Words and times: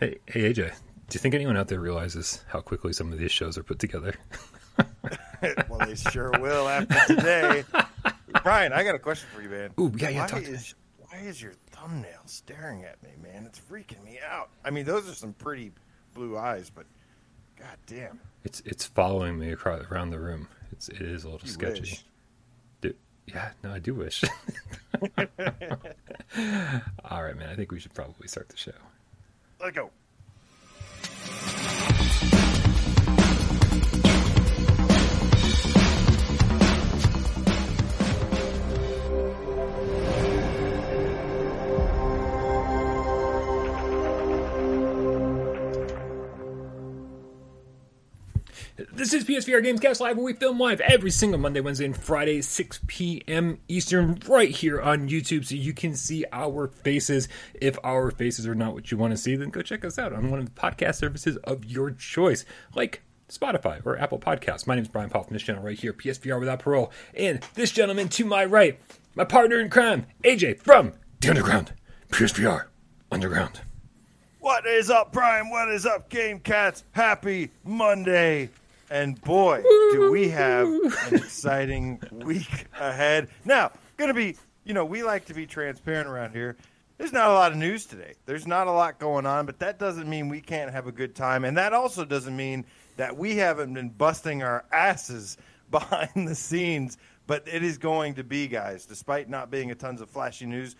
Hey, 0.00 0.16
hey, 0.24 0.50
AJ, 0.50 0.54
do 0.56 0.62
you 1.12 1.20
think 1.20 1.34
anyone 1.34 1.58
out 1.58 1.68
there 1.68 1.78
realizes 1.78 2.42
how 2.48 2.62
quickly 2.62 2.94
some 2.94 3.12
of 3.12 3.18
these 3.18 3.30
shows 3.30 3.58
are 3.58 3.62
put 3.62 3.78
together? 3.78 4.14
well, 5.68 5.78
they 5.86 5.94
sure 5.94 6.32
will 6.40 6.66
after 6.70 7.14
today. 7.14 7.64
Brian, 8.42 8.72
I 8.72 8.82
got 8.82 8.94
a 8.94 8.98
question 8.98 9.28
for 9.34 9.42
you, 9.42 9.50
man. 9.50 9.74
Ooh, 9.78 9.92
yeah, 9.98 10.08
yeah. 10.08 10.22
Why 10.22 10.26
Talk 10.26 10.42
is 10.42 10.74
why 10.96 11.18
is 11.18 11.42
your 11.42 11.52
thumbnail 11.72 12.22
staring 12.24 12.82
at 12.84 13.02
me, 13.02 13.10
man? 13.22 13.44
It's 13.44 13.60
freaking 13.60 14.02
me 14.02 14.18
out. 14.26 14.48
I 14.64 14.70
mean, 14.70 14.86
those 14.86 15.06
are 15.06 15.12
some 15.14 15.34
pretty 15.34 15.70
blue 16.14 16.38
eyes, 16.38 16.70
but 16.70 16.86
god 17.58 17.76
damn. 17.86 18.20
It's 18.42 18.60
it's 18.64 18.86
following 18.86 19.38
me 19.38 19.52
across 19.52 19.84
around 19.90 20.12
the 20.12 20.18
room. 20.18 20.48
It's 20.72 20.88
it 20.88 21.02
is 21.02 21.24
a 21.24 21.28
little 21.28 21.46
You 21.46 21.52
sketchy. 21.52 21.80
wish. 21.82 22.04
Yeah, 23.26 23.50
no, 23.62 23.70
I 23.70 23.78
do 23.78 23.94
wish. 23.94 24.24
All 27.04 27.22
right, 27.22 27.36
man. 27.36 27.48
I 27.48 27.54
think 27.54 27.70
we 27.70 27.78
should 27.78 27.94
probably 27.94 28.26
start 28.26 28.48
the 28.48 28.56
show. 28.56 28.72
Let 29.62 29.74
go. 29.74 29.90
This 49.00 49.14
is 49.14 49.24
PSVR 49.24 49.64
Gamescast 49.64 49.98
Live, 50.00 50.18
where 50.18 50.26
we 50.26 50.34
film 50.34 50.60
live 50.60 50.78
every 50.82 51.10
single 51.10 51.40
Monday, 51.40 51.60
Wednesday, 51.60 51.86
and 51.86 51.96
Friday, 51.96 52.42
6 52.42 52.80
p.m. 52.86 53.58
Eastern, 53.66 54.20
right 54.28 54.50
here 54.50 54.78
on 54.78 55.08
YouTube, 55.08 55.46
so 55.46 55.54
you 55.54 55.72
can 55.72 55.94
see 55.94 56.26
our 56.34 56.66
faces. 56.66 57.26
If 57.54 57.78
our 57.82 58.10
faces 58.10 58.46
are 58.46 58.54
not 58.54 58.74
what 58.74 58.90
you 58.90 58.98
want 58.98 59.12
to 59.12 59.16
see, 59.16 59.36
then 59.36 59.48
go 59.48 59.62
check 59.62 59.86
us 59.86 59.98
out 59.98 60.12
on 60.12 60.30
one 60.30 60.38
of 60.38 60.44
the 60.44 60.60
podcast 60.60 60.96
services 60.96 61.38
of 61.44 61.64
your 61.64 61.92
choice, 61.92 62.44
like 62.74 63.00
Spotify 63.30 63.80
or 63.86 63.98
Apple 63.98 64.18
Podcasts. 64.18 64.66
My 64.66 64.74
name 64.74 64.82
is 64.82 64.88
Brian 64.88 65.08
Paul 65.08 65.22
from 65.22 65.32
this 65.32 65.44
channel 65.44 65.62
right 65.62 65.80
here, 65.80 65.94
PSVR 65.94 66.38
Without 66.38 66.58
Parole, 66.58 66.92
and 67.14 67.40
this 67.54 67.70
gentleman 67.70 68.10
to 68.10 68.26
my 68.26 68.44
right, 68.44 68.78
my 69.14 69.24
partner 69.24 69.60
in 69.60 69.70
crime, 69.70 70.04
AJ 70.24 70.60
from 70.60 70.92
the 71.20 71.30
Underground, 71.30 71.72
PSVR 72.10 72.66
Underground. 73.10 73.62
What 74.40 74.66
is 74.66 74.90
up, 74.90 75.10
Brian? 75.10 75.48
What 75.48 75.70
is 75.70 75.86
up, 75.86 76.10
Game 76.10 76.38
Cats? 76.38 76.84
Happy 76.92 77.50
Monday. 77.64 78.50
And 78.90 79.20
boy, 79.22 79.62
do 79.92 80.10
we 80.10 80.28
have 80.30 80.66
an 80.66 80.92
exciting 81.12 82.02
week 82.10 82.66
ahead. 82.78 83.28
Now, 83.44 83.70
going 83.96 84.08
to 84.08 84.14
be, 84.14 84.36
you 84.64 84.74
know, 84.74 84.84
we 84.84 85.04
like 85.04 85.26
to 85.26 85.34
be 85.34 85.46
transparent 85.46 86.08
around 86.08 86.32
here. 86.32 86.56
There's 86.98 87.12
not 87.12 87.30
a 87.30 87.32
lot 87.32 87.52
of 87.52 87.58
news 87.58 87.86
today. 87.86 88.14
There's 88.26 88.46
not 88.46 88.66
a 88.66 88.72
lot 88.72 88.98
going 88.98 89.26
on, 89.26 89.46
but 89.46 89.60
that 89.60 89.78
doesn't 89.78 90.08
mean 90.08 90.28
we 90.28 90.40
can't 90.40 90.72
have 90.72 90.86
a 90.86 90.92
good 90.92 91.14
time. 91.14 91.44
And 91.44 91.56
that 91.56 91.72
also 91.72 92.04
doesn't 92.04 92.36
mean 92.36 92.66
that 92.96 93.16
we 93.16 93.36
haven't 93.36 93.72
been 93.72 93.90
busting 93.90 94.42
our 94.42 94.64
asses 94.72 95.38
behind 95.70 96.26
the 96.26 96.34
scenes. 96.34 96.98
But 97.26 97.46
it 97.46 97.62
is 97.62 97.78
going 97.78 98.14
to 98.14 98.24
be, 98.24 98.48
guys, 98.48 98.86
despite 98.86 99.30
not 99.30 99.52
being 99.52 99.70
a 99.70 99.74
tons 99.76 100.00
of 100.00 100.10
flashy 100.10 100.46
news, 100.46 100.74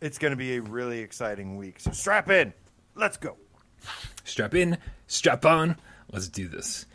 it's 0.00 0.18
going 0.18 0.32
to 0.32 0.36
be 0.36 0.56
a 0.56 0.62
really 0.62 1.00
exciting 1.00 1.56
week. 1.58 1.80
So 1.80 1.90
strap 1.90 2.30
in. 2.30 2.54
Let's 2.94 3.18
go. 3.18 3.36
strap 4.24 4.54
in, 4.54 4.78
strap 5.06 5.44
on. 5.44 5.76
Let's 6.10 6.28
do 6.28 6.48
this. 6.48 6.86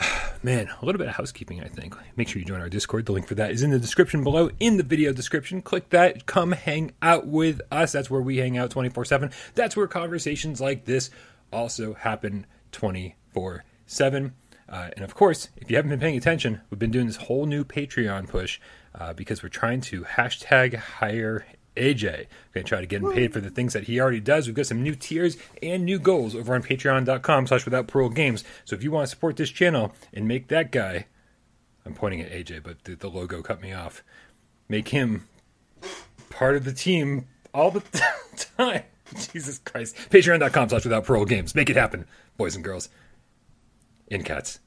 Man, 0.42 0.68
a 0.68 0.84
little 0.84 0.98
bit 0.98 1.08
of 1.08 1.14
housekeeping, 1.14 1.62
I 1.62 1.68
think. 1.68 1.94
Make 2.16 2.28
sure 2.28 2.38
you 2.38 2.44
join 2.44 2.60
our 2.60 2.68
Discord. 2.68 3.06
The 3.06 3.12
link 3.12 3.26
for 3.26 3.34
that 3.36 3.50
is 3.50 3.62
in 3.62 3.70
the 3.70 3.78
description 3.78 4.22
below, 4.22 4.50
in 4.60 4.76
the 4.76 4.82
video 4.82 5.12
description. 5.12 5.62
Click 5.62 5.90
that. 5.90 6.26
Come 6.26 6.52
hang 6.52 6.92
out 7.02 7.26
with 7.26 7.60
us. 7.70 7.92
That's 7.92 8.10
where 8.10 8.20
we 8.20 8.38
hang 8.38 8.56
out 8.56 8.70
24 8.70 9.04
7. 9.04 9.30
That's 9.54 9.76
where 9.76 9.86
conversations 9.86 10.60
like 10.60 10.84
this 10.84 11.10
also 11.52 11.94
happen 11.94 12.46
24 12.72 13.64
7. 13.86 14.34
Uh, 14.68 14.90
and 14.96 15.04
of 15.04 15.14
course, 15.14 15.48
if 15.56 15.70
you 15.70 15.76
haven't 15.76 15.90
been 15.90 16.00
paying 16.00 16.16
attention, 16.16 16.60
we've 16.70 16.78
been 16.78 16.90
doing 16.90 17.06
this 17.06 17.16
whole 17.16 17.46
new 17.46 17.64
Patreon 17.64 18.28
push 18.28 18.60
uh, 18.94 19.14
because 19.14 19.42
we're 19.42 19.48
trying 19.48 19.80
to 19.80 20.02
hashtag 20.02 20.74
hire 20.74 21.46
AJ. 21.78 22.02
We're 22.04 22.54
going 22.54 22.64
to 22.64 22.68
try 22.68 22.80
to 22.80 22.86
get 22.86 23.02
him 23.02 23.12
paid 23.12 23.32
for 23.32 23.40
the 23.40 23.50
things 23.50 23.72
that 23.72 23.84
he 23.84 24.00
already 24.00 24.20
does. 24.20 24.46
We've 24.46 24.56
got 24.56 24.66
some 24.66 24.82
new 24.82 24.94
tiers 24.94 25.36
and 25.62 25.84
new 25.84 25.98
goals 25.98 26.34
over 26.34 26.54
on 26.54 26.62
patreon.com 26.62 27.46
slash 27.46 27.64
without 27.64 27.86
parole 27.88 28.08
games. 28.10 28.44
So 28.64 28.76
if 28.76 28.82
you 28.82 28.90
want 28.90 29.06
to 29.06 29.10
support 29.10 29.36
this 29.36 29.50
channel 29.50 29.92
and 30.12 30.26
make 30.28 30.48
that 30.48 30.72
guy, 30.72 31.06
I'm 31.86 31.94
pointing 31.94 32.20
at 32.20 32.30
AJ, 32.30 32.62
but 32.62 32.84
the, 32.84 32.94
the 32.94 33.08
logo 33.08 33.40
cut 33.42 33.62
me 33.62 33.72
off, 33.72 34.02
make 34.68 34.88
him 34.88 35.26
part 36.30 36.56
of 36.56 36.64
the 36.64 36.72
team 36.72 37.26
all 37.54 37.70
the 37.70 37.82
time. 38.56 38.82
Jesus 39.32 39.58
Christ. 39.58 39.96
Patreon.com 40.10 40.68
slash 40.68 40.84
without 40.84 41.04
parole 41.04 41.24
games. 41.24 41.54
Make 41.54 41.70
it 41.70 41.76
happen, 41.76 42.04
boys 42.36 42.54
and 42.54 42.64
girls. 42.64 42.88
And 44.10 44.24
cats. 44.24 44.60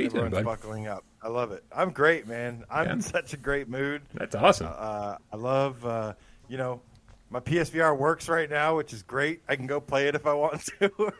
How 0.00 0.04
you 0.04 0.10
doing, 0.10 0.24
Everyone's 0.26 0.44
bud? 0.46 0.60
buckling 0.62 0.86
up. 0.86 1.04
I 1.22 1.28
love 1.28 1.52
it. 1.52 1.62
I'm 1.74 1.90
great, 1.90 2.26
man. 2.26 2.64
I'm 2.70 2.86
Yeah. 2.86 2.92
in 2.94 3.00
such 3.02 3.34
a 3.34 3.36
great 3.36 3.68
mood. 3.68 4.00
That's 4.14 4.34
awesome. 4.34 4.68
Uh, 4.74 5.16
I 5.32 5.36
love, 5.36 5.84
uh, 5.84 6.14
you 6.48 6.56
know, 6.56 6.80
my 7.28 7.40
PSVR 7.40 7.94
works 7.96 8.26
right 8.28 8.48
now, 8.48 8.76
which 8.76 8.92
is 8.94 9.02
great. 9.02 9.42
I 9.48 9.56
can 9.56 9.66
go 9.66 9.78
play 9.80 10.08
it 10.08 10.14
if 10.14 10.26
I 10.26 10.32
want 10.34 10.62
to. 10.80 11.12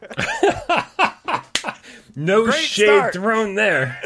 No 2.16 2.44
Great 2.44 2.56
shade 2.64 2.86
start. 2.86 3.12
thrown 3.14 3.54
there. 3.54 4.02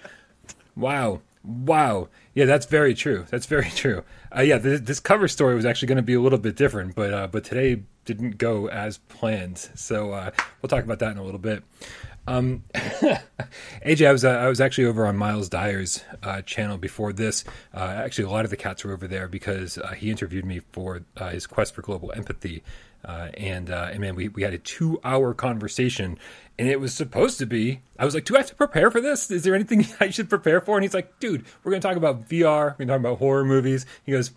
wow. 0.76 1.20
Wow. 1.44 2.08
Yeah, 2.34 2.46
that's 2.46 2.64
very 2.66 2.94
true. 2.94 3.26
That's 3.28 3.44
very 3.46 3.68
true. 3.74 4.04
Uh, 4.34 4.40
yeah, 4.40 4.58
th- 4.58 4.80
this 4.82 5.00
cover 5.00 5.28
story 5.28 5.54
was 5.54 5.66
actually 5.66 5.88
going 5.88 5.96
to 5.96 6.02
be 6.02 6.14
a 6.14 6.20
little 6.20 6.38
bit 6.38 6.56
different, 6.56 6.94
but 6.94 7.12
uh, 7.12 7.26
but 7.26 7.44
today 7.44 7.82
didn't 8.06 8.38
go 8.38 8.68
as 8.68 8.98
planned. 8.98 9.58
So 9.74 10.12
uh, 10.12 10.30
we'll 10.62 10.68
talk 10.68 10.82
about 10.84 10.98
that 11.00 11.12
in 11.12 11.18
a 11.18 11.22
little 11.22 11.38
bit. 11.40 11.62
Um, 12.26 12.64
AJ, 12.74 14.06
I 14.06 14.12
was 14.12 14.24
uh, 14.24 14.30
I 14.30 14.48
was 14.48 14.60
actually 14.60 14.84
over 14.84 15.06
on 15.06 15.16
Miles 15.16 15.48
Dyer's 15.48 16.04
uh, 16.22 16.42
channel 16.42 16.76
before 16.76 17.12
this. 17.12 17.44
Uh, 17.74 17.80
actually, 17.80 18.24
a 18.24 18.30
lot 18.30 18.44
of 18.44 18.50
the 18.50 18.56
cats 18.56 18.84
were 18.84 18.92
over 18.92 19.08
there 19.08 19.26
because 19.26 19.78
uh, 19.78 19.92
he 19.92 20.10
interviewed 20.10 20.44
me 20.44 20.60
for 20.72 21.02
uh, 21.16 21.30
his 21.30 21.46
quest 21.46 21.74
for 21.74 21.82
global 21.82 22.12
empathy, 22.12 22.62
uh, 23.04 23.28
and 23.34 23.70
uh, 23.70 23.88
and 23.90 24.00
man, 24.00 24.14
we 24.14 24.28
we 24.28 24.42
had 24.42 24.54
a 24.54 24.58
two 24.58 25.00
hour 25.02 25.34
conversation, 25.34 26.18
and 26.58 26.68
it 26.68 26.78
was 26.78 26.94
supposed 26.94 27.38
to 27.38 27.46
be. 27.46 27.80
I 27.98 28.04
was 28.04 28.14
like, 28.14 28.24
do 28.24 28.36
I 28.36 28.38
have 28.38 28.48
to 28.48 28.54
prepare 28.54 28.90
for 28.90 29.00
this? 29.00 29.30
Is 29.30 29.42
there 29.42 29.54
anything 29.54 29.86
I 30.00 30.10
should 30.10 30.28
prepare 30.28 30.60
for? 30.60 30.76
And 30.76 30.84
he's 30.84 30.94
like, 30.94 31.18
dude, 31.20 31.44
we're 31.64 31.72
going 31.72 31.80
to 31.80 31.88
talk 31.88 31.96
about 31.96 32.28
VR. 32.28 32.72
We're 32.78 32.84
going 32.84 32.88
to 32.88 32.92
talk 32.94 33.00
about 33.00 33.18
horror 33.18 33.44
movies. 33.44 33.86
He 34.04 34.12
goes, 34.12 34.32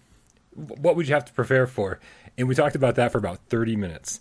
what 0.55 0.95
would 0.95 1.07
you 1.07 1.13
have 1.13 1.25
to 1.25 1.33
prepare 1.33 1.67
for? 1.67 1.99
And 2.37 2.47
we 2.47 2.55
talked 2.55 2.75
about 2.75 2.95
that 2.95 3.11
for 3.11 3.17
about 3.19 3.39
30 3.49 3.75
minutes 3.75 4.19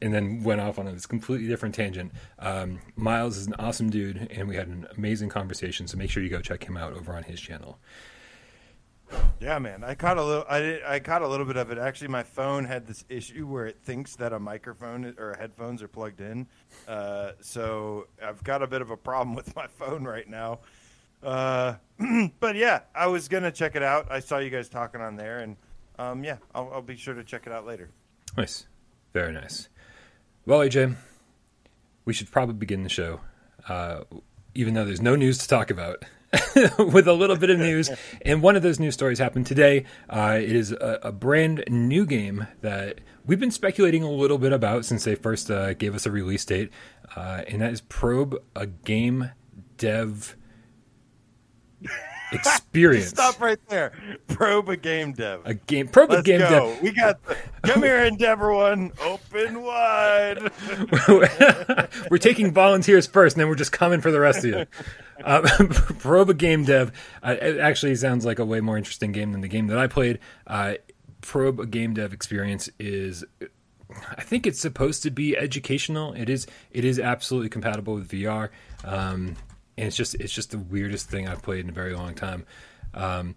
and- 0.00 0.14
then 0.14 0.42
went 0.44 0.60
off 0.60 0.78
on 0.78 0.86
this 0.86 1.06
completely 1.06 1.48
different 1.48 1.74
tangent. 1.74 2.12
Um, 2.38 2.78
Miles 2.96 3.36
is 3.36 3.46
an 3.46 3.54
awesome 3.58 3.90
dude, 3.90 4.28
and 4.30 4.48
we 4.48 4.56
had 4.56 4.68
an 4.68 4.86
amazing 4.96 5.28
conversation. 5.28 5.86
So 5.88 5.98
make 5.98 6.10
sure 6.10 6.22
you 6.22 6.28
go 6.30 6.40
check 6.40 6.64
him 6.64 6.76
out 6.76 6.92
over 6.92 7.14
on 7.14 7.24
his 7.24 7.40
channel. 7.40 7.78
yeah, 9.40 9.58
man. 9.58 9.84
I 9.84 9.94
caught 9.94 10.16
a 10.16 10.24
little. 10.24 10.44
I 10.48 10.60
did. 10.60 10.82
I 10.84 10.98
caught 11.00 11.20
a 11.22 11.28
little 11.28 11.44
bit 11.44 11.56
of 11.56 11.70
it. 11.70 11.78
Actually, 11.78 12.08
my 12.08 12.22
phone 12.22 12.64
had 12.64 12.86
this 12.86 13.04
issue 13.08 13.46
where 13.46 13.66
it 13.66 13.78
thinks 13.82 14.16
that 14.16 14.32
a 14.32 14.38
microphone 14.38 15.14
or 15.18 15.34
headphones 15.38 15.82
are 15.82 15.88
plugged 15.88 16.20
in. 16.20 16.46
Uh, 16.88 17.32
so 17.40 18.06
I've 18.24 18.42
got 18.44 18.62
a 18.62 18.66
bit 18.66 18.80
of 18.80 18.90
a 18.90 18.96
problem 18.96 19.34
with 19.40 19.54
my 19.54 19.66
phone 19.66 20.04
right 20.04 20.28
now. 20.28 20.60
Uh, 21.22 21.74
but 22.40 22.56
yeah, 22.56 22.80
I 22.94 23.06
was 23.08 23.28
gonna 23.28 23.52
check 23.52 23.76
it 23.76 23.82
out. 23.82 24.10
I 24.10 24.20
saw 24.20 24.38
you 24.38 24.50
guys 24.50 24.68
talking 24.68 25.00
on 25.00 25.16
there, 25.16 25.40
and 25.40 25.56
um, 25.98 26.24
yeah, 26.24 26.38
I'll, 26.54 26.70
I'll 26.74 26.82
be 26.82 26.96
sure 26.96 27.14
to 27.14 27.22
check 27.24 27.46
it 27.46 27.52
out 27.52 27.66
later. 27.66 27.90
Nice, 28.36 28.66
very 29.12 29.32
nice. 29.32 29.68
Well, 30.44 30.58
AJ, 30.58 30.96
we 32.04 32.12
should 32.12 32.32
probably 32.32 32.54
begin 32.54 32.82
the 32.82 32.88
show, 32.88 33.20
uh, 33.68 34.00
even 34.56 34.74
though 34.74 34.84
there's 34.84 35.00
no 35.00 35.14
news 35.14 35.38
to 35.38 35.48
talk 35.48 35.70
about. 35.70 36.04
with 36.78 37.06
a 37.06 37.12
little 37.12 37.36
bit 37.36 37.50
of 37.50 37.58
news, 37.58 37.90
and 38.22 38.42
one 38.42 38.56
of 38.56 38.62
those 38.62 38.80
news 38.80 38.94
stories 38.94 39.18
happened 39.18 39.46
today. 39.46 39.84
Uh, 40.08 40.38
it 40.40 40.52
is 40.52 40.72
a, 40.72 40.98
a 41.02 41.12
brand 41.12 41.62
new 41.68 42.06
game 42.06 42.46
that 42.62 43.00
we've 43.26 43.38
been 43.38 43.50
speculating 43.50 44.02
a 44.02 44.10
little 44.10 44.38
bit 44.38 44.50
about 44.50 44.86
since 44.86 45.04
they 45.04 45.14
first 45.14 45.50
uh, 45.50 45.74
gave 45.74 45.94
us 45.94 46.06
a 46.06 46.10
release 46.10 46.44
date, 46.46 46.70
uh, 47.14 47.42
and 47.48 47.60
that 47.60 47.70
is 47.70 47.82
Probe, 47.82 48.34
a 48.56 48.66
game 48.66 49.30
dev 49.76 50.36
experience. 52.44 53.08
Stop 53.08 53.40
right 53.40 53.58
there. 53.68 53.92
Probe 54.28 54.68
a 54.68 54.76
game 54.76 55.12
dev. 55.12 55.42
A 55.44 55.54
game 55.54 55.88
Probe, 55.88 56.10
a 56.10 56.14
Let's 56.14 56.26
game 56.26 56.40
go. 56.40 56.48
dev. 56.48 56.82
We 56.82 56.92
got. 56.92 57.22
The, 57.24 57.36
come 57.62 57.82
here, 57.82 57.98
Endeavor 58.04 58.52
One. 58.52 58.92
Open 59.02 59.62
wide. 59.62 60.50
we're 62.10 62.18
taking 62.18 62.52
volunteers 62.52 63.06
first, 63.06 63.36
and 63.36 63.40
then 63.40 63.48
we're 63.48 63.54
just 63.54 63.72
coming 63.72 64.00
for 64.00 64.10
the 64.10 64.20
rest 64.20 64.44
of 64.44 64.44
you. 64.44 64.66
Uh, 65.24 65.42
Probe 65.98 66.30
a 66.30 66.34
game 66.34 66.64
dev. 66.64 66.92
Uh, 67.22 67.36
it 67.40 67.58
actually 67.58 67.94
sounds 67.94 68.24
like 68.24 68.38
a 68.38 68.44
way 68.44 68.60
more 68.60 68.76
interesting 68.76 69.12
game 69.12 69.32
than 69.32 69.40
the 69.40 69.48
game 69.48 69.66
that 69.68 69.78
I 69.78 69.86
played. 69.86 70.18
Uh, 70.46 70.74
Probe 71.20 71.60
a 71.60 71.66
game 71.66 71.94
dev 71.94 72.12
experience 72.12 72.68
is. 72.78 73.24
I 74.16 74.22
think 74.22 74.46
it's 74.46 74.58
supposed 74.58 75.02
to 75.02 75.10
be 75.10 75.36
educational. 75.36 76.14
It 76.14 76.28
is. 76.30 76.46
It 76.70 76.84
is 76.84 76.98
absolutely 76.98 77.50
compatible 77.50 77.94
with 77.94 78.08
VR, 78.08 78.48
um, 78.84 79.36
and 79.76 79.86
it's 79.86 79.96
just. 79.96 80.14
It's 80.16 80.32
just 80.32 80.50
the 80.50 80.58
weirdest 80.58 81.08
thing 81.08 81.28
I've 81.28 81.42
played 81.42 81.60
in 81.60 81.70
a 81.70 81.72
very 81.72 81.94
long 81.94 82.14
time. 82.14 82.44
Um, 82.94 83.36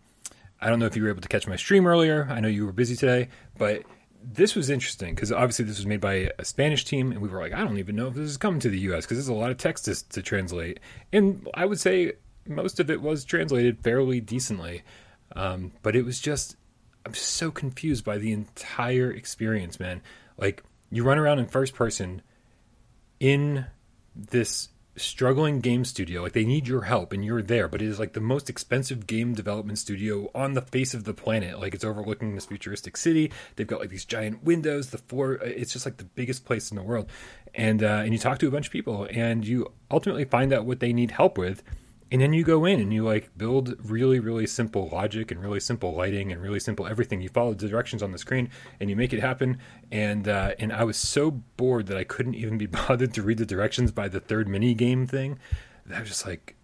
I 0.60 0.70
don't 0.70 0.80
know 0.80 0.86
if 0.86 0.96
you 0.96 1.04
were 1.04 1.10
able 1.10 1.22
to 1.22 1.28
catch 1.28 1.48
my 1.48 1.56
stream 1.56 1.86
earlier. 1.86 2.28
I 2.30 2.40
know 2.40 2.48
you 2.48 2.66
were 2.66 2.72
busy 2.72 2.96
today, 2.96 3.30
but 3.58 3.84
this 4.24 4.56
was 4.56 4.70
interesting 4.70 5.14
because 5.14 5.32
obviously 5.32 5.66
this 5.66 5.78
was 5.78 5.86
made 5.86 6.02
by 6.02 6.32
a 6.40 6.46
Spanish 6.46 6.86
team, 6.86 7.12
and 7.12 7.22
we 7.22 7.30
were 7.30 7.40
like, 7.40 7.54
I 7.54 7.60
don't 7.64 7.78
even 7.78 7.96
know 7.96 8.08
if 8.08 8.16
this 8.16 8.30
is 8.30 8.38
coming 8.38 8.60
to 8.62 8.70
the 8.70 8.80
U.S. 8.80 9.06
because 9.06 9.18
there's 9.18 9.28
a 9.28 9.34
lot 9.34 9.52
of 9.52 9.58
text 9.58 9.86
to, 9.86 10.10
to 10.10 10.22
translate, 10.22 10.80
and 11.14 11.48
I 11.54 11.66
would 11.66 11.80
say 11.80 12.14
most 12.48 12.80
of 12.80 12.90
it 12.90 13.02
was 13.02 13.26
translated 13.26 13.80
fairly 13.84 14.22
decently, 14.22 14.84
um, 15.36 15.72
but 15.82 15.96
it 15.96 16.04
was 16.04 16.20
just 16.20 16.56
I'm 17.06 17.14
so 17.14 17.52
confused 17.52 18.04
by 18.04 18.18
the 18.18 18.32
entire 18.32 19.12
experience, 19.12 19.80
man. 19.80 20.02
Like 20.38 20.64
you 20.90 21.04
run 21.04 21.20
around 21.20 21.40
in 21.40 21.46
first 21.46 21.76
person 21.76 22.22
in 23.20 23.66
this 24.16 24.70
struggling 24.98 25.60
game 25.60 25.84
studio 25.84 26.22
like 26.22 26.32
they 26.32 26.46
need 26.46 26.68
your 26.68 26.84
help 26.84 27.12
and 27.12 27.26
you're 27.26 27.42
there 27.42 27.68
but 27.68 27.82
it 27.82 27.88
is 27.88 28.00
like 28.00 28.14
the 28.14 28.22
most 28.22 28.50
expensive 28.50 29.06
game 29.08 29.34
development 29.34 29.78
studio 29.78 30.30
on 30.34 30.54
the 30.54 30.62
face 30.62 30.94
of 30.94 31.04
the 31.04 31.14
planet. 31.14 31.60
Like 31.60 31.74
it's 31.74 31.84
overlooking 31.84 32.36
this 32.36 32.46
futuristic 32.46 32.98
city. 32.98 33.32
They've 33.56 33.68
got 33.68 33.80
like 33.80 33.90
these 33.90 34.06
giant 34.06 34.44
windows 34.44 34.90
the 34.90 34.98
floor 34.98 35.34
it's 35.34 35.74
just 35.74 35.86
like 35.86 35.98
the 35.98 36.04
biggest 36.04 36.46
place 36.46 36.72
in 36.72 36.78
the 36.78 36.84
world. 36.84 37.10
And 37.54 37.84
uh, 37.84 38.02
and 38.04 38.12
you 38.12 38.20
talk 38.20 38.40
to 38.40 38.48
a 38.48 38.52
bunch 38.52 38.68
of 38.68 38.72
people 38.72 39.08
and 39.12 39.46
you 39.46 39.72
ultimately 39.92 40.26
find 40.26 40.54
out 40.54 40.66
what 40.66 40.80
they 40.80 40.94
need 40.94 41.12
help 41.12 41.38
with 41.38 41.64
and 42.16 42.22
then 42.22 42.32
you 42.32 42.46
go 42.46 42.64
in 42.64 42.80
and 42.80 42.94
you 42.94 43.04
like 43.04 43.30
build 43.38 43.76
really 43.84 44.22
really 44.22 44.48
simple 44.48 44.88
logic 44.88 45.32
and 45.32 45.42
really 45.42 45.60
simple 45.60 45.94
lighting 45.94 46.32
and 46.32 46.42
really 46.42 46.62
simple 46.62 46.88
everything. 46.88 47.20
You 47.20 47.28
follow 47.28 47.54
the 47.54 47.68
directions 47.68 48.02
on 48.02 48.14
the 48.14 48.18
screen 48.18 48.52
and 48.80 48.90
you 48.90 48.96
make 48.96 49.12
it 49.12 49.20
happen. 49.20 49.58
And 49.92 50.26
uh, 50.30 50.54
and 50.58 50.72
i 50.72 50.86
was 50.86 50.96
so 50.96 51.30
bored 51.32 51.88
that 51.88 51.98
i 51.98 52.06
couldn't 52.06 52.36
even 52.36 52.58
be 52.58 52.66
bothered 52.88 53.14
to 53.16 53.22
read 53.22 53.38
the 53.38 53.46
directions 53.46 53.92
by 53.92 54.08
the 54.08 54.22
third 54.22 54.48
mini 54.48 54.74
game 54.74 55.06
thing 55.06 55.40
i 55.94 56.00
was 56.00 56.08
just 56.08 56.26
like 56.26 56.56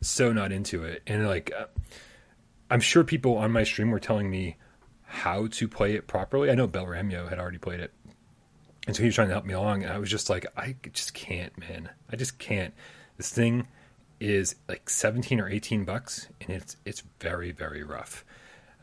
so 0.00 0.32
not 0.32 0.50
into 0.50 0.82
it. 0.82 1.04
And 1.06 1.28
like 1.28 1.52
uh, 1.56 1.66
i'm 2.68 2.80
sure 2.80 3.04
people 3.04 3.36
on 3.36 3.52
my 3.52 3.62
stream 3.62 3.92
were 3.92 4.00
telling 4.00 4.28
me 4.28 4.56
how 5.04 5.46
to 5.46 5.68
play 5.68 5.94
it 5.94 6.08
properly. 6.08 6.50
I 6.50 6.56
know 6.56 6.66
belramio 6.66 7.28
had 7.28 7.38
already 7.38 7.58
played 7.58 7.78
it. 7.78 7.92
And 8.88 8.96
so 8.96 9.02
he 9.02 9.06
was 9.06 9.14
trying 9.14 9.28
to 9.28 9.34
help 9.34 9.44
me 9.44 9.54
along. 9.54 9.84
And 9.84 9.92
i 9.92 9.98
was 9.98 10.10
just 10.10 10.28
like 10.28 10.44
i 10.56 10.74
just 10.92 11.14
can't 11.14 11.56
man. 11.56 11.88
I 12.10 12.16
just 12.16 12.40
can't. 12.40 12.74
This 13.16 13.30
thing 13.30 13.68
is 14.20 14.56
like 14.68 14.88
17 14.90 15.40
or 15.40 15.48
18 15.48 15.84
bucks 15.84 16.28
and 16.40 16.50
it's 16.50 16.76
it's 16.84 17.02
very 17.20 17.52
very 17.52 17.82
rough 17.82 18.24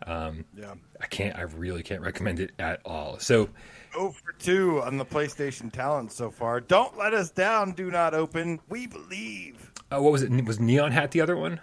um, 0.08 0.46
Yeah. 0.58 0.76
i 1.02 1.08
can't 1.08 1.36
i 1.38 1.42
really 1.42 1.84
can't 1.84 2.02
recommend 2.02 2.40
it 2.40 2.52
at 2.60 2.80
all 2.86 3.20
so 3.20 3.50
Oh 3.98 4.12
for 4.12 4.34
two 4.34 4.82
on 4.82 4.98
the 4.98 5.06
PlayStation 5.06 5.72
talent 5.72 6.12
so 6.12 6.30
far. 6.30 6.60
Don't 6.60 6.98
let 6.98 7.14
us 7.14 7.30
down. 7.30 7.72
Do 7.72 7.90
not 7.90 8.14
open. 8.14 8.60
We 8.68 8.88
believe. 8.88 9.72
uh, 9.90 10.02
what 10.02 10.12
was 10.12 10.22
it 10.22 10.44
was 10.46 10.60
neon 10.60 10.92
hat 10.92 11.12
the 11.12 11.22
other 11.22 11.38
one 11.38 11.62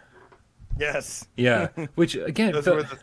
Yes. 0.78 1.26
yeah 1.36 1.68
which 1.94 2.14
again 2.14 2.52
Those 2.52 2.64
felt- 2.64 2.76
were 2.78 2.82
the 2.84 2.98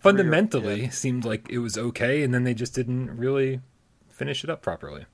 fundamentally 0.00 0.90
seemed 0.90 1.24
like 1.24 1.48
it 1.50 1.58
was 1.58 1.76
okay 1.78 2.22
and 2.22 2.32
then 2.34 2.44
they 2.44 2.54
just 2.54 2.74
didn't 2.74 3.16
really 3.16 3.60
finish 4.08 4.42
it 4.44 4.50
up 4.50 4.62
properly 4.62 5.06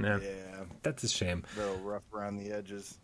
yeah, 0.00 0.18
yeah, 0.22 0.64
that's 0.82 1.02
a 1.04 1.08
shame 1.08 1.44
a 1.56 1.60
little 1.60 1.76
rough 1.78 2.02
around 2.12 2.36
the 2.38 2.50
edges. 2.52 2.98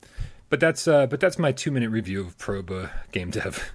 But 0.48 0.60
that's 0.60 0.88
uh 0.88 1.06
but 1.06 1.20
that's 1.20 1.38
my 1.38 1.52
two 1.52 1.70
minute 1.70 1.90
review 1.90 2.20
of 2.20 2.36
proba 2.38 2.90
game 3.12 3.30
dev 3.30 3.72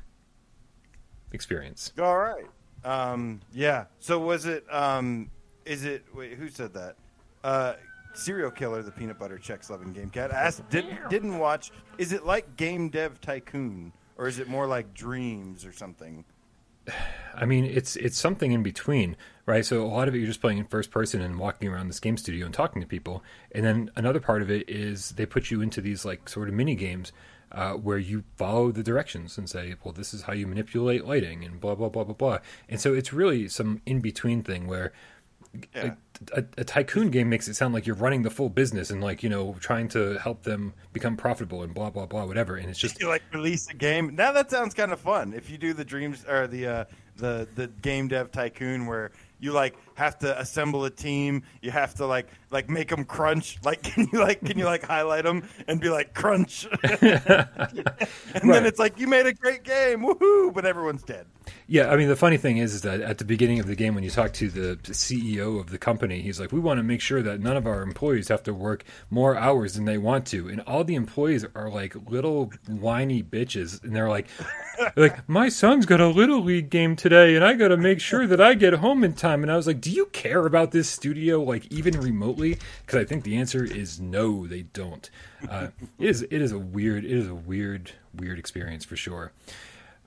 experience 1.31 1.91
All 1.99 2.17
right. 2.17 2.45
Um, 2.83 3.41
yeah. 3.53 3.85
So 3.99 4.19
was 4.19 4.45
it? 4.45 4.65
Um, 4.71 5.29
is 5.65 5.85
it? 5.85 6.05
Wait, 6.13 6.33
who 6.33 6.49
said 6.49 6.73
that? 6.73 6.95
Uh, 7.43 7.73
serial 8.13 8.51
killer, 8.51 8.81
the 8.83 8.91
peanut 8.91 9.19
butter 9.19 9.37
checks 9.37 9.69
loving 9.69 9.93
game 9.93 10.09
cat 10.09 10.31
asked. 10.31 10.69
Did, 10.69 10.85
didn't 11.09 11.39
watch. 11.39 11.71
Is 11.97 12.11
it 12.13 12.25
like 12.25 12.55
Game 12.57 12.89
Dev 12.89 13.19
Tycoon, 13.21 13.93
or 14.17 14.27
is 14.27 14.39
it 14.39 14.47
more 14.47 14.67
like 14.67 14.93
Dreams 14.93 15.65
or 15.65 15.71
something? 15.71 16.25
I 17.35 17.45
mean, 17.45 17.65
it's 17.65 17.95
it's 17.95 18.17
something 18.17 18.51
in 18.51 18.63
between, 18.63 19.15
right? 19.45 19.65
So 19.65 19.83
a 19.83 19.87
lot 19.87 20.07
of 20.07 20.15
it 20.15 20.19
you're 20.19 20.27
just 20.27 20.41
playing 20.41 20.57
in 20.57 20.65
first 20.65 20.91
person 20.91 21.21
and 21.21 21.37
walking 21.37 21.69
around 21.69 21.87
this 21.87 21.99
game 21.99 22.17
studio 22.17 22.45
and 22.45 22.53
talking 22.53 22.81
to 22.81 22.87
people, 22.87 23.23
and 23.51 23.65
then 23.65 23.91
another 23.95 24.19
part 24.19 24.41
of 24.41 24.49
it 24.49 24.69
is 24.69 25.11
they 25.11 25.25
put 25.25 25.51
you 25.51 25.61
into 25.61 25.81
these 25.81 26.05
like 26.05 26.29
sort 26.29 26.47
of 26.47 26.53
mini 26.53 26.75
games 26.75 27.11
uh, 27.51 27.73
where 27.73 27.97
you 27.97 28.23
follow 28.35 28.71
the 28.71 28.83
directions 28.83 29.37
and 29.37 29.49
say, 29.49 29.75
well, 29.83 29.93
this 29.93 30.13
is 30.13 30.23
how 30.23 30.33
you 30.33 30.47
manipulate 30.47 31.05
lighting 31.05 31.43
and 31.43 31.59
blah 31.59 31.75
blah 31.75 31.89
blah 31.89 32.03
blah 32.03 32.15
blah. 32.15 32.39
And 32.67 32.79
so 32.79 32.93
it's 32.93 33.13
really 33.13 33.47
some 33.47 33.81
in 33.85 34.01
between 34.01 34.43
thing 34.43 34.67
where. 34.67 34.91
Yeah. 35.75 35.93
A, 36.33 36.39
a, 36.39 36.45
a 36.57 36.63
tycoon 36.63 37.11
game 37.11 37.29
makes 37.29 37.47
it 37.47 37.53
sound 37.53 37.75
like 37.75 37.85
you're 37.85 37.95
running 37.95 38.23
the 38.23 38.31
full 38.31 38.49
business 38.49 38.89
and 38.89 39.03
like 39.03 39.21
you 39.21 39.29
know 39.29 39.55
trying 39.59 39.87
to 39.89 40.17
help 40.17 40.41
them 40.41 40.73
become 40.93 41.15
profitable 41.15 41.61
and 41.61 41.75
blah 41.75 41.91
blah 41.91 42.07
blah 42.07 42.25
whatever 42.25 42.55
and 42.55 42.71
it's 42.71 42.79
just 42.79 42.99
you 42.99 43.07
like 43.07 43.21
release 43.31 43.69
a 43.69 43.75
game. 43.75 44.15
Now 44.15 44.31
that 44.31 44.49
sounds 44.49 44.73
kind 44.73 44.91
of 44.91 44.99
fun. 44.99 45.31
If 45.33 45.51
you 45.51 45.59
do 45.59 45.73
the 45.73 45.85
dreams 45.85 46.25
or 46.27 46.47
the 46.47 46.65
uh, 46.65 46.85
the 47.17 47.47
the 47.53 47.67
game 47.67 48.07
dev 48.07 48.31
tycoon 48.31 48.87
where 48.87 49.11
you 49.43 49.51
like 49.51 49.75
have 49.95 50.19
to 50.19 50.39
assemble 50.39 50.85
a 50.85 50.89
team, 50.89 51.43
you 51.61 51.71
have 51.71 51.93
to 51.95 52.05
like 52.05 52.27
like 52.51 52.69
make 52.69 52.89
them 52.89 53.05
crunch. 53.05 53.57
Like 53.63 53.83
can 53.83 54.07
you 54.11 54.19
like 54.19 54.43
can 54.43 54.57
you 54.57 54.65
like 54.65 54.83
highlight 54.83 55.23
them 55.23 55.47
and 55.67 55.79
be 55.79 55.89
like 55.89 56.13
crunch? 56.13 56.67
and 57.01 57.49
Right. 58.43 58.43
then 58.51 58.65
it's 58.65 58.79
like 58.79 58.99
you 58.99 59.07
made 59.07 59.25
a 59.25 59.33
great 59.33 59.63
game, 59.63 60.01
woohoo! 60.01 60.53
But 60.53 60.65
everyone's 60.65 61.03
dead. 61.03 61.27
Yeah, 61.67 61.89
I 61.89 61.97
mean 61.97 62.07
the 62.07 62.15
funny 62.15 62.37
thing 62.37 62.57
is, 62.57 62.73
is 62.73 62.81
that 62.81 63.01
at 63.01 63.17
the 63.17 63.25
beginning 63.25 63.59
of 63.59 63.67
the 63.67 63.75
game, 63.75 63.95
when 63.95 64.03
you 64.03 64.09
talk 64.09 64.33
to 64.33 64.49
the 64.49 64.77
CEO 64.83 65.59
of 65.59 65.69
the 65.69 65.77
company, 65.77 66.21
he's 66.21 66.39
like, 66.39 66.51
"We 66.51 66.59
want 66.59 66.77
to 66.77 66.83
make 66.83 67.01
sure 67.01 67.21
that 67.21 67.39
none 67.39 67.57
of 67.57 67.65
our 67.67 67.81
employees 67.81 68.27
have 68.29 68.43
to 68.43 68.53
work 68.53 68.83
more 69.09 69.35
hours 69.37 69.73
than 69.75 69.85
they 69.85 69.97
want 69.97 70.25
to," 70.27 70.47
and 70.49 70.61
all 70.61 70.83
the 70.83 70.95
employees 70.95 71.45
are 71.55 71.69
like 71.69 71.95
little 72.09 72.51
whiny 72.67 73.23
bitches, 73.23 73.83
and 73.83 73.95
they're 73.95 74.09
like, 74.09 74.27
"Like 74.95 75.27
my 75.27 75.49
son's 75.49 75.85
got 75.85 76.01
a 76.01 76.07
little 76.07 76.41
league 76.43 76.69
game 76.69 76.95
today, 76.95 77.35
and 77.35 77.43
I 77.43 77.53
got 77.53 77.69
to 77.69 77.77
make 77.77 77.99
sure 77.99 78.27
that 78.27 78.41
I 78.41 78.53
get 78.53 78.73
home 78.75 79.03
in 79.03 79.13
time." 79.13 79.41
And 79.43 79.51
I 79.51 79.55
was 79.55 79.67
like, 79.67 79.81
"Do 79.83 79.91
you 79.91 80.05
care 80.07 80.45
about 80.45 80.71
this 80.71 80.89
studio, 80.89 81.41
like 81.43 81.69
even 81.71 81.99
remotely?" 81.99 82.57
Because 82.85 83.01
I 83.01 83.03
think 83.05 83.25
the 83.25 83.35
answer 83.35 83.65
is 83.65 83.99
no, 83.99 84.47
they 84.47 84.61
don't. 84.61 85.09
Uh, 85.49 85.67
it 85.99 86.09
is 86.09 86.21
it 86.21 86.41
is 86.41 86.53
a 86.53 86.57
weird 86.57 87.03
it 87.03 87.11
is 87.11 87.27
a 87.27 87.35
weird 87.35 87.91
weird 88.15 88.39
experience 88.39 88.85
for 88.85 88.95
sure. 88.95 89.33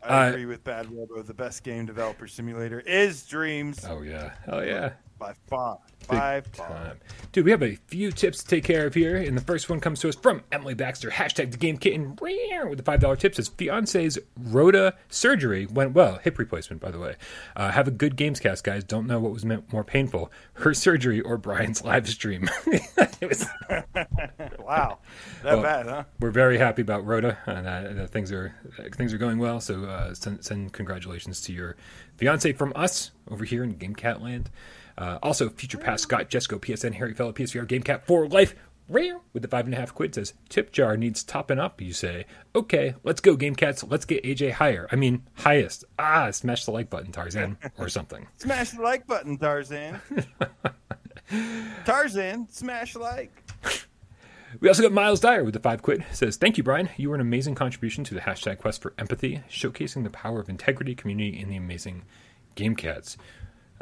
I 0.03 0.27
Uh, 0.27 0.31
agree 0.31 0.47
with 0.47 0.65
Bad 0.65 0.91
Robo. 0.91 1.21
The 1.23 1.35
best 1.35 1.63
game 1.63 1.85
developer 1.85 2.27
simulator 2.27 2.81
is 2.81 3.25
Dreams 3.27 3.85
Oh 3.87 4.01
yeah, 4.01 4.33
oh 4.49 4.61
yeah. 4.61 4.93
By 5.19 5.35
far. 5.49 5.79
Big 6.09 6.09
By 6.21 6.41
time. 6.53 6.99
Dude, 7.33 7.45
we 7.47 7.51
have 7.51 7.63
a 7.65 7.75
few 7.89 8.13
tips 8.13 8.39
to 8.43 8.47
take 8.47 8.63
care 8.63 8.87
of 8.87 8.95
here, 8.95 9.17
and 9.17 9.37
the 9.37 9.41
first 9.43 9.69
one 9.69 9.81
comes 9.81 9.99
to 10.01 10.09
us 10.09 10.15
from 10.15 10.43
Emily 10.53 10.75
Baxter. 10.75 11.11
Hashtag 11.11 11.51
the 11.51 11.57
game 11.57 11.79
kitten 11.79 12.15
with 12.21 12.77
the 12.79 12.85
five 12.85 13.01
dollar 13.01 13.17
tip 13.17 13.35
says 13.35 13.49
fiance's 13.49 14.17
Rhoda 14.39 14.95
surgery 15.09 15.67
went 15.67 15.95
well. 15.95 16.19
Hip 16.23 16.39
replacement, 16.39 16.81
by 16.81 16.93
the 16.93 17.01
way. 17.01 17.17
Uh, 17.57 17.73
have 17.73 17.89
a 17.89 17.91
good 17.91 18.15
games 18.15 18.39
cast, 18.39 18.63
guys. 18.63 18.85
Don't 18.85 19.07
know 19.09 19.19
what 19.19 19.33
was 19.33 19.45
meant 19.45 19.73
more 19.73 19.83
painful, 19.83 20.31
her 20.55 20.75
surgery 20.75 21.21
or 21.21 21.37
Brian's 21.39 21.83
live 21.83 22.09
stream. 22.09 22.49
Was- 23.23 23.47
Wow, 24.61 24.99
that 25.43 25.55
Well, 25.55 25.63
bad, 25.63 25.87
huh? 25.87 26.05
we're 26.19 26.31
very 26.33 26.59
happy 26.59 26.83
about 26.83 27.07
Rhoda, 27.07 27.39
and 27.47 27.67
uh, 27.67 27.93
that 28.03 28.11
things 28.11 28.33
are 28.33 28.55
things 28.95 29.13
are 29.15 29.19
going 29.19 29.39
well. 29.39 29.61
So 29.61 29.85
uh, 29.85 30.13
send, 30.15 30.45
send 30.45 30.73
congratulations 30.73 31.41
to 31.43 31.53
your 31.53 31.77
fiance 32.17 32.53
from 32.53 32.73
us 32.75 33.13
over 33.31 33.45
here 33.45 33.63
in 33.63 33.75
GameCat 33.77 34.21
Land. 34.21 34.51
Uh, 34.99 35.19
also, 35.23 35.49
Future 35.49 35.79
Past 35.79 36.05
Scott 36.05 36.31
Jesco 36.31 36.59
PSN 36.59 36.95
Harry 36.95 37.15
Fellow 37.15 37.33
PSVR 37.33 37.67
GameCat 37.67 38.05
for 38.05 38.29
life. 38.29 38.55
Rare 38.89 39.19
with 39.33 39.43
the 39.43 39.49
five 39.49 39.65
and 39.65 39.75
a 39.75 39.77
half 39.77 39.93
quid 39.93 40.15
says 40.15 40.35
tip 40.49 40.71
jar 40.71 40.97
needs 40.97 41.25
topping 41.25 41.59
up. 41.59 41.81
You 41.81 41.93
say 41.93 42.25
okay, 42.55 42.95
let's 43.03 43.21
go 43.21 43.37
GameCats. 43.37 43.91
Let's 43.91 44.05
get 44.05 44.23
AJ 44.23 44.53
higher. 44.53 44.87
I 44.93 44.97
mean 44.97 45.25
highest. 45.35 45.85
Ah, 45.99 46.31
smash 46.31 46.65
the 46.65 46.71
like 46.71 46.89
button, 46.89 47.11
Tarzan, 47.11 47.59
or 47.79 47.89
something. 47.89 48.29
Smash 48.39 48.71
the 48.71 48.83
like 48.83 49.05
button, 49.09 49.39
Tarzan. 49.39 50.01
Tarzan, 51.85 52.49
smash 52.49 52.95
like. 52.95 53.33
We 54.61 54.69
also 54.69 54.83
got 54.83 54.93
Miles 54.93 55.21
Dyer 55.21 55.45
with 55.45 55.53
the 55.53 55.61
five 55.61 55.83
quid. 55.83 56.05
Says, 56.13 56.37
Thank 56.37 56.57
you, 56.57 56.65
Brian. 56.65 56.89
You 56.97 57.11
were 57.11 57.15
an 57.15 57.21
amazing 57.21 57.55
contribution 57.55 58.05
to 58.05 58.15
the 58.15 58.21
hashtag 58.21 58.59
quest 58.59 58.81
for 58.81 58.95
empathy, 58.97 59.43
showcasing 59.51 60.03
the 60.03 60.09
power 60.09 60.41
of 60.41 60.49
integrity, 60.49 60.95
community, 60.95 61.39
and 61.41 61.51
the 61.51 61.57
amazing 61.57 62.05
game 62.55 62.75
cats. 62.75 63.19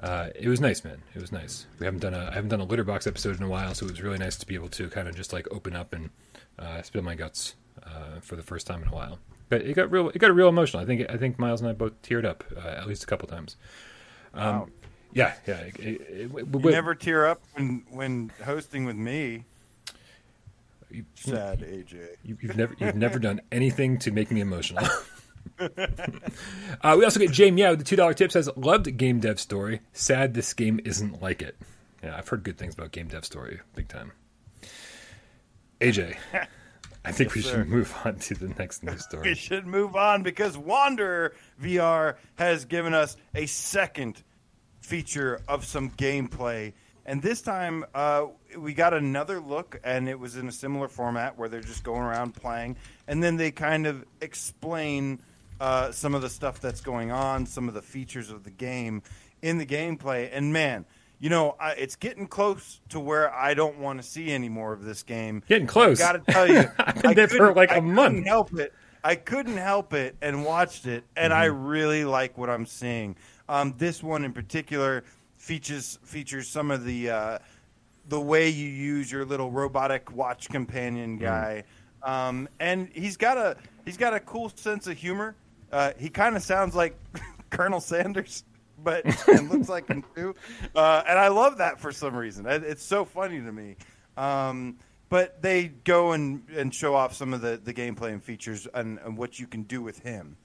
Uh, 0.01 0.29
it 0.35 0.49
was 0.49 0.61
nice, 0.61 0.85
man. 0.85 1.01
It 1.15 1.21
was 1.21 1.33
nice. 1.33 1.67
We 1.79 1.87
haven't 1.87 2.01
done 2.01 2.15
a 2.15 2.29
I 2.31 2.35
haven't 2.35 2.51
done 2.51 2.61
a 2.61 2.65
litter 2.65 2.85
box 2.85 3.07
episode 3.07 3.37
in 3.37 3.43
a 3.43 3.49
while, 3.49 3.75
so 3.75 3.87
it 3.87 3.91
was 3.93 4.03
really 4.03 4.19
nice 4.19 4.37
to 4.37 4.47
be 4.47 4.55
able 4.55 4.69
to 4.71 4.89
kind 4.91 5.09
of 5.09 5.15
just 5.15 5.33
like 5.33 5.47
open 5.53 5.75
up 5.77 5.93
and 5.93 6.11
uh, 6.59 6.83
spill 6.83 7.03
my 7.03 7.15
guts 7.15 7.55
uh, 7.85 8.21
for 8.21 8.37
the 8.37 8.43
first 8.43 8.67
time 8.67 8.83
in 8.83 8.89
a 8.89 8.93
while. 8.93 9.19
But 9.49 9.63
it 9.63 9.75
got 9.75 9.91
real. 9.91 10.09
It 10.11 10.19
got 10.19 10.35
real 10.35 10.49
emotional. 10.49 10.83
I 10.83 10.87
think 10.87 11.09
I 11.11 11.17
think 11.17 11.39
Miles 11.39 11.61
and 11.61 11.71
I 11.71 11.75
both 11.75 12.01
teared 12.03 12.25
up 12.25 12.45
uh, 12.57 12.69
at 12.69 12.87
least 12.89 13.03
a 13.05 13.07
couple 13.07 13.29
times. 13.29 13.57
Um, 14.35 14.43
Wow. 14.61 14.69
Yeah, 15.13 15.35
yeah. 15.47 15.55
It, 15.59 15.77
it, 15.79 16.01
it, 16.11 16.31
You 16.35 16.71
never 16.71 16.95
tear 16.97 17.27
up 17.27 17.41
when 17.53 17.85
when 17.89 18.33
hosting 18.45 18.85
with 18.85 18.97
me. 18.97 19.45
you- 20.91 21.05
Sad 21.15 21.61
AJ. 21.61 22.17
You, 22.25 22.37
you've 22.41 22.57
never 22.57 22.75
you've 22.81 22.97
never 22.97 23.21
done 23.21 23.41
anything 23.53 23.99
to 24.01 24.11
make 24.11 24.33
me 24.33 24.41
emotional. 24.41 24.85
uh, 26.81 26.95
we 26.99 27.05
also 27.05 27.21
get 27.21 27.31
Jay 27.31 27.51
Meow 27.51 27.71
with 27.71 27.79
the 27.81 27.85
two 27.85 27.97
dollar 27.97 28.15
tip 28.15 28.33
says 28.33 28.49
loved 28.57 28.97
game 28.97 29.21
dev 29.21 29.39
story. 29.41 29.81
Sad 29.93 30.35
this 30.35 30.53
game 30.55 30.81
isn't 30.85 31.23
like 31.23 31.43
it. 31.43 31.57
Yeah, 32.03 32.17
I've 32.17 32.29
heard 32.29 32.43
good 32.43 32.59
things 32.59 32.75
about 32.75 32.93
game 32.93 33.09
dev 33.09 33.25
story, 33.25 33.61
big 33.75 33.89
time. 33.89 34.13
AJ, 35.81 36.17
I 37.05 37.13
think 37.13 37.35
we 37.35 37.41
Yes, 37.43 37.51
should 37.51 37.59
sir. 37.59 37.65
move 37.65 37.95
on 38.05 38.17
to 38.17 38.35
the 38.35 38.49
next 38.49 38.83
news 38.83 39.05
story. 39.09 39.31
We 39.31 39.35
should 39.35 39.67
move 39.67 39.97
on 39.97 40.23
because 40.23 40.57
Wanderer 40.57 41.35
VR 41.63 42.17
has 42.37 42.65
given 42.65 42.95
us 42.95 43.17
a 43.35 43.47
second 43.47 44.23
feature 44.81 45.41
of 45.49 45.65
some 45.65 45.91
gameplay. 45.91 46.73
And 47.07 47.21
this 47.21 47.43
time, 47.43 47.85
uh, 47.95 48.27
we 48.57 48.73
got 48.73 48.95
another 48.95 49.39
look, 49.39 49.79
and 49.85 50.09
it 50.09 50.19
was 50.19 50.37
in 50.37 50.49
a 50.49 50.53
similar 50.53 50.89
format 50.89 51.37
where 51.37 51.51
they're 51.51 51.61
just 51.61 51.85
going 51.85 52.01
around 52.01 52.33
playing, 52.35 52.77
and 53.07 53.23
then 53.23 53.37
they 53.37 53.51
kind 53.51 53.87
of 53.87 54.07
explain 54.23 55.21
uh, 55.61 55.93
some 55.93 56.15
of 56.15 56.23
the 56.23 56.29
stuff 56.31 56.61
that's 56.61 56.81
going 56.81 57.11
on, 57.13 57.47
some 57.47 57.69
of 57.69 57.75
the 57.75 57.83
features 57.83 58.31
of 58.31 58.45
the 58.45 58.51
game 58.51 59.03
in 59.43 59.59
the 59.59 59.67
gameplay. 59.67 60.29
And 60.33 60.53
man, 60.53 60.85
you 61.21 61.31
know, 61.31 61.57
I, 61.61 61.73
it's 61.73 61.97
getting 61.97 62.27
close 62.27 62.81
to 62.91 63.01
where 63.01 63.33
I 63.35 63.55
don't 63.55 63.79
want 63.79 64.01
to 64.03 64.07
see 64.07 64.31
any 64.31 64.49
more 64.49 64.73
of 64.73 64.85
this 64.85 65.03
game. 65.03 65.43
Getting 65.49 65.67
close. 65.67 65.99
Got 65.99 66.13
to 66.13 66.33
tell 66.33 66.49
you, 66.49 66.71
I've 66.79 67.01
been 67.03 67.15
there 67.15 67.29
for 67.29 67.55
like 67.55 67.71
a 67.71 67.77
I 67.77 67.81
month. 67.81 68.15
Couldn't 68.15 68.27
help 68.27 68.55
it. 68.59 68.73
I 69.03 69.17
couldn't 69.17 69.57
help 69.59 69.93
it 69.93 70.17
and 70.23 70.45
watched 70.45 70.87
it, 70.87 71.05
and 71.17 71.33
I 71.33 71.47
Mm-hmm. 71.47 71.65
really 71.67 72.05
like 72.05 72.39
what 72.39 72.49
I'm 72.51 72.67
seeing. 72.67 73.17
Um, 73.49 73.75
this 73.77 74.03
one 74.03 74.25
in 74.25 74.33
particular 74.33 75.05
features 75.37 75.99
features 76.03 76.49
some 76.49 76.71
of 76.71 76.85
the 76.85 77.11
uh, 77.11 77.39
the 78.09 78.21
way 78.21 78.49
you 78.49 78.69
use 78.69 79.13
your 79.13 79.25
little 79.25 79.51
robotic 79.51 80.11
watch 80.13 80.49
companion 80.49 81.19
Mm-hmm. 81.19 81.19
guy, 81.19 81.65
um, 82.03 82.49
and 82.61 82.89
he's 82.93 83.17
got 83.19 83.37
a 83.37 83.57
he's 83.85 83.97
got 83.99 84.15
a 84.15 84.21
cool 84.21 84.49
sense 84.55 84.87
of 84.87 84.97
humor. 84.97 85.37
Uh, 85.75 85.93
he 85.99 86.09
kind 86.09 86.37
of 86.37 86.43
sounds 86.43 86.77
like 86.77 86.97
Colonel 87.51 87.81
Sanders, 87.81 88.45
but 88.83 89.05
and 89.29 89.51
looks 89.51 89.69
like 89.69 89.89
him 89.89 90.05
too. 90.15 90.33
Uh, 90.73 91.03
and 91.09 91.19
I 91.19 91.29
love 91.29 91.59
that 91.59 91.81
for 91.81 91.91
some 91.91 92.15
reason. 92.15 92.47
It's 92.47 92.85
so 92.85 93.05
funny 93.05 93.41
to 93.41 93.51
me. 93.51 93.75
Um, 94.17 94.77
but 95.09 95.43
they 95.43 95.67
go 95.67 96.13
and, 96.13 96.49
and 96.51 96.73
show 96.73 96.95
off 96.95 97.15
some 97.15 97.35
of 97.35 97.41
the, 97.41 97.61
the 97.63 97.75
gameplay 97.75 98.13
and 98.13 98.23
features 98.23 98.69
and, 98.73 99.01
and 99.05 99.19
what 99.19 99.41
you 99.41 99.49
can 99.49 99.65
do 99.65 99.83
with 99.83 99.99
him. 99.99 100.37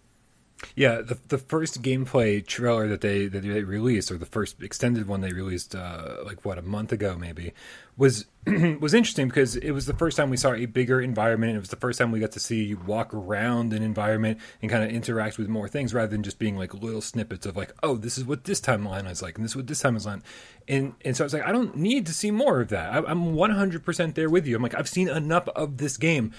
Yeah, 0.75 1.01
the 1.01 1.17
the 1.29 1.37
first 1.37 1.81
gameplay 1.81 2.45
trailer 2.45 2.87
that 2.87 3.01
they 3.01 3.27
that 3.27 3.41
they 3.43 3.63
released, 3.63 4.11
or 4.11 4.17
the 4.17 4.25
first 4.25 4.61
extended 4.61 5.07
one 5.07 5.21
they 5.21 5.31
released, 5.31 5.73
uh, 5.73 6.17
like 6.25 6.43
what 6.43 6.57
a 6.57 6.61
month 6.61 6.91
ago 6.91 7.17
maybe, 7.17 7.53
was 7.95 8.25
was 8.79 8.93
interesting 8.93 9.27
because 9.29 9.55
it 9.55 9.71
was 9.71 9.85
the 9.85 9.93
first 9.93 10.17
time 10.17 10.29
we 10.29 10.37
saw 10.37 10.53
a 10.53 10.65
bigger 10.65 10.99
environment. 10.99 11.55
It 11.55 11.59
was 11.59 11.69
the 11.69 11.77
first 11.77 11.97
time 11.97 12.11
we 12.11 12.19
got 12.19 12.33
to 12.33 12.39
see 12.39 12.63
you 12.63 12.77
walk 12.77 13.13
around 13.13 13.71
an 13.71 13.83
environment 13.83 14.39
and 14.61 14.69
kind 14.69 14.83
of 14.83 14.89
interact 14.89 15.37
with 15.37 15.47
more 15.47 15.69
things 15.69 15.93
rather 15.93 16.07
than 16.07 16.23
just 16.23 16.39
being 16.39 16.57
like 16.57 16.73
little 16.73 17.01
snippets 17.01 17.45
of 17.45 17.55
like, 17.55 17.73
oh, 17.81 17.95
this 17.95 18.17
is 18.17 18.25
what 18.25 18.43
this 18.43 18.59
timeline 18.59 19.09
is 19.09 19.21
like, 19.21 19.37
and 19.37 19.45
this 19.45 19.53
is 19.53 19.57
what 19.57 19.67
this 19.67 19.79
time 19.79 19.95
is 19.95 20.05
like, 20.05 20.21
and 20.67 20.93
and 21.05 21.15
so 21.15 21.23
I 21.23 21.25
was 21.25 21.33
like, 21.33 21.47
I 21.47 21.53
don't 21.53 21.77
need 21.77 22.05
to 22.07 22.13
see 22.13 22.31
more 22.31 22.59
of 22.59 22.69
that. 22.69 22.93
I, 22.93 22.97
I'm 23.09 23.33
100 23.33 23.85
percent 23.85 24.15
there 24.15 24.29
with 24.29 24.45
you. 24.45 24.57
I'm 24.57 24.63
like, 24.63 24.75
I've 24.75 24.89
seen 24.89 25.07
enough 25.07 25.47
of 25.49 25.77
this 25.77 25.95
game, 25.95 26.33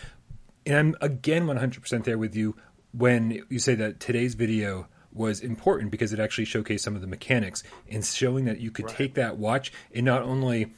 and 0.67 0.77
I'm 0.77 0.97
again 1.01 1.47
100 1.47 1.81
percent 1.81 2.05
there 2.05 2.19
with 2.19 2.37
you 2.37 2.55
when 2.93 3.43
you 3.49 3.59
say 3.59 3.75
that 3.75 4.01
today's 4.01 4.35
video 4.35 4.87
was 5.13 5.41
important 5.41 5.91
because 5.91 6.13
it 6.13 6.21
actually 6.21 6.45
showcased 6.45 6.81
some 6.81 6.95
of 6.95 7.01
the 7.01 7.07
mechanics 7.07 7.63
and 7.89 8.05
showing 8.05 8.45
that 8.45 8.61
you 8.61 8.71
could 8.71 8.87
take 8.89 9.15
that 9.15 9.37
watch 9.37 9.73
and 9.93 10.07
not 10.07 10.23
only 10.23 10.73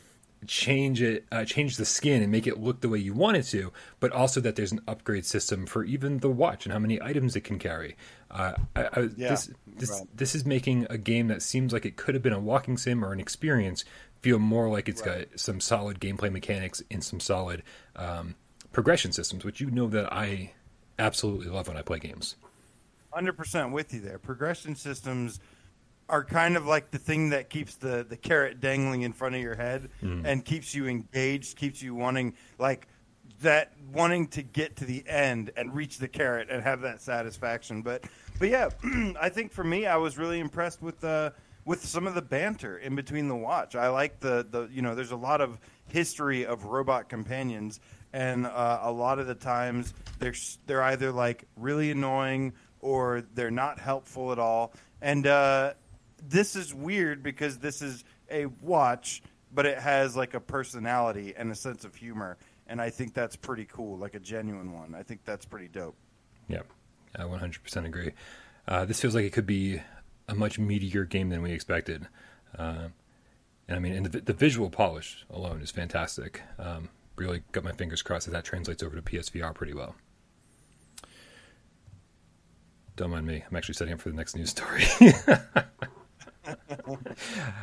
change 0.47 1.00
it 1.00 1.25
uh, 1.31 1.45
change 1.45 1.76
the 1.76 1.85
skin 1.85 2.21
and 2.23 2.33
make 2.33 2.47
it 2.49 2.59
look 2.59 2.81
the 2.81 2.88
way 2.88 2.99
you 2.99 3.14
want 3.14 3.37
it 3.37 3.45
to 3.45 3.73
but 4.00 4.11
also 4.11 4.40
that 4.40 4.57
there's 4.57 4.73
an 4.73 4.81
upgrade 4.88 5.25
system 5.25 5.66
for 5.66 5.85
even 5.85 6.19
the 6.19 6.28
watch 6.31 6.66
and 6.66 6.73
how 6.73 6.78
many 6.81 7.00
items 7.00 7.37
it 7.37 7.42
can 7.42 7.59
carry 7.61 7.97
uh, 8.31 8.54
I, 8.75 8.83
I, 8.83 9.00
Yeah, 9.16 9.28
this 9.31 9.50
this, 9.76 9.90
right. 9.90 10.09
this 10.16 10.35
is 10.35 10.45
making 10.45 10.87
a 10.90 10.99
game 10.99 11.28
that 11.28 11.42
seems 11.42 11.73
like 11.73 11.87
it 11.87 11.97
could 11.97 12.14
have 12.14 12.23
been 12.23 12.33
a 12.33 12.40
walking 12.40 12.76
sim 12.76 13.04
or 13.04 13.12
an 13.12 13.21
experience 13.21 13.85
feel 14.21 14.38
more 14.40 14.69
like 14.69 14.88
it's 14.88 15.04
Right. 15.07 15.31
got 15.31 15.38
some 15.40 15.61
solid 15.61 16.00
gameplay 16.00 16.33
mechanics 16.33 16.83
and 16.90 17.04
some 17.04 17.21
solid 17.21 17.62
um, 17.95 18.35
progression 18.73 19.12
systems 19.12 19.45
which 19.45 19.61
you 19.61 19.71
know 19.71 19.87
that 19.88 20.12
i 20.12 20.52
absolutely 21.03 21.49
love 21.49 21.69
when 21.69 21.77
i 21.77 21.83
play 21.83 21.99
games 21.99 22.37
100% 23.15 23.73
with 23.73 23.93
you 23.93 24.01
there. 24.01 24.19
Progression 24.19 24.75
systems 24.75 25.41
are 26.09 26.25
kind 26.25 26.57
of 26.57 26.67
like 26.67 26.91
the 26.91 26.99
thing 26.99 27.31
that 27.31 27.49
keeps 27.51 27.77
the, 27.77 28.05
the 28.09 28.17
carrot 28.17 28.61
dangling 28.61 29.03
in 29.03 29.13
front 29.13 29.35
of 29.35 29.41
your 29.41 29.55
head 29.55 29.89
and 30.27 30.45
keeps 30.45 30.75
you 30.75 30.87
engaged, 30.87 31.57
keeps 31.57 31.83
you 31.83 31.95
wanting, 31.95 32.35
like, 32.59 32.89
that 33.43 33.73
wanting 33.93 34.29
to 34.29 34.43
get 34.43 34.77
to 34.77 34.85
the 34.85 35.05
end 35.07 35.51
and 35.57 35.75
reach 35.75 35.99
the 35.99 36.09
carrot 36.09 36.49
and 36.51 36.63
have 36.63 36.81
that 36.83 37.03
satisfaction. 37.03 37.83
But, 37.83 38.05
but 38.39 38.49
yeah, 38.49 38.71
I 39.21 39.29
think 39.29 39.53
for 39.53 39.65
me, 39.65 39.87
I 39.87 39.97
was 39.97 40.17
really 40.17 40.39
impressed 40.41 40.81
with 40.81 41.03
uh, 41.05 41.31
with 41.65 41.85
some 41.85 42.07
of 42.07 42.15
the 42.15 42.23
banter 42.23 42.79
in 42.79 42.95
between 42.97 43.29
the 43.29 43.37
watch. 43.37 43.77
I 43.77 43.89
like 43.89 44.21
the 44.21 44.47
the 44.49 44.69
you 44.73 44.83
know, 44.83 44.95
there's 44.95 45.11
a 45.11 45.17
lot 45.17 45.41
of 45.41 45.59
history 45.89 46.47
of 46.47 46.65
robot 46.67 47.09
companions, 47.09 47.81
and 48.12 48.47
uh, 48.47 48.81
a 48.83 48.92
lot 48.92 49.19
of 49.19 49.26
the 49.26 49.35
times 49.35 49.95
they're 50.19 50.35
they're 50.66 50.83
either 50.83 51.12
like 51.12 51.45
really 51.57 51.90
annoying 51.90 52.52
or 52.81 53.23
they're 53.35 53.50
not 53.50 53.78
helpful 53.78 54.33
at 54.33 54.38
all. 54.38 54.73
And 55.00 55.26
uh, 55.26 55.75
this 56.28 56.57
is 56.57 56.75
weird 56.75 57.23
because 57.23 57.59
this 57.59 57.83
is 57.83 58.04
a 58.31 58.47
watch, 58.61 59.23
but 59.54 59.66
it 59.66 59.78
has 59.78 60.16
like 60.16 60.35
a 60.35 60.40
personality 60.40 61.35
and 61.37 61.50
a 61.50 61.54
sense 61.54 61.85
of 61.85 61.95
humor, 61.95 62.37
and 62.66 62.81
I 62.81 62.90
think 62.90 63.14
that's 63.14 63.37
pretty 63.37 63.64
cool, 63.64 63.99
like 63.99 64.14
a 64.14 64.21
genuine 64.21 64.73
one. 64.73 64.95
I 64.95 65.02
think 65.02 65.25
that's 65.25 65.45
pretty 65.45 65.69
dope. 65.69 65.97
Yeah, 66.49 66.62
I 67.16 67.23
100% 67.23 67.85
agree. 67.85 68.12
Uh, 68.66 68.85
this 68.85 69.00
feels 69.00 69.14
like 69.14 69.25
it 69.25 69.33
could 69.33 69.47
be 69.47 69.81
a 70.28 70.35
much 70.35 70.59
meatier 70.59 71.09
game 71.09 71.31
than 71.31 71.42
we 71.42 71.52
expected. 71.52 72.07
Uh, 72.57 72.88
and 73.69 73.76
I 73.76 73.78
mean, 73.78 73.92
and 73.92 74.07
the, 74.07 74.21
the 74.21 74.33
visual 74.33 74.71
polish 74.71 75.25
alone 75.31 75.62
is 75.62 75.71
fantastic. 75.71 76.42
Um, 76.59 76.88
really 77.23 77.43
got 77.52 77.64
my 77.64 77.73
fingers 77.73 78.02
crossed 78.02 78.26
that 78.26 78.33
that 78.33 78.45
translates 78.45 78.83
over 78.83 78.97
to 78.97 79.02
PSVR 79.02 79.55
pretty 79.55 79.75
well. 79.75 79.95
Don't 82.97 83.11
mind 83.11 83.26
me. 83.26 83.43
I'm 83.49 83.57
actually 83.57 83.75
setting 83.75 83.95
up 83.95 84.00
for 84.00 84.11
the 84.11 84.17
next 84.17 84.37
news 84.37 84.50
story. 84.50 84.85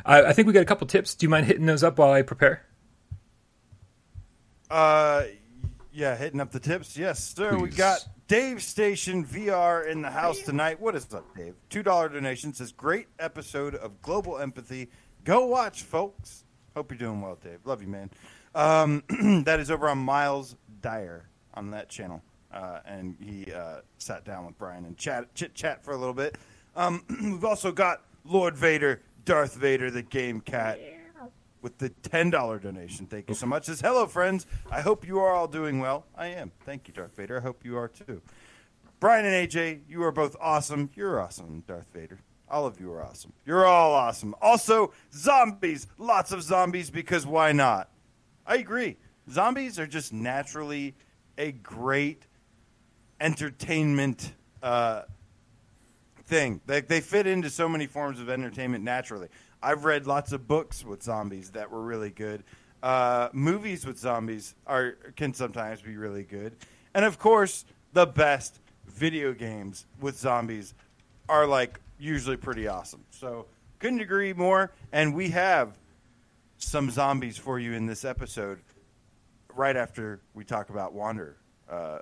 I, 0.04 0.22
I 0.24 0.32
think 0.32 0.46
we 0.46 0.52
got 0.52 0.62
a 0.62 0.66
couple 0.66 0.86
tips. 0.86 1.14
Do 1.14 1.24
you 1.24 1.30
mind 1.30 1.46
hitting 1.46 1.66
those 1.66 1.84
up 1.84 1.98
while 1.98 2.10
I 2.12 2.22
prepare? 2.22 2.66
Uh, 4.68 5.24
yeah, 5.92 6.16
hitting 6.16 6.40
up 6.40 6.50
the 6.50 6.60
tips. 6.60 6.96
Yes, 6.96 7.22
sir. 7.22 7.56
We 7.56 7.68
Please. 7.68 7.76
got 7.76 8.06
Dave 8.26 8.62
Station 8.62 9.24
VR 9.24 9.86
in 9.86 10.02
the 10.02 10.10
house 10.10 10.40
tonight. 10.40 10.80
What 10.80 10.96
is 10.96 11.12
up, 11.12 11.24
Dave? 11.36 11.54
Two 11.68 11.82
dollar 11.82 12.08
donation 12.08 12.54
says 12.54 12.72
great 12.72 13.06
episode 13.18 13.74
of 13.74 14.00
Global 14.02 14.38
Empathy. 14.38 14.90
Go 15.24 15.46
watch, 15.46 15.82
folks. 15.82 16.44
Hope 16.74 16.90
you're 16.92 16.98
doing 16.98 17.20
well, 17.20 17.38
Dave. 17.42 17.58
Love 17.64 17.82
you, 17.82 17.88
man. 17.88 18.10
Um, 18.54 19.02
that 19.44 19.60
is 19.60 19.70
over 19.70 19.88
on 19.88 19.98
Miles 19.98 20.56
Dyer 20.82 21.28
on 21.54 21.70
that 21.70 21.88
channel, 21.88 22.22
uh, 22.52 22.80
and 22.84 23.16
he 23.20 23.52
uh, 23.52 23.80
sat 23.98 24.24
down 24.24 24.46
with 24.46 24.58
Brian 24.58 24.84
and 24.84 24.96
chat 24.96 25.32
chit 25.34 25.54
chat 25.54 25.84
for 25.84 25.92
a 25.92 25.96
little 25.96 26.14
bit. 26.14 26.36
Um, 26.76 27.04
we've 27.22 27.44
also 27.44 27.72
got 27.72 28.02
Lord 28.24 28.56
Vader, 28.56 29.02
Darth 29.24 29.54
Vader, 29.54 29.90
the 29.90 30.02
Game 30.02 30.40
Cat 30.40 30.80
with 31.62 31.78
the 31.78 31.90
ten 31.90 32.30
dollar 32.30 32.58
donation. 32.58 33.06
Thank 33.06 33.28
you 33.28 33.34
so 33.34 33.46
much. 33.46 33.66
Says 33.66 33.80
hello, 33.80 34.06
friends. 34.06 34.46
I 34.70 34.80
hope 34.80 35.06
you 35.06 35.20
are 35.20 35.32
all 35.32 35.48
doing 35.48 35.78
well. 35.78 36.06
I 36.16 36.28
am. 36.28 36.50
Thank 36.64 36.88
you, 36.88 36.94
Darth 36.94 37.14
Vader. 37.16 37.38
I 37.38 37.40
hope 37.40 37.64
you 37.64 37.76
are 37.76 37.88
too. 37.88 38.20
Brian 38.98 39.24
and 39.24 39.48
AJ, 39.48 39.80
you 39.88 40.02
are 40.02 40.12
both 40.12 40.36
awesome. 40.40 40.90
You're 40.94 41.20
awesome, 41.20 41.62
Darth 41.66 41.86
Vader. 41.92 42.18
All 42.50 42.66
of 42.66 42.80
you 42.80 42.92
are 42.92 43.02
awesome. 43.02 43.32
You're 43.46 43.64
all 43.64 43.94
awesome. 43.94 44.34
Also, 44.42 44.92
zombies. 45.14 45.86
Lots 45.98 46.32
of 46.32 46.42
zombies 46.42 46.90
because 46.90 47.24
why 47.24 47.52
not? 47.52 47.89
I 48.50 48.56
agree. 48.56 48.96
Zombies 49.30 49.78
are 49.78 49.86
just 49.86 50.12
naturally 50.12 50.96
a 51.38 51.52
great 51.52 52.26
entertainment 53.20 54.32
uh, 54.60 55.02
thing. 56.24 56.60
They, 56.66 56.80
they 56.80 57.00
fit 57.00 57.28
into 57.28 57.48
so 57.48 57.68
many 57.68 57.86
forms 57.86 58.18
of 58.18 58.28
entertainment 58.28 58.82
naturally. 58.82 59.28
I've 59.62 59.84
read 59.84 60.08
lots 60.08 60.32
of 60.32 60.48
books 60.48 60.84
with 60.84 61.00
zombies 61.00 61.50
that 61.50 61.70
were 61.70 61.80
really 61.80 62.10
good. 62.10 62.42
Uh, 62.82 63.28
movies 63.32 63.86
with 63.86 64.00
zombies 64.00 64.56
are 64.66 64.96
can 65.14 65.32
sometimes 65.32 65.80
be 65.80 65.96
really 65.96 66.24
good, 66.24 66.56
and 66.94 67.04
of 67.04 67.18
course, 67.20 67.66
the 67.92 68.06
best 68.06 68.58
video 68.86 69.32
games 69.32 69.86
with 70.00 70.18
zombies 70.18 70.74
are 71.28 71.46
like 71.46 71.78
usually 72.00 72.36
pretty 72.36 72.66
awesome. 72.66 73.04
So 73.10 73.46
couldn't 73.80 74.00
agree 74.00 74.32
more. 74.32 74.70
And 74.92 75.14
we 75.14 75.30
have 75.30 75.76
some 76.60 76.90
zombies 76.90 77.36
for 77.36 77.58
you 77.58 77.72
in 77.72 77.86
this 77.86 78.04
episode. 78.04 78.60
Right 79.54 79.76
after 79.76 80.20
we 80.34 80.44
talk 80.44 80.70
about 80.70 80.92
Wander, 80.92 81.36
uh, 81.68 81.98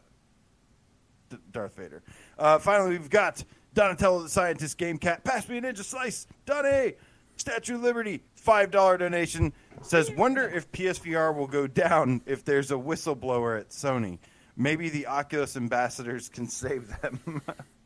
D- 1.31 1.39
Darth 1.51 1.77
Vader. 1.77 2.03
Uh, 2.39 2.59
finally, 2.59 2.91
we've 2.91 3.09
got 3.09 3.43
Donatello 3.73 4.23
the 4.23 4.29
Scientist 4.29 4.77
Game 4.77 4.99
Cat. 4.99 5.25
Pass 5.25 5.49
me 5.49 5.59
a 5.59 5.63
Ninja 5.63 5.83
Slice. 5.83 6.27
Donnie. 6.45 6.95
Statue 7.37 7.77
of 7.77 7.83
Liberty. 7.83 8.23
$5 8.45 8.99
donation. 8.99 9.53
Says, 9.83 10.11
wonder 10.11 10.49
if 10.49 10.71
PSVR 10.73 11.35
will 11.35 11.47
go 11.47 11.67
down 11.67 12.21
if 12.27 12.45
there's 12.45 12.71
a 12.71 12.75
whistleblower 12.75 13.59
at 13.59 13.71
Sony. 13.71 14.19
Maybe 14.57 14.89
the 14.89 15.07
Oculus 15.07 15.57
ambassadors 15.57 16.29
can 16.29 16.49
save 16.49 16.89
them. 17.01 17.43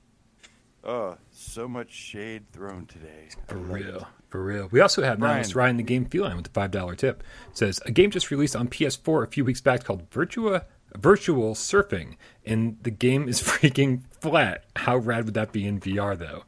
oh, 0.84 1.16
so 1.30 1.68
much 1.68 1.90
shade 1.90 2.44
thrown 2.52 2.86
today. 2.86 3.28
For 3.46 3.56
real. 3.56 4.08
For 4.30 4.42
real. 4.42 4.68
We 4.70 4.80
also 4.80 5.02
have 5.02 5.18
Brian. 5.18 5.38
Nice 5.38 5.54
Ryan 5.54 5.76
the 5.76 5.82
Game 5.82 6.06
Feline 6.06 6.36
with 6.36 6.50
the 6.52 6.60
$5 6.60 6.96
tip. 6.96 7.22
It 7.50 7.58
says, 7.58 7.80
a 7.84 7.92
game 7.92 8.10
just 8.10 8.30
released 8.30 8.56
on 8.56 8.68
PS4 8.68 9.24
a 9.24 9.26
few 9.26 9.44
weeks 9.44 9.60
back 9.60 9.84
called 9.84 10.08
Virtua 10.10 10.64
Virtual 10.96 11.54
Surfing, 11.54 12.16
and 12.44 12.78
the 12.82 12.90
game 12.90 13.28
is 13.28 13.42
freaking 13.42 14.02
flat. 14.20 14.64
How 14.76 14.96
rad 14.96 15.24
would 15.24 15.34
that 15.34 15.52
be 15.52 15.66
in 15.66 15.80
VR, 15.80 16.18
though? 16.18 16.44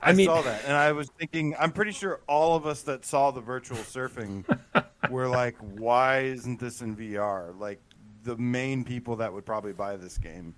I, 0.00 0.10
I, 0.10 0.12
mean, 0.12 0.26
saw 0.26 0.42
that, 0.42 0.64
and 0.64 0.76
I 0.76 0.92
was 0.92 1.08
thinking, 1.18 1.54
I'm 1.58 1.72
pretty 1.72 1.92
sure 1.92 2.20
all 2.28 2.56
of 2.56 2.66
us 2.66 2.82
that 2.82 3.04
saw 3.04 3.30
the 3.30 3.40
virtual 3.40 3.78
surfing 3.78 4.44
were 5.10 5.28
like, 5.28 5.56
"Why 5.58 6.20
isn't 6.20 6.60
this 6.60 6.82
in 6.82 6.96
VR?" 6.96 7.58
Like 7.58 7.80
the 8.22 8.36
main 8.36 8.84
people 8.84 9.16
that 9.16 9.32
would 9.32 9.46
probably 9.46 9.72
buy 9.72 9.96
this 9.96 10.18
game, 10.18 10.54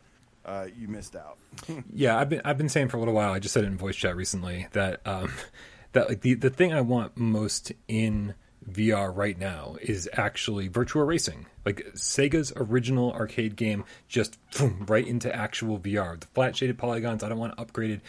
uh, 0.47 0.67
you 0.79 0.89
missed 0.89 1.17
out. 1.17 1.37
yeah, 1.93 2.17
I've 2.19 2.29
been 2.29 2.41
I've 2.45 2.57
been 2.59 2.69
saying 2.69 2.89
for 2.89 2.97
a 2.97 3.01
little 3.01 3.15
while. 3.15 3.33
I 3.33 3.39
just 3.41 3.53
said 3.53 3.65
it 3.65 3.67
in 3.67 3.77
voice 3.77 3.97
chat 3.97 4.17
recently 4.17 4.69
that 4.73 5.01
um, 5.07 5.33
that 5.93 6.09
like 6.09 6.21
the 6.23 6.35
the 6.35 6.51
thing 6.51 6.73
I 6.73 6.81
want 6.81 7.17
most 7.17 7.73
in 7.89 8.35
VR 8.71 9.15
right 9.15 9.39
now 9.39 9.77
is 9.83 10.09
actually 10.15 10.69
Virtua 10.69 11.07
Racing. 11.07 11.47
Like 11.65 11.85
Sega's 11.95 12.53
original 12.57 13.13
arcade 13.13 13.57
game, 13.57 13.85
just 14.09 14.39
boom, 14.57 14.85
right 14.89 15.07
into 15.07 15.35
actual 15.35 15.79
VR. 15.79 16.19
The 16.19 16.27
flat 16.29 16.57
shaded 16.57 16.79
polygons. 16.79 17.23
I 17.23 17.29
don't 17.29 17.39
want 17.39 17.57
upgraded 17.57 18.01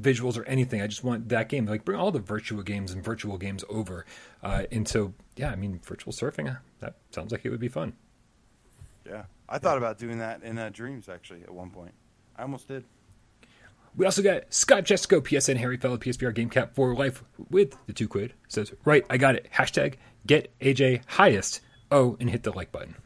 visuals 0.00 0.38
or 0.38 0.44
anything. 0.44 0.80
I 0.80 0.86
just 0.86 1.04
want 1.04 1.28
that 1.30 1.48
game. 1.48 1.66
Like 1.66 1.84
bring 1.84 1.98
all 1.98 2.10
the 2.12 2.20
virtual 2.20 2.62
games 2.62 2.92
and 2.92 3.04
virtual 3.04 3.38
games 3.38 3.64
over 3.68 4.06
uh, 4.42 4.64
so 4.84 5.14
yeah. 5.36 5.50
I 5.50 5.56
mean, 5.56 5.80
virtual 5.84 6.12
surfing. 6.12 6.50
uh, 6.50 6.58
That 6.80 6.94
sounds 7.10 7.32
like 7.32 7.44
it 7.44 7.50
would 7.50 7.60
be 7.60 7.68
fun. 7.68 7.94
Yeah, 9.06 9.24
I 9.48 9.58
thought 9.58 9.78
about 9.78 9.98
doing 9.98 10.18
that 10.18 10.42
in 10.42 10.58
uh, 10.58 10.70
Dreams 10.72 11.08
actually 11.08 11.42
at 11.42 11.50
one 11.50 11.70
point. 11.70 11.92
I 12.36 12.42
almost 12.42 12.68
did. 12.68 12.84
We 13.94 14.06
also 14.06 14.22
got 14.22 14.52
Scott 14.52 14.84
Jessico, 14.84 15.20
PSN 15.20 15.58
Harry 15.58 15.76
Fellow, 15.76 15.98
PSVR 15.98 16.34
Game 16.34 16.48
Cap 16.48 16.74
for 16.74 16.94
life 16.94 17.22
with 17.50 17.76
the 17.86 17.92
two 17.92 18.08
quid. 18.08 18.32
Says, 18.48 18.72
right, 18.84 19.04
I 19.10 19.18
got 19.18 19.34
it. 19.34 19.48
Hashtag 19.52 19.96
get 20.26 20.50
AJ 20.60 21.02
highest. 21.06 21.60
Oh, 21.90 22.16
and 22.18 22.30
hit 22.30 22.42
the 22.42 22.52
like 22.52 22.72
button. 22.72 22.96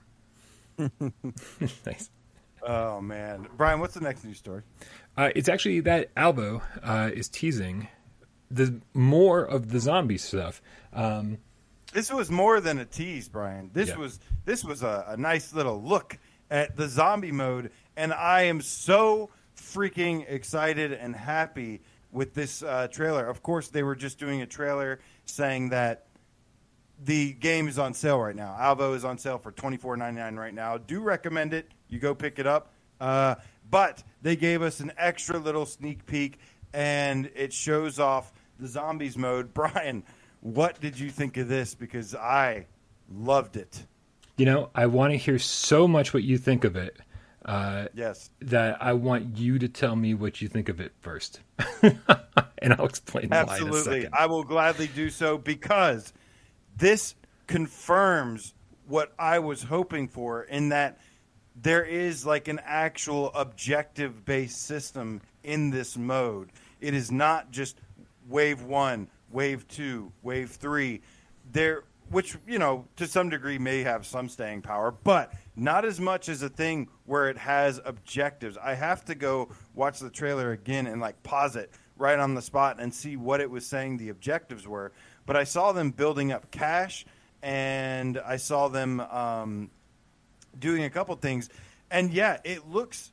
nice. 1.86 2.10
Oh 2.62 3.00
man, 3.00 3.48
Brian, 3.56 3.80
what's 3.80 3.94
the 3.94 4.00
next 4.00 4.24
news 4.24 4.38
story? 4.38 4.62
Uh, 5.16 5.30
it's 5.34 5.48
actually 5.48 5.80
that 5.80 6.10
Alvo 6.16 6.62
uh, 6.82 7.10
is 7.12 7.28
teasing 7.28 7.88
the 8.50 8.80
more 8.94 9.42
of 9.42 9.70
the 9.70 9.80
zombie 9.80 10.18
stuff. 10.18 10.62
Um, 10.92 11.38
This 11.96 12.12
was 12.12 12.30
more 12.30 12.60
than 12.60 12.76
a 12.78 12.84
tease, 12.84 13.26
Brian. 13.26 13.70
This 13.72 13.88
Yeah. 13.88 13.96
was 13.96 14.20
this 14.44 14.62
was 14.62 14.82
a, 14.82 15.06
a 15.08 15.16
nice 15.16 15.54
little 15.54 15.82
look 15.82 16.18
at 16.50 16.76
the 16.76 16.88
zombie 16.88 17.32
mode, 17.32 17.70
and 17.96 18.12
I 18.12 18.42
am 18.42 18.60
so 18.60 19.30
freaking 19.56 20.26
excited 20.28 20.92
and 20.92 21.16
happy 21.16 21.80
with 22.12 22.34
this 22.34 22.62
uh, 22.62 22.88
trailer. 22.88 23.26
Of 23.26 23.42
course, 23.42 23.68
they 23.68 23.82
were 23.82 23.96
just 23.96 24.18
doing 24.18 24.42
a 24.42 24.46
trailer 24.46 25.00
saying 25.24 25.70
that 25.70 26.04
the 27.02 27.32
game 27.32 27.66
is 27.66 27.78
on 27.78 27.94
sale 27.94 28.20
right 28.20 28.36
now. 28.36 28.54
Alvo 28.58 28.92
is 28.92 29.06
on 29.06 29.16
sale 29.16 29.38
for 29.38 29.50
twenty 29.52 29.78
four 29.78 29.96
ninety 29.96 30.20
nine 30.20 30.36
right 30.36 30.52
now. 30.52 30.76
Do 30.76 31.00
recommend 31.00 31.54
it. 31.54 31.70
You 31.88 31.98
go 31.98 32.14
pick 32.14 32.38
it 32.38 32.46
up. 32.46 32.74
Uh, 33.00 33.36
but 33.70 34.02
they 34.20 34.36
gave 34.36 34.60
us 34.60 34.80
an 34.80 34.92
extra 34.98 35.38
little 35.38 35.64
sneak 35.64 36.04
peek, 36.04 36.40
and 36.74 37.30
it 37.34 37.54
shows 37.54 37.98
off 37.98 38.34
the 38.60 38.68
zombies 38.68 39.16
mode. 39.16 39.54
Brian, 39.54 40.02
what 40.46 40.80
did 40.80 40.98
you 40.98 41.10
think 41.10 41.36
of 41.36 41.48
this? 41.48 41.74
Because 41.74 42.14
I 42.14 42.66
loved 43.12 43.56
it. 43.56 43.84
you 44.36 44.46
know, 44.46 44.70
I 44.74 44.86
want 44.86 45.12
to 45.12 45.16
hear 45.16 45.38
so 45.38 45.88
much 45.88 46.14
what 46.14 46.22
you 46.22 46.38
think 46.38 46.62
of 46.64 46.76
it 46.76 46.96
uh, 47.44 47.86
Yes. 47.94 48.30
that 48.40 48.80
I 48.80 48.92
want 48.92 49.36
you 49.36 49.58
to 49.58 49.68
tell 49.68 49.96
me 49.96 50.14
what 50.14 50.40
you 50.40 50.48
think 50.48 50.68
of 50.68 50.80
it 50.80 50.92
first. 51.00 51.40
and 51.82 52.72
I'll 52.74 52.86
explain 52.86 53.30
why 53.30 53.42
in 53.42 53.48
a 53.48 53.50
Absolutely. 53.52 54.08
I 54.12 54.26
will 54.26 54.44
gladly 54.44 54.86
do 54.88 55.10
so 55.10 55.36
because 55.38 56.12
this 56.76 57.14
confirms 57.48 58.54
what 58.86 59.12
I 59.18 59.38
was 59.40 59.64
hoping 59.64 60.06
for 60.06 60.44
in 60.44 60.68
that 60.68 60.98
there 61.60 61.84
is 61.84 62.24
like 62.26 62.46
an 62.48 62.60
actual 62.64 63.32
objective 63.34 64.24
based 64.24 64.62
system 64.62 65.22
in 65.42 65.70
this 65.70 65.96
mode. 65.96 66.50
It 66.80 66.94
is 66.94 67.10
not 67.10 67.50
just 67.50 67.78
wave 68.28 68.62
1, 68.62 69.08
wave 69.36 69.68
2, 69.68 70.10
wave 70.22 70.50
3. 70.50 71.02
There 71.52 71.84
which, 72.08 72.38
you 72.46 72.58
know, 72.58 72.86
to 72.96 73.06
some 73.06 73.28
degree 73.28 73.58
may 73.58 73.82
have 73.82 74.06
some 74.06 74.28
staying 74.28 74.62
power, 74.62 74.92
but 74.92 75.32
not 75.56 75.84
as 75.84 76.00
much 76.00 76.28
as 76.28 76.40
a 76.40 76.48
thing 76.48 76.88
where 77.04 77.28
it 77.28 77.36
has 77.36 77.80
objectives. 77.84 78.56
I 78.56 78.74
have 78.74 79.04
to 79.06 79.14
go 79.14 79.50
watch 79.74 79.98
the 79.98 80.08
trailer 80.08 80.52
again 80.52 80.86
and 80.86 81.00
like 81.00 81.22
pause 81.22 81.56
it 81.56 81.70
right 81.98 82.18
on 82.18 82.34
the 82.34 82.40
spot 82.40 82.76
and 82.80 82.94
see 82.94 83.16
what 83.16 83.40
it 83.40 83.50
was 83.50 83.66
saying 83.66 83.98
the 83.98 84.08
objectives 84.08 84.66
were. 84.66 84.92
But 85.26 85.36
I 85.36 85.44
saw 85.44 85.72
them 85.72 85.90
building 85.90 86.32
up 86.32 86.50
cash, 86.50 87.04
and 87.42 88.18
I 88.18 88.36
saw 88.36 88.68
them 88.68 89.00
um, 89.00 89.70
doing 90.58 90.84
a 90.84 90.90
couple 90.90 91.14
things, 91.16 91.50
and 91.90 92.10
yeah, 92.10 92.38
it 92.42 92.68
looks 92.68 93.10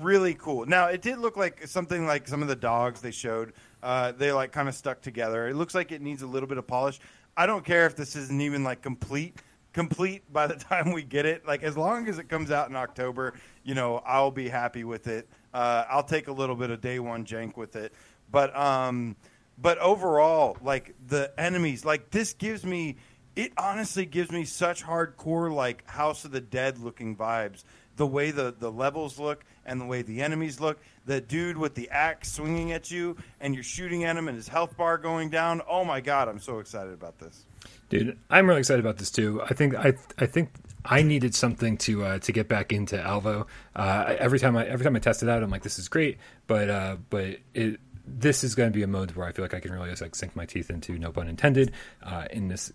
really 0.00 0.34
cool. 0.34 0.66
Now, 0.66 0.86
it 0.86 1.02
did 1.02 1.18
look 1.18 1.36
like 1.36 1.66
something 1.66 2.06
like 2.06 2.28
some 2.28 2.42
of 2.42 2.48
the 2.48 2.56
dogs 2.56 3.00
they 3.00 3.10
showed. 3.10 3.52
Uh, 3.82 4.12
they 4.12 4.32
like 4.32 4.52
kind 4.52 4.68
of 4.68 4.74
stuck 4.74 5.00
together. 5.02 5.48
It 5.48 5.54
looks 5.54 5.74
like 5.74 5.92
it 5.92 6.02
needs 6.02 6.22
a 6.22 6.26
little 6.26 6.48
bit 6.48 6.58
of 6.58 6.66
polish. 6.66 6.98
I 7.36 7.46
don't 7.46 7.64
care 7.64 7.86
if 7.86 7.96
this 7.96 8.16
isn't 8.16 8.40
even 8.40 8.64
like 8.64 8.82
complete 8.82 9.36
complete 9.76 10.22
by 10.32 10.46
the 10.46 10.54
time 10.70 10.90
we 10.90 11.02
get 11.02 11.26
it. 11.26 11.46
Like 11.46 11.62
as 11.62 11.76
long 11.76 12.08
as 12.08 12.18
it 12.18 12.28
comes 12.28 12.50
out 12.50 12.68
in 12.68 12.74
October, 12.74 13.34
you 13.62 13.74
know, 13.74 14.02
I'll 14.04 14.32
be 14.32 14.48
happy 14.48 14.82
with 14.82 15.06
it. 15.06 15.28
Uh, 15.54 15.84
I'll 15.88 16.02
take 16.02 16.28
a 16.28 16.32
little 16.32 16.56
bit 16.56 16.70
of 16.70 16.80
day 16.80 16.98
one 16.98 17.24
jank 17.24 17.56
with 17.56 17.76
it, 17.76 17.92
but 18.30 18.56
um, 18.56 19.14
but 19.58 19.78
overall, 19.78 20.56
like 20.62 20.94
the 21.06 21.32
enemies, 21.38 21.84
like 21.84 22.10
this 22.10 22.32
gives 22.32 22.64
me. 22.64 22.96
It 23.36 23.52
honestly 23.58 24.06
gives 24.06 24.32
me 24.32 24.46
such 24.46 24.82
hardcore 24.82 25.52
like 25.52 25.86
House 25.86 26.24
of 26.24 26.30
the 26.30 26.40
Dead 26.40 26.78
looking 26.78 27.14
vibes. 27.14 27.64
The 27.96 28.06
way 28.06 28.30
the, 28.30 28.54
the 28.58 28.72
levels 28.72 29.18
look 29.18 29.44
and 29.66 29.80
the 29.80 29.84
way 29.84 30.02
the 30.02 30.22
enemies 30.22 30.60
look. 30.60 30.78
The 31.04 31.20
dude 31.20 31.56
with 31.56 31.74
the 31.74 31.90
axe 31.90 32.32
swinging 32.32 32.72
at 32.72 32.90
you 32.90 33.16
and 33.40 33.54
you're 33.54 33.62
shooting 33.62 34.04
at 34.04 34.16
him 34.16 34.28
and 34.28 34.36
his 34.36 34.48
health 34.48 34.76
bar 34.76 34.98
going 34.98 35.30
down. 35.30 35.60
Oh 35.68 35.84
my 35.84 36.00
god, 36.00 36.28
I'm 36.28 36.40
so 36.40 36.58
excited 36.58 36.92
about 36.92 37.18
this. 37.18 37.44
Dude, 37.88 38.18
I'm 38.30 38.48
really 38.48 38.60
excited 38.60 38.80
about 38.80 38.98
this 38.98 39.10
too. 39.10 39.42
I 39.42 39.54
think 39.54 39.74
I 39.74 39.94
I 40.18 40.26
think 40.26 40.50
I 40.84 41.02
needed 41.02 41.34
something 41.34 41.76
to 41.78 42.04
uh, 42.04 42.18
to 42.20 42.32
get 42.32 42.48
back 42.48 42.72
into 42.72 43.00
Alvo. 43.00 43.46
Uh, 43.74 44.16
every 44.18 44.38
time 44.38 44.56
I 44.56 44.66
every 44.66 44.84
time 44.84 44.96
I 44.96 45.00
test 45.00 45.22
it 45.22 45.28
out, 45.28 45.42
I'm 45.42 45.50
like, 45.50 45.62
this 45.62 45.78
is 45.78 45.88
great, 45.88 46.18
but 46.46 46.70
uh, 46.70 46.96
but 47.10 47.38
it 47.54 47.80
this 48.06 48.44
is 48.44 48.54
going 48.54 48.70
to 48.70 48.76
be 48.76 48.82
a 48.82 48.86
mode 48.86 49.12
where 49.12 49.26
I 49.26 49.32
feel 49.32 49.44
like 49.44 49.54
I 49.54 49.60
can 49.60 49.72
really 49.72 49.90
just 49.90 50.02
like 50.02 50.14
sink 50.14 50.36
my 50.36 50.46
teeth 50.46 50.70
into, 50.70 50.98
no 50.98 51.10
pun 51.10 51.28
intended. 51.28 51.72
Uh, 52.02 52.26
in 52.30 52.48
this, 52.48 52.72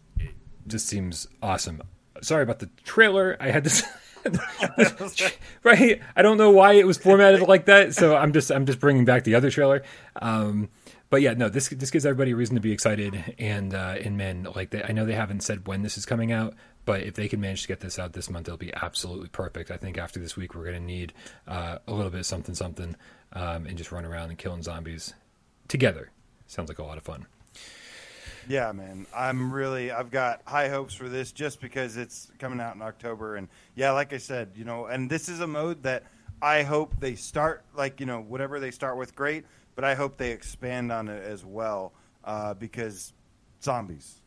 just 0.67 0.88
seems 0.88 1.27
awesome. 1.41 1.82
Sorry 2.21 2.43
about 2.43 2.60
the 2.60 2.69
trailer. 2.84 3.38
I 3.39 3.49
had 3.49 3.63
this. 3.63 3.84
right? 5.64 6.02
I 6.16 6.22
don't 6.22 6.38
know 6.38 6.52
why 6.52 6.74
it 6.74 6.88
was 6.88 6.98
formatted 6.98 7.42
like 7.42 7.66
that 7.66 7.94
so 7.96 8.16
i'm 8.16 8.34
just 8.34 8.52
i'm 8.52 8.66
just 8.66 8.80
bringing 8.80 9.06
back 9.06 9.24
the 9.24 9.36
other 9.36 9.50
trailer. 9.52 9.84
Um 10.16 10.70
but 11.10 11.22
yeah 11.22 11.34
no 11.34 11.50
this 11.50 11.70
this 11.70 11.92
gives 11.92 12.06
everybody 12.06 12.32
a 12.32 12.36
reason 12.36 12.56
to 12.56 12.62
be 12.62 12.72
excited 12.72 13.36
and 13.38 13.74
uh 13.74 13.96
and 14.02 14.18
man 14.18 14.48
like 14.56 14.70
they, 14.70 14.84
i 14.84 14.92
know 14.92 15.06
they 15.06 15.14
haven't 15.14 15.42
said 15.42 15.68
when 15.68 15.82
this 15.82 15.98
is 15.98 16.06
coming 16.06 16.32
out 16.32 16.54
but 16.86 17.02
if 17.02 17.14
they 17.16 17.28
can 17.28 17.40
manage 17.40 17.62
to 17.64 17.68
get 17.68 17.80
this 17.82 18.00
out 18.00 18.14
this 18.14 18.30
month 18.30 18.48
it'll 18.48 18.58
be 18.58 18.74
absolutely 18.74 19.30
perfect. 19.30 19.70
I 19.70 19.78
think 19.78 19.98
after 19.98 20.20
this 20.20 20.36
week 20.36 20.56
we're 20.56 20.64
going 20.64 20.80
to 20.80 20.82
need 20.82 21.14
uh 21.48 21.78
a 21.88 21.94
little 21.94 22.12
bit 22.12 22.22
of 22.22 22.26
something 22.26 22.56
something 22.56 22.96
um 23.34 23.66
and 23.68 23.78
just 23.78 23.92
run 23.92 24.06
around 24.06 24.30
and 24.30 24.38
killing 24.38 24.64
zombies 24.64 25.14
together. 25.68 26.12
Sounds 26.48 26.70
like 26.70 26.80
a 26.80 26.84
lot 26.84 26.98
of 26.98 27.04
fun 27.04 27.28
Yeah, 28.47 28.71
man. 28.71 29.06
I'm 29.15 29.51
really 29.51 29.91
I've 29.91 30.12
got 30.12 30.41
high 30.45 30.69
hopes 30.69 30.93
for 30.93 31.10
this 31.10 31.32
just 31.32 31.62
because 31.62 31.97
it's 31.97 32.32
coming 32.39 32.60
out 32.60 32.75
in 32.75 32.82
October 32.82 33.36
and 33.36 33.47
yeah, 33.75 33.91
like 33.91 34.13
I 34.13 34.17
said, 34.17 34.51
you 34.56 34.65
know, 34.65 34.86
and 34.86 35.10
this 35.10 35.30
is 35.30 35.39
a 35.39 35.47
mode 35.47 35.84
that 35.84 36.04
I 36.41 36.63
hope 36.63 36.99
they 36.99 37.15
start 37.15 37.63
like, 37.75 37.99
you 37.99 38.06
know, 38.06 38.21
whatever 38.21 38.60
they 38.60 38.71
start 38.71 38.97
with 38.97 39.15
great, 39.15 39.45
but 39.75 39.84
I 39.84 39.95
hope 39.95 40.17
they 40.17 40.32
expand 40.32 40.91
on 40.91 41.08
it 41.08 41.23
as 41.23 41.45
well 41.45 41.93
uh, 42.23 42.54
because 42.56 43.13
zombies. 43.62 44.21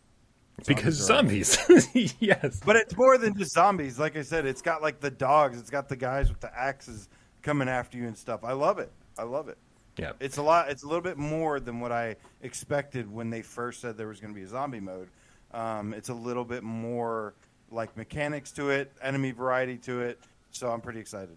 because 0.67 0.95
zombies 0.95 1.59
yes 2.21 2.61
But 2.65 2.77
it's 2.77 2.97
more 2.97 3.19
than 3.19 3.37
just 3.37 3.53
zombies. 3.53 3.99
Like 3.99 4.17
I 4.17 4.23
said, 4.23 4.47
it's 4.47 4.63
got 4.63 4.81
like 4.83 5.01
the 5.01 5.11
dogs, 5.11 5.59
it's 5.59 5.71
got 5.71 5.89
the 5.89 5.97
guys 5.97 6.29
with 6.29 6.41
the 6.41 6.57
axes 6.57 7.09
coming 7.43 7.69
after 7.69 7.99
you 7.99 8.07
and 8.07 8.17
stuff. 8.17 8.45
I 8.45 8.53
love 8.53 8.79
it. 8.79 8.93
I 9.19 9.25
love 9.25 9.49
it. 9.49 9.59
Yeah 9.97 10.13
It's 10.21 10.37
a 10.37 10.43
lot. 10.43 10.71
It's 10.71 10.83
a 10.83 10.87
little 10.87 11.03
bit 11.03 11.19
more 11.19 11.61
than 11.61 11.81
what 11.81 11.93
I 11.93 12.17
expected 12.43 13.11
when 13.11 13.31
they 13.31 13.43
first 13.43 13.81
said 13.81 13.97
there 13.97 14.09
was 14.09 14.21
going 14.21 14.33
to 14.33 14.39
be 14.39 14.45
a 14.45 14.49
zombie 14.49 14.81
mode. 14.81 15.09
Um, 15.53 15.95
it's 15.95 16.09
a 16.09 16.15
little 16.15 16.45
bit 16.45 16.63
more 16.63 17.35
like 17.71 17.97
mechanics 17.97 18.53
to 18.53 18.71
it, 18.71 18.93
enemy 19.03 19.31
variety 19.31 19.77
to 19.79 20.01
it. 20.01 20.21
So 20.51 20.71
I'm 20.71 20.81
pretty 20.81 21.01
excited. 21.01 21.37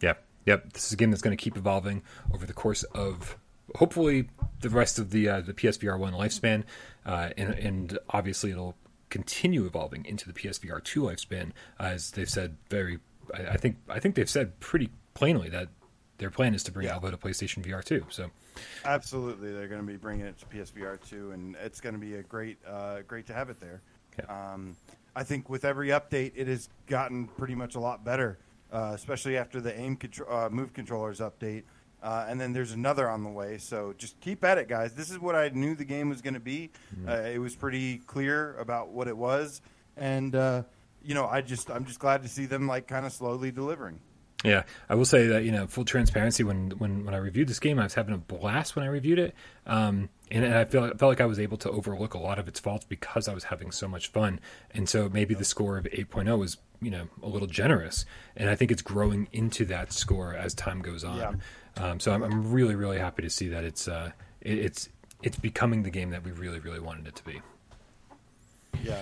Yep, 0.00 0.24
yep. 0.46 0.72
This 0.72 0.86
is 0.86 0.92
a 0.92 0.96
game 0.96 1.10
that's 1.10 1.22
going 1.22 1.36
to 1.36 1.42
keep 1.42 1.56
evolving 1.56 2.02
over 2.32 2.46
the 2.46 2.52
course 2.52 2.82
of 2.84 3.36
hopefully 3.76 4.28
the 4.60 4.70
rest 4.70 4.98
of 4.98 5.10
the 5.10 5.28
uh, 5.28 5.40
the 5.40 5.54
PSVR 5.54 5.98
one 5.98 6.12
lifespan, 6.12 6.64
uh, 7.06 7.30
and 7.36 7.54
and 7.54 7.98
obviously 8.10 8.50
it'll 8.50 8.76
continue 9.10 9.66
evolving 9.66 10.04
into 10.06 10.26
the 10.26 10.32
PSVR 10.32 10.82
two 10.82 11.02
lifespan, 11.02 11.52
as 11.78 12.12
they've 12.12 12.30
said 12.30 12.56
very. 12.70 12.98
I, 13.34 13.48
I 13.52 13.56
think 13.56 13.76
I 13.88 13.98
think 13.98 14.14
they've 14.14 14.30
said 14.30 14.58
pretty 14.60 14.90
plainly 15.14 15.48
that 15.50 15.68
their 16.22 16.30
plan 16.30 16.54
is 16.54 16.62
to 16.62 16.70
bring 16.72 16.86
Yeah. 16.86 16.94
Alvo 16.94 17.10
to 17.10 17.16
PlayStation 17.16 17.64
VR 17.66 17.82
two. 17.84 18.06
So 18.08 18.30
Absolutely, 18.84 19.52
they're 19.52 19.66
going 19.66 19.80
to 19.80 19.86
be 19.86 19.96
bringing 19.96 20.24
it 20.24 20.38
to 20.38 20.46
PSVR 20.46 20.98
two, 21.08 21.32
and 21.32 21.56
it's 21.56 21.80
going 21.80 21.94
to 21.94 22.00
be 22.00 22.14
a 22.14 22.22
great, 22.22 22.58
uh, 22.66 23.00
great 23.08 23.26
to 23.26 23.34
have 23.34 23.50
it 23.50 23.58
there. 23.58 23.82
Yeah. 24.18 24.52
Um, 24.52 24.76
I 25.16 25.24
think 25.24 25.50
with 25.50 25.64
every 25.64 25.88
update, 25.88 26.32
it 26.36 26.46
has 26.46 26.68
gotten 26.86 27.26
pretty 27.26 27.54
much 27.56 27.74
a 27.74 27.80
lot 27.80 28.04
better, 28.04 28.38
uh, 28.72 28.92
especially 28.94 29.36
after 29.36 29.60
the 29.60 29.76
aim 29.78 29.96
contro- 29.96 30.28
uh, 30.30 30.48
move 30.48 30.72
controllers 30.72 31.18
update. 31.18 31.64
Uh, 32.02 32.26
and 32.28 32.40
then 32.40 32.52
there's 32.52 32.72
another 32.72 33.08
on 33.08 33.22
the 33.24 33.30
way. 33.30 33.58
So 33.58 33.94
just 33.98 34.18
keep 34.20 34.44
at 34.44 34.58
it, 34.58 34.68
guys. 34.68 34.92
This 34.94 35.10
is 35.10 35.18
what 35.18 35.34
I 35.34 35.48
knew 35.50 35.74
the 35.74 35.84
game 35.84 36.08
was 36.08 36.20
going 36.22 36.34
to 36.34 36.40
be. 36.40 36.70
Uh, 37.06 37.12
it 37.12 37.38
was 37.38 37.54
pretty 37.56 37.98
clear 37.98 38.56
about 38.58 38.88
what 38.90 39.06
it 39.08 39.16
was, 39.16 39.60
and 39.96 40.34
uh, 40.36 40.62
you 41.04 41.14
know, 41.14 41.26
I 41.26 41.40
just 41.40 41.68
I'm 41.70 41.84
just 41.84 41.98
glad 41.98 42.22
to 42.22 42.28
see 42.28 42.46
them 42.46 42.66
like 42.68 42.86
kind 42.86 43.06
of 43.06 43.12
slowly 43.12 43.50
delivering. 43.50 43.98
Yeah, 44.44 44.64
I 44.88 44.96
will 44.96 45.04
say 45.04 45.28
that 45.28 45.44
you 45.44 45.52
know, 45.52 45.66
full 45.66 45.84
transparency. 45.84 46.42
When 46.42 46.70
when 46.70 47.04
when 47.04 47.14
I 47.14 47.18
reviewed 47.18 47.48
this 47.48 47.60
game, 47.60 47.78
I 47.78 47.84
was 47.84 47.94
having 47.94 48.14
a 48.14 48.18
blast 48.18 48.74
when 48.74 48.84
I 48.84 48.88
reviewed 48.88 49.18
it, 49.18 49.34
um, 49.66 50.08
and, 50.30 50.44
and 50.44 50.54
I 50.54 50.64
feel 50.64 50.86
felt 50.96 51.02
like 51.10 51.20
I 51.20 51.26
was 51.26 51.38
able 51.38 51.56
to 51.58 51.70
overlook 51.70 52.14
a 52.14 52.18
lot 52.18 52.38
of 52.38 52.48
its 52.48 52.58
faults 52.58 52.84
because 52.84 53.28
I 53.28 53.34
was 53.34 53.44
having 53.44 53.70
so 53.70 53.86
much 53.86 54.08
fun. 54.08 54.40
And 54.74 54.88
so 54.88 55.08
maybe 55.08 55.34
the 55.34 55.44
score 55.44 55.78
of 55.78 55.84
8.0 55.84 56.38
was 56.38 56.56
you 56.80 56.90
know 56.90 57.06
a 57.22 57.28
little 57.28 57.46
generous, 57.46 58.04
and 58.36 58.50
I 58.50 58.56
think 58.56 58.72
it's 58.72 58.82
growing 58.82 59.28
into 59.32 59.64
that 59.66 59.92
score 59.92 60.34
as 60.34 60.54
time 60.54 60.82
goes 60.82 61.04
on. 61.04 61.18
Yeah. 61.18 61.32
Um, 61.76 62.00
so 62.00 62.12
I'm, 62.12 62.22
I'm 62.22 62.52
really 62.52 62.74
really 62.74 62.98
happy 62.98 63.22
to 63.22 63.30
see 63.30 63.48
that 63.48 63.62
it's 63.62 63.86
uh, 63.86 64.10
it, 64.40 64.58
it's 64.58 64.88
it's 65.22 65.38
becoming 65.38 65.84
the 65.84 65.90
game 65.90 66.10
that 66.10 66.24
we 66.24 66.32
really 66.32 66.58
really 66.58 66.80
wanted 66.80 67.06
it 67.06 67.14
to 67.16 67.24
be. 67.24 67.40
Yeah. 68.82 69.00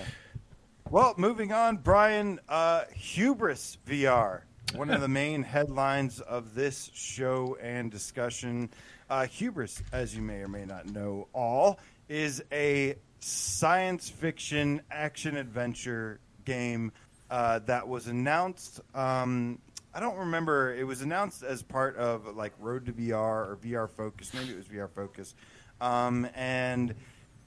Well, 0.91 1.13
moving 1.17 1.53
on, 1.53 1.77
Brian, 1.77 2.41
uh, 2.49 2.83
Hubris 2.93 3.77
VR, 3.87 4.41
one 4.73 4.89
of 4.89 5.01
the 5.01 5.07
main 5.07 5.43
headlines 5.43 6.19
of 6.21 6.55
this 6.55 6.89
show 6.93 7.57
and 7.61 7.91
discussion. 7.91 8.69
Uh, 9.09 9.25
Hubris, 9.25 9.81
as 9.91 10.15
you 10.15 10.21
may 10.21 10.41
or 10.41 10.47
may 10.47 10.65
not 10.65 10.85
know 10.85 11.27
all, 11.33 11.79
is 12.07 12.43
a 12.51 12.95
science 13.19 14.09
fiction 14.09 14.81
action 14.89 15.35
adventure 15.35 16.19
game 16.45 16.91
uh, 17.29 17.59
that 17.59 17.87
was 17.87 18.07
announced. 18.07 18.79
Um, 18.95 19.59
I 19.93 19.99
don't 19.99 20.17
remember. 20.17 20.73
It 20.73 20.85
was 20.85 21.01
announced 21.01 21.43
as 21.43 21.61
part 21.61 21.97
of 21.97 22.35
like 22.35 22.53
Road 22.59 22.85
to 22.85 22.93
VR 22.93 23.13
or 23.13 23.57
VR 23.61 23.89
Focus. 23.89 24.33
Maybe 24.33 24.51
it 24.51 24.57
was 24.57 24.67
VR 24.67 24.89
Focus. 24.89 25.35
Um, 25.81 26.27
and 26.33 26.95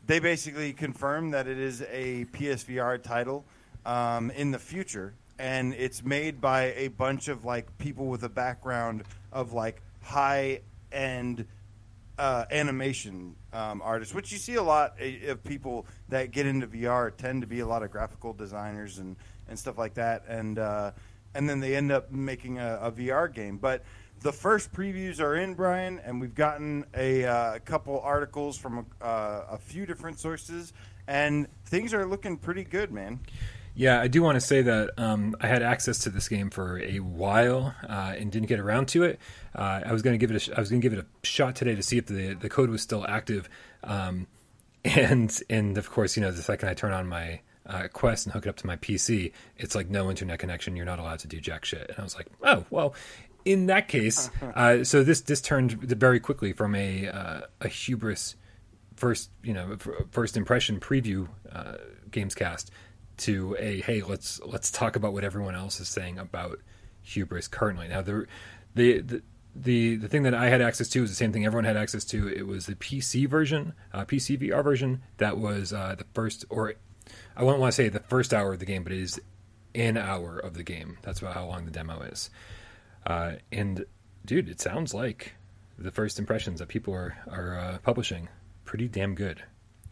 they 0.06 0.18
basically 0.18 0.72
confirmed 0.72 1.32
that 1.32 1.46
it 1.46 1.58
is 1.58 1.82
a 1.90 2.26
PSVR 2.26 3.02
title 3.02 3.44
um, 3.86 4.30
in 4.30 4.50
the 4.50 4.58
future, 4.58 5.14
and 5.38 5.74
it's 5.74 6.04
made 6.04 6.40
by 6.40 6.72
a 6.76 6.88
bunch 6.88 7.28
of 7.28 7.44
like 7.44 7.76
people 7.78 8.06
with 8.06 8.22
a 8.22 8.28
background 8.28 9.04
of 9.32 9.52
like 9.52 9.82
high 10.02 10.60
end 10.92 11.46
uh, 12.18 12.44
animation 12.50 13.34
um, 13.52 13.82
artists, 13.82 14.14
which 14.14 14.30
you 14.30 14.38
see 14.38 14.54
a 14.54 14.62
lot 14.62 14.96
uh, 15.00 15.32
of 15.32 15.42
people 15.44 15.86
that 16.08 16.30
get 16.30 16.46
into 16.46 16.66
VR 16.66 17.14
tend 17.16 17.42
to 17.42 17.46
be 17.46 17.60
a 17.60 17.66
lot 17.66 17.82
of 17.82 17.90
graphical 17.90 18.32
designers 18.32 18.98
and, 18.98 19.16
and 19.48 19.58
stuff 19.58 19.78
like 19.78 19.94
that, 19.94 20.24
and 20.28 20.58
uh, 20.58 20.92
and 21.34 21.48
then 21.48 21.58
they 21.58 21.74
end 21.74 21.90
up 21.90 22.12
making 22.12 22.58
a, 22.58 22.78
a 22.82 22.92
VR 22.92 23.32
game, 23.32 23.58
but 23.58 23.82
the 24.20 24.32
first 24.32 24.72
previews 24.72 25.20
are 25.20 25.36
in, 25.36 25.54
Brian, 25.54 25.98
and 25.98 26.20
we've 26.20 26.34
gotten 26.34 26.84
a 26.94 27.24
uh, 27.24 27.58
couple 27.64 28.00
articles 28.00 28.56
from 28.56 28.86
a, 29.00 29.04
uh, 29.04 29.46
a 29.50 29.58
few 29.58 29.84
different 29.84 30.18
sources, 30.18 30.72
and 31.06 31.48
things 31.66 31.92
are 31.92 32.06
looking 32.06 32.38
pretty 32.38 32.64
good, 32.64 32.92
man. 32.92 33.20
Yeah, 33.76 34.00
I 34.00 34.06
do 34.06 34.22
want 34.22 34.36
to 34.36 34.40
say 34.40 34.62
that 34.62 34.90
um, 34.98 35.34
I 35.40 35.48
had 35.48 35.62
access 35.62 35.98
to 36.00 36.10
this 36.10 36.28
game 36.28 36.50
for 36.50 36.78
a 36.78 37.00
while 37.00 37.74
uh, 37.88 38.14
and 38.16 38.30
didn't 38.30 38.48
get 38.48 38.60
around 38.60 38.86
to 38.88 39.02
it. 39.02 39.18
Uh, 39.54 39.80
I 39.84 39.92
was 39.92 40.00
going 40.02 40.14
to 40.14 40.18
give 40.18 40.30
it 40.30 40.36
a 40.36 40.38
sh- 40.38 40.50
I 40.56 40.60
was 40.60 40.70
going 40.70 40.80
to 40.80 40.88
give 40.88 40.96
it 40.96 41.04
a 41.04 41.26
shot 41.26 41.56
today 41.56 41.74
to 41.74 41.82
see 41.82 41.98
if 41.98 42.06
the 42.06 42.34
the 42.34 42.48
code 42.48 42.70
was 42.70 42.82
still 42.82 43.04
active, 43.06 43.48
um, 43.82 44.28
and 44.84 45.40
and 45.50 45.76
of 45.76 45.90
course, 45.90 46.16
you 46.16 46.22
know, 46.22 46.30
the 46.30 46.42
second 46.42 46.68
I 46.68 46.74
turn 46.74 46.92
on 46.92 47.08
my 47.08 47.40
uh, 47.66 47.88
Quest 47.92 48.26
and 48.26 48.32
hook 48.32 48.46
it 48.46 48.48
up 48.48 48.56
to 48.56 48.66
my 48.66 48.76
PC, 48.76 49.32
it's 49.56 49.74
like 49.74 49.90
no 49.90 50.08
internet 50.08 50.38
connection. 50.38 50.76
You're 50.76 50.86
not 50.86 51.00
allowed 51.00 51.18
to 51.20 51.28
do 51.28 51.40
jack 51.40 51.64
shit. 51.64 51.88
And 51.88 51.98
I 51.98 52.02
was 52.02 52.16
like, 52.16 52.26
oh 52.42 52.64
well. 52.70 52.94
In 53.44 53.66
that 53.66 53.88
case, 53.88 54.30
uh, 54.54 54.84
so 54.84 55.04
this 55.04 55.20
this 55.20 55.42
turned 55.42 55.72
very 55.72 56.18
quickly 56.18 56.54
from 56.54 56.74
a 56.74 57.08
uh, 57.08 57.40
a 57.60 57.68
hubris 57.68 58.36
first 58.96 59.30
you 59.42 59.52
know 59.52 59.76
first 60.12 60.36
impression 60.36 60.80
preview 60.80 61.28
uh, 61.52 61.74
gamescast 62.10 62.70
to 63.16 63.56
a 63.58 63.80
hey 63.82 64.02
let's 64.02 64.40
let's 64.44 64.70
talk 64.70 64.96
about 64.96 65.12
what 65.12 65.24
everyone 65.24 65.54
else 65.54 65.80
is 65.80 65.88
saying 65.88 66.18
about 66.18 66.58
hubris 67.02 67.48
currently 67.48 67.88
now 67.88 68.02
the 68.02 68.26
the 68.74 69.00
the 69.00 69.22
the, 69.56 69.96
the 69.96 70.08
thing 70.08 70.24
that 70.24 70.34
I 70.34 70.48
had 70.48 70.60
access 70.60 70.88
to 70.90 71.04
is 71.04 71.10
the 71.10 71.16
same 71.16 71.32
thing 71.32 71.46
everyone 71.46 71.64
had 71.64 71.76
access 71.76 72.04
to. 72.06 72.28
It 72.28 72.46
was 72.46 72.66
the 72.66 72.74
PC 72.74 73.28
version, 73.28 73.74
uh, 73.92 74.04
PC 74.04 74.38
VR 74.38 74.64
version. 74.64 75.02
That 75.18 75.38
was 75.38 75.72
uh, 75.72 75.94
the 75.96 76.04
first, 76.12 76.44
or 76.50 76.74
I 77.36 77.44
wouldn't 77.44 77.60
want 77.60 77.72
to 77.72 77.76
say 77.76 77.88
the 77.88 78.00
first 78.00 78.34
hour 78.34 78.52
of 78.52 78.58
the 78.58 78.66
game, 78.66 78.82
but 78.82 78.92
it 78.92 79.00
is 79.00 79.20
an 79.74 79.96
hour 79.96 80.38
of 80.38 80.54
the 80.54 80.62
game. 80.62 80.98
That's 81.02 81.20
about 81.20 81.34
how 81.34 81.46
long 81.46 81.64
the 81.64 81.70
demo 81.70 82.00
is. 82.02 82.30
Uh, 83.06 83.34
and 83.52 83.84
dude, 84.24 84.48
it 84.48 84.60
sounds 84.60 84.92
like 84.92 85.34
the 85.78 85.90
first 85.90 86.18
impressions 86.18 86.60
that 86.60 86.68
people 86.68 86.94
are 86.94 87.16
are 87.30 87.58
uh, 87.58 87.78
publishing 87.78 88.28
pretty 88.64 88.88
damn 88.88 89.14
good, 89.14 89.42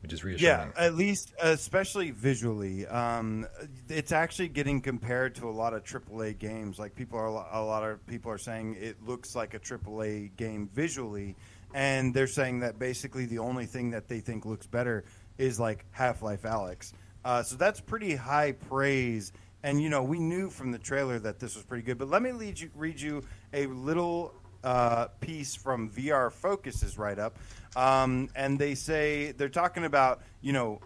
which 0.03 0.13
is 0.13 0.25
reassuring. 0.25 0.73
Yeah, 0.77 0.85
at 0.85 0.95
least, 0.95 1.33
especially 1.41 2.11
visually, 2.11 2.87
um, 2.89 3.47
it's 3.89 4.13
actually 4.13 4.49
getting 4.49 4.81
compared 4.81 5.37
to 5.37 5.49
a 5.49 5.51
lot 5.51 5.75
of 5.75 5.85
AAA 5.85 6.39
games. 6.39 6.79
Like 6.79 6.95
people 6.95 7.19
are, 7.19 7.29
a 7.29 7.65
lot 7.65 7.89
of 7.89 8.05
people 8.07 8.31
are 8.31 8.39
saying 8.39 8.77
it 8.81 8.97
looks 9.07 9.37
like 9.37 9.55
a 9.55 9.61
AAA 9.61 10.37
game 10.37 10.69
visually, 10.75 11.37
and 11.73 12.13
they're 12.13 12.27
saying 12.27 12.61
that 12.61 12.79
basically 12.79 13.27
the 13.27 13.39
only 13.39 13.67
thing 13.67 13.91
that 13.91 14.09
they 14.09 14.21
think 14.21 14.45
looks 14.45 14.67
better 14.67 15.05
is 15.39 15.61
like 15.61 15.85
Half-Life 15.93 16.43
Alyx. 16.43 16.93
Uh, 17.25 17.43
so 17.43 17.57
that's 17.57 17.81
pretty 17.81 18.17
high 18.17 18.53
praise. 18.53 19.33
And 19.63 19.81
you 19.81 19.89
know, 19.89 20.03
we 20.03 20.19
knew 20.19 20.51
from 20.51 20.73
the 20.73 20.79
trailer 20.79 21.21
that 21.21 21.39
this 21.39 21.55
was 21.55 21.65
pretty 21.65 21.85
good. 21.85 21.97
But 21.97 22.09
let 22.09 22.23
me 22.23 22.31
you, 22.57 22.71
read 22.75 23.01
you 23.01 23.23
a 23.53 23.67
little 23.67 24.35
uh, 24.65 25.07
piece 25.21 25.55
from 25.55 25.91
VR 25.91 26.33
Focus's 26.33 26.99
write 26.99 27.19
up, 27.19 27.37
um, 27.77 28.29
and 28.35 28.59
they 28.59 28.75
say 28.75 29.33
they're 29.33 29.49
talking 29.49 29.85
about 29.85 30.23
you 30.41 30.53
know 30.53 30.81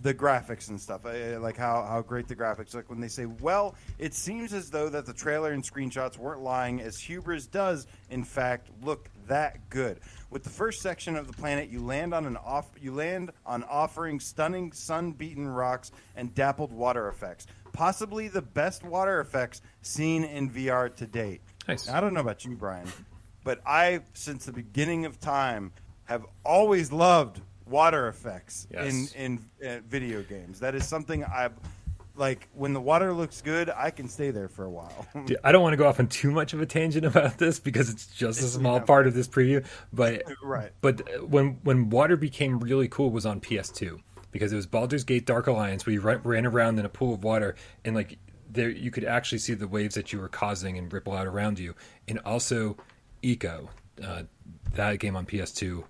the 0.00 0.14
graphics 0.14 0.68
and 0.68 0.80
stuff, 0.80 1.04
uh, 1.04 1.38
like 1.40 1.56
how, 1.56 1.82
how 1.82 2.00
great 2.00 2.28
the 2.28 2.36
graphics 2.36 2.74
look. 2.74 2.88
When 2.88 3.00
they 3.00 3.08
say, 3.08 3.26
well, 3.26 3.74
it 3.98 4.14
seems 4.14 4.52
as 4.52 4.70
though 4.70 4.88
that 4.88 5.06
the 5.06 5.12
trailer 5.12 5.52
and 5.52 5.62
screenshots 5.62 6.16
weren't 6.16 6.42
lying, 6.42 6.80
as 6.80 6.98
Hubris 6.98 7.46
does, 7.46 7.86
in 8.10 8.24
fact, 8.24 8.68
look 8.82 9.10
that 9.28 9.68
good. 9.70 10.00
With 10.30 10.44
the 10.44 10.50
first 10.50 10.80
section 10.80 11.16
of 11.16 11.26
the 11.26 11.32
planet, 11.32 11.68
you 11.68 11.80
land 11.80 12.14
on 12.14 12.24
an 12.24 12.36
off 12.36 12.70
you 12.80 12.92
land 12.92 13.32
on 13.44 13.64
offering 13.64 14.18
stunning 14.18 14.72
sun-beaten 14.72 15.46
rocks 15.46 15.92
and 16.16 16.34
dappled 16.34 16.72
water 16.72 17.08
effects, 17.08 17.46
possibly 17.72 18.28
the 18.28 18.42
best 18.42 18.82
water 18.82 19.20
effects 19.20 19.60
seen 19.82 20.24
in 20.24 20.50
VR 20.50 20.94
to 20.96 21.06
date. 21.06 21.42
Nice. 21.68 21.88
I 21.88 22.00
don't 22.00 22.14
know 22.14 22.20
about 22.20 22.44
you, 22.44 22.56
Brian, 22.56 22.88
but 23.44 23.60
I, 23.66 24.00
since 24.14 24.44
the 24.46 24.52
beginning 24.52 25.04
of 25.06 25.18
time, 25.20 25.72
have 26.04 26.24
always 26.44 26.92
loved 26.92 27.40
water 27.66 28.08
effects 28.08 28.66
Yes. 28.70 29.14
in 29.14 29.40
in 29.62 29.66
uh, 29.68 29.80
video 29.88 30.22
games. 30.22 30.60
That 30.60 30.74
is 30.74 30.86
something 30.86 31.24
I've 31.24 31.52
like. 32.16 32.48
When 32.54 32.72
the 32.74 32.80
water 32.80 33.12
looks 33.14 33.40
good, 33.40 33.70
I 33.70 33.90
can 33.90 34.08
stay 34.08 34.30
there 34.30 34.48
for 34.48 34.64
a 34.64 34.70
while. 34.70 35.06
Dude, 35.26 35.38
I 35.42 35.52
don't 35.52 35.62
want 35.62 35.72
to 35.72 35.76
go 35.78 35.86
off 35.86 35.98
on 36.00 36.08
too 36.08 36.30
much 36.30 36.52
of 36.52 36.60
a 36.60 36.66
tangent 36.66 37.06
about 37.06 37.38
this 37.38 37.58
because 37.58 37.88
it's 37.88 38.06
just 38.08 38.40
a 38.40 38.46
small 38.46 38.80
part 38.80 39.06
of 39.06 39.14
this 39.14 39.28
preview. 39.28 39.64
But 39.92 40.22
Right. 40.42 40.72
But 40.80 41.28
when 41.28 41.58
when 41.62 41.88
water 41.90 42.16
became 42.16 42.58
really 42.58 42.88
cool 42.88 43.10
was 43.10 43.24
on 43.24 43.40
PS2 43.40 44.00
because 44.32 44.52
it 44.52 44.56
was 44.56 44.66
Baldur's 44.66 45.04
Gate 45.04 45.24
Dark 45.26 45.46
Alliance 45.46 45.86
where 45.86 45.92
you 45.94 46.00
ran, 46.00 46.20
ran 46.22 46.46
around 46.46 46.78
in 46.78 46.84
a 46.84 46.88
pool 46.90 47.14
of 47.14 47.22
water 47.24 47.54
and 47.84 47.94
like 47.94 48.18
there 48.50 48.68
you 48.68 48.90
could 48.90 49.04
actually 49.04 49.38
see 49.38 49.54
the 49.54 49.68
waves 49.68 49.94
that 49.94 50.12
you 50.12 50.18
were 50.18 50.28
causing 50.28 50.76
and 50.76 50.92
ripple 50.92 51.14
out 51.14 51.26
around 51.26 51.58
you. 51.58 51.74
And 52.08 52.18
also 52.20 52.76
Ico, 53.22 53.68
uh, 54.04 54.22
that 54.74 54.98
game 54.98 55.16
on 55.16 55.26
PS2 55.26 55.84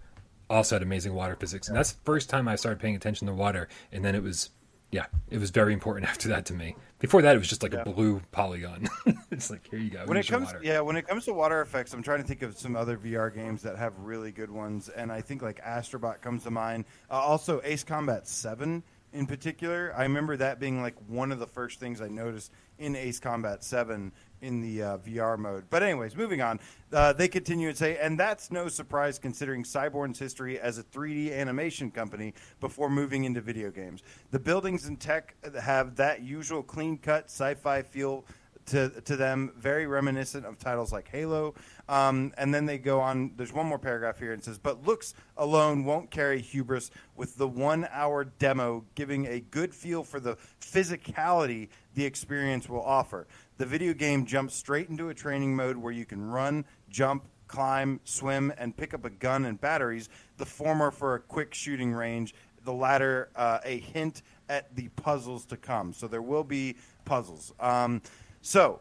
also 0.50 0.74
had 0.74 0.82
amazing 0.82 1.14
water 1.14 1.34
physics. 1.36 1.68
And 1.68 1.76
that's 1.76 1.92
the 1.92 2.00
first 2.04 2.28
time 2.28 2.48
I 2.48 2.56
started 2.56 2.80
paying 2.80 2.96
attention 2.96 3.26
to 3.26 3.32
water. 3.34 3.68
And 3.90 4.04
then 4.04 4.14
it 4.14 4.22
was, 4.22 4.50
yeah, 4.90 5.06
it 5.30 5.38
was 5.38 5.50
very 5.50 5.72
important 5.72 6.06
after 6.10 6.28
that 6.28 6.44
to 6.46 6.54
me. 6.54 6.76
Before 6.98 7.22
that, 7.22 7.34
it 7.34 7.38
was 7.38 7.48
just 7.48 7.62
like 7.62 7.72
Yeah. 7.72 7.82
a 7.86 7.90
blue 7.90 8.20
polygon. 8.32 8.86
it's 9.30 9.50
like, 9.50 9.66
here 9.70 9.78
you 9.78 9.90
go. 9.90 10.04
when 10.06 10.18
it 10.18 10.26
comes 10.28 10.46
water. 10.46 10.60
yeah 10.62 10.80
when 10.80 10.96
it 10.96 11.06
comes 11.08 11.24
to 11.24 11.32
water 11.32 11.62
effects 11.62 11.94
i'm 11.94 12.02
trying 12.02 12.20
to 12.20 12.26
think 12.28 12.42
of 12.42 12.56
some 12.58 12.76
other 12.76 12.98
vr 12.98 13.34
games 13.34 13.62
that 13.62 13.76
have 13.78 13.98
really 13.98 14.30
good 14.30 14.50
ones 14.50 14.90
and 14.90 15.10
i 15.10 15.20
think 15.22 15.40
like 15.40 15.58
astrobot 15.64 16.20
comes 16.20 16.42
to 16.44 16.50
mind 16.50 16.84
uh, 17.10 17.14
also 17.14 17.60
ace 17.64 17.82
combat 17.82 18.28
7 18.28 18.82
in 19.14 19.26
particular 19.26 19.92
i 19.96 20.02
remember 20.02 20.36
that 20.36 20.60
being 20.60 20.82
like 20.82 20.94
one 21.08 21.32
of 21.32 21.38
the 21.38 21.46
first 21.46 21.80
things 21.80 22.02
i 22.02 22.08
noticed 22.08 22.52
in 22.78 22.94
ace 22.94 23.18
combat 23.18 23.64
7 23.64 24.12
in 24.42 24.60
the 24.60 24.82
uh, 24.82 24.98
vr 24.98 25.38
mode 25.38 25.64
but 25.70 25.82
anyways 25.82 26.16
moving 26.16 26.40
on 26.42 26.60
uh, 26.92 27.12
they 27.12 27.28
continue 27.28 27.68
and 27.68 27.76
say 27.76 27.96
and 27.98 28.18
that's 28.18 28.50
no 28.50 28.68
surprise 28.68 29.18
considering 29.18 29.62
Cyborn's 29.62 30.18
history 30.18 30.60
as 30.60 30.78
a 30.78 30.82
3d 30.82 31.34
animation 31.34 31.90
company 31.90 32.34
before 32.60 32.90
moving 32.90 33.24
into 33.24 33.40
video 33.40 33.70
games 33.70 34.02
the 34.30 34.38
buildings 34.38 34.86
and 34.86 35.00
tech 35.00 35.34
have 35.60 35.96
that 35.96 36.22
usual 36.22 36.62
clean 36.62 36.98
cut 36.98 37.24
sci-fi 37.24 37.82
feel 37.82 38.24
to 38.66 38.88
to 39.02 39.16
them, 39.16 39.52
very 39.56 39.86
reminiscent 39.86 40.46
of 40.46 40.58
titles 40.58 40.92
like 40.92 41.08
Halo. 41.08 41.54
Um, 41.88 42.32
and 42.38 42.54
then 42.54 42.66
they 42.66 42.78
go 42.78 43.00
on. 43.00 43.32
There's 43.36 43.52
one 43.52 43.66
more 43.66 43.78
paragraph 43.78 44.18
here 44.18 44.32
and 44.32 44.42
says, 44.42 44.58
"But 44.58 44.86
looks 44.86 45.14
alone 45.36 45.84
won't 45.84 46.10
carry 46.10 46.40
hubris 46.40 46.90
with 47.16 47.36
the 47.36 47.48
one-hour 47.48 48.24
demo, 48.24 48.84
giving 48.94 49.26
a 49.26 49.40
good 49.40 49.74
feel 49.74 50.04
for 50.04 50.20
the 50.20 50.36
physicality 50.60 51.68
the 51.94 52.04
experience 52.04 52.68
will 52.68 52.82
offer. 52.82 53.26
The 53.58 53.66
video 53.66 53.94
game 53.94 54.26
jumps 54.26 54.54
straight 54.54 54.88
into 54.88 55.08
a 55.08 55.14
training 55.14 55.54
mode 55.54 55.76
where 55.76 55.92
you 55.92 56.04
can 56.04 56.30
run, 56.30 56.64
jump." 56.88 57.24
climb, 57.52 58.00
swim, 58.04 58.50
and 58.56 58.74
pick 58.74 58.94
up 58.94 59.04
a 59.04 59.10
gun 59.10 59.44
and 59.44 59.60
batteries. 59.60 60.08
The 60.38 60.46
former 60.46 60.90
for 60.90 61.16
a 61.16 61.20
quick 61.20 61.52
shooting 61.52 61.92
range, 61.92 62.34
the 62.64 62.72
latter 62.72 63.28
uh, 63.36 63.58
a 63.62 63.78
hint 63.78 64.22
at 64.48 64.74
the 64.74 64.88
puzzles 64.88 65.44
to 65.46 65.56
come. 65.56 65.92
So 65.92 66.08
there 66.08 66.22
will 66.22 66.44
be 66.44 66.76
puzzles. 67.04 67.52
Um, 67.60 68.00
so 68.40 68.80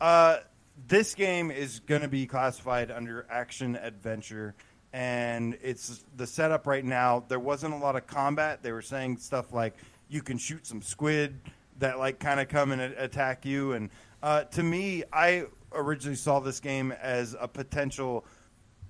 uh, 0.00 0.38
this 0.86 1.14
game 1.14 1.50
is 1.50 1.80
going 1.80 2.02
to 2.02 2.08
be 2.08 2.26
classified 2.26 2.90
under 2.90 3.26
action 3.30 3.76
adventure. 3.76 4.54
And 4.92 5.56
it's 5.62 6.04
the 6.16 6.26
setup 6.26 6.66
right 6.66 6.84
now. 6.84 7.24
There 7.28 7.40
wasn't 7.40 7.74
a 7.74 7.76
lot 7.76 7.94
of 7.94 8.06
combat. 8.06 8.62
They 8.62 8.72
were 8.72 8.82
saying 8.82 9.18
stuff 9.18 9.52
like 9.52 9.76
you 10.08 10.22
can 10.22 10.38
shoot 10.38 10.66
some 10.66 10.82
squid 10.82 11.40
that 11.78 11.98
like 11.98 12.18
kind 12.18 12.40
of 12.40 12.48
come 12.48 12.72
and 12.72 12.80
attack 12.80 13.44
you. 13.44 13.72
And 13.72 13.90
uh, 14.22 14.44
to 14.44 14.62
me, 14.62 15.04
I 15.12 15.44
originally 15.72 16.16
saw 16.16 16.40
this 16.40 16.60
game 16.60 16.92
as 16.92 17.36
a 17.38 17.48
potential, 17.48 18.24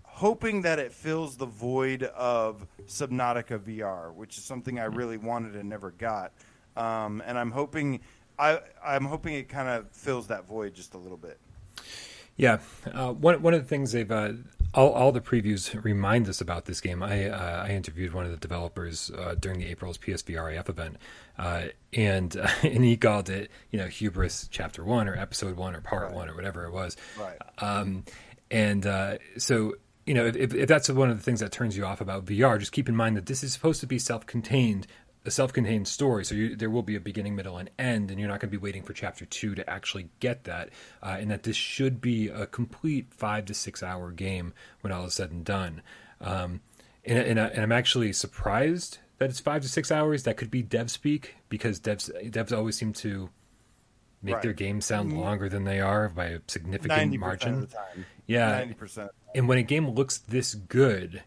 hoping 0.02 0.62
that 0.62 0.78
it 0.78 0.92
fills 0.92 1.36
the 1.36 1.46
void 1.46 2.04
of 2.04 2.66
Subnautica 2.86 3.58
VR, 3.58 4.14
which 4.14 4.38
is 4.38 4.44
something 4.44 4.78
I 4.78 4.84
really 4.84 5.18
wanted 5.18 5.56
and 5.56 5.68
never 5.68 5.90
got. 5.92 6.32
Um, 6.76 7.22
and 7.26 7.38
I'm 7.38 7.50
hoping, 7.50 8.00
I 8.38 8.60
I'm 8.84 9.04
hoping 9.04 9.34
it 9.34 9.48
kind 9.48 9.68
of 9.68 9.90
fills 9.90 10.28
that 10.28 10.46
void 10.46 10.74
just 10.74 10.94
a 10.94 10.98
little 10.98 11.16
bit. 11.16 11.38
Yeah, 12.36 12.58
uh, 12.92 13.12
one 13.12 13.42
one 13.42 13.54
of 13.54 13.62
the 13.62 13.68
things 13.68 13.92
they've 13.92 14.10
uh, 14.10 14.32
all 14.74 14.92
all 14.92 15.12
the 15.12 15.20
previews 15.20 15.82
remind 15.82 16.28
us 16.28 16.40
about 16.40 16.66
this 16.66 16.80
game. 16.80 17.02
I 17.02 17.28
uh, 17.28 17.64
I 17.66 17.70
interviewed 17.70 18.12
one 18.12 18.24
of 18.24 18.30
the 18.30 18.36
developers 18.36 19.10
uh, 19.10 19.34
during 19.38 19.60
the 19.60 19.66
April's 19.66 19.98
PSVR 19.98 20.58
AF 20.58 20.68
event, 20.68 20.96
uh, 21.38 21.64
and 21.92 22.34
and 22.62 22.84
he 22.84 22.96
called 22.96 23.30
it 23.30 23.50
you 23.70 23.78
know 23.78 23.86
Hubris 23.86 24.48
Chapter 24.50 24.84
One 24.84 25.08
or 25.08 25.16
Episode 25.16 25.56
One 25.56 25.74
or 25.74 25.80
Part 25.80 26.08
Right. 26.08 26.14
One 26.14 26.28
or 26.28 26.34
whatever 26.34 26.64
it 26.64 26.72
was. 26.72 26.96
Right. 27.18 27.38
Um, 27.58 28.04
and 28.50 28.86
uh, 28.86 29.18
so 29.36 29.74
you 30.06 30.14
know 30.14 30.26
if, 30.26 30.54
if 30.54 30.68
that's 30.68 30.88
one 30.90 31.10
of 31.10 31.16
the 31.16 31.24
things 31.24 31.40
that 31.40 31.52
turns 31.52 31.76
you 31.76 31.84
off 31.84 32.00
about 32.00 32.26
VR, 32.26 32.58
just 32.58 32.72
keep 32.72 32.88
in 32.88 32.96
mind 32.96 33.16
that 33.16 33.26
this 33.26 33.42
is 33.42 33.52
supposed 33.52 33.80
to 33.80 33.86
be 33.86 33.98
self-contained. 33.98 34.86
A 35.28 35.30
self-contained 35.30 35.86
story, 35.86 36.24
so 36.24 36.34
you, 36.34 36.56
there 36.56 36.70
will 36.70 36.82
be 36.82 36.96
a 36.96 37.00
beginning, 37.00 37.36
middle, 37.36 37.58
and 37.58 37.68
end, 37.78 38.10
and 38.10 38.18
you're 38.18 38.30
not 38.30 38.40
going 38.40 38.50
to 38.50 38.58
be 38.58 38.62
waiting 38.62 38.82
for 38.82 38.94
chapter 38.94 39.26
two 39.26 39.54
to 39.54 39.68
actually 39.68 40.08
get 40.20 40.44
that. 40.44 40.70
Uh, 41.02 41.18
and 41.20 41.30
that 41.30 41.42
this 41.42 41.54
should 41.54 42.00
be 42.00 42.28
a 42.28 42.46
complete 42.46 43.12
five 43.12 43.44
to 43.44 43.52
six-hour 43.52 44.10
game 44.12 44.54
when 44.80 44.90
all 44.90 45.04
is 45.04 45.12
said 45.12 45.30
and 45.30 45.44
done. 45.44 45.82
Um, 46.22 46.62
and, 47.04 47.18
and, 47.18 47.38
I, 47.38 47.48
and 47.48 47.60
I'm 47.62 47.72
actually 47.72 48.14
surprised 48.14 48.98
that 49.18 49.28
it's 49.28 49.38
five 49.38 49.60
to 49.62 49.68
six 49.68 49.92
hours. 49.92 50.22
That 50.22 50.38
could 50.38 50.50
be 50.50 50.62
dev 50.62 50.90
speak 50.90 51.36
because 51.50 51.78
devs 51.78 52.10
devs 52.30 52.56
always 52.56 52.76
seem 52.76 52.94
to 52.94 53.28
make 54.22 54.36
Right. 54.36 54.42
their 54.42 54.52
games 54.54 54.86
sound 54.86 55.12
longer 55.12 55.50
than 55.50 55.64
they 55.64 55.78
are 55.80 56.08
by 56.08 56.24
a 56.26 56.40
significant 56.48 57.18
margin. 57.18 57.54
of 57.54 57.70
the 57.70 57.76
time. 57.76 58.06
Yeah. 58.26 58.50
ninety 58.52 58.74
percent. 58.74 59.10
And 59.34 59.46
when 59.46 59.58
a 59.58 59.62
game 59.62 59.90
looks 59.90 60.18
this 60.18 60.54
good, 60.54 61.22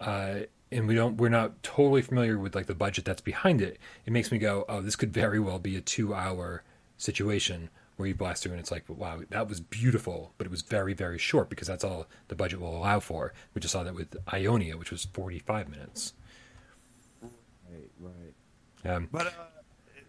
uh, 0.00 0.40
and 0.72 0.86
we 0.86 0.94
don't, 0.94 1.16
we're 1.16 1.28
not 1.28 1.62
totally 1.62 2.02
familiar 2.02 2.38
with 2.38 2.54
like 2.54 2.66
the 2.66 2.74
budget 2.74 3.04
that's 3.04 3.20
behind 3.20 3.60
it, 3.60 3.78
it 4.06 4.12
makes 4.12 4.30
me 4.30 4.38
go, 4.38 4.64
oh, 4.68 4.80
this 4.80 4.96
could 4.96 5.12
very 5.12 5.40
well 5.40 5.58
be 5.58 5.76
a 5.76 5.80
two-hour 5.80 6.62
situation 6.96 7.70
where 7.96 8.08
you 8.08 8.14
blast 8.14 8.42
through 8.42 8.52
and 8.52 8.60
it's 8.60 8.70
like, 8.70 8.84
wow, 8.88 9.20
that 9.30 9.48
was 9.48 9.60
beautiful, 9.60 10.32
but 10.38 10.46
it 10.46 10.50
was 10.50 10.62
very, 10.62 10.94
very 10.94 11.18
short 11.18 11.50
because 11.50 11.68
that's 11.68 11.84
all 11.84 12.06
the 12.28 12.34
budget 12.34 12.60
will 12.60 12.76
allow 12.76 13.00
for. 13.00 13.32
We 13.54 13.60
just 13.60 13.72
saw 13.72 13.82
that 13.82 13.94
with 13.94 14.16
Ionia, 14.32 14.76
which 14.76 14.90
was 14.90 15.04
45 15.12 15.68
minutes. 15.68 16.14
Right, 17.20 17.90
right. 18.00 18.94
Um, 18.94 19.08
But 19.12 19.26
uh, 19.26 19.30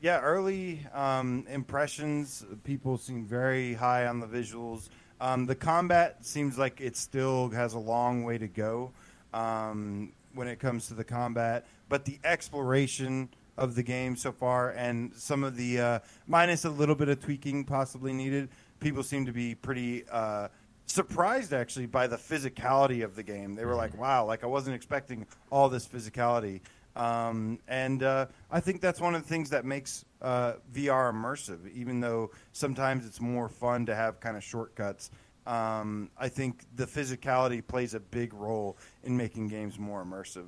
yeah, 0.02 0.21
early 0.21 0.88
um, 0.93 1.45
impressions, 1.50 2.45
people 2.63 2.97
seem 2.97 3.26
very 3.26 3.74
high 3.74 4.08
on 4.08 4.19
the 4.19 4.28
visuals. 4.28 4.89
Um, 5.19 5.45
the 5.45 5.56
combat 5.56 6.26
seems 6.26 6.58
like 6.58 6.82
it 6.82 6.95
still 6.95 7.50
has 7.50 7.74
a 7.74 7.80
long 7.80 8.24
way 8.24 8.38
to 8.38 8.47
go 8.47 8.91
um, 9.34 10.13
when 10.34 10.48
it 10.48 10.60
comes 10.60 10.88
to 10.88 10.94
the 10.94 11.04
combat, 11.04 11.65
but 11.89 12.06
the 12.06 12.20
exploration 12.24 13.30
of 13.58 13.76
the 13.76 13.84
game 13.84 14.15
so 14.15 14.32
far 14.32 14.72
and 14.72 15.13
some 15.13 15.44
of 15.44 15.56
the 15.56 15.80
uh, 15.80 16.00
minus 16.28 16.65
a 16.65 16.70
little 16.70 16.96
bit 16.96 17.10
of 17.10 17.20
tweaking 17.20 17.63
possibly 17.63 18.13
needed, 18.13 18.50
people 18.80 19.04
seem 19.04 19.26
to 19.26 19.34
be 19.34 19.56
pretty. 19.56 20.04
Uh, 20.10 20.48
surprised 20.88 21.54
actually 21.54 21.86
by 21.86 22.06
the 22.06 22.17
physicality 22.17 23.02
of 23.02 23.15
the 23.15 23.24
game. 23.24 23.56
They 23.56 23.63
were 23.63 23.76
like, 23.76 23.98
"Wow, 23.98 24.26
like 24.26 24.44
I 24.44 24.48
wasn't 24.48 24.76
expecting 24.76 25.26
all 25.50 25.70
this 25.70 25.88
physicality." 25.88 26.60
Um, 26.96 27.60
and 27.67 28.04
uh, 28.04 28.26
I 28.50 28.60
think 28.60 28.82
that's 28.82 29.00
one 29.00 29.15
of 29.15 29.24
the 29.24 29.28
things 29.28 29.52
that 29.52 29.63
makes 29.63 30.04
uh, 30.22 30.54
VR 30.74 31.13
immersive. 31.13 31.72
Even 31.74 32.00
though 32.02 32.32
sometimes 32.52 33.06
it's 33.06 33.22
more 33.22 33.48
fun 33.48 33.86
to 33.86 33.96
have 33.96 34.20
kind 34.20 34.36
of 34.36 34.44
shortcuts, 34.44 35.12
um, 35.45 36.10
I 36.17 36.30
think 36.30 36.65
the 36.75 36.86
physicality 36.86 37.65
plays 37.65 37.93
a 37.93 37.99
big 37.99 38.34
role 38.34 38.77
in 39.04 39.17
making 39.17 39.47
games 39.47 39.80
more 39.80 40.04
immersive. 40.04 40.47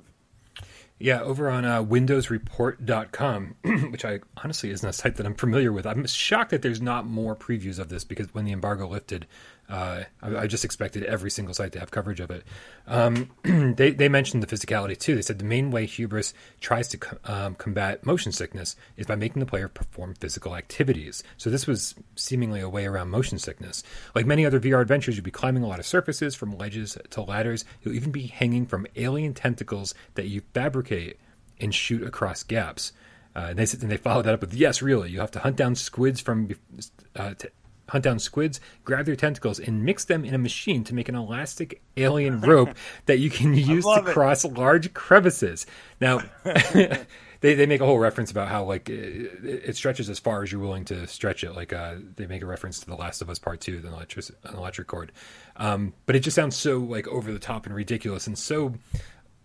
Yeah, 0.98 1.22
over 1.22 1.50
on 1.50 1.64
uh, 1.64 1.82
WindowsReport.com, 1.82 3.56
which 3.90 4.04
I 4.04 4.20
honestly 4.36 4.70
isn't 4.70 4.88
a 4.88 4.92
site 4.92 5.16
that 5.16 5.26
I'm 5.26 5.34
familiar 5.34 5.72
with. 5.72 5.86
I'm 5.86 6.06
shocked 6.06 6.50
that 6.50 6.62
there's 6.62 6.80
not 6.80 7.06
more 7.06 7.34
previews 7.34 7.80
of 7.80 7.88
this 7.88 8.04
because 8.04 8.32
when 8.32 8.44
the 8.44 8.52
embargo 8.52 8.86
lifted, 8.86 9.26
uh, 9.68 10.04
I, 10.22 10.36
I 10.36 10.46
just 10.46 10.64
expected 10.64 11.04
every 11.04 11.30
single 11.30 11.54
site 11.54 11.72
to 11.72 11.80
have 11.80 11.90
coverage 11.90 12.20
of 12.20 12.30
it. 12.30 12.44
Um, 12.86 13.30
they 13.76 13.92
they 13.92 14.08
mentioned 14.08 14.42
the 14.42 14.46
physicality 14.46 14.98
too. 14.98 15.14
They 15.14 15.22
said 15.22 15.38
the 15.38 15.44
main 15.44 15.70
way 15.70 15.86
Hubris 15.86 16.34
tries 16.60 16.88
to 16.88 16.98
co- 16.98 17.18
um, 17.24 17.54
combat 17.54 18.04
motion 18.04 18.32
sickness 18.32 18.76
is 18.96 19.06
by 19.06 19.14
making 19.14 19.40
the 19.40 19.46
player 19.46 19.68
perform 19.68 20.14
physical 20.14 20.54
activities. 20.54 21.22
So 21.36 21.50
this 21.50 21.66
was 21.66 21.94
seemingly 22.16 22.60
a 22.60 22.68
way 22.68 22.86
around 22.86 23.10
motion 23.10 23.38
sickness. 23.38 23.82
Like 24.14 24.26
many 24.26 24.44
other 24.44 24.60
VR 24.60 24.82
adventures, 24.82 25.16
you'll 25.16 25.24
be 25.24 25.30
climbing 25.30 25.62
a 25.62 25.68
lot 25.68 25.78
of 25.78 25.86
surfaces 25.86 26.34
from 26.34 26.56
ledges 26.58 26.98
to 27.10 27.22
ladders. 27.22 27.64
You'll 27.82 27.94
even 27.94 28.12
be 28.12 28.26
hanging 28.26 28.66
from 28.66 28.86
alien 28.96 29.34
tentacles 29.34 29.94
that 30.14 30.28
you 30.28 30.42
fabricate 30.52 31.18
and 31.58 31.74
shoot 31.74 32.02
across 32.02 32.42
gaps. 32.42 32.92
Uh, 33.36 33.46
and 33.50 33.58
they 33.58 33.66
and 33.80 33.90
they 33.90 33.96
followed 33.96 34.26
that 34.26 34.34
up 34.34 34.40
with 34.40 34.54
yes, 34.54 34.80
really, 34.80 35.10
you 35.10 35.18
have 35.18 35.30
to 35.32 35.40
hunt 35.40 35.56
down 35.56 35.74
squids 35.74 36.20
from 36.20 36.50
uh, 37.16 37.34
hunt 37.88 38.04
down 38.04 38.18
squids, 38.18 38.60
grab 38.84 39.06
their 39.06 39.16
tentacles, 39.16 39.58
and 39.58 39.84
mix 39.84 40.04
them 40.04 40.24
in 40.24 40.34
a 40.34 40.38
machine 40.38 40.84
to 40.84 40.94
make 40.94 41.08
an 41.08 41.14
elastic 41.14 41.80
alien 41.96 42.40
rope 42.40 42.74
that 43.06 43.18
you 43.18 43.30
can 43.30 43.54
use 43.54 43.84
to 43.84 43.96
it. 43.96 44.04
cross 44.06 44.44
large 44.44 44.92
crevices. 44.94 45.66
Now. 46.00 46.20
They, 47.44 47.52
they 47.52 47.66
make 47.66 47.82
a 47.82 47.84
whole 47.84 47.98
reference 47.98 48.30
about 48.30 48.48
how 48.48 48.64
like 48.64 48.88
it, 48.88 49.44
it 49.44 49.76
stretches 49.76 50.08
as 50.08 50.18
far 50.18 50.42
as 50.42 50.50
you're 50.50 50.62
willing 50.62 50.86
to 50.86 51.06
stretch 51.06 51.44
it. 51.44 51.52
Like 51.52 51.74
uh, 51.74 51.96
they 52.16 52.26
make 52.26 52.40
a 52.40 52.46
reference 52.46 52.80
to 52.80 52.86
The 52.86 52.94
Last 52.94 53.20
of 53.20 53.28
Us 53.28 53.38
Part 53.38 53.60
Two, 53.60 53.80
the 53.80 53.88
electric 53.88 54.30
an 54.44 54.54
electric 54.54 54.88
cord. 54.88 55.12
Um, 55.56 55.92
but 56.06 56.16
it 56.16 56.20
just 56.20 56.36
sounds 56.36 56.56
so 56.56 56.78
like 56.78 57.06
over 57.06 57.30
the 57.30 57.38
top 57.38 57.66
and 57.66 57.74
ridiculous, 57.74 58.26
and 58.26 58.38
so 58.38 58.72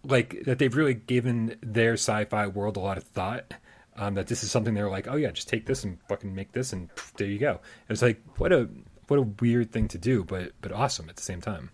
like 0.06 0.44
that 0.46 0.60
they've 0.60 0.74
really 0.74 0.94
given 0.94 1.58
their 1.62 1.96
sci-fi 1.96 2.48
world 2.48 2.78
a 2.78 2.80
lot 2.80 2.98
of 2.98 3.04
thought. 3.04 3.56
Um, 4.00 4.14
that 4.14 4.28
this 4.28 4.46
is 4.46 4.50
something 4.50 4.74
they're 4.74 4.90
like, 4.90 5.10
oh 5.10 5.18
yeah, 5.18 5.30
just 5.32 5.50
take 5.50 5.66
this 5.66 5.84
and 5.84 5.98
fucking 6.08 6.34
make 6.34 6.54
this, 6.54 6.72
and 6.72 6.90
pff, 6.96 7.12
there 7.18 7.28
you 7.28 7.38
go. 7.38 7.60
It's 7.90 8.02
like 8.02 8.22
what 8.38 8.54
a 8.54 8.70
what 9.10 9.20
a 9.20 9.24
weird 9.24 9.74
thing 9.74 9.90
to 9.90 9.98
do, 9.98 10.24
but 10.24 10.54
but 10.62 10.72
awesome 10.72 11.10
at 11.10 11.18
the 11.18 11.22
same 11.22 11.42
time. 11.42 11.70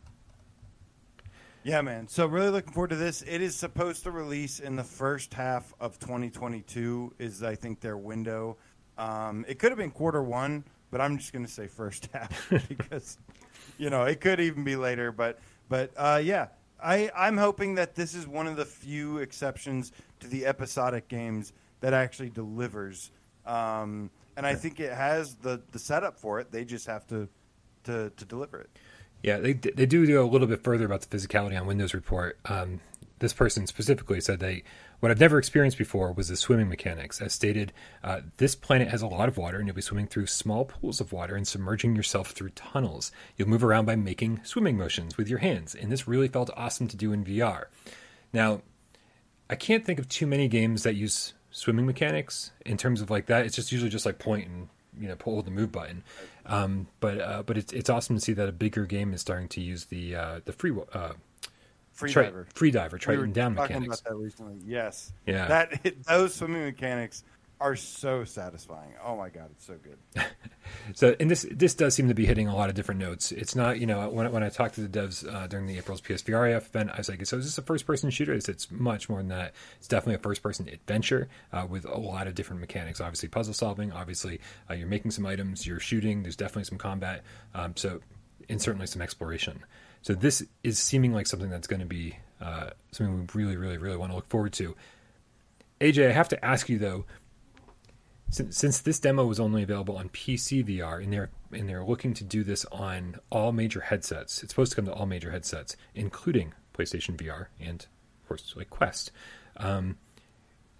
Yeah, 1.61 1.81
man. 1.81 2.07
So 2.07 2.25
really 2.25 2.49
looking 2.49 2.73
forward 2.73 2.89
to 2.89 2.95
this. 2.95 3.21
It 3.21 3.41
is 3.41 3.55
supposed 3.55 4.03
to 4.03 4.11
release 4.11 4.59
in 4.59 4.75
the 4.75 4.83
first 4.83 5.35
half 5.35 5.71
of 5.79 5.99
2022. 5.99 7.13
Is 7.19 7.43
I 7.43 7.53
think 7.53 7.79
their 7.79 7.97
window. 7.97 8.57
Um, 8.97 9.45
it 9.47 9.59
could 9.59 9.71
have 9.71 9.77
been 9.77 9.91
quarter 9.91 10.23
one, 10.23 10.63
but 10.89 11.01
I'm 11.01 11.19
just 11.19 11.31
going 11.31 11.45
to 11.45 11.51
say 11.51 11.67
first 11.67 12.09
half 12.13 12.49
because 12.69 13.19
you 13.77 13.91
know 13.91 14.03
it 14.03 14.19
could 14.19 14.39
even 14.39 14.63
be 14.63 14.75
later. 14.75 15.11
But 15.11 15.37
but 15.69 15.91
uh, 15.95 16.21
yeah, 16.23 16.47
I 16.83 17.11
I'm 17.15 17.37
hoping 17.37 17.75
that 17.75 17.93
this 17.93 18.15
is 18.15 18.27
one 18.27 18.47
of 18.47 18.55
the 18.55 18.65
few 18.65 19.19
exceptions 19.19 19.91
to 20.21 20.27
the 20.27 20.47
episodic 20.47 21.07
games 21.07 21.53
that 21.85 21.93
actually 21.93 22.31
delivers. 22.31 23.11
Um, 23.45 24.09
and 24.35 24.43
I 24.43 24.55
think 24.55 24.79
it 24.79 24.91
has 24.91 25.35
the 25.35 25.61
the 25.71 25.77
setup 25.77 26.17
for 26.17 26.39
it. 26.39 26.51
They 26.51 26.65
just 26.65 26.87
have 26.87 27.05
to 27.07 27.29
to 27.83 28.09
to 28.09 28.25
deliver 28.25 28.59
it. 28.61 28.71
Yeah, 29.21 29.37
they 29.37 29.53
they 29.53 29.85
do 29.85 30.07
go 30.07 30.25
a 30.25 30.27
little 30.27 30.47
bit 30.47 30.63
further 30.63 30.85
about 30.85 31.01
the 31.01 31.15
physicality 31.15 31.59
on 31.59 31.67
Windows 31.67 31.93
Report. 31.93 32.39
Um, 32.45 32.81
this 33.19 33.33
person 33.33 33.67
specifically 33.67 34.19
said 34.19 34.39
they 34.39 34.63
what 34.99 35.11
I've 35.11 35.19
never 35.19 35.37
experienced 35.37 35.77
before 35.77 36.11
was 36.11 36.29
the 36.29 36.35
swimming 36.35 36.69
mechanics. 36.69 37.21
As 37.21 37.33
stated, 37.33 37.71
uh, 38.03 38.21
this 38.37 38.55
planet 38.55 38.87
has 38.87 39.03
a 39.03 39.07
lot 39.07 39.29
of 39.29 39.37
water, 39.37 39.59
and 39.59 39.67
you'll 39.67 39.75
be 39.75 39.83
swimming 39.83 40.07
through 40.07 40.25
small 40.25 40.65
pools 40.65 40.99
of 40.99 41.13
water 41.13 41.35
and 41.35 41.47
submerging 41.47 41.95
yourself 41.95 42.31
through 42.31 42.49
tunnels. 42.49 43.11
You'll 43.37 43.49
move 43.49 43.63
around 43.63 43.85
by 43.85 43.95
making 43.95 44.41
swimming 44.43 44.75
motions 44.75 45.17
with 45.17 45.29
your 45.29 45.39
hands, 45.39 45.75
and 45.75 45.91
this 45.91 46.07
really 46.07 46.29
felt 46.29 46.49
awesome 46.57 46.87
to 46.87 46.97
do 46.97 47.13
in 47.13 47.23
VR. 47.23 47.65
Now, 48.33 48.63
I 49.51 49.55
can't 49.55 49.85
think 49.85 49.99
of 49.99 50.09
too 50.09 50.25
many 50.25 50.47
games 50.47 50.81
that 50.81 50.95
use 50.95 51.33
swimming 51.55 51.85
mechanics 51.85 52.51
in 52.65 52.75
terms 52.77 53.01
of 53.01 53.09
like 53.09 53.27
that. 53.27 53.45
It's 53.45 53.55
just 53.55 53.71
usually 53.71 53.89
just 53.89 54.05
like 54.05 54.19
point 54.19 54.47
and 54.47 54.67
you 54.99 55.07
know 55.07 55.15
pull 55.15 55.41
the 55.41 55.51
move 55.51 55.71
button. 55.71 56.03
Um, 56.45 56.87
but 56.99 57.19
uh, 57.19 57.43
but 57.43 57.57
it's 57.57 57.71
it's 57.73 57.89
awesome 57.89 58.15
to 58.15 58.21
see 58.21 58.33
that 58.33 58.49
a 58.49 58.51
bigger 58.51 58.85
game 58.85 59.13
is 59.13 59.21
starting 59.21 59.47
to 59.49 59.61
use 59.61 59.85
the 59.85 60.15
uh, 60.15 60.39
the 60.45 60.53
free 60.53 60.71
uh, 60.93 61.13
Free 61.93 62.11
tri- 62.11 62.23
diver. 62.23 62.45
free 62.53 62.71
diver 62.71 62.95
we 62.97 62.99
Triton 62.99 63.21
were 63.21 63.27
down 63.33 63.55
talking 63.55 63.77
mechanics. 63.77 64.01
about 64.01 64.09
that 64.11 64.17
recently. 64.21 64.55
Yes. 64.65 65.13
Yeah. 65.25 65.47
That 65.47 65.95
those 66.07 66.33
swimming 66.35 66.65
mechanics 66.65 67.23
are 67.59 67.75
so 67.75 68.23
satisfying. 68.23 68.93
Oh 69.03 69.15
my 69.15 69.29
god, 69.29 69.49
it's 69.51 69.65
so 69.65 69.75
good. 69.75 70.25
So, 70.93 71.15
and 71.19 71.29
this 71.29 71.45
this 71.51 71.73
does 71.73 71.93
seem 71.93 72.07
to 72.07 72.13
be 72.13 72.25
hitting 72.25 72.47
a 72.47 72.55
lot 72.55 72.69
of 72.69 72.75
different 72.75 72.99
notes. 72.99 73.31
It's 73.31 73.55
not, 73.55 73.79
you 73.79 73.85
know, 73.85 74.09
when 74.09 74.31
when 74.31 74.43
I 74.43 74.49
talked 74.49 74.75
to 74.75 74.81
the 74.81 74.99
devs 74.99 75.31
uh, 75.31 75.47
during 75.47 75.67
the 75.67 75.77
April's 75.77 76.01
PSVR 76.01 76.55
event, 76.55 76.91
I 76.91 76.97
was 76.97 77.09
like, 77.09 77.25
"So 77.25 77.37
is 77.37 77.45
this 77.45 77.57
a 77.57 77.61
first 77.61 77.85
person 77.85 78.09
shooter?" 78.09 78.33
It's, 78.33 78.49
it's 78.49 78.69
much 78.71 79.09
more 79.09 79.19
than 79.19 79.29
that. 79.29 79.53
It's 79.77 79.87
definitely 79.87 80.15
a 80.15 80.19
first 80.19 80.41
person 80.41 80.67
adventure 80.67 81.27
uh, 81.53 81.65
with 81.69 81.85
a 81.85 81.97
lot 81.97 82.27
of 82.27 82.35
different 82.35 82.61
mechanics. 82.61 83.01
Obviously, 83.01 83.29
puzzle 83.29 83.53
solving. 83.53 83.91
Obviously, 83.91 84.39
uh, 84.69 84.73
you're 84.73 84.87
making 84.87 85.11
some 85.11 85.25
items. 85.25 85.65
You're 85.65 85.79
shooting. 85.79 86.23
There's 86.23 86.35
definitely 86.35 86.65
some 86.65 86.77
combat. 86.77 87.23
Um, 87.53 87.75
so, 87.75 88.01
and 88.49 88.61
certainly 88.61 88.87
some 88.87 89.01
exploration. 89.01 89.63
So 90.01 90.13
this 90.13 90.43
is 90.63 90.77
seeming 90.77 91.13
like 91.13 91.27
something 91.27 91.49
that's 91.49 91.67
going 91.67 91.79
to 91.79 91.85
be 91.85 92.17
uh, 92.41 92.71
something 92.91 93.27
we 93.33 93.43
really, 93.43 93.57
really, 93.57 93.77
really 93.77 93.97
want 93.97 94.11
to 94.11 94.15
look 94.15 94.29
forward 94.29 94.53
to. 94.53 94.75
AJ, 95.81 96.09
I 96.09 96.11
have 96.11 96.29
to 96.29 96.45
ask 96.45 96.69
you 96.69 96.79
though 96.79 97.05
since, 98.29 98.57
since 98.57 98.79
this 98.79 98.99
demo 98.99 99.25
was 99.25 99.39
only 99.39 99.63
available 99.63 99.97
on 99.97 100.09
PC 100.09 100.65
VR, 100.65 101.03
and 101.03 101.13
they're 101.13 101.29
and 101.51 101.69
they're 101.69 101.83
looking 101.83 102.13
to 102.15 102.23
do 102.23 102.43
this 102.43 102.65
on 102.71 103.19
all 103.29 103.51
major 103.51 103.81
headsets, 103.81 104.43
it's 104.43 104.51
supposed 104.51 104.71
to 104.71 104.75
come 104.75 104.85
to 104.85 104.93
all 104.93 105.05
major 105.05 105.31
headsets, 105.31 105.77
including 105.93 106.53
PlayStation 106.73 107.15
VR 107.15 107.47
and, 107.59 107.85
of 108.21 108.27
course, 108.27 108.53
like 108.57 108.69
Quest. 108.69 109.11
Um, 109.57 109.97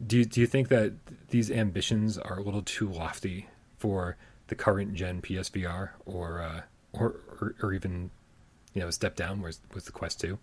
do 0.06 0.18
you, 0.18 0.26
do 0.26 0.42
you 0.42 0.48
think 0.48 0.68
that 0.70 0.94
these 1.30 1.50
ambitions 1.50 2.18
are 2.18 2.38
a 2.38 2.42
little 2.42 2.62
too 2.62 2.90
lofty 2.90 3.48
for 3.78 4.18
the 4.48 4.56
current 4.56 4.94
gen 4.94 5.22
PSVR, 5.22 5.92
or 6.06 6.42
uh, 6.42 6.62
or, 6.94 7.22
or 7.40 7.56
or 7.62 7.74
even 7.74 8.12
you 8.74 8.82
know 8.82 8.88
a 8.88 8.92
step 8.92 9.16
down 9.16 9.42
with 9.42 9.60
with 9.74 9.86
the 9.86 9.92
Quest 9.92 10.20
Two? 10.20 10.40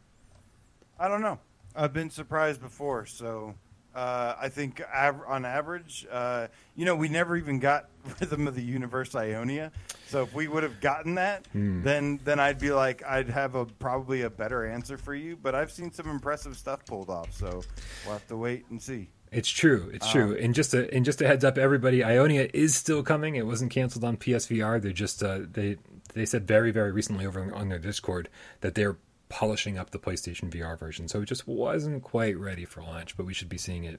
I 0.99 1.09
don't 1.09 1.23
know. 1.23 1.39
I've 1.75 1.93
been 1.93 2.11
surprised 2.11 2.61
before, 2.61 3.07
so 3.07 3.55
uh, 3.95 4.35
I 4.41 4.49
think 4.49 4.81
av- 4.95 5.23
on 5.27 5.45
average, 5.45 6.07
uh, 6.11 6.49
you 6.75 6.85
know, 6.85 6.97
we 6.97 7.09
never 7.09 7.37
even 7.37 7.59
got 7.59 7.89
Rhythm 8.21 8.49
of 8.49 8.55
the 8.55 8.63
Universe 8.63 9.15
Ionia. 9.15 9.71
So 10.09 10.23
if 10.23 10.35
we 10.35 10.49
would 10.49 10.63
have 10.63 10.81
gotten 10.81 11.15
that, 11.17 11.47
then 11.55 12.21
then 12.25 12.41
I'd 12.41 12.59
be 12.59 12.71
like, 12.71 13.03
I'd 13.05 13.29
have 13.31 13.55
a 13.55 13.65
probably 13.67 14.23
a 14.23 14.31
better 14.31 14.67
answer 14.67 14.97
for 14.99 15.15
you. 15.15 15.37
But 15.37 15.55
I've 15.55 15.71
seen 15.71 15.93
some 15.93 16.09
impressive 16.09 16.57
stuff 16.57 16.85
pulled 16.85 17.11
off, 17.11 17.33
so 17.33 17.63
we'll 18.05 18.13
have 18.15 18.27
to 18.29 18.37
wait 18.37 18.67
and 18.71 18.81
see. 18.83 19.09
It's 19.31 19.49
true. 19.49 19.91
It's 19.95 20.11
true. 20.11 20.37
And 20.37 20.55
just 20.55 20.75
a 20.75 20.95
and 20.95 21.05
just 21.07 21.23
a 21.23 21.27
heads 21.27 21.43
up, 21.45 21.57
everybody, 21.57 22.05
Ionia 22.05 22.49
is 22.53 22.75
still 22.75 23.03
coming. 23.03 23.37
It 23.37 23.47
wasn't 23.47 23.71
canceled 23.71 24.05
on 24.05 24.19
PSVR. 24.19 24.83
They're 24.83 24.93
just 24.93 25.23
uh, 25.23 25.41
they 25.51 25.77
they 26.13 26.27
said 26.27 26.47
very 26.47 26.71
very 26.71 26.93
recently 26.93 27.25
over 27.25 27.55
on 27.55 27.71
their 27.71 27.79
Discord 27.79 28.29
that 28.61 28.75
they're 28.75 28.99
polishing 29.33 29.79
up 29.79 29.91
the 29.91 29.99
PlayStation 29.99 30.51
VR 30.51 30.79
version. 30.79 31.09
So 31.09 31.23
it 31.23 31.27
just 31.27 31.49
wasn't 31.49 32.03
quite 32.03 32.39
ready 32.39 32.67
for 32.67 32.83
launch, 32.83 33.17
but 33.17 33.25
we 33.25 33.33
should 33.33 33.49
be 33.49 33.57
seeing 33.57 33.85
it 33.85 33.99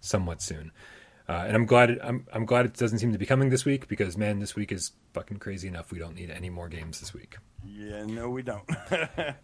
somewhat 0.00 0.42
soon. 0.42 0.72
Uh, 1.26 1.44
and 1.46 1.56
I'm 1.56 1.64
glad 1.64 1.88
it, 1.88 1.98
I'm 2.04 2.26
I'm 2.34 2.44
glad 2.44 2.66
it 2.66 2.74
doesn't 2.74 2.98
seem 2.98 3.12
to 3.12 3.18
be 3.18 3.24
coming 3.24 3.48
this 3.48 3.64
week 3.64 3.88
because 3.88 4.18
man, 4.18 4.40
this 4.40 4.54
week 4.54 4.70
is 4.70 4.92
fucking 5.14 5.38
crazy 5.38 5.68
enough. 5.68 5.90
We 5.90 5.98
don't 5.98 6.14
need 6.14 6.30
any 6.30 6.50
more 6.50 6.68
games 6.68 7.00
this 7.00 7.14
week. 7.14 7.38
Yeah, 7.64 8.04
no, 8.04 8.28
we 8.28 8.42
don't. 8.42 8.68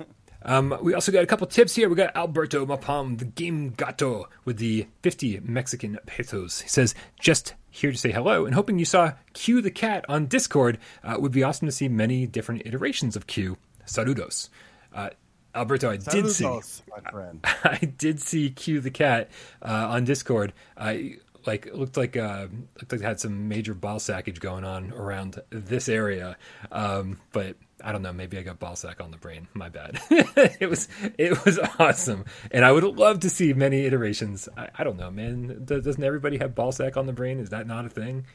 Um, 0.42 0.78
we 0.80 0.94
also 0.94 1.12
got 1.12 1.22
a 1.22 1.26
couple 1.26 1.46
tips 1.46 1.74
here. 1.74 1.88
We 1.88 1.96
got 1.96 2.16
Alberto 2.16 2.64
Mapam, 2.64 3.18
the 3.18 3.26
game 3.26 3.74
gato, 3.76 4.26
with 4.44 4.56
the 4.56 4.86
50 5.02 5.40
Mexican 5.42 5.98
pesos. 6.06 6.62
He 6.62 6.68
says, 6.68 6.94
just 7.20 7.54
here 7.68 7.92
to 7.92 7.98
say 7.98 8.10
hello 8.10 8.46
and 8.46 8.54
hoping 8.54 8.78
you 8.78 8.84
saw 8.84 9.12
Q 9.34 9.60
the 9.60 9.70
cat 9.70 10.04
on 10.08 10.26
Discord. 10.26 10.78
Uh, 11.04 11.16
would 11.18 11.32
be 11.32 11.42
awesome 11.42 11.66
to 11.66 11.72
see 11.72 11.88
many 11.88 12.26
different 12.26 12.62
iterations 12.64 13.16
of 13.16 13.26
Q. 13.26 13.58
Saludos. 13.86 14.48
Uh, 14.94 15.10
Alberto, 15.54 15.90
I 15.90 15.96
did 15.96 16.30
see. 16.30 16.44
Saludos, 16.44 16.82
my 16.88 17.10
friend. 17.10 17.40
I 17.64 17.78
did 17.78 18.20
see 18.20 18.50
Q 18.50 18.80
the 18.80 18.90
cat 18.90 19.30
uh, 19.62 19.88
on 19.90 20.04
Discord. 20.04 20.52
I 20.76 21.16
like 21.46 21.68
looked 21.72 21.96
like 21.96 22.16
uh, 22.16 22.46
looked 22.76 22.92
like 22.92 23.00
it 23.00 23.04
had 23.04 23.20
some 23.20 23.48
major 23.48 23.74
ball 23.74 23.98
sackage 23.98 24.40
going 24.40 24.64
on 24.64 24.92
around 24.92 25.40
this 25.50 25.88
area, 25.88 26.36
um, 26.70 27.18
but 27.32 27.56
I 27.82 27.92
don't 27.92 28.02
know. 28.02 28.12
Maybe 28.12 28.38
I 28.38 28.42
got 28.42 28.58
ball 28.58 28.76
sack 28.76 29.00
on 29.00 29.10
the 29.10 29.16
brain. 29.16 29.48
My 29.54 29.68
bad. 29.68 30.00
it 30.10 30.68
was 30.68 30.88
it 31.18 31.44
was 31.44 31.58
awesome, 31.78 32.24
and 32.50 32.64
I 32.64 32.72
would 32.72 32.84
love 32.84 33.20
to 33.20 33.30
see 33.30 33.52
many 33.52 33.86
iterations. 33.86 34.48
I, 34.56 34.68
I 34.78 34.84
don't 34.84 34.98
know, 34.98 35.10
man. 35.10 35.64
Does, 35.64 35.84
doesn't 35.84 36.04
everybody 36.04 36.38
have 36.38 36.54
ball 36.54 36.72
sack 36.72 36.96
on 36.96 37.06
the 37.06 37.12
brain? 37.12 37.38
Is 37.40 37.50
that 37.50 37.66
not 37.66 37.86
a 37.86 37.90
thing? 37.90 38.26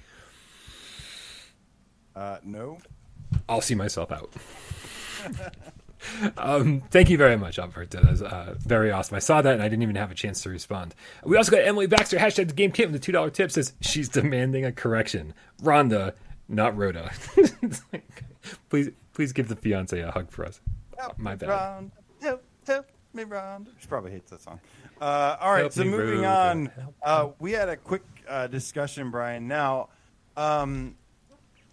Uh, 2.16 2.38
no. 2.44 2.80
I'll 3.50 3.62
see 3.62 3.76
myself 3.76 4.12
out. 4.12 4.34
um, 6.38 6.82
thank 6.92 7.10
you 7.10 7.18
very 7.18 7.38
much, 7.38 7.60
Alberto. 7.60 8.02
That 8.02 8.10
was 8.12 8.22
uh, 8.22 8.56
very 8.60 8.92
awesome. 8.92 9.16
I 9.16 9.20
saw 9.20 9.42
that 9.42 9.54
and 9.54 9.62
I 9.62 9.68
didn't 9.70 9.84
even 9.84 9.96
have 9.96 10.12
a 10.12 10.16
chance 10.16 10.42
to 10.44 10.50
respond. 10.50 10.96
We 11.24 11.38
also 11.38 11.52
got 11.52 11.62
Emily 11.62 11.88
Baxter, 11.88 12.18
hashtag 12.18 12.48
the 12.48 12.54
game 12.54 12.72
kit 12.72 12.92
with 12.92 13.02
the 13.02 13.12
$2 13.12 13.34
tip, 13.34 13.52
says 13.52 13.74
she's 13.82 14.10
demanding 14.10 14.66
a 14.66 14.72
correction. 14.72 15.34
Rhonda, 15.62 16.14
not 16.48 16.76
Rhoda. 16.78 17.12
please 18.70 18.90
please 19.14 19.32
give 19.34 19.48
the 19.48 19.56
fiance 19.56 20.00
a 20.00 20.12
hug 20.12 20.30
for 20.30 20.46
us. 20.46 20.60
Help 20.98 21.18
My 21.18 21.36
bad. 21.36 21.50
Ron. 21.50 21.92
Help, 22.22 22.44
help 22.68 22.88
me, 23.14 23.24
Rhonda. 23.24 23.68
She 23.80 23.88
probably 23.88 24.12
hates 24.12 24.30
that 24.32 24.42
song. 24.42 24.60
Uh, 25.02 25.38
all 25.40 25.52
right, 25.52 25.62
Help 25.62 25.74
so 25.74 25.84
moving 25.84 26.22
Rhoda. 26.22 26.28
on, 26.28 26.72
uh, 27.04 27.30
we 27.40 27.52
had 27.52 27.70
a 27.70 27.78
quick 27.78 28.04
uh, 28.30 28.48
discussion, 28.48 29.12
Brian. 29.12 29.48
Now, 29.48 29.90
um, 30.38 30.96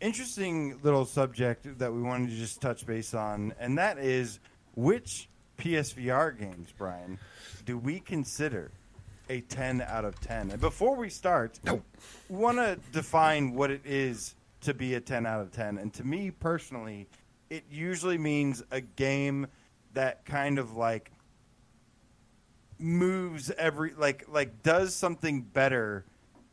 interesting 0.03 0.79
little 0.83 1.07
subject 1.07 1.79
that 1.79 1.93
we 1.93 2.03
wanted 2.03 2.31
to 2.31 2.37
just 2.37 2.61
touch 2.61 2.85
base 2.85 3.15
on, 3.15 3.55
and 3.59 3.79
that 3.79 3.99
is 3.99 4.41
which 4.75 5.29
PSVR 5.59 6.39
games, 6.39 6.73
Brian, 6.77 7.19
do 7.65 7.79
we 7.79 8.01
consider 8.01 8.73
a 9.31 9.41
10 9.43 9.81
out 9.81 10.05
of 10.05 10.21
10? 10.21 10.51
And 10.51 10.61
before 10.61 10.97
we 10.97 11.09
start, 11.09 11.59
we 11.65 11.81
want 12.29 12.59
to 12.59 12.79
define 12.91 13.55
what 13.55 13.71
it 13.71 13.83
is 13.85 14.35
to 14.63 14.75
be 14.75 14.95
a 14.95 15.01
10 15.01 15.25
out 15.25 15.41
of 15.41 15.53
10. 15.53 15.79
And 15.79 15.95
to 15.95 16.05
me 16.05 16.33
personally, 16.33 17.07
it 17.49 17.65
usually 17.71 18.19
means 18.19 18.63
a 18.71 18.81
game 18.81 19.47
that 19.95 20.25
kind 20.25 20.59
of 20.59 20.75
like 20.77 21.13
moves 22.79 23.51
every 23.53 23.95
like 23.97 24.25
like 24.29 24.63
does 24.65 24.93
something 24.93 25.43
better 25.43 26.05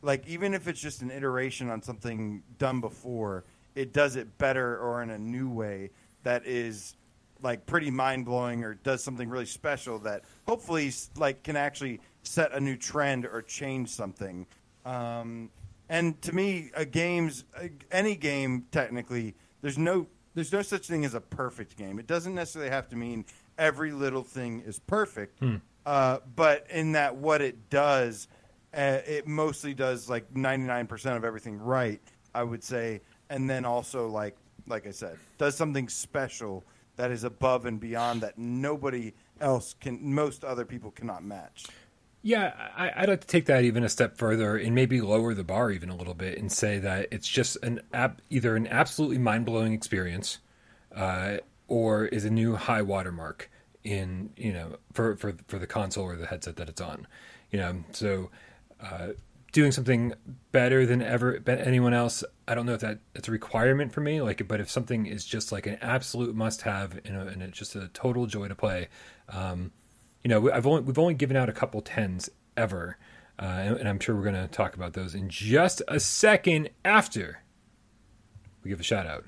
like 0.02 0.26
even 0.26 0.54
if 0.54 0.66
it's 0.68 0.80
just 0.80 1.02
an 1.02 1.10
iteration 1.10 1.70
on 1.70 1.82
something 1.82 2.42
done 2.58 2.80
before 2.80 3.44
it 3.74 3.92
does 3.92 4.16
it 4.16 4.38
better 4.38 4.78
or 4.78 5.02
in 5.02 5.10
a 5.10 5.18
new 5.18 5.48
way 5.48 5.90
that 6.22 6.46
is 6.46 6.96
like 7.42 7.64
pretty 7.66 7.90
mind-blowing 7.90 8.62
or 8.64 8.74
does 8.74 9.02
something 9.02 9.28
really 9.28 9.46
special 9.46 9.98
that 9.98 10.22
hopefully 10.46 10.92
like 11.16 11.42
can 11.42 11.56
actually 11.56 12.00
set 12.22 12.52
a 12.52 12.60
new 12.60 12.76
trend 12.76 13.24
or 13.24 13.40
change 13.40 13.88
something. 13.88 14.46
Um, 14.84 15.50
and 15.88 16.20
to 16.22 16.34
me 16.34 16.70
a 16.74 16.84
game's 16.84 17.44
a- 17.58 17.70
any 17.90 18.14
game 18.16 18.66
technically 18.70 19.34
there's 19.62 19.78
no 19.78 20.06
there's 20.34 20.52
no 20.52 20.62
such 20.62 20.86
thing 20.86 21.04
as 21.04 21.14
a 21.14 21.20
perfect 21.20 21.76
game. 21.76 21.98
It 21.98 22.06
doesn't 22.06 22.34
necessarily 22.34 22.70
have 22.70 22.88
to 22.90 22.96
mean 22.96 23.24
every 23.58 23.92
little 23.92 24.22
thing 24.22 24.62
is 24.64 24.78
perfect. 24.78 25.40
Uh, 25.86 26.18
but 26.36 26.66
in 26.70 26.92
that 26.92 27.16
what 27.16 27.40
it 27.42 27.68
does 27.70 28.28
uh, 28.74 28.98
it 29.06 29.26
mostly 29.26 29.74
does 29.74 30.08
like 30.08 30.32
99% 30.32 31.16
of 31.16 31.24
everything 31.24 31.58
right 31.58 32.00
i 32.34 32.42
would 32.42 32.62
say 32.62 33.00
and 33.28 33.48
then 33.48 33.64
also 33.64 34.08
like 34.08 34.36
like 34.66 34.86
i 34.86 34.90
said 34.90 35.16
does 35.38 35.56
something 35.56 35.88
special 35.88 36.64
that 36.96 37.10
is 37.10 37.24
above 37.24 37.66
and 37.66 37.80
beyond 37.80 38.20
that 38.20 38.38
nobody 38.38 39.12
else 39.40 39.74
can 39.80 39.98
most 40.14 40.44
other 40.44 40.64
people 40.64 40.90
cannot 40.90 41.24
match 41.24 41.66
Yeah, 42.22 42.52
I, 42.76 42.92
I'd 42.96 43.08
like 43.08 43.22
to 43.22 43.26
take 43.26 43.46
that 43.46 43.64
even 43.64 43.82
a 43.82 43.88
step 43.88 44.18
further 44.18 44.56
and 44.56 44.74
maybe 44.74 45.00
lower 45.00 45.32
the 45.32 45.42
bar 45.44 45.70
even 45.70 45.88
a 45.88 45.96
little 45.96 46.12
bit 46.14 46.38
and 46.38 46.52
say 46.52 46.78
that 46.78 47.08
it's 47.10 47.26
just 47.26 47.56
an 47.62 47.80
ab- 47.94 48.20
either 48.28 48.54
an 48.56 48.66
absolutely 48.66 49.16
mind 49.16 49.46
blowing 49.46 49.72
experience, 49.72 50.38
uh, 50.94 51.38
or 51.68 52.04
is 52.06 52.26
a 52.26 52.30
new 52.30 52.56
high 52.56 52.82
watermark 52.82 53.50
in 53.84 54.28
you 54.36 54.52
know 54.52 54.76
for 54.92 55.16
for 55.16 55.34
for 55.48 55.58
the 55.58 55.66
console 55.66 56.04
or 56.04 56.16
the 56.16 56.26
headset 56.26 56.56
that 56.56 56.68
it's 56.68 56.80
on, 56.82 57.06
you 57.50 57.58
know. 57.58 57.82
So 57.92 58.30
uh, 58.82 59.08
doing 59.52 59.72
something 59.72 60.14
better 60.52 60.86
than 60.86 61.02
ever 61.02 61.42
anyone 61.46 61.92
else, 61.92 62.22
I 62.46 62.54
don't 62.54 62.66
know 62.66 62.74
if 62.74 62.80
that 62.80 62.98
it's 63.14 63.28
a 63.28 63.32
requirement 63.32 63.92
for 63.92 64.00
me. 64.00 64.20
Like, 64.20 64.46
but 64.46 64.60
if 64.60 64.70
something 64.70 65.06
is 65.06 65.24
just 65.24 65.52
like 65.52 65.66
an 65.66 65.78
absolute 65.80 66.34
must 66.34 66.62
have 66.62 67.00
and, 67.04 67.16
a, 67.16 67.26
and 67.26 67.42
it's 67.42 67.58
just 67.58 67.76
a 67.76 67.88
total 67.88 68.26
joy 68.26 68.48
to 68.48 68.54
play. 68.54 68.88
Um, 69.28 69.72
you 70.22 70.28
know, 70.28 70.50
I've 70.52 70.66
only 70.66 70.82
we've 70.82 70.98
only 70.98 71.14
given 71.14 71.36
out 71.36 71.48
a 71.48 71.52
couple 71.52 71.80
tens 71.80 72.28
ever, 72.56 72.98
uh, 73.38 73.44
and, 73.44 73.76
and 73.78 73.88
I'm 73.88 73.98
sure 73.98 74.14
we're 74.14 74.22
going 74.22 74.34
to 74.34 74.48
talk 74.48 74.74
about 74.74 74.92
those 74.92 75.14
in 75.14 75.28
just 75.30 75.82
a 75.88 75.98
second 75.98 76.70
after 76.84 77.42
we 78.62 78.70
give 78.70 78.80
a 78.80 78.84
shout 78.84 79.06
out. 79.06 79.24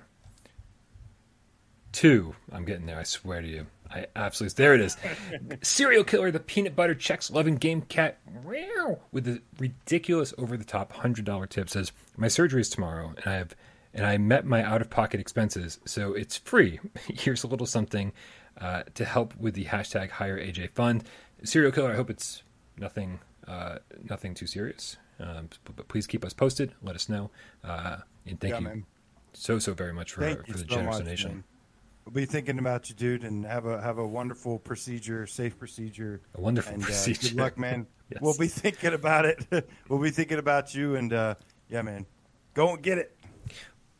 Two, 1.93 2.35
I'm 2.51 2.65
getting 2.65 2.87
there. 2.87 2.99
I 2.99 3.03
swear 3.03 3.43
to 3.43 3.49
you, 3.49 3.67
I 3.95 4.07
absolutely 4.17 4.55
there 4.63 4.75
it 4.75 4.81
is. 4.81 4.97
Serial 5.63 6.05
killer, 6.05 6.31
the 6.31 6.41
peanut 6.41 6.75
butter 6.75 6.95
checks 6.95 7.31
loving 7.31 7.57
game 7.57 7.83
cat, 7.83 8.19
meow, 8.47 8.99
with 9.13 9.25
the 9.25 9.43
ridiculous 9.59 10.33
over 10.39 10.57
the 10.57 10.65
top 10.65 10.93
hundred 10.93 11.25
dollar 11.25 11.47
tip 11.47 11.69
says 11.69 11.93
my 12.17 12.29
surgery 12.29 12.63
is 12.63 12.71
tomorrow, 12.71 13.13
and 13.17 13.27
I 13.27 13.37
have 13.37 13.55
and 13.95 14.07
I 14.07 14.17
met 14.17 14.47
my 14.47 14.65
out 14.65 14.81
of 14.81 14.89
pocket 14.89 15.21
expenses, 15.21 15.79
so 15.85 16.15
it's 16.15 16.39
free. 16.39 16.81
Here's 17.09 17.45
a 17.45 17.47
little 17.47 17.67
something 17.67 18.13
uh, 18.59 18.85
to 18.95 19.05
help 19.05 19.37
with 19.37 19.55
the 19.55 19.67
hashtag 19.67 20.09
hire 20.11 20.39
AJ 20.39 20.71
fund. 20.71 21.05
Serial 21.45 21.73
killer, 21.73 21.93
I 21.93 21.97
hope 21.97 22.09
it's 22.09 22.43
nothing 22.79 23.21
uh, 23.47 23.79
nothing 24.09 24.35
too 24.35 24.47
serious. 24.47 24.97
Um, 25.21 25.51
but, 25.65 25.77
but 25.77 25.89
please 25.89 26.07
keep 26.07 26.25
us 26.25 26.33
posted. 26.33 26.73
Let 26.83 26.95
us 26.97 27.09
know. 27.09 27.31
Uh, 27.63 27.99
and 28.27 28.41
thank 28.41 28.53
Yeah, 28.53 28.59
you 28.61 28.65
man. 28.65 28.87
so 29.35 29.59
so 29.59 29.75
very 29.75 29.93
much 29.93 30.13
for 30.13 30.23
Thank 30.23 30.47
for 30.47 30.53
the 30.55 30.59
so 30.61 30.65
generous 30.65 30.97
much, 30.97 31.05
donation. 31.05 31.31
man. 31.31 31.45
We'll 32.05 32.13
be 32.13 32.27
thinking 32.27 32.59
about 32.59 32.89
you, 32.89 32.97
dude, 32.97 33.25
and 33.25 33.45
have 33.45 33.67
a 33.67 33.81
have 33.81 33.99
a 33.99 34.07
wonderful 34.07 34.59
procedure, 34.59 35.27
safe 35.27 35.59
procedure. 35.59 36.21
A 36.35 36.41
wonderful 36.41 36.75
and, 36.75 36.83
uh, 36.83 36.87
procedure. 36.87 37.29
good 37.29 37.37
luck, 37.39 37.59
man. 37.59 37.87
Yes. 38.13 38.21
We'll 38.21 38.37
be 38.37 38.49
thinking 38.49 38.93
about 38.93 39.25
it. 39.25 39.47
we'll 39.89 39.99
be 39.99 40.11
thinking 40.11 40.39
about 40.39 40.75
you, 40.75 40.97
and 40.97 41.15
uh, 41.15 41.37
yeah, 41.71 41.81
man, 41.81 42.05
go 42.53 42.75
and 42.75 42.83
get 42.83 42.99
it. 42.99 43.17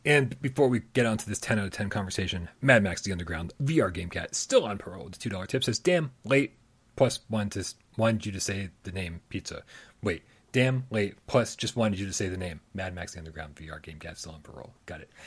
And 0.05 0.39
before 0.41 0.67
we 0.67 0.81
get 0.93 1.05
on 1.05 1.17
to 1.17 1.27
this 1.27 1.39
10 1.39 1.59
out 1.59 1.65
of 1.65 1.71
10 1.71 1.89
conversation, 1.89 2.49
Mad 2.61 2.83
Max 2.83 3.01
The 3.01 3.11
Underground, 3.11 3.53
VR 3.63 3.91
Game 3.93 4.09
Cat, 4.09 4.35
still 4.35 4.65
on 4.65 4.77
parole 4.77 5.05
with 5.05 5.15
a 5.15 5.29
$2 5.29 5.47
tip, 5.47 5.63
says, 5.63 5.79
damn, 5.79 6.11
late, 6.25 6.53
plus 6.95 7.21
one 7.29 7.49
to, 7.51 7.65
wanted 7.97 8.25
you 8.25 8.31
to 8.33 8.39
say 8.39 8.69
the 8.83 8.91
name 8.91 9.21
pizza. 9.29 9.63
Wait, 10.01 10.23
damn, 10.51 10.85
late, 10.91 11.15
plus 11.25 11.55
just 11.55 11.75
wanted 11.77 11.99
you 11.99 12.05
to 12.05 12.13
say 12.13 12.27
the 12.27 12.37
name. 12.37 12.59
Mad 12.73 12.93
Max 12.93 13.13
The 13.13 13.19
Underground, 13.19 13.55
VR 13.55 13.81
Game 13.81 13.97
Cat, 13.97 14.17
still 14.17 14.33
on 14.33 14.41
parole. 14.41 14.73
Got 14.85 15.01
it. 15.01 15.09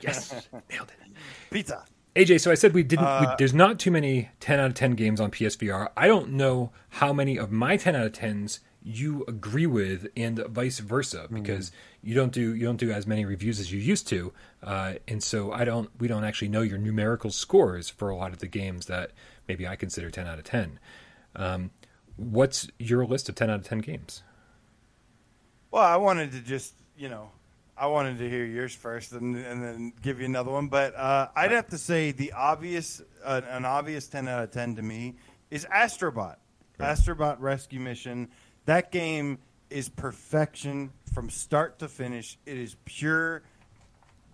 Yes, 0.00 0.48
nailed 0.70 0.90
it. 0.90 1.12
Pizza. 1.50 1.84
AJ, 2.14 2.40
so 2.42 2.50
I 2.50 2.54
said 2.54 2.74
we 2.74 2.82
didn't. 2.82 3.06
we, 3.06 3.26
Uh, 3.26 3.36
there's 3.38 3.54
not 3.54 3.78
too 3.78 3.90
many 3.90 4.28
10 4.40 4.60
out 4.60 4.66
of 4.66 4.74
10 4.74 4.92
games 4.92 5.20
on 5.20 5.30
PSVR. 5.30 5.88
I 5.96 6.06
don't 6.06 6.32
know 6.32 6.70
how 6.90 7.12
many 7.12 7.38
of 7.38 7.50
my 7.50 7.76
10 7.76 7.96
out 7.96 8.04
of 8.06 8.12
10s 8.12 8.60
you 8.84 9.24
agree 9.28 9.66
with, 9.66 10.08
and 10.16 10.38
vice 10.48 10.80
versa, 10.80 11.26
because 11.32 11.70
you 12.02 12.14
don't 12.14 12.32
do 12.32 12.54
you 12.54 12.66
don't 12.66 12.78
do 12.80 12.90
as 12.90 13.06
many 13.06 13.24
reviews 13.24 13.60
as 13.60 13.72
you 13.72 13.78
used 13.78 14.08
to, 14.08 14.32
uh, 14.62 14.94
and 15.06 15.22
so 15.22 15.52
I 15.52 15.64
don't. 15.64 15.88
We 16.00 16.08
don't 16.08 16.24
actually 16.24 16.48
know 16.48 16.62
your 16.62 16.78
numerical 16.78 17.30
scores 17.30 17.88
for 17.88 18.10
a 18.10 18.16
lot 18.16 18.32
of 18.32 18.40
the 18.40 18.48
games 18.48 18.86
that 18.86 19.12
maybe 19.48 19.66
I 19.66 19.76
consider 19.76 20.10
10 20.10 20.26
out 20.26 20.38
of 20.38 20.44
10. 20.44 20.80
Um, 21.36 21.70
what's 22.16 22.68
your 22.78 23.06
list 23.06 23.28
of 23.28 23.36
10 23.36 23.48
out 23.50 23.60
of 23.60 23.64
10 23.64 23.78
games? 23.78 24.22
Well, 25.70 25.82
I 25.84 25.96
wanted 25.96 26.32
to 26.32 26.40
just, 26.40 26.74
you 26.96 27.08
know, 27.08 27.30
I 27.76 27.86
wanted 27.86 28.18
to 28.18 28.28
hear 28.28 28.44
yours 28.44 28.74
first 28.74 29.12
and, 29.12 29.36
and 29.36 29.62
then 29.62 29.92
give 30.02 30.20
you 30.20 30.26
another 30.26 30.50
one. 30.50 30.68
But 30.68 30.94
uh, 30.94 31.28
I'd 31.34 31.52
have 31.52 31.68
to 31.68 31.78
say 31.78 32.12
the 32.12 32.32
obvious, 32.32 33.02
uh, 33.24 33.40
an 33.48 33.64
obvious 33.64 34.06
10 34.08 34.28
out 34.28 34.42
of 34.42 34.50
10 34.50 34.76
to 34.76 34.82
me 34.82 35.14
is 35.50 35.66
Astrobot. 35.66 36.36
Astrobot 36.78 37.36
Rescue 37.38 37.80
Mission. 37.80 38.28
That 38.66 38.92
game 38.92 39.38
is 39.70 39.88
perfection 39.88 40.92
from 41.12 41.30
start 41.30 41.78
to 41.78 41.88
finish. 41.88 42.38
It 42.46 42.58
is 42.58 42.76
pure 42.84 43.42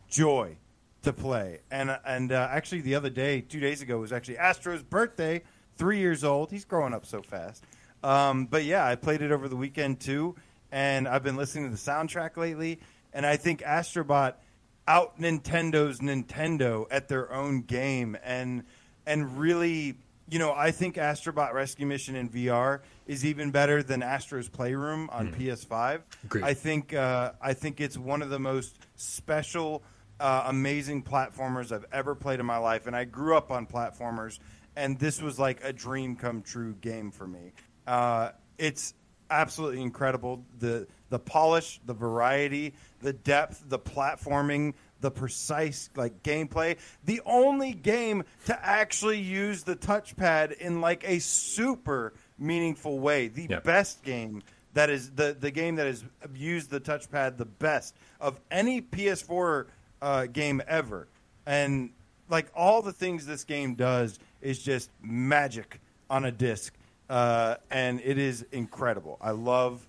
joy 0.08 0.56
to 1.02 1.12
play. 1.12 1.60
And 1.70 1.96
and 2.04 2.32
uh, 2.32 2.48
actually, 2.50 2.80
the 2.82 2.94
other 2.94 3.10
day, 3.10 3.40
two 3.40 3.60
days 3.60 3.82
ago, 3.82 3.98
was 3.98 4.12
actually 4.12 4.38
Astro's 4.38 4.82
birthday. 4.82 5.42
Three 5.76 5.98
years 5.98 6.24
old. 6.24 6.50
He's 6.50 6.64
growing 6.64 6.92
up 6.92 7.06
so 7.06 7.22
fast. 7.22 7.64
Um, 8.02 8.46
but 8.46 8.64
yeah, 8.64 8.86
I 8.86 8.96
played 8.96 9.22
it 9.22 9.32
over 9.32 9.48
the 9.48 9.56
weekend 9.56 10.00
too, 10.00 10.36
and 10.72 11.06
I've 11.06 11.22
been 11.22 11.36
listening 11.36 11.64
to 11.64 11.70
the 11.70 11.76
soundtrack 11.76 12.36
lately. 12.36 12.80
And 13.12 13.26
I 13.26 13.36
think 13.36 13.60
Astrobot 13.60 14.34
out 14.88 15.20
Nintendo's 15.20 16.00
Nintendo 16.00 16.86
at 16.90 17.08
their 17.08 17.32
own 17.32 17.62
game, 17.62 18.16
and 18.24 18.64
and 19.06 19.38
really, 19.38 19.98
you 20.28 20.38
know, 20.38 20.52
I 20.52 20.70
think 20.70 20.96
Astrobot 20.96 21.52
Rescue 21.52 21.86
Mission 21.86 22.16
in 22.16 22.28
VR 22.28 22.80
is 23.06 23.24
even 23.24 23.50
better 23.50 23.82
than 23.82 24.02
Astro's 24.02 24.48
Playroom 24.48 25.08
on 25.10 25.32
PS5. 25.32 26.02
Agreed. 26.24 26.44
I 26.44 26.54
think 26.54 26.94
uh, 26.94 27.32
I 27.40 27.52
think 27.52 27.80
it's 27.80 27.98
one 27.98 28.22
of 28.22 28.30
the 28.30 28.38
most 28.38 28.78
special, 28.96 29.82
uh, 30.18 30.44
amazing 30.46 31.02
platformers 31.02 31.70
I've 31.70 31.86
ever 31.92 32.14
played 32.14 32.40
in 32.40 32.46
my 32.46 32.58
life, 32.58 32.86
and 32.86 32.96
I 32.96 33.04
grew 33.04 33.36
up 33.36 33.50
on 33.50 33.66
platformers, 33.66 34.38
and 34.74 34.98
this 34.98 35.20
was 35.20 35.38
like 35.38 35.62
a 35.62 35.72
dream 35.72 36.16
come 36.16 36.42
true 36.42 36.74
game 36.80 37.10
for 37.10 37.26
me. 37.26 37.52
Uh, 37.86 38.30
it's 38.58 38.94
absolutely 39.30 39.82
incredible 39.82 40.44
the 40.58 40.86
the 41.10 41.18
polish, 41.18 41.80
the 41.86 41.94
variety, 41.94 42.74
the 43.00 43.12
depth, 43.12 43.64
the 43.68 43.78
platforming, 43.78 44.74
the 45.00 45.10
precise 45.10 45.88
like 45.96 46.22
gameplay. 46.22 46.76
The 47.04 47.20
only 47.24 47.72
game 47.72 48.24
to 48.46 48.66
actually 48.66 49.18
use 49.20 49.62
the 49.62 49.76
touchpad 49.76 50.52
in 50.58 50.80
like 50.80 51.08
a 51.08 51.18
super 51.20 52.12
meaningful 52.38 52.98
way. 52.98 53.28
The 53.28 53.46
Yep. 53.48 53.64
best 53.64 54.02
game 54.02 54.42
that 54.74 54.90
is 54.90 55.10
the 55.12 55.36
the 55.38 55.50
game 55.50 55.76
that 55.76 55.86
has 55.86 56.04
used 56.34 56.70
the 56.70 56.80
touchpad 56.80 57.36
the 57.38 57.46
best 57.46 57.96
of 58.20 58.38
any 58.50 58.80
PS4 58.82 59.66
uh, 60.02 60.26
game 60.26 60.60
ever, 60.68 61.08
and 61.46 61.90
like 62.28 62.46
all 62.54 62.82
the 62.82 62.92
things 62.92 63.24
this 63.26 63.44
game 63.44 63.74
does 63.74 64.18
is 64.42 64.62
just 64.62 64.90
magic 65.00 65.80
on 66.10 66.24
a 66.26 66.30
disc, 66.30 66.74
uh, 67.08 67.56
and 67.70 68.00
it 68.00 68.18
is 68.18 68.44
incredible. 68.52 69.18
I 69.20 69.30
love, 69.30 69.86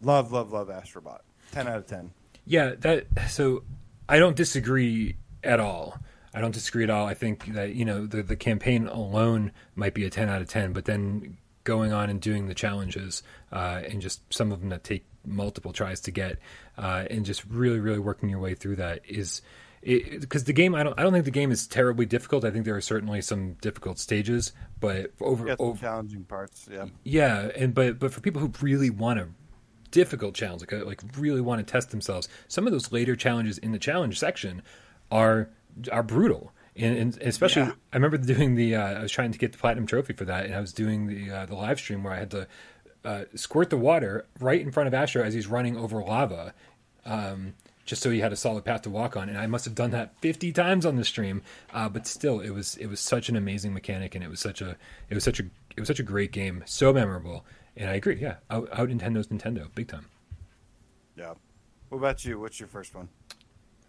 love, 0.00 0.32
love, 0.32 0.52
love 0.52 0.68
Astrobot. 0.68 1.20
Ten 1.52 1.66
out 1.66 1.78
of 1.78 1.86
ten. 1.86 2.12
Yeah, 2.44 2.74
that 2.80 3.06
so 3.28 3.64
I 4.08 4.18
don't 4.18 4.36
disagree 4.36 5.16
at 5.42 5.60
all. 5.60 5.98
I 6.32 6.40
don't 6.40 6.52
disagree 6.52 6.84
at 6.84 6.90
all. 6.90 7.06
I 7.06 7.14
think 7.14 7.46
that 7.54 7.74
you 7.74 7.84
know 7.84 8.06
the 8.06 8.22
the 8.22 8.36
campaign 8.36 8.86
alone 8.86 9.52
might 9.74 9.94
be 9.94 10.04
a 10.04 10.10
ten 10.10 10.28
out 10.28 10.42
of 10.42 10.48
ten, 10.48 10.72
but 10.72 10.84
then 10.84 11.38
going 11.64 11.92
on 11.92 12.08
and 12.08 12.20
doing 12.20 12.46
the 12.46 12.54
challenges 12.54 13.22
uh, 13.52 13.82
and 13.88 14.00
just 14.00 14.22
some 14.32 14.50
of 14.50 14.60
them 14.60 14.70
that 14.70 14.82
take 14.82 15.04
multiple 15.26 15.72
tries 15.72 16.00
to 16.00 16.10
get 16.10 16.38
uh, 16.78 17.04
and 17.10 17.26
just 17.26 17.44
really 17.44 17.78
really 17.78 17.98
working 17.98 18.28
your 18.28 18.38
way 18.38 18.54
through 18.54 18.76
that 18.76 19.00
is 19.06 19.42
because 19.82 20.44
the 20.44 20.52
game 20.52 20.74
I 20.74 20.82
don't 20.82 20.98
I 20.98 21.02
don't 21.02 21.12
think 21.12 21.24
the 21.24 21.30
game 21.30 21.50
is 21.50 21.66
terribly 21.66 22.06
difficult. 22.06 22.44
I 22.44 22.50
think 22.50 22.64
there 22.64 22.76
are 22.76 22.80
certainly 22.80 23.22
some 23.22 23.54
difficult 23.54 23.98
stages, 23.98 24.52
but 24.78 25.12
over, 25.20 25.56
over 25.58 25.80
challenging 25.80 26.24
parts. 26.24 26.68
Yeah. 26.70 26.86
yeah, 27.04 27.50
and 27.56 27.74
but 27.74 27.98
but 27.98 28.12
for 28.12 28.20
people 28.20 28.40
who 28.40 28.52
really 28.60 28.90
want 28.90 29.20
a 29.20 29.28
difficult 29.90 30.34
challenge, 30.34 30.62
like 30.62 30.72
uh, 30.72 30.84
like 30.84 31.00
really 31.16 31.40
want 31.40 31.66
to 31.66 31.70
test 31.70 31.90
themselves, 31.90 32.28
some 32.48 32.66
of 32.66 32.72
those 32.72 32.92
later 32.92 33.16
challenges 33.16 33.58
in 33.58 33.72
the 33.72 33.78
challenge 33.78 34.18
section 34.18 34.62
are 35.10 35.48
are 35.90 36.02
brutal. 36.02 36.52
And, 36.76 36.96
and 36.96 37.18
especially, 37.22 37.62
Yeah. 37.62 37.72
I 37.92 37.96
remember 37.96 38.16
doing 38.16 38.54
the. 38.54 38.76
Uh, 38.76 38.98
I 38.98 39.02
was 39.02 39.10
trying 39.12 39.32
to 39.32 39.38
get 39.38 39.52
the 39.52 39.58
platinum 39.58 39.86
trophy 39.86 40.12
for 40.12 40.24
that, 40.26 40.44
and 40.46 40.54
I 40.54 40.60
was 40.60 40.72
doing 40.72 41.06
the 41.06 41.30
uh, 41.30 41.46
the 41.46 41.54
live 41.54 41.78
stream 41.78 42.04
where 42.04 42.12
I 42.12 42.18
had 42.18 42.30
to 42.30 42.46
uh, 43.04 43.24
squirt 43.34 43.70
the 43.70 43.76
water 43.76 44.26
right 44.38 44.60
in 44.60 44.70
front 44.70 44.86
of 44.86 44.94
Astro 44.94 45.22
as 45.22 45.34
he's 45.34 45.46
running 45.46 45.76
over 45.76 46.02
lava, 46.02 46.54
um, 47.04 47.54
just 47.90 48.02
so 48.02 48.10
he 48.10 48.20
had 48.20 48.32
a 48.32 48.36
solid 48.36 48.64
path 48.64 48.82
to 48.82 48.90
walk 48.90 49.16
on. 49.16 49.28
And 49.28 49.36
I 49.36 49.48
must 49.48 49.64
have 49.64 49.74
done 49.74 49.90
that 49.90 50.16
fifty 50.20 50.52
times 50.52 50.86
on 50.86 50.94
the 50.94 51.04
stream, 51.04 51.42
uh, 51.74 51.88
but 51.88 52.06
still, 52.06 52.38
it 52.38 52.50
was 52.50 52.76
it 52.76 52.86
was 52.86 53.00
such 53.00 53.28
an 53.28 53.34
amazing 53.34 53.74
mechanic, 53.74 54.14
and 54.14 54.22
it 54.22 54.30
was 54.30 54.38
such 54.38 54.62
a 54.62 54.76
it 55.08 55.14
was 55.14 55.24
such 55.24 55.40
a 55.40 55.42
it 55.76 55.80
was 55.80 55.88
such 55.88 55.98
a 55.98 56.04
great 56.04 56.30
game, 56.30 56.62
so 56.66 56.92
memorable. 56.92 57.44
And 57.76 57.90
I 57.90 57.94
agree, 57.94 58.16
yeah, 58.20 58.36
out, 58.48 58.68
out 58.72 58.88
Nintendo's 58.88 59.26
Nintendo, 59.26 59.68
big 59.74 59.88
time. 59.88 60.06
Yeah. 61.16 61.34
What 61.88 61.98
about 61.98 62.24
you? 62.24 62.38
What's 62.38 62.60
your 62.60 62.68
first 62.68 62.94
one? 62.94 63.08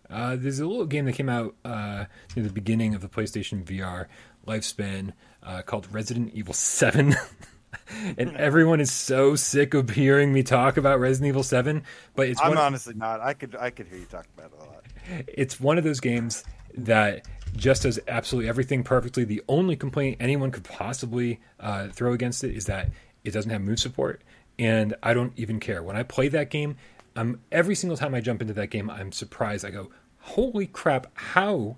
Uh, 0.09 0.35
there's 0.35 0.59
a 0.59 0.65
little 0.65 0.85
game 0.85 1.05
that 1.05 1.13
came 1.13 1.29
out 1.29 1.55
uh, 1.63 2.05
near 2.35 2.45
the 2.45 2.51
beginning 2.51 2.95
of 2.95 3.01
the 3.01 3.07
PlayStation 3.07 3.63
VR 3.63 4.07
lifespan 4.47 5.13
uh, 5.43 5.61
called 5.61 5.87
Resident 5.91 6.33
Evil 6.33 6.53
7. 6.53 7.15
and 8.17 8.35
everyone 8.37 8.79
is 8.81 8.91
so 8.91 9.35
sick 9.35 9.73
of 9.73 9.89
hearing 9.89 10.33
me 10.33 10.43
talk 10.43 10.77
about 10.77 10.99
Resident 10.99 11.29
Evil 11.29 11.43
7, 11.43 11.83
but 12.15 12.27
it's 12.27 12.41
I'm 12.41 12.49
one, 12.49 12.57
honestly 12.57 12.93
not. 12.93 13.21
I 13.21 13.33
could 13.33 13.55
I 13.55 13.69
could 13.69 13.87
hear 13.87 13.99
you 13.99 14.05
talk 14.05 14.25
about 14.37 14.51
it 14.51 14.59
a 14.59 14.65
lot. 14.65 14.83
it's 15.27 15.59
one 15.59 15.77
of 15.77 15.83
those 15.83 15.99
games 15.99 16.43
that 16.77 17.27
just 17.55 17.83
does 17.83 17.99
absolutely 18.07 18.49
everything 18.49 18.83
perfectly. 18.83 19.23
The 19.23 19.41
only 19.47 19.75
complaint 19.75 20.17
anyone 20.19 20.51
could 20.51 20.63
possibly 20.63 21.39
uh, 21.59 21.89
throw 21.89 22.13
against 22.13 22.43
it 22.43 22.55
is 22.55 22.65
that 22.65 22.89
it 23.23 23.31
doesn't 23.31 23.51
have 23.51 23.61
move 23.61 23.79
support, 23.79 24.21
and 24.57 24.95
I 25.03 25.13
don't 25.13 25.33
even 25.35 25.59
care. 25.59 25.83
When 25.83 25.95
I 25.95 26.03
play 26.03 26.27
that 26.29 26.49
game, 26.49 26.77
I'm 27.15 27.41
every 27.51 27.75
single 27.75 27.97
time 27.97 28.15
I 28.15 28.21
jump 28.21 28.41
into 28.41 28.53
that 28.53 28.67
game, 28.67 28.89
I'm 28.89 29.11
surprised. 29.11 29.65
I 29.65 29.71
go, 29.71 29.91
"Holy 30.19 30.67
crap! 30.67 31.07
How 31.13 31.77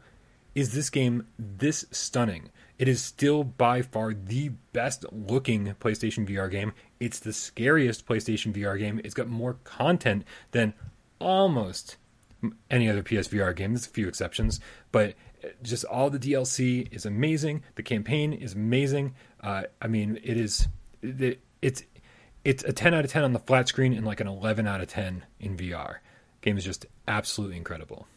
is 0.56 0.74
this 0.74 0.90
game 0.90 1.28
this 1.38 1.86
stunning?" 1.92 2.50
It 2.80 2.88
is 2.88 3.02
still 3.02 3.44
by 3.44 3.82
far 3.82 4.14
the 4.14 4.50
best 4.74 5.06
looking 5.12 5.76
PlayStation 5.80 6.28
VR 6.28 6.50
game. 6.50 6.74
It's 7.00 7.20
the 7.20 7.34
scariest 7.34 8.06
PlayStation 8.06 8.54
VR 8.54 8.78
game. 8.80 9.00
It's 9.04 9.14
got 9.14 9.28
more 9.28 9.58
content 9.64 10.24
than 10.52 10.74
almost 11.20 11.98
any 12.70 12.90
other 12.90 13.04
PSVR 13.04 13.56
game. 13.56 13.74
There's 13.74 13.86
a 13.86 13.90
few 13.90 14.08
exceptions, 14.08 14.60
but 14.92 15.14
just 15.62 15.86
all 15.86 16.10
the 16.10 16.20
DLC 16.20 16.92
is 16.92 17.06
amazing. 17.06 17.64
The 17.76 17.84
campaign 17.84 18.34
is 18.34 18.54
amazing. 18.54 19.16
Uh, 19.42 19.64
I 19.82 19.88
mean, 19.88 20.20
it 20.24 20.38
is 20.38 20.68
it, 21.02 21.40
it's 21.62 21.84
it's 22.44 22.64
a 22.64 22.74
10 22.74 22.94
out 22.94 23.06
of 23.06 23.12
10 23.12 23.24
on 23.24 23.34
the 23.34 23.40
flat 23.40 23.68
screen 23.68 23.94
and 23.94 24.06
like 24.06 24.20
an 24.20 24.28
11 24.28 24.68
out 24.68 24.82
of 24.82 24.88
10 24.88 25.26
in 25.40 25.58
VR. 25.58 25.98
Game 26.42 26.58
is 26.58 26.66
just 26.66 26.86
absolutely 27.08 27.58
incredible. 27.58 28.08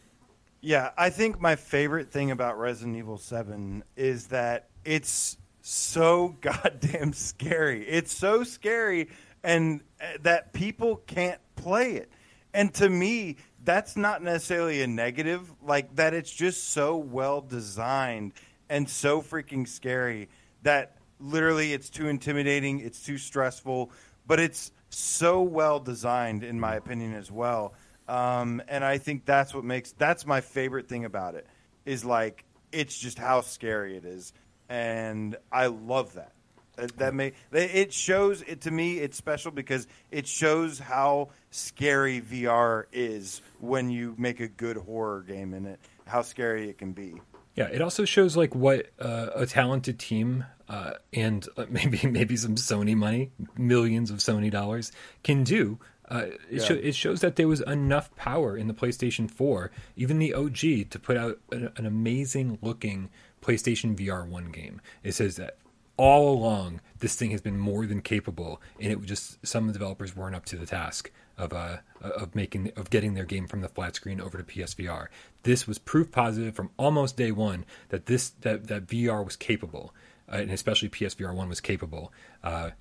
Yeah, 0.61 0.91
I 0.97 1.09
think 1.11 1.39
my 1.39 1.55
favorite 1.55 2.11
thing 2.11 2.31
about 2.31 2.57
Resident 2.57 2.97
Evil 2.97 3.17
7 3.17 3.83
is 3.95 4.27
that 4.27 4.69
it's 4.83 5.37
so 5.61 6.35
goddamn 6.41 7.13
scary. 7.13 7.87
It's 7.87 8.13
so 8.13 8.43
scary 8.43 9.09
and 9.43 9.81
uh, 10.01 10.17
that 10.21 10.53
people 10.53 10.97
can't 11.07 11.39
play 11.55 11.93
it. 11.93 12.11
And 12.53 12.73
to 12.75 12.89
me, 12.89 13.37
that's 13.63 13.95
not 13.95 14.23
necessarily 14.23 14.81
a 14.81 14.87
negative, 14.87 15.53
like 15.61 15.95
that 15.95 16.13
it's 16.13 16.31
just 16.31 16.69
so 16.69 16.97
well 16.97 17.41
designed 17.41 18.33
and 18.69 18.89
so 18.89 19.21
freaking 19.21 19.67
scary 19.67 20.29
that 20.63 20.97
literally 21.19 21.73
it's 21.73 21.89
too 21.89 22.07
intimidating, 22.07 22.79
it's 22.79 23.03
too 23.03 23.17
stressful. 23.17 23.91
but 24.25 24.39
it's 24.39 24.71
so 24.89 25.41
well 25.41 25.79
designed, 25.79 26.43
in 26.43 26.59
my 26.59 26.75
opinion, 26.75 27.13
as 27.13 27.31
well. 27.31 27.73
Um, 28.07 28.61
and 28.67 28.83
I 28.83 28.97
think 28.97 29.25
that's 29.25 29.53
what 29.53 29.63
makes 29.63 29.91
that's 29.93 30.25
my 30.25 30.41
favorite 30.41 30.87
thing 30.87 31.05
about 31.05 31.35
it 31.35 31.45
is 31.85 32.05
like 32.05 32.45
it's 32.71 32.97
just 32.97 33.17
how 33.17 33.41
scary 33.41 33.97
it 33.97 34.05
is, 34.05 34.33
and 34.69 35.35
I 35.51 35.67
love 35.67 36.13
that. 36.13 36.33
That, 36.75 36.97
that 36.97 37.13
may 37.15 37.33
it 37.51 37.91
shows 37.91 38.43
it 38.43 38.61
to 38.61 38.71
me. 38.71 38.99
It's 38.99 39.17
special 39.17 39.51
because 39.51 39.87
it 40.11 40.27
shows 40.27 40.79
how 40.79 41.29
scary 41.49 42.21
VR 42.21 42.85
is 42.91 43.41
when 43.59 43.89
you 43.89 44.15
make 44.17 44.39
a 44.39 44.47
good 44.47 44.77
horror 44.77 45.23
game 45.23 45.53
in 45.53 45.65
it. 45.65 45.79
How 46.05 46.21
scary 46.21 46.69
it 46.69 46.77
can 46.77 46.93
be. 46.93 47.15
Yeah, 47.55 47.65
it 47.65 47.81
also 47.81 48.05
shows 48.05 48.37
like 48.37 48.53
what 48.53 48.91
uh, 48.99 49.29
a 49.33 49.45
talented 49.47 49.97
team 49.97 50.45
uh, 50.69 50.93
and 51.11 51.47
uh, 51.57 51.65
maybe 51.69 52.05
maybe 52.07 52.37
some 52.37 52.55
Sony 52.55 52.95
money, 52.95 53.31
millions 53.57 54.11
of 54.11 54.19
Sony 54.19 54.51
dollars, 54.51 54.91
can 55.23 55.43
do. 55.43 55.79
Uh, 56.09 56.27
it, 56.49 56.69
Yeah. 56.69 56.77
it 56.77 56.95
shows 56.95 57.21
that 57.21 57.35
there 57.35 57.47
was 57.47 57.61
enough 57.61 58.15
power 58.15 58.55
in 58.55 58.67
the 58.67 58.73
PlayStation 58.73 59.29
4, 59.29 59.71
even 59.95 60.19
the 60.19 60.33
OG, 60.33 60.89
to 60.89 60.99
put 61.01 61.17
out 61.17 61.39
an, 61.51 61.71
an 61.75 61.85
amazing 61.85 62.57
looking 62.61 63.09
PlayStation 63.41 63.95
VR 63.95 64.27
1 64.27 64.51
game. 64.51 64.81
It 65.03 65.13
says 65.13 65.35
that 65.35 65.57
all 65.97 66.31
along 66.31 66.79
this 66.99 67.15
thing 67.15 67.31
has 67.31 67.41
been 67.41 67.57
more 67.57 67.85
than 67.85 68.01
capable, 68.01 68.61
and 68.79 68.91
it 68.91 68.99
was 68.99 69.07
just 69.07 69.45
some 69.45 69.67
of 69.67 69.73
the 69.73 69.79
developers 69.79 70.15
weren't 70.15 70.35
up 70.35 70.45
to 70.45 70.55
the 70.55 70.65
task 70.65 71.11
of 71.37 71.53
uh, 71.53 71.77
of 72.01 72.35
making 72.35 72.71
of 72.75 72.89
getting 72.89 73.13
their 73.15 73.25
game 73.25 73.47
from 73.47 73.61
the 73.61 73.67
flat 73.67 73.95
screen 73.95 74.21
over 74.21 74.37
to 74.37 74.43
PSVR. 74.43 75.07
This 75.43 75.67
was 75.67 75.77
proof 75.77 76.11
positive 76.11 76.55
from 76.55 76.69
almost 76.77 77.17
day 77.17 77.31
one 77.31 77.65
that 77.89 78.05
this 78.05 78.29
that 78.41 78.67
that 78.67 78.85
VR 78.87 79.25
was 79.25 79.35
capable, 79.35 79.93
uh, 80.31 80.37
and 80.37 80.51
especially 80.51 80.89
PSVR 80.89 81.33
one 81.33 81.49
was 81.49 81.61
capable. 81.61 82.13
Uh, 82.43 82.71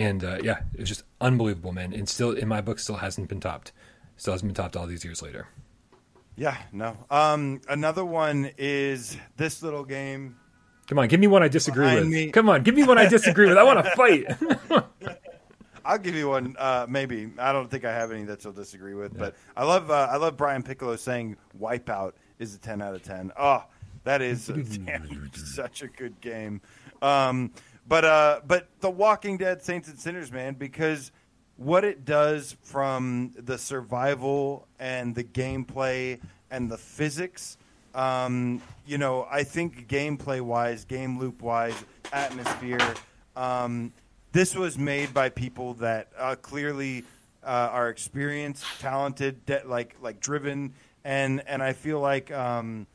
and 0.00 0.24
uh, 0.24 0.38
yeah, 0.42 0.60
it 0.74 0.80
was 0.80 0.88
just 0.88 1.04
unbelievable, 1.20 1.72
man. 1.72 1.92
And 1.92 2.08
still, 2.08 2.32
in 2.32 2.48
my 2.48 2.60
book, 2.60 2.78
still 2.78 2.96
hasn't 2.96 3.28
been 3.28 3.40
topped. 3.40 3.72
Still 4.16 4.32
hasn't 4.32 4.48
been 4.48 4.54
topped 4.54 4.76
all 4.76 4.86
these 4.86 5.04
years 5.04 5.22
later. 5.22 5.46
Yeah, 6.36 6.56
no. 6.72 6.96
Um, 7.10 7.60
another 7.68 8.04
one 8.04 8.50
is 8.56 9.16
this 9.36 9.62
little 9.62 9.84
game. 9.84 10.36
Come 10.88 10.98
on, 10.98 11.08
give 11.08 11.20
me 11.20 11.26
one 11.26 11.42
I 11.42 11.48
disagree 11.48 11.84
Behind 11.84 12.00
with. 12.00 12.08
me. 12.08 12.30
Come 12.30 12.48
on, 12.48 12.62
give 12.62 12.74
me 12.74 12.82
one 12.84 12.98
I 12.98 13.06
disagree 13.08 13.48
with. 13.48 13.58
I 13.58 13.62
want 13.62 13.84
to 13.84 13.90
fight. 13.96 14.84
I'll 15.84 15.98
give 15.98 16.14
you 16.14 16.28
one. 16.28 16.56
Uh, 16.58 16.86
maybe 16.88 17.30
I 17.38 17.52
don't 17.52 17.70
think 17.70 17.84
I 17.84 17.92
have 17.92 18.10
any 18.12 18.24
that 18.24 18.42
you'll 18.44 18.52
disagree 18.52 18.94
with, 18.94 19.16
but 19.16 19.34
I 19.56 19.64
love 19.64 19.90
uh, 19.90 20.08
I 20.10 20.16
love 20.16 20.36
Brian 20.36 20.62
Piccolo 20.62 20.96
saying 20.96 21.36
"Wipeout" 21.60 22.12
is 22.38 22.54
a 22.54 22.58
ten 22.58 22.82
out 22.82 22.94
of 22.94 23.02
ten. 23.02 23.32
Oh, 23.38 23.64
that 24.04 24.20
is 24.22 24.46
damn, 24.86 25.30
such 25.34 25.82
a 25.82 25.88
good 25.88 26.20
game. 26.20 26.60
Um, 27.02 27.52
but 27.90 28.04
uh, 28.04 28.40
but 28.46 28.68
The 28.78 28.88
Walking 28.88 29.36
Dead: 29.36 29.62
Saints 29.62 29.88
and 29.88 29.98
Sinners, 29.98 30.30
man, 30.30 30.54
because 30.54 31.10
what 31.56 31.82
it 31.82 32.04
does 32.04 32.56
from 32.62 33.32
the 33.36 33.58
survival 33.58 34.68
and 34.78 35.12
the 35.12 35.24
gameplay 35.24 36.20
and 36.52 36.70
the 36.70 36.78
physics. 36.78 37.58
Um, 37.92 38.62
you 38.86 38.96
know, 38.96 39.26
I 39.28 39.42
think 39.42 39.88
gameplay 39.88 40.40
wise, 40.40 40.84
game 40.84 41.18
loop 41.18 41.42
wise, 41.42 41.74
atmosphere. 42.12 42.94
Um, 43.34 43.92
this 44.30 44.54
was 44.54 44.78
made 44.78 45.12
by 45.12 45.28
people 45.28 45.74
that 45.74 46.12
uh, 46.16 46.36
clearly 46.36 47.02
uh, 47.42 47.70
are 47.72 47.88
experienced, 47.88 48.64
talented, 48.78 49.44
de- 49.46 49.66
like 49.66 49.96
like 50.00 50.20
driven, 50.20 50.74
and 51.04 51.42
and 51.44 51.60
I 51.60 51.72
feel 51.72 51.98
like 51.98 52.30
um, 52.30 52.86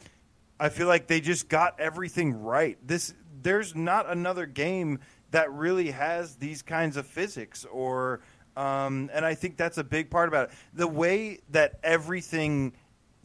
I 0.57 0.69
feel 0.69 0.87
like 0.87 1.07
they 1.07 1.19
just 1.19 1.49
got 1.49 1.81
everything 1.81 2.41
right. 2.43 2.77
This 2.81 3.13
there's 3.45 3.75
not 3.75 4.09
another 4.09 4.47
game 4.47 4.99
that 5.29 5.51
really 5.53 5.91
has 5.91 6.35
these 6.35 6.61
kinds 6.63 6.97
of 6.97 7.05
physics 7.05 7.63
or 7.71 8.21
um, 8.57 9.09
and 9.13 9.23
I 9.25 9.35
think 9.35 9.55
that's 9.57 9.77
a 9.77 9.83
big 9.83 10.09
part 10.09 10.29
about 10.29 10.49
it. 10.49 10.55
The 10.73 10.87
way 10.87 11.39
that 11.51 11.79
everything 11.83 12.73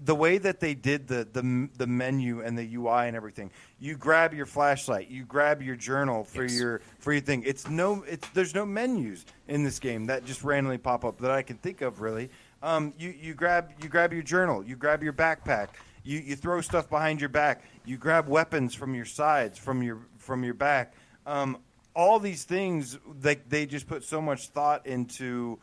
the 0.02 0.14
way 0.14 0.38
that 0.38 0.60
they 0.60 0.74
did 0.74 1.06
the, 1.08 1.26
the 1.32 1.68
the 1.76 1.86
menu 1.86 2.40
and 2.42 2.56
the 2.58 2.74
UI 2.74 3.06
and 3.06 3.14
everything. 3.16 3.50
You 3.78 3.96
grab 3.96 4.32
your 4.34 4.46
flashlight, 4.46 5.08
you 5.08 5.24
grab 5.24 5.62
your 5.62 5.76
journal 5.76 6.24
for 6.24 6.42
Yes. 6.42 6.58
your 6.58 6.80
for 6.98 7.12
your 7.12 7.22
thing. 7.22 7.42
It's 7.46 7.68
no 7.68 8.02
it's 8.08 8.28
there's 8.30 8.54
no 8.54 8.66
menus 8.66 9.24
in 9.48 9.62
this 9.62 9.78
game 9.78 10.06
that 10.06 10.24
just 10.24 10.42
randomly 10.44 10.78
pop 10.78 11.04
up 11.04 11.18
that 11.20 11.30
I 11.30 11.42
can 11.42 11.56
think 11.58 11.80
of 11.80 12.00
really. 12.00 12.28
Um, 12.62 12.92
you 12.98 13.14
you 13.18 13.34
grab 13.34 13.70
you 13.82 13.88
grab 13.88 14.12
your 14.12 14.22
journal, 14.22 14.64
you 14.64 14.74
grab 14.76 15.02
your 15.02 15.12
backpack, 15.12 15.68
you 16.02 16.18
you 16.18 16.34
throw 16.34 16.60
stuff 16.60 16.88
behind 16.90 17.20
your 17.20 17.28
back, 17.30 17.62
you 17.84 17.96
grab 17.96 18.26
weapons 18.26 18.74
from 18.74 18.94
your 18.94 19.04
sides, 19.06 19.58
from 19.58 19.82
your 19.82 19.98
from 20.20 20.44
your 20.44 20.54
back. 20.54 20.94
Um, 21.26 21.58
all 21.94 22.20
these 22.20 22.44
things 22.44 22.98
they 23.20 23.36
they 23.48 23.66
just 23.66 23.88
put 23.88 24.04
so 24.04 24.20
much 24.22 24.48
thought 24.48 24.86
into 24.86 25.58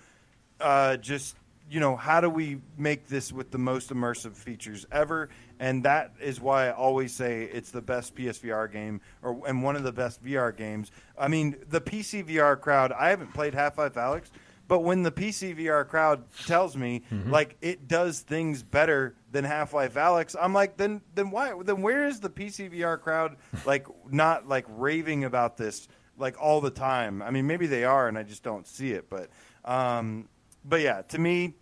uh, 0.59 0.97
just 0.97 1.35
you 1.69 1.79
know 1.79 1.95
how 1.95 2.21
do 2.21 2.29
we 2.29 2.59
make 2.77 3.07
this 3.07 3.31
with 3.31 3.51
the 3.51 3.57
most 3.57 3.89
immersive 3.91 4.35
features 4.35 4.85
ever? 4.91 5.29
And 5.59 5.83
that 5.83 6.11
is 6.21 6.39
why 6.39 6.67
i 6.67 6.71
always 6.71 7.13
say 7.13 7.43
it's 7.51 7.71
the 7.71 7.81
best 7.81 8.15
psvr 8.15 8.71
game 8.71 9.01
or 9.23 9.41
and 9.47 9.63
one 9.63 9.75
of 9.75 9.83
the 9.83 9.91
best 9.91 10.23
vr 10.23 10.55
games. 10.55 10.91
I 11.17 11.27
mean 11.27 11.55
the 11.69 11.81
pc 11.81 12.25
vr 12.27 12.59
crowd 12.59 12.91
i 12.91 13.09
haven't 13.09 13.33
played 13.33 13.53
half-life 13.53 13.93
alyx 13.93 14.25
but 14.67 14.79
when 14.81 15.01
the 15.03 15.11
pc 15.11 15.57
vr 15.57 15.87
crowd 15.87 16.23
tells 16.45 16.75
me 16.77 17.01
like 17.27 17.55
it 17.61 17.87
does 17.87 18.19
things 18.19 18.61
better 18.63 19.15
than 19.31 19.43
half-life 19.43 19.95
alyx 19.95 20.35
i'm 20.39 20.53
like 20.53 20.77
then 20.77 21.01
then 21.15 21.31
why 21.31 21.53
then 21.63 21.81
where 21.81 22.07
is 22.07 22.19
the 22.19 22.29
pc 22.29 22.71
vr 22.71 22.99
crowd 22.99 23.35
like 23.65 23.85
not 24.09 24.47
like 24.47 24.65
raving 24.69 25.23
about 25.23 25.57
this 25.57 25.87
like 26.17 26.41
all 26.41 26.61
the 26.61 26.69
time 26.71 27.21
i 27.21 27.29
mean 27.29 27.45
maybe 27.45 27.67
they 27.67 27.83
are 27.83 28.07
and 28.07 28.17
i 28.17 28.23
just 28.23 28.43
don't 28.43 28.67
see 28.67 28.91
it 28.91 29.09
but 29.09 29.29
um 29.65 30.27
but 30.67 30.81
yeah, 30.81 31.01
to 31.03 31.17
me, 31.17 31.55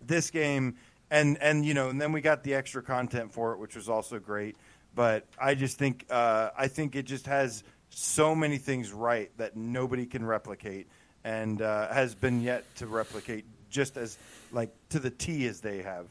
this 0.00 0.30
game 0.30 0.76
and 1.10 1.38
and 1.42 1.64
you 1.64 1.74
know, 1.74 1.90
and 1.90 2.00
then 2.00 2.12
we 2.12 2.20
got 2.20 2.42
the 2.42 2.54
extra 2.54 2.82
content 2.82 3.32
for 3.32 3.52
it, 3.52 3.58
which 3.58 3.76
was 3.76 3.88
also 3.88 4.18
great. 4.18 4.56
But 4.94 5.26
I 5.38 5.54
just 5.54 5.78
think 5.78 6.06
uh, 6.10 6.50
I 6.56 6.68
think 6.68 6.96
it 6.96 7.04
just 7.04 7.26
has 7.26 7.62
so 7.90 8.34
many 8.34 8.58
things 8.58 8.92
right 8.92 9.30
that 9.36 9.56
nobody 9.56 10.06
can 10.06 10.24
replicate, 10.24 10.88
and 11.22 11.60
uh, 11.60 11.92
has 11.92 12.14
been 12.14 12.40
yet 12.40 12.64
to 12.76 12.86
replicate 12.86 13.44
just 13.68 13.96
as 13.96 14.16
like 14.52 14.70
to 14.90 14.98
the 14.98 15.10
T 15.10 15.46
as 15.46 15.60
they 15.60 15.82
have. 15.82 16.06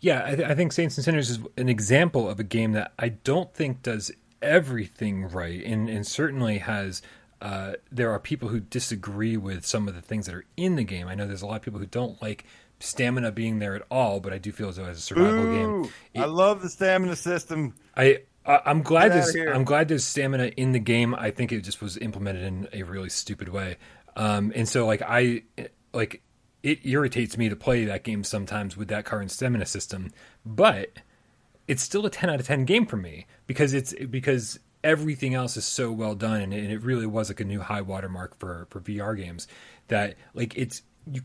Yeah, 0.00 0.22
I, 0.24 0.34
th- 0.34 0.48
I 0.48 0.54
think 0.54 0.72
Saints 0.72 0.96
and 0.96 1.04
Sinners 1.04 1.30
is 1.30 1.38
an 1.56 1.68
example 1.68 2.28
of 2.28 2.40
a 2.40 2.44
game 2.44 2.72
that 2.72 2.92
I 2.98 3.10
don't 3.10 3.52
think 3.54 3.82
does 3.82 4.10
everything 4.40 5.28
right, 5.28 5.64
and, 5.64 5.88
and 5.88 6.06
certainly 6.06 6.58
has. 6.58 7.02
Uh, 7.40 7.72
there 7.90 8.12
are 8.12 8.20
people 8.20 8.50
who 8.50 8.60
disagree 8.60 9.36
with 9.36 9.66
some 9.66 9.88
of 9.88 9.96
the 9.96 10.00
things 10.00 10.26
that 10.26 10.34
are 10.36 10.44
in 10.56 10.76
the 10.76 10.84
game. 10.84 11.08
I 11.08 11.16
know 11.16 11.26
there's 11.26 11.42
a 11.42 11.46
lot 11.46 11.56
of 11.56 11.62
people 11.62 11.80
who 11.80 11.86
don't 11.86 12.22
like 12.22 12.44
stamina 12.78 13.32
being 13.32 13.58
there 13.58 13.74
at 13.74 13.82
all, 13.90 14.20
but 14.20 14.32
I 14.32 14.38
do 14.38 14.52
feel 14.52 14.68
as 14.68 14.76
though 14.76 14.84
as 14.84 14.98
a 14.98 15.00
survival 15.00 15.46
Ooh, 15.46 15.82
game, 15.82 15.92
I 16.22 16.26
love 16.26 16.62
the 16.62 16.68
stamina 16.68 17.16
system. 17.16 17.74
I, 17.96 18.20
I 18.46 18.60
I'm 18.66 18.82
glad 18.82 19.12
there's. 19.12 19.34
I'm 19.34 19.64
glad 19.64 19.88
there's 19.88 20.04
stamina 20.04 20.46
in 20.56 20.72
the 20.72 20.78
game. 20.78 21.14
I 21.14 21.30
think 21.30 21.52
it 21.52 21.60
just 21.62 21.80
was 21.80 21.96
implemented 21.96 22.42
in 22.42 22.68
a 22.72 22.82
really 22.82 23.08
stupid 23.08 23.48
way. 23.48 23.76
Um, 24.16 24.52
and 24.54 24.68
so 24.68 24.86
like 24.86 25.02
I 25.02 25.42
like 25.92 26.22
it 26.62 26.84
irritates 26.84 27.36
me 27.36 27.48
to 27.48 27.56
play 27.56 27.84
that 27.84 28.04
game 28.04 28.24
sometimes 28.24 28.76
with 28.76 28.88
that 28.88 29.04
current 29.04 29.30
stamina 29.30 29.66
system, 29.66 30.10
but 30.46 31.00
it's 31.68 31.82
still 31.82 32.06
a 32.06 32.10
10 32.10 32.30
out 32.30 32.40
of 32.40 32.46
10 32.46 32.64
game 32.64 32.86
for 32.86 32.96
me 32.96 33.26
because 33.46 33.72
it's 33.74 33.94
because 33.94 34.58
everything 34.84 35.34
else 35.34 35.56
is 35.56 35.64
so 35.64 35.92
well 35.92 36.14
done 36.14 36.40
and 36.40 36.54
it, 36.54 36.82
really 36.82 37.06
was 37.06 37.30
like 37.30 37.40
a 37.40 37.44
new 37.44 37.60
high 37.60 37.80
watermark 37.80 38.36
for 38.38 38.66
for 38.70 38.80
VR 38.80 39.16
games 39.16 39.46
that 39.88 40.16
like 40.34 40.56
it's 40.56 40.82
you 41.10 41.22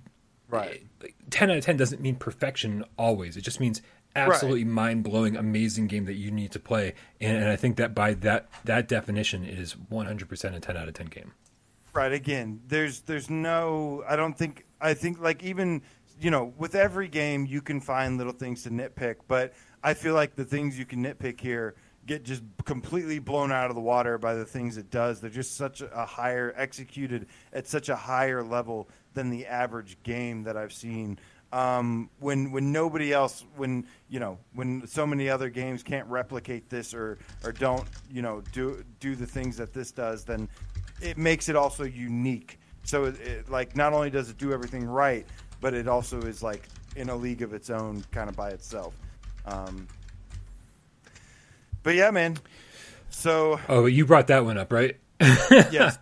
Right. 0.50 0.86
like, 1.02 1.14
10 1.30 1.52
out 1.52 1.58
of 1.58 1.66
10 1.66 1.76
doesn't 1.76 2.02
mean 2.02 2.16
perfection 2.16 2.86
always. 2.98 3.36
It 3.36 3.42
just 3.42 3.60
means 3.60 3.82
absolutely 4.16 4.64
mind-blowing 4.64 5.36
amazing 5.36 5.88
game 5.88 6.06
that 6.06 6.14
you 6.14 6.32
need 6.32 6.52
to 6.52 6.60
play 6.60 6.94
and, 7.20 7.38
and 7.38 7.50
I 7.50 7.56
think 7.56 7.76
that 7.78 7.94
by 7.94 8.14
that 8.16 8.48
that 8.64 8.88
definition 8.88 9.44
it 9.44 9.60
is 9.60 9.76
100% 9.76 10.56
a 10.56 10.60
10 10.60 10.78
out 10.78 10.88
of 10.88 10.94
10 10.94 11.08
game. 11.08 11.34
Right. 11.98 12.12
Again, 12.12 12.62
there's 12.68 13.00
there's 13.02 13.28
no. 13.28 14.04
I 14.08 14.16
don't 14.16 14.38
think. 14.38 14.67
I 14.80 14.94
think 14.94 15.20
like 15.20 15.44
even 15.44 15.82
you 16.20 16.32
know 16.32 16.54
with 16.58 16.76
every 16.76 17.08
game 17.08 17.46
you 17.46 17.62
can 17.62 17.80
find 17.80 18.18
little 18.18 18.34
things 18.34 18.64
to 18.64 18.70
nitpick, 18.70 19.18
but 19.28 19.54
I 19.84 19.94
feel 19.94 20.14
like 20.14 20.36
the 20.36 20.46
things 20.46 20.78
you 20.78 20.86
can 20.86 21.04
nitpick 21.04 21.40
here 21.40 21.76
get 22.06 22.24
just 22.24 22.42
completely 22.64 23.20
blown 23.20 23.52
out 23.52 23.70
of 23.70 23.76
the 23.76 23.82
water 23.82 24.18
by 24.18 24.34
the 24.34 24.46
things 24.46 24.78
it 24.78 24.90
does. 24.90 25.20
They're 25.20 25.30
just 25.30 25.56
such 25.56 25.82
a 25.82 26.06
higher 26.06 26.54
executed 26.56 27.28
at 27.54 27.68
such 27.68 27.90
a 27.90 27.96
higher 27.96 28.42
level 28.42 28.90
than 29.14 29.30
the 29.30 29.46
average 29.46 29.98
game 30.04 30.44
that 30.44 30.58
I've 30.58 30.74
seen. 30.74 31.20
Um, 31.52 32.10
when 32.20 32.52
when 32.52 32.72
nobody 32.72 33.14
else, 33.14 33.46
when 33.56 33.88
you 34.10 34.20
know, 34.20 34.38
when 34.54 34.86
so 34.88 35.06
many 35.06 35.30
other 35.30 35.50
games 35.50 35.84
can't 35.84 36.08
replicate 36.08 36.70
this 36.70 36.94
or 36.94 37.20
or 37.44 37.52
don't 37.52 37.88
you 38.12 38.22
know 38.22 38.42
do 38.52 38.84
do 39.00 39.16
the 39.16 39.26
things 39.26 39.58
that 39.58 39.74
this 39.74 39.92
does, 39.92 40.26
then 40.26 40.50
it 41.02 41.18
makes 41.18 41.48
it 41.48 41.56
also 41.56 41.84
unique. 41.84 42.60
So 42.88 43.04
it, 43.04 43.20
it, 43.20 43.50
like 43.50 43.76
not 43.76 43.92
only 43.92 44.10
does 44.10 44.30
it 44.30 44.38
do 44.38 44.54
everything 44.54 44.86
right, 44.86 45.26
but 45.60 45.74
it 45.74 45.90
also 45.90 46.22
is 46.22 46.42
like 46.42 46.70
in 46.96 47.10
a 47.10 47.16
league 47.16 47.42
of 47.42 47.54
its 47.54 47.70
own, 47.70 48.02
kind 48.12 48.30
of 48.30 48.36
by 48.36 48.50
itself. 48.52 48.96
Um, 49.46 49.90
but 51.84 51.96
yeah, 51.96 52.12
man. 52.12 52.38
So 53.10 53.60
Oh, 53.68 53.88
you 53.88 54.06
brought 54.06 54.28
that 54.28 54.46
one 54.46 54.58
up, 54.58 54.72
right? 54.72 54.98
yes, 55.20 55.98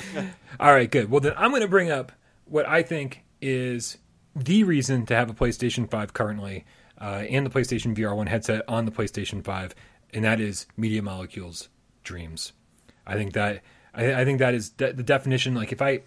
All 0.60 0.72
right, 0.72 0.90
good. 0.90 1.10
Well, 1.10 1.20
then 1.20 1.34
I'm 1.36 1.50
going 1.50 1.62
to 1.62 1.68
bring 1.68 1.90
up 1.90 2.12
what 2.46 2.66
I 2.66 2.82
think 2.82 3.24
is 3.42 3.98
the 4.34 4.64
reason 4.64 5.04
to 5.06 5.14
have 5.14 5.28
a 5.28 5.34
PlayStation 5.34 5.90
5 5.90 6.14
currently 6.14 6.64
uh, 6.98 7.24
and 7.28 7.44
the 7.44 7.50
PlayStation 7.50 7.94
VR 7.94 8.16
1 8.16 8.26
headset 8.28 8.62
on 8.68 8.86
the 8.86 8.92
PlayStation 8.92 9.44
5, 9.44 9.74
and 10.14 10.24
that 10.24 10.40
is 10.40 10.66
Media 10.76 11.02
Molecules 11.02 11.68
Dreams. 12.04 12.52
I 13.06 13.14
think 13.14 13.32
that 13.34 13.62
I, 13.94 14.22
I 14.22 14.24
think 14.24 14.38
that 14.38 14.54
is 14.54 14.70
de- 14.70 14.92
the 14.92 15.02
definition. 15.02 15.54
Like, 15.54 15.72
if 15.72 15.82
I, 15.82 16.02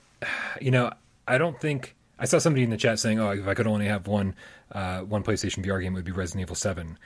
you 0.61 0.71
know, 0.71 0.91
I 1.27 1.37
don't 1.37 1.59
think 1.59 1.95
I 2.17 2.25
saw 2.25 2.39
somebody 2.39 2.63
in 2.63 2.69
the 2.69 2.77
chat 2.77 2.99
saying, 2.99 3.19
"Oh, 3.19 3.31
if 3.31 3.47
I 3.47 3.53
could 3.53 3.67
only 3.67 3.87
have 3.87 4.07
one 4.07 4.35
uh, 4.71 5.01
one 5.01 5.23
PlayStation 5.23 5.65
VR 5.65 5.81
game, 5.81 5.93
it 5.93 5.97
would 5.97 6.05
be 6.05 6.11
Resident 6.11 6.41
Evil 6.41 6.55
7," 6.55 6.97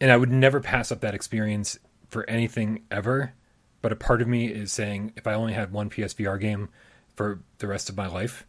and 0.00 0.10
I 0.10 0.16
would 0.16 0.30
never 0.30 0.60
pass 0.60 0.90
up 0.90 1.00
that 1.00 1.14
experience 1.14 1.78
for 2.08 2.28
anything 2.28 2.84
ever. 2.90 3.34
But 3.82 3.92
a 3.92 3.96
part 3.96 4.20
of 4.20 4.28
me 4.28 4.48
is 4.48 4.72
saying, 4.72 5.12
if 5.16 5.26
I 5.26 5.34
only 5.34 5.54
had 5.54 5.72
one 5.72 5.88
PSVR 5.88 6.38
game 6.38 6.68
for 7.16 7.40
the 7.58 7.66
rest 7.66 7.88
of 7.88 7.96
my 7.96 8.06
life, 8.06 8.46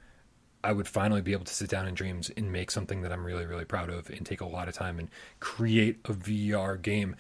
I 0.64 0.74
would 0.74 0.88
finally 0.88 1.22
be 1.22 1.32
able 1.32 1.46
to 1.46 1.54
sit 1.54 1.70
down 1.70 1.88
in 1.88 1.94
dreams 1.94 2.30
and 2.36 2.52
make 2.52 2.70
something 2.70 3.02
that 3.02 3.12
I'm 3.12 3.24
really, 3.24 3.46
really 3.46 3.66
proud 3.66 3.90
of 3.90 4.10
and 4.10 4.26
take 4.26 4.42
a 4.42 4.46
lot 4.46 4.68
of 4.68 4.76
time 4.76 5.00
and 5.00 5.10
create 5.40 6.00
a 6.06 6.14
VR 6.14 6.82
game. 6.82 7.16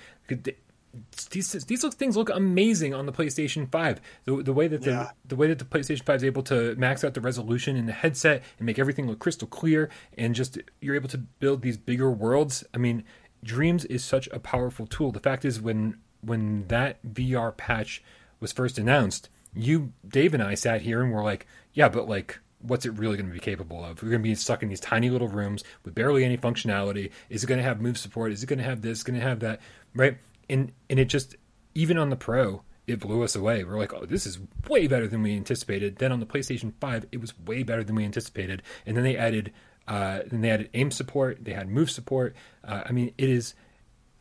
These 1.30 1.52
these 1.66 1.84
look, 1.84 1.94
things 1.94 2.18
look 2.18 2.30
amazing 2.30 2.94
on 2.94 3.06
the 3.06 3.14
PlayStation 3.14 3.72
Five. 3.72 4.02
The, 4.26 4.44
the 4.44 4.52
way 4.54 4.68
that 4.68 4.82
the 4.82 4.90
Yeah. 4.92 5.12
the 5.26 5.36
way 5.38 5.48
that 5.48 5.60
the 5.60 5.66
PlayStation 5.66 6.04
Five 6.04 6.18
is 6.18 6.24
able 6.26 6.44
to 6.44 6.76
max 6.76 7.04
out 7.04 7.14
the 7.14 7.22
resolution 7.22 7.78
in 7.78 7.86
the 7.86 7.94
headset 7.94 8.44
and 8.60 8.66
make 8.66 8.78
everything 8.78 9.08
look 9.08 9.20
crystal 9.20 9.48
clear, 9.48 9.90
and 10.18 10.36
just 10.36 10.58
you're 10.82 10.96
able 10.96 11.10
to 11.10 11.18
build 11.18 11.62
these 11.62 11.78
bigger 11.78 12.12
worlds. 12.12 12.64
I 12.74 12.78
mean, 12.78 13.04
Dreams 13.44 13.86
is 13.86 14.04
such 14.04 14.28
a 14.34 14.40
powerful 14.40 14.86
tool. 14.86 15.12
The 15.12 15.20
fact 15.22 15.46
is, 15.46 15.62
when 15.62 15.98
when 16.22 16.68
that 16.68 17.02
VR 17.06 17.56
patch 17.56 18.04
was 18.42 18.52
first 18.52 18.78
announced, 18.78 19.30
you, 19.54 19.94
Dave, 20.08 20.34
and 20.34 20.44
I 20.44 20.56
sat 20.56 20.82
here 20.82 21.02
and 21.02 21.12
were 21.12 21.24
like, 21.24 21.48
"Yeah, 21.74 21.88
but 21.90 22.08
like." 22.10 22.40
what's 22.64 22.86
it 22.86 22.92
really 22.92 23.18
going 23.18 23.26
to 23.28 23.34
be 23.34 23.40
capable 23.40 23.84
of? 23.84 24.04
We're 24.04 24.10
going 24.10 24.22
to 24.22 24.30
be 24.30 24.36
stuck 24.36 24.62
in 24.62 24.70
these 24.70 24.80
tiny 24.80 25.10
little 25.10 25.28
rooms 25.28 25.64
with 25.84 25.96
barely 25.96 26.24
any 26.24 26.38
functionality. 26.38 27.10
Is 27.28 27.44
it 27.44 27.48
going 27.48 27.58
to 27.58 27.64
have 27.64 27.82
move 27.82 27.98
support? 27.98 28.32
Is 28.32 28.44
it 28.44 28.46
going 28.46 28.60
to 28.60 28.64
have 28.64 28.84
this? 28.84 29.02
Going 29.02 29.20
to 29.20 29.26
have 29.26 29.40
that? 29.40 29.62
Right? 29.96 30.20
And 30.52 30.72
and 30.90 31.00
it 31.00 31.06
just 31.06 31.36
even 31.74 31.98
on 31.98 32.10
the 32.10 32.16
Pro, 32.16 32.62
it 32.86 33.00
blew 33.00 33.24
us 33.24 33.36
away. 33.36 33.64
We're 33.64 33.80
like, 33.80 33.94
oh, 33.94 34.06
this 34.06 34.28
is 34.28 34.38
way 34.70 34.86
better 34.88 35.08
than 35.08 35.24
we 35.24 35.36
anticipated. 35.36 35.96
Then 35.96 36.12
on 36.12 36.20
the 36.20 36.26
PlayStation 36.26 36.74
Five, 36.80 37.06
it 37.12 37.22
was 37.22 37.34
way 37.40 37.64
better 37.64 37.84
than 37.84 37.96
we 37.96 38.04
anticipated. 38.04 38.62
And 38.86 38.96
then 38.96 39.04
they 39.04 39.18
added, 39.18 39.54
uh, 39.88 40.20
then 40.30 40.42
they 40.42 40.52
added 40.52 40.70
aim 40.74 40.92
support. 40.92 41.46
They 41.46 41.54
had 41.54 41.70
move 41.70 41.90
support. 41.90 42.36
Uh, 42.64 42.84
I 42.86 42.92
mean, 42.92 43.14
it 43.18 43.30
is. 43.30 43.56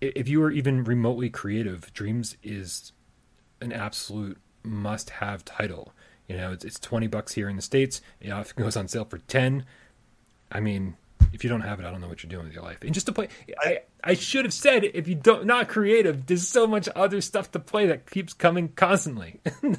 If 0.01 0.29
you 0.29 0.43
are 0.45 0.51
even 0.51 0.85
remotely 0.85 1.29
creative, 1.29 1.93
Dreams 1.93 2.37
is 2.43 2.93
an 3.61 3.73
absolute 3.73 4.39
must-have 4.63 5.45
title. 5.45 5.93
You 6.29 6.37
know, 6.37 6.53
it's, 6.53 6.65
it's 6.65 6.79
twenty 6.79 7.09
bucks 7.09 7.35
here 7.35 7.49
in 7.51 7.57
the 7.57 7.63
states. 7.63 8.01
It 8.21 8.55
goes 8.57 8.77
on 8.77 8.89
sale 8.89 9.05
for 9.05 9.19
ten. 9.19 9.65
I 10.53 10.61
mean, 10.61 10.97
if 11.33 11.45
you 11.45 11.51
don't 11.51 11.61
have 11.63 11.81
it, 11.81 11.87
I 11.87 11.91
don't 11.91 12.01
know 12.01 12.09
what 12.09 12.23
you're 12.23 12.31
doing 12.31 12.45
with 12.47 12.55
your 12.55 12.63
life. 12.63 12.79
And 12.83 12.93
just 12.95 13.07
to 13.07 13.13
play, 13.13 13.29
I, 13.59 13.81
I 14.03 14.15
should 14.15 14.45
have 14.45 14.55
said 14.55 14.85
if 14.85 15.09
you 15.09 15.15
don't 15.15 15.47
not 15.47 15.69
creative, 15.69 16.27
there's 16.27 16.47
so 16.49 16.67
much 16.67 16.89
other 16.95 17.21
stuff 17.21 17.51
to 17.53 17.59
play 17.59 17.87
that 17.87 18.11
keeps 18.11 18.33
coming 18.33 18.69
constantly. 18.69 19.41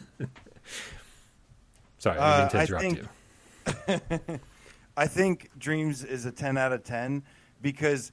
Sorry, 1.98 2.18
I 2.18 2.48
didn't 2.50 2.52
to 2.52 2.58
Uh, 2.58 2.60
I 2.60 2.64
interrupt 2.64 2.84
think- 2.84 4.30
you. 4.30 4.40
I 4.98 5.08
think 5.08 5.50
Dreams 5.58 6.04
is 6.04 6.26
a 6.26 6.32
10 6.32 6.58
out 6.58 6.74
of 6.74 6.84
10 6.84 7.24
because 7.62 8.12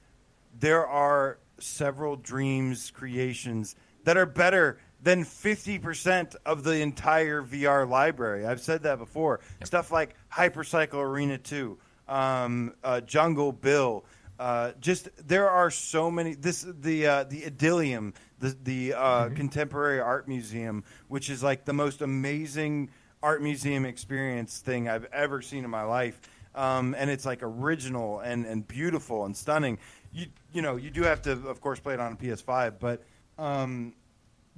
there 0.59 0.87
are 0.87 1.37
several 1.59 2.15
Dreams 2.15 2.91
creations 2.91 3.75
that 4.05 4.15
are 4.15 4.25
better 4.25 4.79
than 5.01 5.23
50% 5.25 6.35
of 6.45 6.63
the 6.63 6.79
entire 6.81 7.41
VR 7.41 7.87
library. 7.89 8.45
I've 8.45 8.61
said 8.61 8.83
that 8.83 8.97
before. 8.97 9.39
Stuff 9.63 9.91
like 9.91 10.15
Hypercycle 10.33 10.95
Arena 10.99 11.37
2, 11.37 11.77
um, 12.09 12.73
uh, 12.83 13.01
Jungle 13.01 13.51
Bill. 13.51 14.03
Uh, 14.39 14.71
just 14.79 15.09
there 15.27 15.49
are 15.49 15.69
so 15.69 16.09
many. 16.09 16.33
This 16.33 16.65
the 16.67 17.07
uh, 17.07 17.23
the 17.25 17.41
Idyllium, 17.41 18.13
the 18.39 18.57
the 18.63 18.93
uh, 18.93 19.29
Contemporary 19.29 19.99
Art 19.99 20.27
Museum, 20.27 20.83
which 21.07 21.29
is 21.29 21.43
like 21.43 21.65
the 21.65 21.73
most 21.73 22.01
amazing 22.01 22.89
art 23.21 23.41
museum 23.41 23.85
experience 23.85 24.59
thing 24.59 24.87
I've 24.87 25.05
ever 25.11 25.41
seen 25.41 25.65
in 25.65 25.69
my 25.69 25.83
life. 25.83 26.21
Um, 26.55 26.95
and 26.97 27.09
it's 27.09 27.25
like 27.25 27.39
original 27.41 28.19
and, 28.19 28.45
and 28.45 28.67
beautiful 28.67 29.25
and 29.25 29.35
stunning. 29.35 29.77
You 30.11 30.27
you 30.53 30.61
know 30.61 30.77
you 30.77 30.89
do 30.89 31.03
have 31.03 31.21
to 31.23 31.31
of 31.31 31.61
course 31.61 31.79
play 31.79 31.93
it 31.93 31.99
on 31.99 32.13
a 32.13 32.15
PS5, 32.15 32.79
but 32.79 33.03
um, 33.37 33.93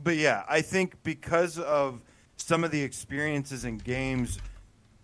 but 0.01 0.15
yeah, 0.15 0.43
I 0.47 0.61
think 0.61 1.01
because 1.03 1.59
of 1.59 2.01
some 2.37 2.63
of 2.63 2.71
the 2.71 2.81
experiences 2.81 3.65
and 3.65 3.83
games, 3.83 4.39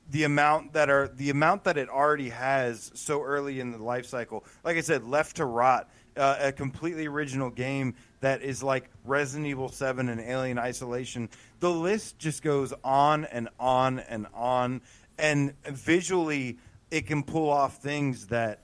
the 0.10 0.24
amount 0.24 0.74
that 0.74 0.90
are 0.90 1.08
the 1.08 1.30
amount 1.30 1.66
that 1.66 1.78
it 1.78 1.90
already 1.90 2.30
has 2.30 2.92
so 2.94 3.22
early 3.22 3.60
in 3.60 3.72
the 3.72 3.84
life 3.84 4.06
cycle. 4.06 4.46
Like 4.64 4.78
I 4.78 4.82
said, 4.82 5.04
Left 5.04 5.38
to 5.38 5.46
Rot, 5.46 5.90
uh, 6.16 6.38
a 6.40 6.52
completely 6.52 7.08
original 7.08 7.50
game 7.50 7.96
that 8.22 8.42
is 8.42 8.64
like 8.64 8.90
Resident 9.04 9.48
Evil 9.48 9.70
Seven 9.70 10.10
and 10.10 10.22
Alien 10.22 10.58
Isolation. 10.58 11.30
The 11.60 11.70
list 11.70 12.18
just 12.20 12.42
goes 12.42 12.74
on 12.84 13.26
and 13.26 13.50
on 13.60 14.00
and 14.00 14.28
on, 14.34 14.82
and 15.18 15.54
visually, 15.66 16.58
it 16.90 17.06
can 17.06 17.24
pull 17.24 17.50
off 17.50 17.78
things 17.82 18.28
that 18.28 18.62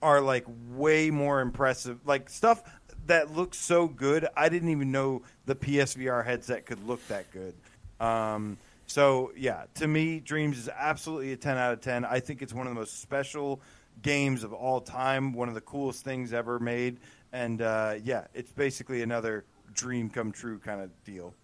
are 0.00 0.20
like 0.20 0.46
way 0.70 1.10
more 1.10 1.40
impressive. 1.40 2.00
Like 2.06 2.30
stuff 2.30 2.62
that 3.06 3.34
looks 3.34 3.58
so 3.58 3.88
good, 3.88 4.26
I 4.36 4.48
didn't 4.48 4.70
even 4.70 4.90
know 4.90 5.22
the 5.46 5.54
PSVR 5.54 6.24
headset 6.24 6.66
could 6.66 6.86
look 6.86 7.06
that 7.08 7.30
good. 7.30 7.54
Um, 8.00 8.58
so 8.88 9.30
yeah, 9.36 9.64
to 9.74 9.86
me, 9.86 10.18
Dreams 10.18 10.58
is 10.58 10.68
absolutely 10.68 11.32
a 11.32 11.36
ten 11.36 11.56
out 11.56 11.72
of 11.72 11.80
ten. 11.80 12.04
I 12.04 12.18
think 12.18 12.42
it's 12.42 12.52
one 12.52 12.66
of 12.66 12.74
the 12.74 12.80
most 12.80 13.00
special 13.00 13.60
games 14.02 14.42
of 14.42 14.52
all 14.52 14.80
time. 14.80 15.32
One 15.32 15.48
of 15.48 15.54
the 15.54 15.60
coolest 15.60 16.02
things 16.04 16.32
ever 16.32 16.58
made, 16.58 16.98
and 17.32 17.62
uh, 17.62 17.94
yeah, 18.02 18.24
it's 18.34 18.50
basically 18.50 19.02
another 19.02 19.44
dream 19.74 20.08
come 20.10 20.32
true 20.32 20.58
kind 20.58 20.80
of 20.80 20.90
deal. 21.04 21.34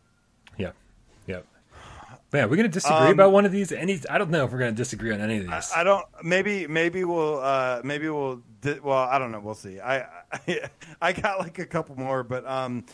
Yeah, 0.56 0.70
yeah. 1.26 1.40
Man, 2.32 2.48
we're 2.50 2.56
gonna 2.56 2.68
disagree 2.68 3.08
Um, 3.08 3.12
about 3.12 3.32
one 3.32 3.44
of 3.44 3.52
these. 3.52 3.70
Any, 3.72 4.00
I 4.08 4.18
don't 4.18 4.30
know 4.30 4.44
if 4.44 4.50
we're 4.52 4.58
gonna 4.58 4.72
disagree 4.72 5.12
on 5.12 5.20
any 5.20 5.38
of 5.38 5.46
these. 5.46 5.70
I 5.76 5.84
don't. 5.84 6.04
Maybe 6.22 6.66
maybe 6.66 7.04
we'll 7.04 7.40
uh, 7.40 7.82
maybe 7.84 8.08
we'll. 8.08 8.42
Di- 8.62 8.80
well, 8.80 8.98
I 8.98 9.18
don't 9.18 9.30
know. 9.30 9.40
We'll 9.40 9.54
see. 9.54 9.80
I, 9.80 10.06
I 10.32 10.60
I 11.02 11.12
got 11.12 11.38
like 11.40 11.58
a 11.58 11.66
couple 11.66 11.96
more, 11.96 12.24
but 12.24 12.46
um, 12.46 12.86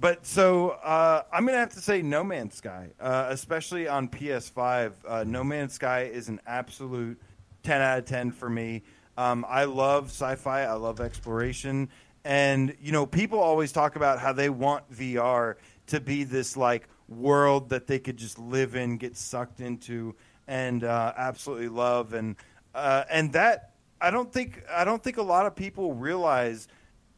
but 0.00 0.24
so 0.24 0.70
uh, 0.70 1.22
I'm 1.32 1.44
gonna 1.46 1.58
have 1.58 1.74
to 1.74 1.80
say 1.80 2.02
No 2.02 2.22
Man's 2.22 2.54
Sky, 2.54 2.90
uh, 3.00 3.26
especially 3.30 3.88
on 3.88 4.08
PS5. 4.08 4.92
Uh, 5.06 5.24
no 5.26 5.42
Man's 5.42 5.74
Sky 5.74 6.02
is 6.02 6.28
an 6.28 6.40
absolute 6.46 7.20
ten 7.62 7.80
out 7.80 7.98
of 7.98 8.04
ten 8.04 8.30
for 8.30 8.48
me. 8.48 8.82
Um, 9.16 9.44
I 9.48 9.64
love 9.64 10.06
sci-fi. 10.06 10.62
I 10.62 10.74
love 10.74 11.00
exploration, 11.00 11.88
and 12.24 12.76
you 12.80 12.92
know, 12.92 13.06
people 13.06 13.40
always 13.40 13.72
talk 13.72 13.96
about 13.96 14.20
how 14.20 14.32
they 14.32 14.50
want 14.50 14.90
VR 14.92 15.56
to 15.88 16.00
be 16.00 16.24
this 16.24 16.56
like 16.56 16.88
world 17.08 17.70
that 17.70 17.86
they 17.86 17.98
could 17.98 18.16
just 18.16 18.38
live 18.38 18.76
in, 18.76 18.98
get 18.98 19.16
sucked 19.16 19.60
into, 19.60 20.14
and 20.46 20.84
uh, 20.84 21.12
absolutely 21.16 21.68
love. 21.68 22.14
And 22.14 22.36
uh, 22.74 23.04
and 23.10 23.32
that 23.32 23.72
I 24.00 24.10
don't 24.10 24.32
think 24.32 24.62
I 24.70 24.84
don't 24.84 25.02
think 25.02 25.16
a 25.16 25.22
lot 25.22 25.46
of 25.46 25.56
people 25.56 25.94
realize 25.94 26.68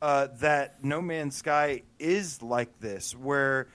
uh, 0.03 0.29
that 0.41 0.83
No 0.85 1.01
Man's 1.01 1.37
Sky 1.37 1.83
is 1.99 2.43
like 2.43 2.81
this, 2.81 3.15
where 3.15 3.69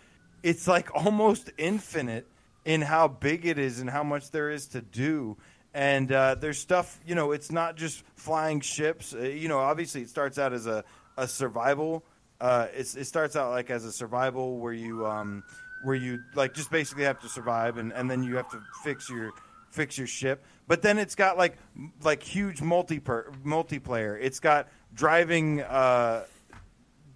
it's 0.44 0.68
like 0.68 0.94
almost 0.96 1.52
infinite 1.58 2.28
in 2.66 2.82
how 2.82 3.08
big 3.08 3.46
it 3.46 3.60
is 3.60 3.80
and 3.80 3.90
how 3.90 4.04
much 4.04 4.32
there 4.32 4.50
is 4.50 4.68
to 4.68 4.82
do. 4.82 5.38
And 5.74 6.12
uh, 6.12 6.36
there's 6.36 6.58
stuff, 6.58 7.00
you 7.06 7.16
know, 7.16 7.32
it's 7.32 7.52
not 7.52 7.76
just 7.76 8.04
flying 8.16 8.62
ships. 8.62 9.14
Uh, 9.14 9.20
you 9.20 9.50
know, 9.50 9.60
obviously 9.60 10.02
it 10.02 10.10
starts 10.10 10.40
out 10.40 10.54
as 10.54 10.68
a, 10.68 10.84
a 11.18 11.28
survival. 11.28 12.04
Uh, 12.40 12.68
it 12.74 12.86
starts 12.86 13.36
out 13.36 13.52
like 13.52 13.70
as 13.70 13.86
a 13.86 13.92
survival 13.92 14.58
where 14.58 14.74
you 14.74 15.06
um, 15.06 15.44
where 15.84 15.96
you 15.96 16.20
like 16.34 16.54
just 16.54 16.70
basically 16.70 17.04
have 17.04 17.20
to 17.22 17.30
survive, 17.30 17.78
and, 17.78 17.94
and 17.94 18.12
then 18.12 18.24
you 18.24 18.36
have 18.36 18.50
to 18.50 18.62
fix 18.84 19.10
your 19.10 19.32
fix 19.70 19.98
your 19.98 20.08
ship. 20.08 20.44
But 20.68 20.82
then 20.82 20.98
it's 20.98 21.16
got 21.16 21.38
like 21.38 21.58
like 22.04 22.24
huge 22.24 22.62
multi 22.62 23.00
multiplayer. 23.00 24.18
It's 24.20 24.40
got 24.40 24.68
driving 24.96 25.62
uh, 25.62 26.26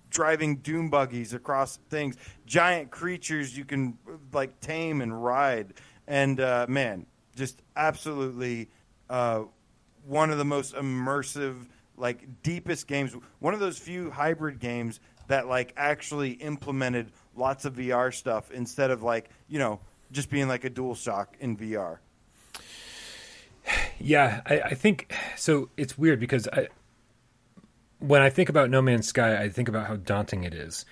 driving 0.10 0.58
doom 0.58 0.90
buggies 0.90 1.34
across 1.34 1.78
things, 1.90 2.18
giant 2.46 2.92
creatures 2.92 3.58
you 3.58 3.66
can 3.66 3.98
like 4.34 4.60
tame 4.60 5.02
and 5.02 5.24
ride, 5.24 5.74
and 6.08 6.40
uh, 6.40 6.66
man, 6.70 7.06
just 7.36 7.62
absolutely 7.76 8.70
uh, 9.10 9.44
one 10.06 10.30
of 10.30 10.38
the 10.38 10.46
most 10.46 10.76
immersive, 10.76 11.66
like 11.98 12.28
deepest 12.44 12.88
games. 12.88 13.16
One 13.40 13.54
of 13.54 13.60
those 13.60 13.78
few 13.78 14.12
hybrid 14.12 14.60
games 14.60 15.00
that 15.28 15.48
like 15.48 15.74
actually 15.78 16.32
implemented 16.32 17.12
lots 17.36 17.66
of 17.66 17.76
VR 17.76 18.14
stuff 18.14 18.52
instead 18.52 18.92
of 18.92 19.04
like 19.04 19.30
you 19.48 19.60
know 19.60 19.80
just 20.12 20.30
being 20.30 20.48
like 20.48 20.64
a 20.64 20.70
dual 20.70 20.96
shock 20.96 21.36
in 21.40 21.56
VR. 21.58 22.00
Yeah, 24.00 24.42
I, 24.46 24.62
I 24.62 24.74
think 24.74 25.14
so. 25.36 25.70
It's 25.78 25.98
weird 25.98 26.20
because 26.20 26.48
I, 26.52 26.70
when 28.00 28.22
I 28.22 28.30
think 28.30 28.50
about 28.50 28.70
No 28.70 28.82
Man's 28.82 29.08
Sky, 29.08 29.42
I 29.42 29.50
think 29.50 29.68
about 29.68 29.88
how 29.88 29.98
daunting 29.98 30.44
it 30.44 30.54
is, 30.54 30.86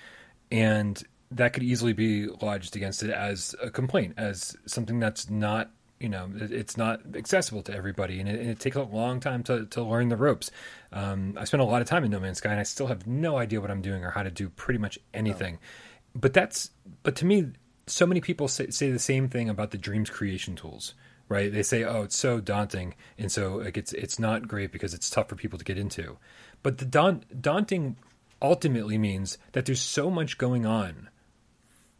and 0.50 1.02
that 1.30 1.52
could 1.52 1.62
easily 1.62 1.92
be 1.92 2.26
lodged 2.26 2.76
against 2.76 3.02
it 3.02 3.10
as 3.10 3.54
a 3.62 3.70
complaint, 3.70 4.14
as 4.16 4.56
something 4.66 4.98
that's 5.00 5.28
not 5.28 5.70
you 6.00 6.08
know 6.08 6.30
it's 6.36 6.76
not 6.76 7.00
accessible 7.14 7.62
to 7.62 7.74
everybody, 7.74 8.20
and 8.20 8.28
it, 8.28 8.40
and 8.40 8.50
it, 8.50 8.60
takes 8.60 8.76
a 8.76 8.82
long 8.82 9.20
time 9.20 9.42
to 9.44 9.66
to 9.66 9.82
learn 9.82 10.08
the 10.08 10.16
ropes. 10.16 10.50
Um, 10.92 11.34
I 11.38 11.44
spent 11.44 11.62
a 11.62 11.66
lot 11.66 11.82
of 11.82 11.88
time 11.88 12.04
in 12.04 12.10
No 12.10 12.20
Man's 12.20 12.38
Sky, 12.38 12.50
and 12.50 12.60
I 12.60 12.64
still 12.64 12.86
have 12.86 13.06
no 13.06 13.38
idea 13.38 13.60
what 13.60 13.70
I'm 13.70 13.82
doing 13.82 14.04
or 14.04 14.10
how 14.10 14.22
to 14.22 14.30
do 14.30 14.48
pretty 14.50 14.78
much 14.78 14.98
anything. 15.14 15.54
No. 15.54 16.20
But 16.20 16.32
that's 16.34 16.70
but 17.02 17.16
to 17.16 17.24
me, 17.24 17.48
so 17.86 18.06
many 18.06 18.20
people 18.20 18.48
say, 18.48 18.70
say 18.70 18.90
the 18.90 18.98
same 18.98 19.28
thing 19.28 19.48
about 19.48 19.70
the 19.70 19.78
Dreams 19.78 20.10
creation 20.10 20.56
tools 20.56 20.94
right? 21.28 21.52
They 21.52 21.62
say, 21.62 21.84
"Oh, 21.84 22.02
it's 22.02 22.16
so 22.16 22.40
daunting," 22.40 22.94
and 23.18 23.30
so 23.30 23.56
like 23.56 23.76
it's 23.76 23.92
it's 23.92 24.18
not 24.18 24.48
great 24.48 24.72
because 24.72 24.94
it's 24.94 25.10
tough 25.10 25.28
for 25.28 25.36
people 25.36 25.58
to 25.58 25.64
get 25.64 25.78
into. 25.78 26.16
But 26.62 26.78
the 26.78 26.84
daunt, 26.84 27.40
daunting 27.40 27.96
ultimately 28.40 28.98
means 28.98 29.38
that 29.52 29.66
there's 29.66 29.80
so 29.80 30.10
much 30.10 30.38
going 30.38 30.66
on 30.66 31.08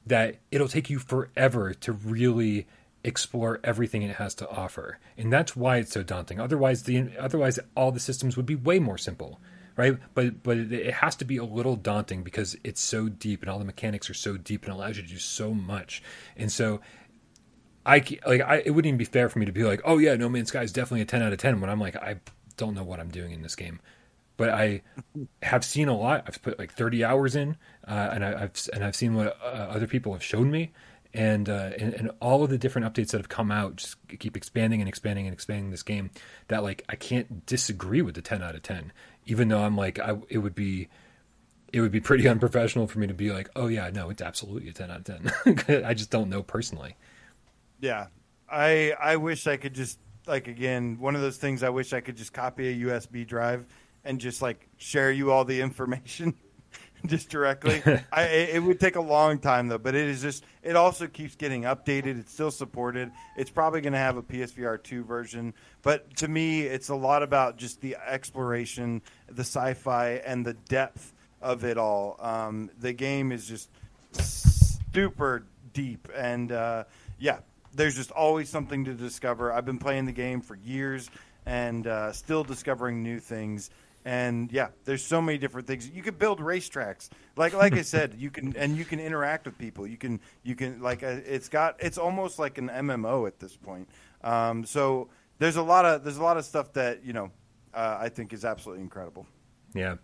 that 0.06 0.36
it'll 0.50 0.68
take 0.68 0.90
you 0.90 0.98
forever 0.98 1.74
to 1.74 1.92
really 1.92 2.66
explore 3.04 3.61
everything 3.62 4.02
it 4.02 4.16
has 4.16 4.34
to 4.36 4.48
offer. 4.48 4.98
And 5.16 5.32
that's 5.32 5.54
why 5.54 5.78
it's 5.78 5.92
so 5.92 6.02
daunting. 6.02 6.40
Otherwise 6.40 6.84
the 6.84 7.11
otherwise 7.18 7.59
all 7.74 7.92
the 7.92 8.00
systems 8.00 8.36
would 8.36 8.46
be 8.46 8.54
way 8.54 8.78
more 8.78 8.98
simple, 8.98 9.40
right? 9.76 9.98
But 10.14 10.42
but 10.42 10.59
it 10.59 10.94
has 10.94 11.14
to 11.16 11.24
be 11.24 11.36
a 11.36 11.44
little 11.44 11.76
daunting 11.76 12.22
because 12.22 12.56
it's 12.64 12.80
so 12.80 13.09
deep 13.09 13.42
and 13.42 13.50
all 13.50 13.59
the 13.59 13.64
mechanics 13.64 14.11
are 14.11 14.14
so 14.14 14.36
deep 14.36 14.64
and 14.64 14.72
allows 14.72 14.96
you 14.96 15.02
to 15.02 15.09
do 15.09 15.18
so 15.18 15.54
much. 15.54 16.02
And 16.36 16.50
so 16.50 16.80
I 17.86 18.02
like 18.26 18.42
I, 18.42 18.62
it 18.64 18.70
wouldn't 18.70 18.86
even 18.86 18.98
be 18.98 19.04
fair 19.04 19.28
for 19.28 19.38
me 19.38 19.46
to 19.46 19.52
be 19.52 19.64
like, 19.64 19.80
"Oh 19.84 19.98
yeah, 19.98 20.16
No 20.16 20.28
Man's 20.28 20.48
Sky 20.48 20.62
is 20.62 20.72
definitely 20.72 21.02
a 21.02 21.06
10 21.06 21.22
out 21.22 21.32
of 21.32 21.38
10" 21.38 21.61
when 21.61 21.70
I'm 21.70 21.80
like 21.80 21.96
I 21.96 22.16
don't 22.56 22.74
know 22.74 22.82
what 22.82 22.98
I'm 22.98 23.11
doing 23.11 23.32
in 23.32 23.42
this 23.42 23.54
game 23.54 23.80
but 24.39 24.51
I 24.51 24.82
have 25.43 25.64
seen 25.64 25.89
a 25.89 25.97
lot. 25.97 26.24
I've 26.26 26.41
put 26.41 26.59
like 26.59 26.72
30 26.72 27.05
hours 27.05 27.36
in, 27.36 27.59
uh, 27.86 28.11
and 28.12 28.24
I, 28.24 28.39
have 28.39 28.53
and 28.72 28.84
I've 28.84 28.97
seen 28.97 29.14
what 29.14 29.36
uh, 29.43 29.45
other 29.45 29.89
people 29.89 30.12
have 30.12 30.22
shown 30.22 30.51
me, 30.51 30.70
and, 31.12 31.49
uh, 31.49 31.72
and, 31.76 31.93
and 31.93 32.11
all 32.20 32.45
of 32.45 32.49
the 32.49 32.57
different 32.57 32.86
updates 32.86 33.11
that 33.11 33.18
have 33.18 33.28
come 33.28 33.51
out 33.51 33.76
just 33.76 33.97
keep 34.18 34.36
expanding 34.36 34.80
and 34.80 34.89
expanding 34.89 35.26
and 35.26 35.34
expanding 35.34 35.72
this 35.72 35.82
game. 35.82 36.11
That 36.47 36.62
like 36.62 36.84
I 36.89 36.95
can't 36.95 37.45
disagree 37.45 38.01
with 38.01 38.14
the 38.14 38.22
10 38.22 38.43
out 38.43 38.55
of 38.55 38.62
10, 38.62 38.93
even 39.26 39.49
though 39.49 39.61
I'm 39.61 39.76
like 39.76 39.99
I 39.99 40.16
it 40.28 40.39
would 40.39 40.55
be 40.55 40.89
it 41.72 41.80
would 41.80 41.93
be 41.93 42.01
pretty 42.01 42.28
unprofessional 42.28 42.86
for 42.86 43.01
me 43.01 43.09
to 43.09 43.14
be 43.14 43.32
like, 43.32 43.51
oh 43.57 43.66
yeah, 43.66 43.91
no, 43.91 44.09
it's 44.09 44.22
absolutely 44.22 44.70
a 44.70 44.72
10 44.72 44.91
out 44.91 45.09
of 45.09 45.64
10. 45.66 45.84
I 45.84 45.95
just 45.95 46.11
don't 46.11 46.30
know 46.30 46.45
personally. 46.45 46.97
Yeah, 47.80 48.07
I 48.49 48.95
I 49.01 49.16
wish 49.16 49.49
I 49.49 49.57
could 49.57 49.74
just 49.74 49.99
like 50.28 50.47
again 50.47 50.99
one 51.01 51.16
of 51.16 51.22
those 51.22 51.39
things. 51.39 51.64
I 51.64 51.70
wish 51.70 51.93
I 51.93 52.01
could 52.01 52.16
just 52.16 52.32
copy 52.32 52.68
a 52.68 52.86
USB 52.86 53.26
drive 53.26 53.66
and 54.05 54.20
just 54.20 54.42
like 54.42 54.68
share 54.76 55.11
you 55.11 55.32
all 55.32 55.44
the 55.44 55.61
information 55.61 56.34
just 57.07 57.28
directly. 57.28 57.82
I, 58.12 58.22
it 58.24 58.62
would 58.62 58.80
take 58.80 58.96
a 58.96 59.01
long 59.01 59.38
time 59.38 59.68
though, 59.68 59.78
but 59.78 59.94
it 59.94 60.09
is 60.09 60.22
just 60.22 60.44
it 60.62 60.76
also 60.76 61.07
keeps 61.07 61.36
getting 61.36 61.62
updated. 61.62 62.18
It's 62.18 62.32
still 62.32 62.51
supported. 62.51 63.11
It's 63.36 63.51
probably 63.51 63.80
going 63.80 63.92
to 63.92 63.99
have 63.99 64.16
a 64.16 64.22
PSVR 64.22 64.82
two 64.82 65.05
version, 65.05 65.55
but 65.82 66.16
to 66.16 66.28
me, 66.28 66.62
it's 66.62 66.88
a 66.88 66.94
lot 66.94 67.22
about 67.22 67.57
just 67.57 67.80
the 67.80 67.96
exploration, 68.07 69.03
the 69.28 69.42
sci-fi, 69.42 70.22
and 70.24 70.44
the 70.44 70.55
depth 70.55 71.14
of 71.40 71.64
it 71.64 71.78
all. 71.78 72.16
Um, 72.20 72.70
the 72.78 72.92
game 72.92 73.32
is 73.32 73.46
just 73.46 73.70
super 74.12 75.44
deep, 75.72 76.09
and 76.14 76.51
uh, 76.51 76.84
yeah, 77.18 77.40
there's 77.74 77.94
just 77.94 78.11
always 78.11 78.49
something 78.49 78.84
to 78.84 78.94
discover. 78.94 79.53
I've 79.53 79.64
been 79.64 79.78
playing 79.78 80.07
the 80.07 80.12
game 80.12 80.40
for 80.40 80.57
years 80.57 81.11
and 81.46 81.86
uh, 81.86 82.12
still 82.12 82.44
discovering 82.44 83.03
new 83.03 83.20
things 83.20 83.70
and 84.09 84.50
yeah, 84.50 84.68
there's 84.86 85.04
so 85.04 85.20
many 85.20 85.36
different 85.36 85.66
things. 85.66 85.86
You 85.90 86.02
could 86.02 86.18
build 86.18 86.40
racetracks, 86.40 87.11
like 87.36 87.52
like 87.52 87.74
I 87.74 87.82
said, 87.82 88.14
you 88.16 88.30
can 88.30 88.56
and 88.56 88.74
you 88.74 88.86
can 88.86 89.00
interact 89.00 89.44
with 89.44 89.59
people. 89.59 89.86
You 89.86 89.98
can 89.98 90.18
you 90.42 90.56
can 90.56 90.80
like 90.80 91.02
uh, 91.02 91.18
it's 91.26 91.50
got 91.50 91.76
it's 91.78 91.98
almost 91.98 92.38
like 92.38 92.56
an 92.56 92.70
MMO 92.70 93.26
at 93.26 93.38
this 93.38 93.54
point. 93.54 93.86
Um, 94.24 94.64
so 94.64 95.11
there's 95.38 95.56
a 95.56 95.62
lot 95.62 95.84
of 95.84 96.04
there's 96.04 96.16
a 96.16 96.22
lot 96.22 96.38
of 96.38 96.46
stuff 96.46 96.72
that 96.72 97.04
you 97.04 97.12
know 97.12 97.30
uh, 97.74 97.98
I 98.00 98.09
think 98.09 98.32
is 98.32 98.46
absolutely 98.46 98.82
incredible. 98.82 99.26
Yeah, 99.74 99.96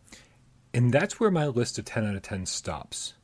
and 0.74 0.92
that's 0.92 1.18
where 1.18 1.30
my 1.30 1.46
list 1.46 1.78
of 1.78 1.86
ten 1.86 2.04
out 2.04 2.14
of 2.14 2.20
ten 2.20 2.44
stops, 2.44 3.14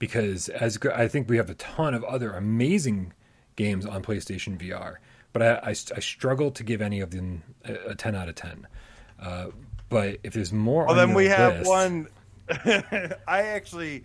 because 0.00 0.48
as 0.48 0.76
I 0.92 1.06
think 1.06 1.28
we 1.28 1.36
have 1.36 1.50
a 1.50 1.54
ton 1.54 1.94
of 1.94 2.02
other 2.02 2.32
amazing 2.32 3.12
games 3.54 3.86
on 3.86 4.02
PlayStation 4.02 4.58
VR, 4.58 4.96
but 5.32 5.40
I, 5.40 5.54
I, 5.54 5.70
I 5.70 6.00
struggle 6.00 6.50
to 6.50 6.64
give 6.64 6.82
any 6.82 6.98
of 6.98 7.12
them 7.12 7.44
a, 7.64 7.90
a 7.90 7.94
ten 7.94 8.16
out 8.16 8.28
of 8.28 8.34
ten. 8.34 8.66
Uh, 9.20 9.48
but 9.90 10.18
if 10.22 10.32
there's 10.32 10.52
more, 10.52 10.86
well, 10.86 10.94
then 10.94 11.12
we 11.12 11.26
have 11.26 11.66
one. 11.66 12.08
I 12.48 13.12
actually, 13.42 14.04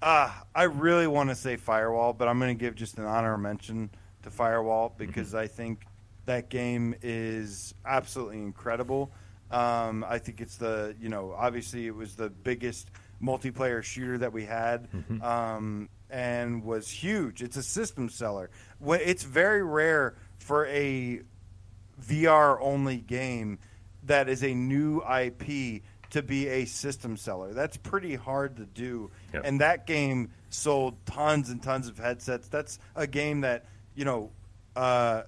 uh, 0.00 0.32
I 0.54 0.62
really 0.62 1.06
want 1.06 1.28
to 1.28 1.34
say 1.34 1.56
Firewall, 1.56 2.14
but 2.14 2.26
I'm 2.26 2.38
going 2.38 2.56
to 2.56 2.60
give 2.60 2.74
just 2.74 2.96
an 2.98 3.04
honor 3.04 3.36
mention 3.36 3.90
to 4.22 4.30
Firewall 4.30 4.90
mm-hmm. 4.90 5.06
because 5.06 5.28
mm-hmm. 5.28 5.38
I 5.38 5.46
think 5.48 5.84
that 6.24 6.48
game 6.48 6.94
is 7.02 7.74
absolutely 7.84 8.38
incredible. 8.38 9.12
Um, 9.50 10.04
I 10.08 10.18
think 10.18 10.40
it's 10.40 10.56
the 10.56 10.94
you 11.00 11.08
know 11.08 11.34
obviously 11.36 11.86
it 11.86 11.94
was 11.94 12.14
the 12.14 12.30
biggest 12.30 12.90
multiplayer 13.22 13.82
shooter 13.82 14.18
that 14.18 14.32
we 14.32 14.44
had. 14.44 14.90
Mm-hmm. 14.92 15.22
Um, 15.22 15.88
and 16.10 16.64
was 16.64 16.88
huge. 16.88 17.42
It's 17.42 17.56
a 17.56 17.62
system 17.62 18.08
seller. 18.08 18.50
It's 18.82 19.24
very 19.24 19.62
rare 19.62 20.16
for 20.38 20.66
a 20.66 21.20
VR 22.02 22.58
only 22.60 22.98
game 22.98 23.58
that 24.08 24.28
is 24.28 24.42
a 24.42 24.52
new 24.52 25.02
IP 25.02 25.82
to 26.10 26.22
be 26.22 26.48
a 26.48 26.64
system 26.64 27.16
seller. 27.16 27.52
That's 27.52 27.76
pretty 27.76 28.14
hard 28.14 28.56
to 28.56 28.64
do. 28.64 29.10
Yep. 29.32 29.42
And 29.44 29.60
that 29.60 29.86
game 29.86 30.30
sold 30.48 30.94
tons 31.06 31.50
and 31.50 31.62
tons 31.62 31.88
of 31.88 31.98
headsets. 31.98 32.48
That's 32.48 32.78
a 32.96 33.06
game 33.06 33.42
that, 33.42 33.66
you 33.94 34.04
know, 34.04 34.30
uh, 34.74 35.22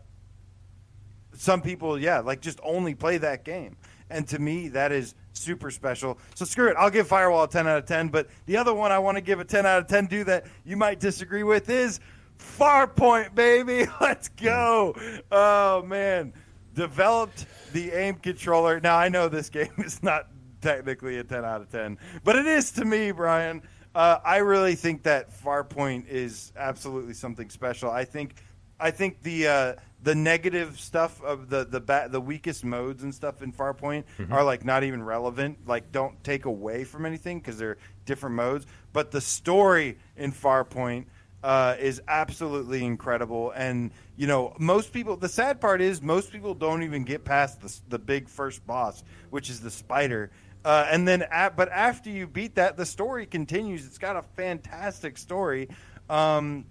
some 1.34 1.60
people, 1.62 1.98
yeah, 1.98 2.20
like 2.20 2.40
just 2.40 2.60
only 2.62 2.94
play 2.94 3.18
that 3.18 3.44
game. 3.44 3.76
And 4.08 4.26
to 4.28 4.38
me, 4.38 4.68
that 4.68 4.90
is 4.90 5.14
super 5.32 5.70
special. 5.70 6.18
So 6.34 6.44
screw 6.44 6.68
it. 6.68 6.76
I'll 6.76 6.90
give 6.90 7.06
Firewall 7.06 7.44
a 7.44 7.48
10 7.48 7.68
out 7.68 7.78
of 7.78 7.86
10. 7.86 8.08
But 8.08 8.28
the 8.46 8.56
other 8.56 8.74
one 8.74 8.90
I 8.90 8.98
want 8.98 9.16
to 9.16 9.20
give 9.20 9.38
a 9.38 9.44
10 9.44 9.66
out 9.66 9.80
of 9.80 9.86
10 9.86 10.06
do 10.06 10.24
that 10.24 10.46
you 10.64 10.76
might 10.76 10.98
disagree 10.98 11.44
with 11.44 11.70
is 11.70 12.00
Farpoint, 12.38 13.34
baby. 13.34 13.86
Let's 14.00 14.28
go. 14.30 14.94
Oh, 15.30 15.82
man. 15.82 16.32
Developed 16.74 17.46
the 17.72 17.92
aim 17.92 18.16
controller. 18.16 18.80
Now 18.80 18.96
I 18.96 19.08
know 19.08 19.28
this 19.28 19.48
game 19.48 19.72
is 19.78 20.02
not 20.02 20.28
technically 20.60 21.18
a 21.18 21.24
10 21.24 21.44
out 21.44 21.62
of 21.62 21.70
10, 21.70 21.98
but 22.24 22.36
it 22.36 22.46
is 22.46 22.70
to 22.72 22.84
me, 22.84 23.10
Brian. 23.12 23.62
Uh, 23.94 24.18
I 24.24 24.36
really 24.38 24.76
think 24.76 25.02
that 25.02 25.32
Farpoint 25.42 26.06
is 26.06 26.52
absolutely 26.56 27.14
something 27.14 27.50
special. 27.50 27.90
I 27.90 28.04
think, 28.04 28.36
I 28.78 28.92
think 28.92 29.22
the 29.22 29.48
uh, 29.48 29.74
the 30.02 30.14
negative 30.14 30.78
stuff 30.80 31.22
of 31.22 31.50
the 31.50 31.64
the 31.64 31.80
ba- 31.80 32.08
the 32.10 32.20
weakest 32.20 32.64
modes 32.64 33.02
and 33.02 33.14
stuff 33.14 33.42
in 33.42 33.52
Farpoint 33.52 34.04
mm-hmm. 34.18 34.32
are 34.32 34.44
like 34.44 34.64
not 34.64 34.84
even 34.84 35.02
relevant. 35.02 35.58
Like 35.66 35.92
don't 35.92 36.22
take 36.24 36.44
away 36.44 36.84
from 36.84 37.04
anything 37.04 37.40
because 37.40 37.58
they're 37.58 37.78
different 38.06 38.36
modes. 38.36 38.66
But 38.92 39.10
the 39.10 39.20
story 39.20 39.98
in 40.16 40.32
Farpoint 40.32 41.06
uh, 41.43 41.76
is 41.78 42.03
absolutely 42.09 42.84
incredible. 42.84 43.53
And 43.53 43.91
you 44.16 44.26
know, 44.26 44.55
most 44.59 44.93
people. 44.93 45.16
The 45.16 45.28
sad 45.28 45.61
part 45.61 45.80
is 45.80 46.03
most 46.03 46.32
people 46.32 46.55
don't 46.55 46.82
even 46.82 47.05
get 47.05 47.24
past 47.24 47.61
the 47.61 47.74
the 47.88 47.99
big 47.99 48.28
first 48.28 48.66
boss, 48.66 49.03
which 49.30 49.51
is 49.51 49.61
the 49.61 49.70
spider. 49.70 50.30
Uh, 50.62 50.86
and 50.91 51.09
then, 51.09 51.22
at, 51.30 51.57
but 51.57 51.70
after 51.70 52.11
you 52.11 52.26
beat 52.26 52.57
that, 52.57 52.76
the 52.76 52.84
story 52.84 53.24
continues. 53.24 53.86
It's 53.86 53.97
got 53.97 54.16
a 54.16 54.22
fantastic 54.22 55.16
story. 55.16 55.68
Um, 56.11 56.66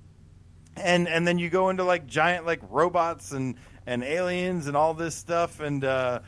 and 0.78 1.08
and 1.08 1.28
then 1.28 1.40
you 1.40 1.50
go 1.50 1.70
into 1.70 1.84
like 1.84 2.06
giant 2.06 2.46
like 2.46 2.62
robots 2.70 3.32
and 3.32 3.56
and 3.88 4.04
aliens 4.04 4.68
and 4.68 4.78
all 4.78 4.94
this 4.94 5.16
stuff 5.16 5.60
and 5.60 5.84
uh, 5.84 6.20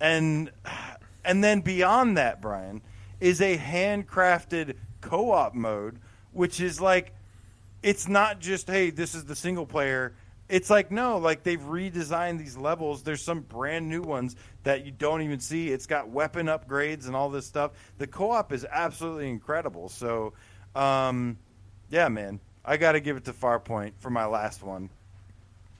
and 0.00 0.50
and 1.24 1.42
then 1.42 1.60
beyond 1.60 2.16
that, 2.16 2.40
Brian 2.40 2.80
is 3.20 3.40
a 3.40 3.58
handcrafted 3.58 4.76
co-op 5.00 5.54
mode, 5.54 5.98
which 6.32 6.60
is 6.60 6.80
like 6.80 7.12
it's 7.82 8.08
not 8.08 8.40
just 8.40 8.68
hey, 8.68 8.90
this 8.90 9.14
is 9.14 9.24
the 9.24 9.36
single 9.36 9.66
player. 9.66 10.14
It's 10.48 10.70
like 10.70 10.90
no, 10.90 11.18
like 11.18 11.42
they've 11.42 11.60
redesigned 11.60 12.38
these 12.38 12.56
levels. 12.56 13.02
There's 13.02 13.22
some 13.22 13.40
brand 13.40 13.88
new 13.88 14.02
ones 14.02 14.36
that 14.62 14.84
you 14.86 14.92
don't 14.92 15.22
even 15.22 15.40
see. 15.40 15.70
It's 15.70 15.86
got 15.86 16.08
weapon 16.08 16.46
upgrades 16.46 17.06
and 17.06 17.14
all 17.14 17.28
this 17.28 17.46
stuff. 17.46 17.72
The 17.98 18.06
co-op 18.06 18.52
is 18.52 18.66
absolutely 18.70 19.28
incredible. 19.28 19.88
So, 19.90 20.32
um, 20.74 21.38
yeah, 21.90 22.08
man, 22.08 22.40
I 22.64 22.78
got 22.78 22.92
to 22.92 23.00
give 23.00 23.16
it 23.16 23.24
to 23.26 23.32
Farpoint 23.32 23.92
for 23.98 24.10
my 24.10 24.26
last 24.26 24.62
one. 24.62 24.88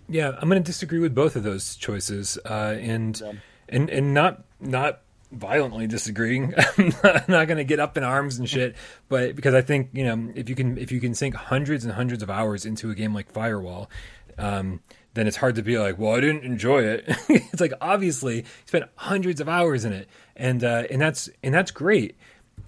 Yeah, 0.09 0.37
I'm 0.39 0.49
going 0.49 0.63
to 0.63 0.67
disagree 0.67 0.99
with 0.99 1.15
both 1.15 1.37
of 1.37 1.43
those 1.43 1.77
choices, 1.77 2.39
uh, 2.45 2.77
and 2.79 3.21
yeah. 3.21 3.33
and 3.69 3.91
and 3.91 4.15
not 4.15 4.43
not 4.61 5.03
violently 5.33 5.87
disagreeing. 5.87 6.55
I'm 6.79 6.93
not, 7.03 7.29
not 7.29 7.47
going 7.47 7.59
to 7.59 7.65
get 7.65 7.81
up 7.81 7.97
in 7.97 8.05
arms 8.05 8.39
and 8.39 8.49
shit, 8.49 8.77
but 9.09 9.37
because 9.37 9.55
I 9.55 9.63
think 9.63 9.91
you 9.93 10.05
know 10.05 10.33
if 10.35 10.49
you 10.49 10.55
can 10.55 10.79
if 10.79 10.93
you 10.93 11.01
can 11.01 11.15
sink 11.15 11.35
hundreds 11.35 11.85
and 11.85 11.95
hundreds 11.95 12.23
of 12.23 12.31
hours 12.31 12.65
into 12.65 12.91
a 12.91 12.95
game 12.95 13.15
like 13.15 13.31
Firewall, 13.31 13.91
um, 14.39 14.81
then 15.15 15.27
it's 15.27 15.37
hard 15.37 15.57
to 15.57 15.63
be 15.63 15.79
like, 15.79 15.99
well, 15.99 16.15
I 16.15 16.21
didn't 16.21 16.45
enjoy 16.45 16.83
it. 16.85 17.05
it's 17.29 17.61
like 17.61 17.73
obviously 17.81 18.37
you 18.37 18.45
spent 18.67 18.85
hundreds 18.97 19.41
of 19.41 19.49
hours 19.49 19.85
in 19.85 19.93
it, 19.93 20.09
and 20.37 20.63
uh, 20.65 20.85
and 20.91 21.01
that's 21.01 21.29
and 21.43 21.55
that's 21.55 21.71
great. 21.71 22.17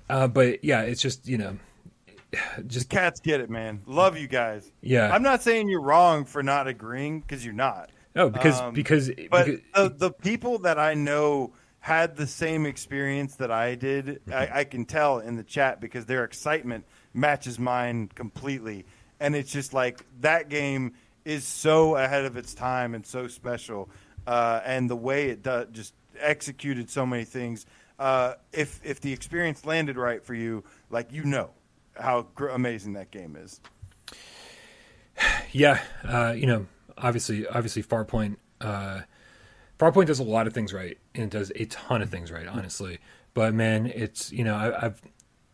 Uh, 0.08 0.26
but 0.26 0.64
yeah, 0.64 0.82
it's 0.82 1.02
just 1.02 1.26
you 1.26 1.38
know. 1.38 1.58
Just 2.68 2.90
the 2.90 2.94
cats 2.94 3.18
get 3.18 3.40
it, 3.40 3.50
man. 3.50 3.82
Love 3.86 4.16
you 4.16 4.28
guys. 4.28 4.70
Yeah, 4.82 5.12
I'm 5.12 5.22
not 5.22 5.42
saying 5.42 5.68
you're 5.68 5.80
wrong 5.80 6.24
for 6.24 6.44
not 6.44 6.68
agreeing 6.68 7.18
because 7.20 7.44
you're 7.44 7.52
not. 7.52 7.90
No, 8.14 8.30
because 8.30 8.60
Um, 8.60 8.72
because, 8.74 9.10
But 9.30 9.46
because 9.46 9.60
the, 9.74 9.88
the 9.96 10.10
people 10.12 10.58
that 10.60 10.78
I 10.78 10.94
know 10.94 11.52
had 11.80 12.16
the 12.16 12.26
same 12.26 12.66
experience 12.66 13.36
that 13.36 13.50
I 13.50 13.74
did. 13.74 14.20
I, 14.32 14.60
I 14.60 14.64
can 14.64 14.84
tell 14.84 15.18
in 15.18 15.36
the 15.36 15.42
chat 15.42 15.80
because 15.80 16.06
their 16.06 16.24
excitement 16.24 16.84
matches 17.14 17.58
mine 17.58 18.08
completely, 18.14 18.84
and 19.18 19.34
it's 19.34 19.50
just 19.50 19.72
like 19.72 20.04
that 20.20 20.48
game 20.48 20.92
is 21.24 21.44
so 21.44 21.96
ahead 21.96 22.24
of 22.24 22.36
its 22.36 22.54
time 22.54 22.94
and 22.94 23.06
so 23.06 23.28
special, 23.28 23.90
uh, 24.26 24.60
and 24.64 24.88
the 24.88 24.96
way 24.96 25.30
it 25.30 25.42
do, 25.42 25.66
just 25.72 25.94
executed 26.18 26.90
so 26.90 27.06
many 27.06 27.24
things. 27.24 27.66
Uh, 27.98 28.34
if 28.52 28.80
if 28.84 29.00
the 29.00 29.12
experience 29.12 29.64
landed 29.64 29.96
right 29.96 30.22
for 30.24 30.34
you, 30.34 30.64
like 30.90 31.12
you 31.12 31.24
know 31.24 31.50
how 31.94 32.26
gr- 32.34 32.48
amazing 32.48 32.94
that 32.94 33.10
game 33.10 33.36
is. 33.36 33.60
Yeah, 35.52 35.80
uh, 36.04 36.32
you 36.34 36.46
know, 36.46 36.66
obviously, 36.96 37.46
obviously, 37.46 37.82
Farpoint, 37.82 38.36
uh, 38.60 39.00
Farpoint 39.80 40.06
does 40.06 40.18
a 40.18 40.24
lot 40.24 40.46
of 40.46 40.52
things 40.52 40.74
right, 40.74 40.98
and 41.14 41.24
it 41.24 41.30
does 41.30 41.50
a 41.56 41.64
ton 41.64 42.02
of 42.02 42.10
things 42.10 42.30
right, 42.30 42.46
honestly. 42.46 42.98
But 43.32 43.54
man, 43.54 43.86
it's 43.86 44.30
you 44.30 44.44
know, 44.44 44.54
I, 44.54 44.86
I've 44.86 45.00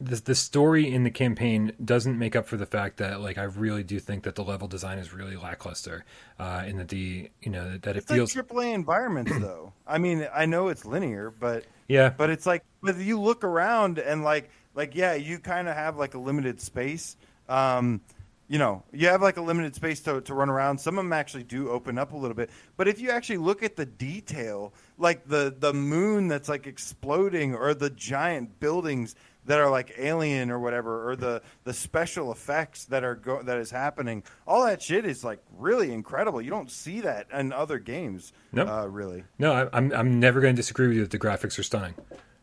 the 0.01 0.17
the 0.17 0.35
story 0.35 0.93
in 0.93 1.05
the 1.05 1.13
campaign 1.13 1.73
doesn't 1.83 2.19
make 2.19 2.35
up 2.35 2.49
for 2.49 2.57
the 2.57 2.67
fact 2.67 2.97
that 2.97 3.21
like 3.21 3.39
I 3.39 3.45
really 3.45 3.85
do 3.85 4.01
think 4.01 4.25
that 4.25 4.35
the 4.35 4.43
level 4.43 4.67
design 4.67 4.99
is 4.99 5.15
really 5.15 5.37
lackluster, 5.37 6.05
uh, 6.41 6.65
and 6.67 6.81
that 6.81 6.89
the 6.89 7.31
you 7.41 7.51
know 7.53 7.71
that, 7.71 7.83
that 7.83 7.97
it 7.97 8.05
feels 8.05 8.35
like 8.35 8.49
AAA 8.49 8.75
environments, 8.75 9.39
though. 9.41 9.73
I 9.87 9.99
mean, 9.99 10.27
I 10.35 10.47
know 10.47 10.69
it's 10.69 10.85
linear, 10.85 11.31
but 11.31 11.65
yeah, 11.87 12.09
but 12.09 12.29
it's 12.29 12.47
like 12.47 12.65
but 12.83 12.97
you 12.97 13.21
look 13.21 13.45
around 13.45 14.01
and 14.01 14.25
like 14.25 14.51
like 14.75 14.97
yeah 14.97 15.15
you 15.15 15.39
kind 15.39 15.69
of 15.69 15.77
have 15.77 15.97
like 15.97 16.15
a 16.15 16.19
limited 16.19 16.61
space 16.61 17.17
um 17.49 18.01
you 18.49 18.59
know 18.59 18.83
you 18.93 19.09
have 19.09 19.23
like 19.23 19.37
a 19.37 19.43
limited 19.43 19.75
space 19.75 20.01
to, 20.01 20.21
to 20.23 20.35
run 20.35 20.49
around. 20.49 20.79
Some 20.79 20.99
of 20.99 21.05
them 21.05 21.13
actually 21.13 21.43
do 21.45 21.69
open 21.71 21.99
up 21.99 22.13
a 22.13 22.17
little 22.17 22.35
bit. 22.37 22.51
But 22.77 22.89
if 22.89 23.01
you 23.01 23.11
actually 23.11 23.39
look 23.39 23.63
at 23.63 23.77
the 23.77 23.87
detail 23.87 24.73
like 24.99 25.27
the 25.27 25.55
the 25.59 25.73
moon 25.73 26.29
that's 26.29 26.49
like 26.49 26.67
exploding 26.67 27.55
or 27.55 27.75
the 27.75 27.91
giant 27.91 28.61
buildings 28.61 29.15
that 29.47 29.61
are 29.61 29.71
like 29.71 29.95
alien 29.97 30.51
or 30.51 30.59
whatever 30.59 31.09
or 31.09 31.15
the 31.17 31.41
the 31.65 31.73
special 31.73 32.33
effects 32.33 32.85
that 32.87 33.05
are 33.05 33.15
go- 33.15 33.43
that 33.43 33.59
is 33.59 33.71
happening 33.71 34.23
all 34.47 34.65
that 34.67 34.83
shit 34.83 35.05
is 35.05 35.23
like 35.25 35.41
really 35.57 35.93
incredible. 35.93 36.41
You 36.43 36.51
don't 36.51 36.71
see 36.71 37.01
that 37.03 37.27
in 37.33 37.53
other 37.53 37.79
games 37.79 38.33
Nope. 38.53 38.69
uh, 38.69 38.89
really. 38.89 39.25
No, 39.39 39.53
I, 39.53 39.69
I'm 39.73 39.93
I'm 39.93 40.19
never 40.21 40.41
going 40.41 40.55
to 40.55 40.61
disagree 40.61 40.89
with 40.89 40.97
you 40.97 41.03
that 41.03 41.11
the 41.13 41.19
graphics 41.19 41.59
are 41.59 41.63
stunning, 41.63 41.95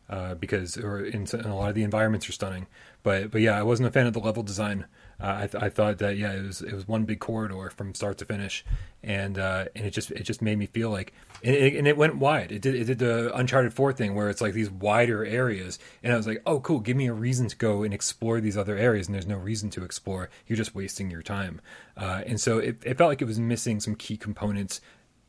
uh, 0.08 0.34
because 0.34 0.76
or 0.76 1.04
in, 1.04 1.26
in 1.32 1.40
a 1.40 1.56
lot 1.56 1.70
of 1.70 1.74
the 1.74 1.82
environments 1.82 2.28
are 2.28 2.32
stunning. 2.32 2.66
But 3.02 3.30
but 3.30 3.40
yeah, 3.40 3.58
I 3.58 3.62
wasn't 3.62 3.88
a 3.88 3.92
fan 3.92 4.06
of 4.06 4.12
the 4.12 4.20
level 4.20 4.42
design. 4.42 4.86
Uh, 5.20 5.38
I, 5.42 5.46
th- 5.46 5.62
I 5.62 5.68
thought 5.68 5.98
that 5.98 6.16
yeah, 6.16 6.32
it 6.32 6.42
was 6.42 6.60
it 6.60 6.72
was 6.72 6.88
one 6.88 7.04
big 7.04 7.20
corridor 7.20 7.70
from 7.70 7.94
start 7.94 8.18
to 8.18 8.24
finish, 8.24 8.64
and 9.02 9.38
uh, 9.38 9.66
and 9.74 9.86
it 9.86 9.90
just 9.90 10.10
it 10.10 10.24
just 10.24 10.42
made 10.42 10.58
me 10.58 10.66
feel 10.66 10.90
like 10.90 11.12
and 11.42 11.54
it, 11.54 11.76
and 11.76 11.86
it 11.86 11.96
went 11.96 12.16
wide. 12.16 12.50
It 12.52 12.62
did 12.62 12.74
it 12.74 12.84
did 12.84 12.98
the 12.98 13.34
Uncharted 13.34 13.72
Four 13.72 13.92
thing 13.92 14.14
where 14.14 14.28
it's 14.28 14.40
like 14.40 14.54
these 14.54 14.70
wider 14.70 15.24
areas, 15.24 15.78
and 16.02 16.12
I 16.12 16.16
was 16.16 16.26
like, 16.26 16.42
oh 16.46 16.60
cool, 16.60 16.80
give 16.80 16.96
me 16.96 17.06
a 17.06 17.12
reason 17.12 17.48
to 17.48 17.56
go 17.56 17.82
and 17.82 17.94
explore 17.94 18.40
these 18.40 18.58
other 18.58 18.76
areas, 18.76 19.06
and 19.06 19.14
there's 19.14 19.26
no 19.26 19.36
reason 19.36 19.70
to 19.70 19.84
explore. 19.84 20.30
You're 20.46 20.56
just 20.56 20.74
wasting 20.74 21.10
your 21.10 21.22
time, 21.22 21.60
uh, 21.96 22.22
and 22.26 22.40
so 22.40 22.58
it, 22.58 22.82
it 22.84 22.98
felt 22.98 23.08
like 23.08 23.22
it 23.22 23.26
was 23.26 23.38
missing 23.38 23.80
some 23.80 23.94
key 23.94 24.16
components 24.16 24.80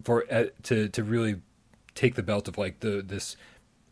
for 0.04 0.26
uh, 0.32 0.46
to 0.64 0.90
to 0.90 1.04
really 1.04 1.42
take 1.94 2.16
the 2.16 2.24
belt 2.24 2.48
of 2.48 2.58
like 2.58 2.82
the 2.82 3.02
this 3.06 3.38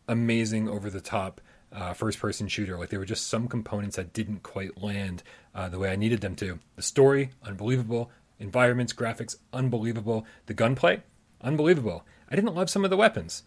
amazing 0.07 0.69
over 0.69 0.89
the 0.89 1.01
top 1.01 1.41
uh, 1.71 1.93
first 1.93 2.19
person 2.19 2.47
shooter. 2.47 2.77
Like 2.77 2.89
there 2.89 2.99
were 2.99 3.05
just 3.05 3.27
some 3.27 3.47
components 3.47 3.95
that 3.95 4.13
didn't 4.13 4.43
quite 4.43 4.81
land 4.81 5.23
uh, 5.55 5.69
the 5.69 5.79
way 5.79 5.91
I 5.91 5.95
needed 5.95 6.21
them 6.21 6.35
to. 6.37 6.59
The 6.75 6.81
story, 6.81 7.31
unbelievable. 7.43 8.11
Environments, 8.39 8.93
graphics, 8.93 9.35
unbelievable. 9.51 10.25
The 10.45 10.53
gunplay, 10.53 11.01
unbelievable. 11.41 12.05
I 12.29 12.35
didn't 12.35 12.55
love 12.55 12.69
some 12.69 12.83
of 12.83 12.89
the 12.89 12.97
weapons, 12.97 13.43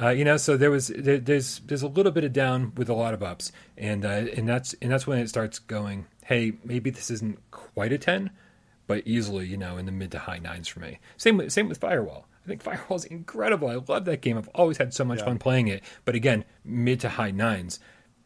uh, 0.00 0.10
you 0.10 0.24
know. 0.24 0.36
So 0.36 0.56
there 0.56 0.70
was 0.70 0.88
there, 0.88 1.18
there's 1.18 1.58
there's 1.66 1.82
a 1.82 1.88
little 1.88 2.12
bit 2.12 2.22
of 2.22 2.32
down 2.32 2.72
with 2.76 2.88
a 2.88 2.94
lot 2.94 3.12
of 3.12 3.20
ups, 3.20 3.50
and 3.76 4.04
uh, 4.04 4.26
and 4.36 4.48
that's 4.48 4.76
and 4.80 4.92
that's 4.92 5.08
when 5.08 5.18
it 5.18 5.28
starts 5.28 5.58
going. 5.58 6.06
Hey, 6.24 6.52
maybe 6.62 6.90
this 6.90 7.10
isn't 7.10 7.38
quite 7.50 7.92
a 7.92 7.98
ten, 7.98 8.30
but 8.86 9.02
easily, 9.06 9.46
you 9.46 9.56
know, 9.56 9.76
in 9.76 9.86
the 9.86 9.92
mid 9.92 10.12
to 10.12 10.20
high 10.20 10.38
nines 10.38 10.68
for 10.68 10.78
me. 10.78 11.00
Same 11.16 11.36
with, 11.36 11.52
same 11.52 11.68
with 11.68 11.78
Firewall. 11.78 12.27
I 12.48 12.52
think 12.56 12.62
Firewall's 12.62 13.04
incredible. 13.04 13.68
I 13.68 13.74
love 13.74 14.06
that 14.06 14.22
game. 14.22 14.38
I've 14.38 14.48
always 14.54 14.78
had 14.78 14.94
so 14.94 15.04
much 15.04 15.18
Yeah. 15.18 15.26
fun 15.26 15.38
playing 15.38 15.68
it. 15.68 15.84
But 16.06 16.14
again, 16.14 16.46
mid 16.64 17.00
to 17.00 17.10
high 17.10 17.30
nines, 17.30 17.78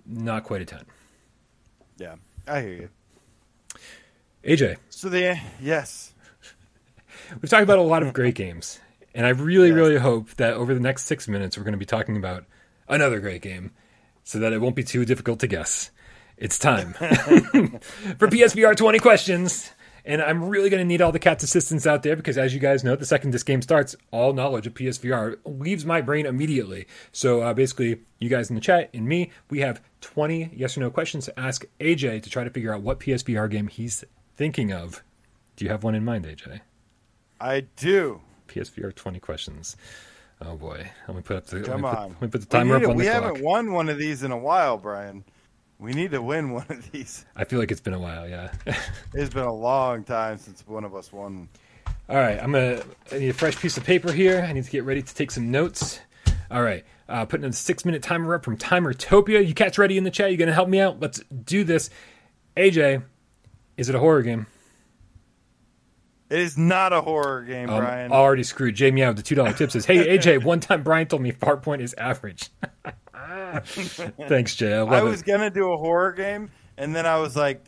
not 0.07 0.45
quite 0.45 0.63
a 0.63 0.65
ton. 0.65 0.85
yeah 1.99 2.15
i 2.47 2.61
hear 2.61 2.73
you 2.73 2.89
AJ, 4.45 4.77
so 4.91 5.09
the 5.09 5.39
yes 5.61 6.15
we've 7.41 7.51
talked 7.51 7.63
about 7.65 7.79
a 7.79 7.83
lot 7.83 8.03
of 8.03 8.13
great 8.21 8.35
games, 8.35 8.81
and 9.15 9.25
I 9.27 9.31
really, 9.31 9.69
Yes. 9.69 9.77
really 9.77 9.99
hope 9.99 10.31
that 10.37 10.55
over 10.55 10.73
the 10.75 10.81
next 10.81 11.05
six 11.05 11.27
minutes 11.29 11.57
we're 11.59 11.65
going 11.65 11.73
to 11.73 11.79
be 11.79 11.85
talking 11.85 12.17
about 12.17 12.45
another 12.89 13.21
great 13.21 13.43
game, 13.43 13.71
so 14.25 14.39
that 14.39 14.53
it 14.53 14.61
won't 14.61 14.75
be 14.77 14.83
too 14.85 15.05
difficult 15.05 15.39
to 15.41 15.47
guess. 15.49 15.91
It's 16.37 16.59
time 16.59 16.93
for 18.19 18.27
PSVR 18.29 18.77
20 18.77 18.99
questions. 18.99 19.71
And 20.05 20.21
I'm 20.21 20.45
really 20.49 20.69
going 20.69 20.81
to 20.81 20.85
need 20.85 21.01
all 21.01 21.13
the 21.13 21.19
cat's 21.21 21.45
assistants 21.45 21.87
out 21.87 22.03
there 22.03 22.17
because, 22.17 22.37
as 22.37 22.53
you 22.55 22.59
guys 22.61 22.83
know, 22.83 22.97
the 22.97 23.07
second 23.07 23.31
this 23.31 23.45
game 23.45 23.63
starts, 23.63 23.95
all 24.11 24.33
knowledge 24.33 24.67
of 24.67 24.75
PSVR 24.75 25.37
leaves 25.45 25.85
my 25.87 26.01
brain 26.01 26.27
immediately. 26.27 26.87
So, 27.13 27.41
uh, 27.43 27.55
basically, 27.55 28.01
you 28.19 28.29
guys 28.29 28.51
in 28.51 28.57
the 28.57 28.61
chat 28.61 28.91
and 28.93 29.07
me, 29.07 29.31
we 29.49 29.61
have 29.61 29.81
20 30.01 30.51
yes 30.55 30.77
or 30.77 30.81
no 30.81 30.91
questions 30.91 31.27
to 31.27 31.39
ask 31.39 31.65
AJ 31.79 32.23
to 32.25 32.31
try 32.31 32.43
to 32.43 32.51
figure 32.51 32.75
out 32.75 32.83
what 32.83 32.99
PSVR 32.99 33.49
game 33.49 33.69
he's 33.69 34.05
thinking 34.37 34.73
of. 34.73 35.05
Do 35.57 35.65
you 35.65 35.71
have 35.71 35.85
one 35.85 35.95
in 35.95 36.05
mind, 36.05 36.25
AJ? 36.25 36.61
i 37.41 37.61
do 37.77 38.21
PSVR 38.49 38.95
20 38.95 39.21
questions. 39.21 39.77
Oh 40.45 40.57
boy, 40.57 40.91
let 41.07 41.17
me 41.17 41.23
put 41.23 41.37
up 41.37 41.47
the 41.47 41.57
let 41.59 41.67
Come 41.67 41.83
me 41.83 41.89
put, 41.89 41.99
on. 41.99 42.09
let 42.11 42.23
me 42.23 42.29
put 42.29 42.41
the 42.41 42.47
timer 42.47 42.79
need 42.79 42.85
up 42.85 42.91
on 42.91 42.97
we 42.97 43.05
the 43.05 43.11
clock. 43.11 43.23
haven't 43.23 43.43
won 43.45 43.73
one 43.73 43.89
of 43.89 43.99
these 43.99 44.23
in 44.25 44.33
a 44.33 44.39
while, 44.39 44.77
Brian. 44.79 45.25
We 45.83 45.93
need 45.95 46.13
to 46.13 46.23
win 46.23 46.53
one 46.53 46.67
of 46.69 46.93
these. 46.93 47.27
I 47.35 47.43
feel 47.43 47.59
like 47.59 47.73
it's 47.73 47.81
been 47.81 47.93
a 47.93 47.99
while. 47.99 48.29
Yeah. 48.29 48.53
It's 49.15 49.35
been 49.35 49.45
a 49.45 49.53
long 49.53 50.05
time 50.05 50.39
since 50.39 50.65
one 50.67 50.85
of 50.85 50.95
us 50.95 51.13
won. 51.13 51.49
All 52.09 52.17
right, 52.17 52.41
I'm 52.41 52.53
gonna. 52.53 52.83
I 53.11 53.19
need 53.19 53.29
a 53.31 53.35
fresh 53.35 53.57
piece 53.57 53.77
of 53.77 53.85
paper 53.85 54.13
here. 54.13 54.47
I 54.49 54.53
need 54.53 54.65
to 54.65 54.71
get 54.71 54.85
ready 54.85 55.03
to 55.03 55.15
take 55.15 55.33
some 55.33 55.51
notes. 55.51 55.99
All 56.53 56.63
right, 56.63 56.85
uh, 57.09 57.25
putting 57.27 57.45
a 57.45 57.53
six 57.53 57.85
minute 57.85 58.03
timer 58.03 58.33
up 58.35 58.45
from 58.45 58.57
Timertopia. 58.57 59.45
You 59.47 59.55
cats 59.55 59.77
ready 59.77 59.99
in 59.99 60.05
the 60.05 60.11
chat? 60.11 60.31
You 60.31 60.37
gonna 60.37 60.53
help 60.53 60.69
me 60.69 60.79
out? 60.81 61.01
Let's 61.01 61.19
do 61.45 61.65
this. 61.65 61.91
AJ, 62.57 63.03
is 63.77 63.89
it 63.89 63.95
a 63.95 63.99
horror 63.99 64.23
game? 64.23 64.47
It 66.31 66.39
is 66.39 66.57
not 66.57 66.93
a 66.93 67.01
horror 67.01 67.43
game, 67.43 67.69
I'm 67.69 67.83
Brian. 67.83 68.13
already 68.13 68.45
screwed. 68.45 68.77
Jamie 68.77 69.03
out 69.03 69.09
with 69.09 69.17
the 69.19 69.23
two 69.25 69.35
dollar 69.35 69.53
tip 69.53 69.73
says, 69.73 69.85
"Hey 69.85 70.17
AJ, 70.17 70.45
one 70.45 70.61
time 70.61 70.83
Brian 70.85 71.09
told 71.09 71.23
me 71.23 71.33
Farpoint 71.33 71.81
is 71.81 71.93
average." 71.99 72.51
Thanks, 74.29 74.55
Jay. 74.57 74.75
I 74.75 74.83
I 74.83 75.01
it. 75.01 75.05
was 75.05 75.23
gonna 75.23 75.51
do 75.51 75.73
a 75.73 75.77
horror 75.77 76.13
game, 76.13 76.51
and 76.77 76.95
then 76.95 77.07
I 77.07 77.19
was 77.19 77.37
like, 77.37 77.65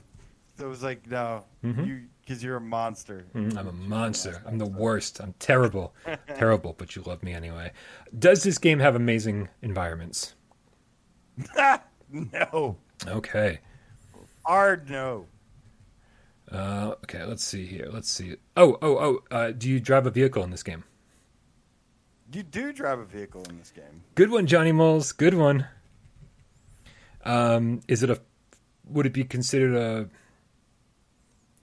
I 0.61 0.65
was 0.65 0.83
like, 0.83 1.07
no, 1.09 1.45
Mm-hmm. 1.65 1.85
you 1.85 2.03
because 2.21 2.43
you're 2.43 2.57
a 2.57 2.61
monster. 2.61 3.27
I'm 3.35 3.57
a 3.69 3.73
monster. 3.73 4.43
I'm 4.47 4.57
the 4.57 4.65
worst. 4.67 5.21
I'm 5.21 5.35
terrible. 5.39 5.95
terrible, 6.37 6.75
but 6.79 6.97
you 6.97 7.03
love 7.03 7.23
me 7.23 7.35
anyway. 7.35 7.71
Does 8.19 8.43
this 8.43 8.57
game 8.57 8.79
have 8.79 8.95
amazing 8.97 9.51
environments? 9.61 10.35
no, 12.11 12.77
Okay. 13.07 13.61
hard 14.47 14.89
no. 14.89 15.27
Uh, 16.51 16.95
okay, 17.05 17.25
let's 17.25 17.43
see 17.45 17.67
here. 17.67 17.89
Let's 17.93 18.11
see. 18.11 18.37
Oh, 18.57 18.79
oh, 18.81 18.97
oh. 18.99 19.19
Uh, 19.35 19.51
do 19.51 19.69
you 19.69 19.81
drive 19.81 20.07
a 20.07 20.11
vehicle 20.11 20.43
in 20.45 20.51
this 20.51 20.63
game? 20.63 20.85
You 22.35 22.43
do 22.43 22.73
drive 22.73 22.99
a 22.99 23.05
vehicle 23.05 23.45
in 23.49 23.59
this 23.59 23.71
game. 23.71 24.03
Good 24.17 24.29
one, 24.29 24.49
Johnny 24.49 24.73
Moles. 24.73 25.13
Good 25.13 25.35
one. 25.35 25.69
Um, 27.25 27.81
is 27.87 28.03
it 28.03 28.11
a? 28.11 28.21
Would 28.89 29.07
it 29.07 29.13
be 29.13 29.23
considered 29.23 29.77
a? 29.77 30.09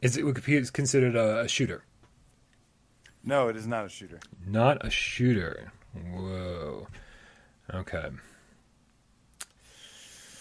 Is 0.01 0.15
it 0.15 0.23
would 0.23 0.41
be 0.45 0.63
considered 0.71 1.17
a, 1.17 1.41
a 1.41 1.47
shooter? 1.49 1.83
No, 3.23 3.49
it 3.49 3.57
is 3.57 3.67
not 3.67 3.85
a 3.85 3.89
shooter. 3.89 4.21
Not 4.47 4.85
a 4.85 4.89
shooter. 4.89 5.73
Whoa. 5.93 6.87
Okay. 7.73 8.09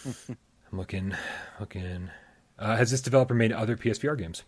I'm 0.29 0.79
looking, 0.79 1.13
looking. 1.59 2.09
Uh, 2.57 2.77
has 2.77 2.93
this 2.93 3.03
developer 3.03 3.35
made 3.35 3.51
other 3.51 3.77
PSVR 3.77 4.17
games? 4.17 4.45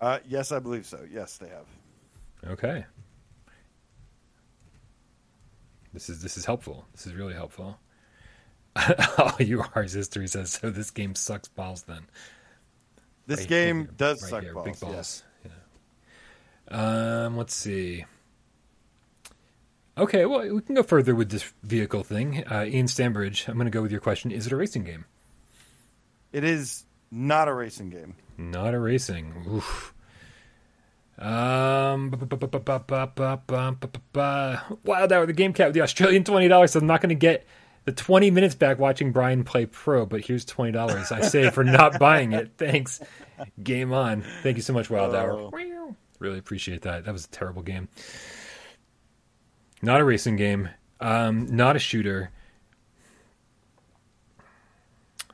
Uh, 0.00 0.20
yes, 0.28 0.52
I 0.52 0.60
believe 0.60 0.86
so. 0.86 1.04
Yes, 1.10 1.38
they 1.38 1.48
have. 1.48 1.66
Okay. 2.46 2.84
This 5.92 6.08
is 6.08 6.22
this 6.22 6.36
is 6.36 6.44
helpful. 6.44 6.86
This 6.92 7.06
is 7.06 7.14
really 7.14 7.34
helpful. 7.34 7.78
oh, 8.76 9.36
you 9.38 9.62
are 9.74 9.82
history 9.82 10.26
says 10.26 10.52
so. 10.52 10.70
This 10.70 10.90
game 10.90 11.14
sucks 11.14 11.48
balls. 11.48 11.82
Then 11.82 12.06
This 13.26 13.40
Right 13.40 13.48
game 13.48 13.78
here, 13.80 13.90
does 13.96 14.22
right 14.22 14.30
suck 14.30 14.42
here, 14.42 14.54
balls. 14.54 14.66
Big 14.66 14.80
balls. 14.80 14.94
Yes. 14.94 15.22
Yeah. 16.70 17.24
Um. 17.26 17.36
Let's 17.36 17.54
see. 17.54 18.06
Okay. 19.98 20.24
Well, 20.24 20.54
we 20.54 20.62
can 20.62 20.74
go 20.74 20.82
further 20.82 21.14
with 21.14 21.30
this 21.30 21.52
vehicle 21.62 22.02
thing. 22.02 22.44
Uh, 22.50 22.64
Ian 22.64 22.88
Stambridge, 22.88 23.46
I'm 23.46 23.54
going 23.56 23.66
to 23.66 23.70
go 23.70 23.82
with 23.82 23.92
your 23.92 24.00
question. 24.00 24.30
Is 24.30 24.46
it 24.46 24.52
a 24.52 24.56
racing 24.56 24.84
game? 24.84 25.04
It 26.32 26.44
is 26.44 26.86
not 27.10 27.48
a 27.48 27.52
racing 27.52 27.90
game. 27.90 28.14
Not 28.38 28.72
a 28.72 28.80
racing. 28.80 29.44
Oof. 29.50 29.92
Um, 31.18 32.10
wow, 34.84 35.06
that 35.06 35.26
the 35.26 35.32
game 35.34 35.52
cat 35.52 35.68
with 35.68 35.74
the 35.74 35.82
Australian 35.82 36.24
twenty 36.24 36.48
dollars. 36.48 36.72
So 36.72 36.80
I'm 36.80 36.86
not 36.86 37.00
going 37.00 37.10
to 37.10 37.14
get 37.14 37.46
the 37.84 37.92
twenty 37.92 38.30
minutes 38.30 38.54
back 38.54 38.78
watching 38.78 39.12
Brian 39.12 39.44
play 39.44 39.66
pro, 39.66 40.06
but 40.06 40.22
here's 40.22 40.44
twenty 40.44 40.72
dollars 40.72 41.12
I 41.12 41.20
saved 41.20 41.54
for 41.54 41.64
not 41.64 41.98
buying 41.98 42.32
it. 42.32 42.52
Thanks. 42.56 43.00
Game 43.62 43.92
on. 43.92 44.24
Thank 44.42 44.56
you 44.56 44.62
so 44.62 44.72
much, 44.72 44.88
Wild. 44.90 45.14
Hour. 45.14 45.50
Really 46.18 46.38
appreciate 46.38 46.82
that. 46.82 47.04
That 47.04 47.12
was 47.12 47.26
a 47.26 47.28
terrible 47.28 47.62
game. 47.62 47.88
Not 49.82 50.00
a 50.00 50.04
racing 50.04 50.36
game. 50.36 50.70
Um, 51.00 51.46
not 51.54 51.74
a 51.74 51.80
shooter. 51.80 52.30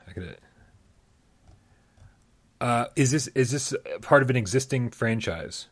I 0.06 0.12
could. 0.12 0.38
Uh, 2.60 2.86
is 2.96 3.10
this 3.12 3.28
is 3.28 3.50
this 3.52 3.72
part 4.02 4.22
of 4.22 4.30
an 4.30 4.36
existing 4.36 4.90
franchise? 4.90 5.68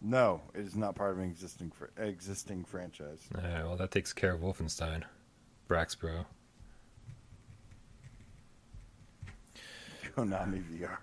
No, 0.00 0.42
it 0.54 0.60
is 0.60 0.76
not 0.76 0.94
part 0.94 1.10
of 1.12 1.18
an 1.18 1.24
existing 1.24 1.70
fr- 1.72 1.86
existing 1.96 2.64
franchise. 2.64 3.20
All 3.34 3.40
right, 3.42 3.64
well, 3.64 3.76
that 3.76 3.90
takes 3.90 4.12
care 4.12 4.32
of 4.34 4.40
Wolfenstein. 4.40 5.02
Braxbro. 5.68 6.24
Konami 10.16 10.62
VR. 10.64 10.98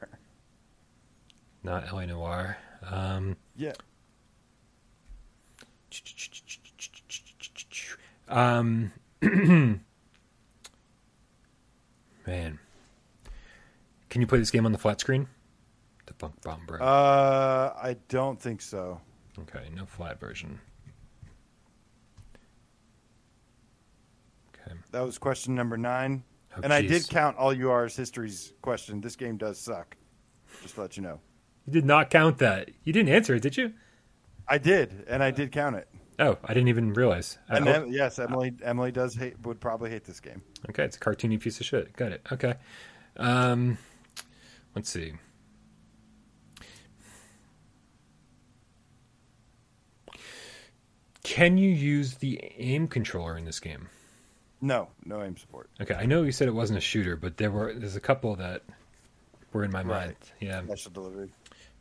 Not 1.64 1.92
LA 1.92 2.06
Noire. 2.06 2.58
Um, 2.84 3.36
Yeah. 3.56 3.74
um, 8.28 8.92
man. 9.22 9.80
Can 14.16 14.22
you 14.22 14.28
play 14.28 14.40
this 14.40 14.50
game 14.50 14.66
on 14.66 14.72
the 14.72 14.78
flat 14.78 15.02
screen? 15.02 15.28
The 16.06 16.14
Funk 16.14 16.42
Bomb 16.42 16.66
Bro. 16.66 16.80
Uh, 16.80 17.74
I 17.76 17.98
don't 18.08 18.40
think 18.42 18.62
so. 18.62 19.02
okay, 19.40 19.68
no 19.76 19.86
flat 19.86 20.22
version. 20.22 20.58
Okay. 24.54 24.74
That 24.92 25.02
was 25.02 25.18
question 25.18 25.54
number 25.54 25.76
nine. 25.76 26.24
Oh, 26.56 26.62
and 26.64 26.72
I 26.72 26.82
did 26.82 27.10
count 27.10 27.36
all 27.36 27.54
UR's 27.54 27.94
histories 27.98 28.54
question. 28.62 29.02
This 29.02 29.18
game 29.18 29.36
does 29.36 29.60
suck. 29.60 29.98
Just 30.62 30.76
to 30.76 30.82
let 30.84 30.96
you 30.96 31.04
know. 31.04 31.20
You 31.66 31.74
did 31.74 31.84
not 31.86 32.10
count 32.10 32.38
that. 32.38 32.70
You 32.86 32.94
didn't 32.94 33.10
answer 33.10 33.36
it, 33.36 33.42
did 33.42 33.58
you? 33.58 33.74
I 34.48 34.60
did, 34.60 35.04
and 35.10 35.22
I 35.22 35.32
did 35.32 35.52
count 35.52 35.76
it. 35.76 35.90
Oh, 36.20 36.38
I 36.46 36.54
didn't 36.54 36.70
even 36.70 36.94
realize. 36.94 37.38
I- 37.50 37.58
And 37.58 37.68
oh, 37.68 37.72
em- 37.74 37.92
yes, 37.92 38.18
Emily 38.18 38.54
Emily 38.64 38.94
does 38.94 39.14
hate 39.14 39.38
would 39.44 39.60
probably 39.60 39.90
hate 39.90 40.06
this 40.06 40.22
game. 40.22 40.42
Okay, 40.70 40.86
it's 40.86 40.96
a 40.96 41.02
cartoony 41.02 41.38
piece 41.38 41.60
of 41.60 41.66
shit. 41.66 41.92
Got 41.98 42.14
it. 42.14 42.26
Okay. 42.32 42.54
Um, 43.18 43.78
let's 44.76 44.90
see. 44.90 45.14
Can 51.24 51.58
you 51.58 51.70
use 51.70 52.16
the 52.16 52.40
aim 52.58 52.88
controller 52.88 53.38
in 53.38 53.46
this 53.46 53.60
game? 53.60 53.90
No, 54.62 54.90
no 55.04 55.24
aim 55.24 55.38
support. 55.38 55.70
Okay, 55.82 55.94
I 55.96 56.06
know 56.06 56.24
you 56.24 56.32
said 56.32 56.48
it 56.48 56.54
wasn't 56.54 56.78
a 56.78 56.82
shooter, 56.82 57.16
but 57.16 57.38
there 57.38 57.52
were 57.52 57.74
there's 57.74 57.96
a 57.96 58.00
couple 58.02 58.36
that 58.38 58.64
were 59.52 59.64
in 59.64 59.72
my 59.72 59.84
mind. 59.84 60.16
Yeah, 60.40 60.64
Special 60.64 60.92
delivery. 60.92 61.30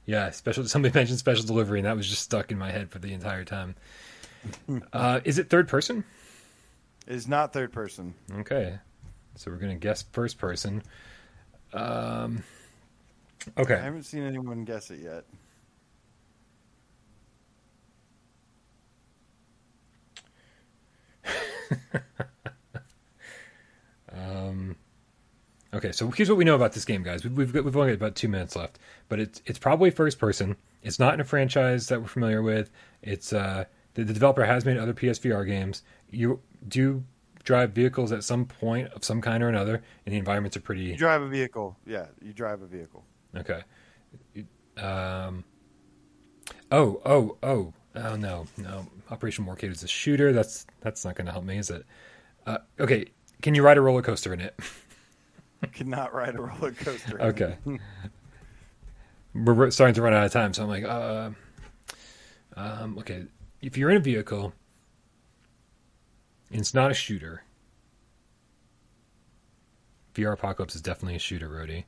yeah. 0.06 0.30
Special. 0.30 0.64
Somebody 0.66 0.94
mentioned 0.98 1.18
special 1.18 1.44
delivery, 1.44 1.78
and 1.78 1.86
that 1.86 1.96
was 1.96 2.08
just 2.08 2.22
stuck 2.22 2.50
in 2.50 2.58
my 2.58 2.70
head 2.70 2.90
for 2.90 2.98
the 2.98 3.12
entire 3.12 3.44
time. 3.44 3.74
uh, 4.92 5.20
is 5.24 5.38
it 5.38 5.50
third 5.50 5.68
person? 5.68 6.04
It 7.06 7.14
is 7.14 7.28
not 7.28 7.52
third 7.52 7.72
person. 7.72 8.14
Okay, 8.38 8.78
so 9.36 9.50
we're 9.50 9.58
gonna 9.58 9.76
guess 9.76 10.02
first 10.12 10.38
person. 10.38 10.82
Um, 11.72 12.42
I 13.80 13.84
haven't 13.84 14.04
seen 14.04 14.22
anyone 14.22 14.64
guess 14.64 14.90
it 14.90 15.00
yet. 15.00 15.24
Um, 24.16 24.76
okay, 25.72 25.92
so 25.92 26.10
here's 26.10 26.28
what 26.28 26.38
we 26.38 26.44
know 26.44 26.54
about 26.54 26.72
this 26.72 26.84
game, 26.84 27.02
guys. 27.02 27.24
We've 27.24 27.36
we've, 27.36 27.52
got, 27.52 27.64
we've 27.64 27.76
only 27.76 27.88
got 27.90 27.96
about 27.96 28.14
two 28.14 28.28
minutes 28.28 28.56
left, 28.56 28.78
but 29.08 29.20
it's 29.20 29.42
it's 29.46 29.58
probably 29.58 29.90
first 29.90 30.18
person. 30.18 30.56
It's 30.82 30.98
not 30.98 31.14
in 31.14 31.20
a 31.20 31.24
franchise 31.24 31.88
that 31.88 32.00
we're 32.00 32.08
familiar 32.08 32.42
with. 32.42 32.70
It's 33.02 33.32
uh, 33.32 33.64
the, 33.94 34.04
the 34.04 34.12
developer 34.12 34.44
has 34.44 34.64
made 34.64 34.76
other 34.76 34.94
PSVR 34.94 35.46
games. 35.46 35.82
You 36.10 36.40
do 36.68 37.04
drive 37.42 37.72
vehicles 37.72 38.12
at 38.12 38.24
some 38.24 38.46
point 38.46 38.88
of 38.92 39.04
some 39.04 39.20
kind 39.20 39.42
or 39.42 39.48
another, 39.48 39.82
and 40.06 40.14
the 40.14 40.18
environments 40.18 40.56
are 40.56 40.60
pretty. 40.60 40.82
You 40.82 40.96
drive 40.96 41.22
a 41.22 41.28
vehicle. 41.28 41.76
Yeah, 41.86 42.06
you 42.22 42.32
drive 42.32 42.62
a 42.62 42.66
vehicle. 42.66 43.04
Okay. 43.36 43.62
Um, 44.76 45.44
oh 46.70 47.00
oh 47.04 47.36
oh 47.42 47.72
oh 47.94 48.16
no 48.16 48.46
no! 48.56 48.86
Operation 49.10 49.44
Warcade 49.46 49.70
is 49.70 49.82
a 49.82 49.88
shooter. 49.88 50.32
That's 50.32 50.66
that's 50.80 51.04
not 51.04 51.14
going 51.14 51.26
to 51.26 51.32
help 51.32 51.44
me, 51.44 51.58
is 51.58 51.70
it? 51.70 51.84
Uh, 52.46 52.58
okay, 52.78 53.06
can 53.42 53.54
you 53.54 53.62
ride 53.62 53.78
a 53.78 53.80
roller 53.80 54.02
coaster 54.02 54.32
in 54.32 54.40
it? 54.40 54.58
You 55.62 55.68
cannot 55.68 56.12
ride 56.12 56.34
a 56.34 56.42
roller 56.42 56.72
coaster. 56.72 57.22
Okay. 57.22 57.56
We're 59.34 59.54
we're 59.54 59.70
starting 59.70 59.94
to 59.94 60.02
run 60.02 60.12
out 60.12 60.24
of 60.24 60.32
time, 60.32 60.52
so 60.52 60.62
I'm 60.62 60.68
like, 60.68 60.84
uh, 60.84 61.30
um, 62.54 62.98
okay. 62.98 63.24
If 63.62 63.78
you're 63.78 63.90
in 63.90 63.96
a 63.96 64.00
vehicle, 64.00 64.52
and 66.50 66.60
it's 66.60 66.74
not 66.74 66.90
a 66.90 66.94
shooter. 66.94 67.42
VR 70.14 70.34
Apocalypse 70.34 70.76
is 70.76 70.82
definitely 70.82 71.16
a 71.16 71.18
shooter, 71.18 71.48
Rody. 71.48 71.86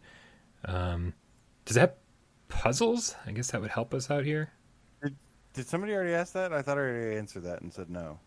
Um, 0.65 1.13
does 1.67 1.77
it 1.77 1.81
have 1.81 1.93
puzzles? 2.49 3.15
I 3.27 3.33
guess 3.33 3.51
that 3.51 3.61
would 3.61 3.71
help 3.71 3.93
us 3.93 4.11
out 4.11 4.25
here. 4.25 4.51
Did 5.53 5.67
somebody 5.67 5.95
already 5.95 6.13
ask 6.13 6.33
that? 6.35 6.53
I 6.53 6.61
thought 6.63 6.77
I 6.77 6.83
already 6.83 7.17
answered 7.17 7.45
that 7.45 7.63
and 7.63 7.73
said 7.73 7.89
no. 7.91 8.19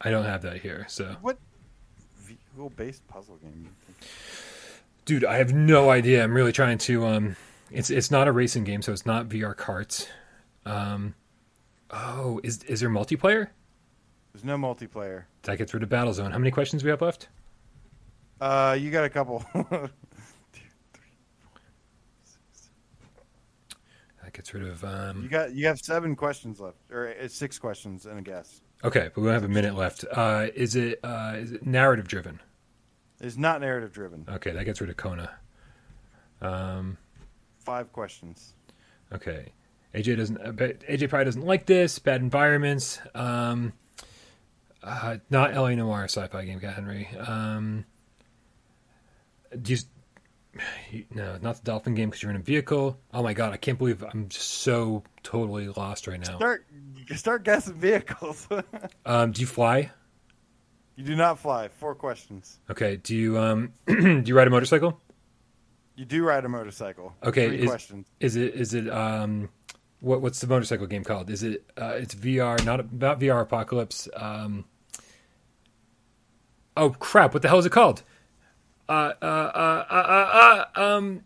I 0.00 0.10
don't 0.10 0.24
have 0.24 0.42
that 0.42 0.60
here, 0.60 0.86
so 0.88 1.16
What 1.20 1.38
vehicle-based 2.16 3.06
puzzle 3.08 3.36
game? 3.36 3.68
dude, 5.04 5.24
I 5.24 5.36
have 5.36 5.52
no 5.52 5.90
idea. 5.90 6.24
I'm 6.24 6.34
really 6.34 6.52
trying 6.52 6.78
to. 6.78 7.06
Um, 7.06 7.36
it's 7.70 7.90
it's 7.90 8.10
not 8.10 8.26
a 8.26 8.32
racing 8.32 8.64
game, 8.64 8.82
so 8.82 8.92
it's 8.92 9.06
not 9.06 9.28
VR 9.28 9.54
Karts. 9.54 10.08
Um, 10.66 11.14
oh, 11.90 12.40
is 12.42 12.62
is 12.64 12.80
there 12.80 12.90
multiplayer? 12.90 13.48
There's 14.32 14.44
no 14.44 14.56
multiplayer. 14.56 15.24
That 15.42 15.58
gets 15.58 15.74
rid 15.74 15.82
of 15.82 15.88
Battlezone. 15.90 16.32
How 16.32 16.38
many 16.38 16.50
questions 16.50 16.82
we 16.82 16.90
have 16.90 17.02
left? 17.02 17.28
Uh, 18.40 18.76
you 18.80 18.90
got 18.90 19.04
a 19.04 19.10
couple. 19.10 19.44
That 24.32 24.38
gets 24.38 24.54
rid 24.54 24.64
of. 24.64 24.82
Um, 24.84 25.22
you 25.22 25.28
got 25.28 25.52
you 25.54 25.66
have 25.66 25.78
seven 25.78 26.16
questions 26.16 26.58
left, 26.58 26.78
or 26.90 27.06
it's 27.06 27.34
six 27.34 27.58
questions 27.58 28.06
and 28.06 28.18
a 28.18 28.22
guess. 28.22 28.62
okay, 28.82 29.10
but 29.14 29.20
we 29.20 29.28
have 29.28 29.44
a 29.44 29.48
minute 29.48 29.74
left. 29.74 30.04
Uh, 30.10 30.46
is 30.54 30.74
it 30.74 31.00
uh, 31.04 31.34
is 31.36 31.52
it 31.52 31.66
narrative 31.66 32.08
driven? 32.08 32.40
It's 33.20 33.36
not 33.36 33.60
narrative 33.60 33.92
driven. 33.92 34.24
Okay, 34.28 34.50
that 34.52 34.64
gets 34.64 34.80
rid 34.80 34.88
of 34.90 34.96
Kona. 34.96 35.30
Um, 36.40 36.96
Five 37.58 37.92
questions. 37.92 38.54
okay, 39.12 39.52
AJ 39.94 40.16
doesn't. 40.16 40.38
uh, 40.38 40.52
but 40.52 40.80
AJ 40.80 41.10
probably 41.10 41.26
doesn't 41.26 41.44
like 41.46 41.66
this. 41.66 41.98
Bad 41.98 42.20
environments. 42.22 43.00
Um, 43.14 43.74
uh, 44.82 45.18
not 45.30 45.54
LA 45.54 45.74
Noire 45.74 46.04
sci-fi 46.04 46.44
game, 46.46 46.58
Cat 46.58 46.74
Henry. 46.74 47.06
Um, 47.18 47.84
do 49.60 49.74
you, 49.74 49.78
no, 51.14 51.38
not 51.40 51.56
the 51.56 51.62
Dolphin 51.64 51.94
game 51.94 52.10
because 52.10 52.22
you're 52.22 52.30
in 52.30 52.36
a 52.36 52.40
vehicle. 52.40 52.98
Oh 53.12 53.22
my 53.22 53.32
god, 53.32 53.52
I 53.52 53.56
can't 53.56 53.78
believe 53.78 54.02
I'm 54.02 54.28
just 54.28 54.48
so 54.48 55.02
totally 55.22 55.68
lost 55.68 56.06
right 56.06 56.20
now. 56.20 56.36
Start 56.36 56.66
start 57.16 57.44
guessing 57.44 57.74
vehicles. 57.74 58.46
Um, 59.06 59.32
do 59.32 59.40
you 59.40 59.46
fly? 59.46 59.90
you 60.96 61.04
do 61.04 61.16
not 61.16 61.38
fly. 61.38 61.68
Four 61.68 61.94
questions. 61.94 62.58
Okay. 62.70 62.96
Do 62.96 63.16
you 63.16 63.38
um 63.38 63.72
do 63.86 64.22
you 64.24 64.34
ride 64.36 64.46
a 64.46 64.50
motorcycle? 64.50 65.00
You 65.96 66.04
do 66.04 66.24
ride 66.24 66.44
a 66.44 66.48
motorcycle. 66.48 67.14
Okay, 67.22 67.48
Three 67.48 67.58
is- 67.60 67.68
questions. 67.70 68.06
Is 68.20 68.36
it 68.36 68.54
is 68.54 68.74
it 68.74 68.88
um 68.90 69.48
what 70.00 70.20
what's 70.20 70.40
the 70.40 70.46
motorcycle 70.46 70.86
game 70.86 71.04
called? 71.04 71.30
Is 71.30 71.42
it 71.42 71.64
uh, 71.80 71.94
it's 71.96 72.14
VR 72.14 72.62
not 72.64 72.92
not 72.92 73.18
VR 73.20 73.40
Apocalypse. 73.42 74.08
Um 74.14 74.64
Oh 76.76 76.90
crap, 76.90 77.34
what 77.34 77.42
the 77.42 77.48
hell 77.48 77.58
is 77.58 77.66
it 77.66 77.72
called? 77.72 78.02
Uh 78.92 79.12
uh 79.22 79.24
uh 79.24 79.84
uh, 79.90 80.64
uh, 80.76 80.80
um 80.96 81.22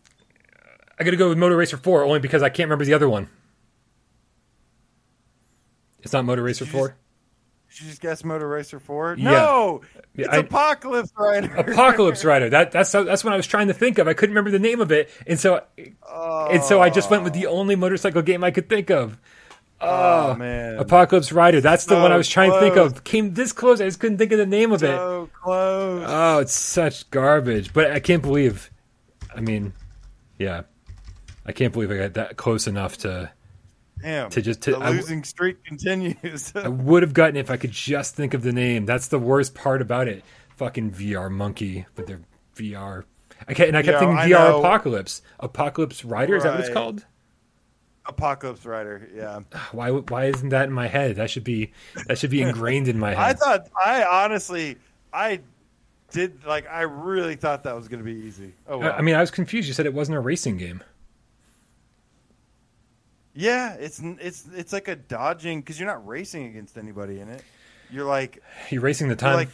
I 0.98 1.04
got 1.04 1.10
to 1.10 1.16
go 1.16 1.28
with 1.28 1.38
Moto 1.38 1.54
Racer 1.56 1.76
4 1.76 2.04
only 2.04 2.20
because 2.20 2.42
I 2.42 2.48
can't 2.48 2.66
remember 2.68 2.84
the 2.84 2.94
other 2.94 3.08
one. 3.08 3.28
It's 6.02 6.12
not 6.12 6.24
Moto 6.24 6.42
Racer 6.42 6.64
4. 6.66 6.96
Did 7.68 7.80
you 7.80 7.88
just 7.88 8.00
guess 8.00 8.24
Moto 8.24 8.46
Racer 8.46 8.78
Four? 8.80 9.16
Yeah. 9.18 9.30
No, 9.32 9.80
it's 10.14 10.28
I- 10.28 10.36
Apocalypse 10.38 11.12
Rider. 11.18 11.52
Apocalypse 11.56 12.24
Rider. 12.24 12.48
That 12.48 12.70
that's 12.70 12.92
that's 12.92 13.22
what 13.22 13.34
I 13.34 13.36
was 13.36 13.46
trying 13.46 13.66
to 13.66 13.74
think 13.74 13.98
of. 13.98 14.08
I 14.08 14.14
couldn't 14.14 14.34
remember 14.34 14.50
the 14.50 14.58
name 14.60 14.80
of 14.80 14.90
it, 14.92 15.10
and 15.26 15.38
so 15.38 15.62
oh, 16.08 16.46
and 16.46 16.62
so 16.64 16.80
I 16.80 16.88
just 16.88 17.10
went 17.10 17.24
with 17.24 17.34
the 17.34 17.46
only 17.46 17.76
motorcycle 17.76 18.22
game 18.22 18.42
I 18.44 18.50
could 18.50 18.70
think 18.70 18.90
of. 18.90 19.18
oh 19.82 20.34
man, 20.36 20.78
Apocalypse 20.78 21.32
Rider. 21.32 21.60
That's 21.60 21.84
the 21.84 21.96
one 21.96 22.12
I 22.12 22.16
was 22.16 22.28
trying 22.28 22.50
to 22.52 22.60
think 22.60 22.76
of. 22.76 23.04
Came 23.04 23.34
this 23.34 23.52
close. 23.52 23.78
I 23.80 23.84
just 23.84 24.00
couldn't 24.00 24.16
think 24.16 24.32
of 24.32 24.38
the 24.38 24.46
name 24.46 24.72
of 24.72 24.82
it. 24.82 24.98
Close. 25.46 26.04
Oh, 26.06 26.38
it's 26.40 26.52
such 26.52 27.08
garbage. 27.10 27.72
But 27.72 27.90
I 27.92 28.00
can't 28.00 28.22
believe. 28.22 28.70
I 29.34 29.40
mean, 29.40 29.72
yeah, 30.38 30.62
I 31.46 31.52
can't 31.52 31.72
believe 31.72 31.90
I 31.90 31.96
got 31.96 32.14
that 32.14 32.36
close 32.36 32.66
enough 32.66 32.96
to 32.98 33.30
Damn. 34.02 34.28
To 34.30 34.42
just- 34.42 34.60
to- 34.62 34.72
the 34.72 34.78
I 34.78 34.90
losing 34.90 35.24
streak 35.24 35.64
continues. 35.64 36.52
I 36.54 36.68
would 36.68 37.02
have 37.02 37.14
gotten 37.14 37.36
if 37.36 37.50
I 37.50 37.56
could 37.56 37.70
just 37.72 38.14
think 38.14 38.34
of 38.34 38.42
the 38.42 38.52
name. 38.52 38.84
That's 38.86 39.08
the 39.08 39.18
worst 39.18 39.54
part 39.54 39.80
about 39.80 40.06
it. 40.08 40.22
Fucking 40.56 40.90
VR 40.92 41.30
monkey 41.30 41.86
with 41.96 42.06
their 42.06 42.20
VR. 42.56 43.04
I 43.48 43.54
can't, 43.54 43.68
and 43.68 43.76
I 43.76 43.82
kept 43.82 43.94
Yeah, 43.94 43.98
thinking 44.00 44.18
I 44.18 44.26
VR 44.28 44.50
know. 44.50 44.58
apocalypse. 44.60 45.22
Apocalypse 45.40 46.04
Rider 46.04 46.36
is 46.36 46.42
that 46.42 46.52
what 46.52 46.60
it's 46.60 46.70
called? 46.72 47.04
Apocalypse 48.06 48.64
Rider. 48.64 49.08
Yeah. 49.14 49.40
Why? 49.72 49.90
Why 49.90 50.26
isn't 50.26 50.48
that 50.50 50.66
in 50.66 50.72
my 50.72 50.88
head? 50.88 51.16
That 51.16 51.28
should 51.30 51.44
be 51.44 51.72
that 52.06 52.18
should 52.18 52.30
be 52.30 52.40
ingrained 52.42 52.88
in 52.88 52.98
my 52.98 53.10
head. 53.14 53.18
I 53.18 53.32
thought. 53.34 53.68
I 53.82 54.04
honestly. 54.04 54.76
I 55.16 55.40
did 56.10 56.44
like. 56.44 56.68
I 56.70 56.82
really 56.82 57.36
thought 57.36 57.64
that 57.64 57.74
was 57.74 57.88
going 57.88 58.04
to 58.04 58.04
be 58.04 58.26
easy. 58.26 58.52
Oh. 58.68 58.80
I 58.80 58.84
Wow. 58.84 58.96
I 58.98 59.02
mean, 59.02 59.14
I 59.14 59.20
was 59.20 59.30
confused. 59.30 59.66
You 59.66 59.74
said 59.74 59.86
it 59.86 59.94
wasn't 59.94 60.18
a 60.18 60.20
racing 60.20 60.58
game. 60.58 60.82
yeah. 63.34 63.74
It's 63.74 64.00
it's 64.00 64.44
it's 64.54 64.72
like 64.72 64.88
a 64.88 64.96
dodging 64.96 65.60
because 65.60 65.80
you're 65.80 65.88
not 65.88 66.06
racing 66.06 66.46
against 66.46 66.76
anybody 66.76 67.20
in 67.20 67.28
it. 67.28 67.42
You're 67.90 68.04
like. 68.04 68.42
You're 68.70 68.82
racing 68.82 69.08
the 69.08 69.16
time. 69.16 69.38
You're 69.38 69.44
time. 69.46 69.52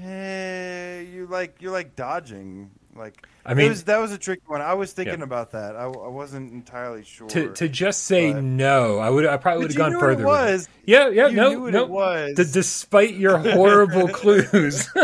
like. 0.00 0.06
Eh, 0.06 1.00
you 1.12 1.26
like 1.26 1.56
you're 1.60 1.72
like 1.72 1.96
dodging. 1.96 2.70
Like 2.96 3.26
I 3.46 3.54
mean- 3.54 3.68
was, 3.70 3.84
that 3.84 3.98
was 3.98 4.12
a 4.12 4.18
tricky 4.18 4.42
one. 4.46 4.60
I 4.60 4.74
was 4.74 4.92
thinking 4.92 5.18
Yeah. 5.20 5.24
about 5.24 5.52
that. 5.52 5.76
I, 5.76 5.84
I 5.84 6.08
wasn't 6.08 6.52
entirely 6.52 7.04
sure. 7.04 7.28
to 7.28 7.52
to 7.54 7.68
just 7.68 8.04
say 8.04 8.32
but- 8.32 8.42
no, 8.42 8.98
I 8.98 9.08
would 9.10 9.26
I 9.26 9.36
probably 9.36 9.62
would 9.62 9.70
have 9.72 9.78
gone 9.78 9.98
further. 10.00 10.22
it. 10.24 10.26
was. 10.26 10.68
Yeah, 10.84 11.08
yeah, 11.08 11.28
You 11.28 11.36
no, 11.36 11.66
no. 11.70 11.82
it 11.84 11.88
was. 11.88 12.34
D- 12.36 12.44
despite 12.52 13.14
your 13.14 13.38
horrible 13.38 14.08
clues. 14.20 14.88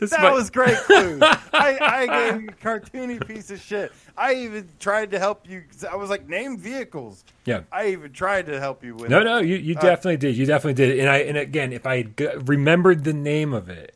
Despite- 0.00 0.10
That 0.22 0.32
was 0.32 0.50
great 0.50 0.76
clues. 0.78 1.20
I, 1.52 1.78
I 1.80 2.06
gave 2.32 2.42
you 2.42 2.48
a 2.48 2.52
cartoony 2.52 3.24
piece 3.26 3.50
of 3.50 3.60
shit. 3.60 3.92
I 4.16 4.34
even 4.34 4.68
tried 4.80 5.10
to 5.12 5.18
help 5.18 5.48
you. 5.48 5.62
I 5.90 5.96
was 5.96 6.10
like, 6.10 6.28
name 6.28 6.58
vehicles. 6.58 7.24
yeah. 7.44 7.60
I 7.70 7.88
even 7.88 8.12
tried 8.12 8.46
to 8.46 8.58
help 8.58 8.82
you 8.82 8.94
with. 8.96 9.10
No, 9.10 9.20
it. 9.20 9.24
no, 9.24 9.38
you, 9.38 9.56
you 9.56 9.76
Uh, 9.76 9.80
definitely 9.80 10.16
did. 10.16 10.36
You 10.36 10.46
definitely 10.46 10.74
did. 10.74 10.98
And 10.98 11.08
I 11.08 11.18
and 11.18 11.36
again, 11.38 11.72
if 11.72 11.86
I 11.86 11.98
had 11.98 12.48
remembered 12.48 13.04
the 13.04 13.12
name 13.12 13.52
of 13.52 13.68
it, 13.68 13.93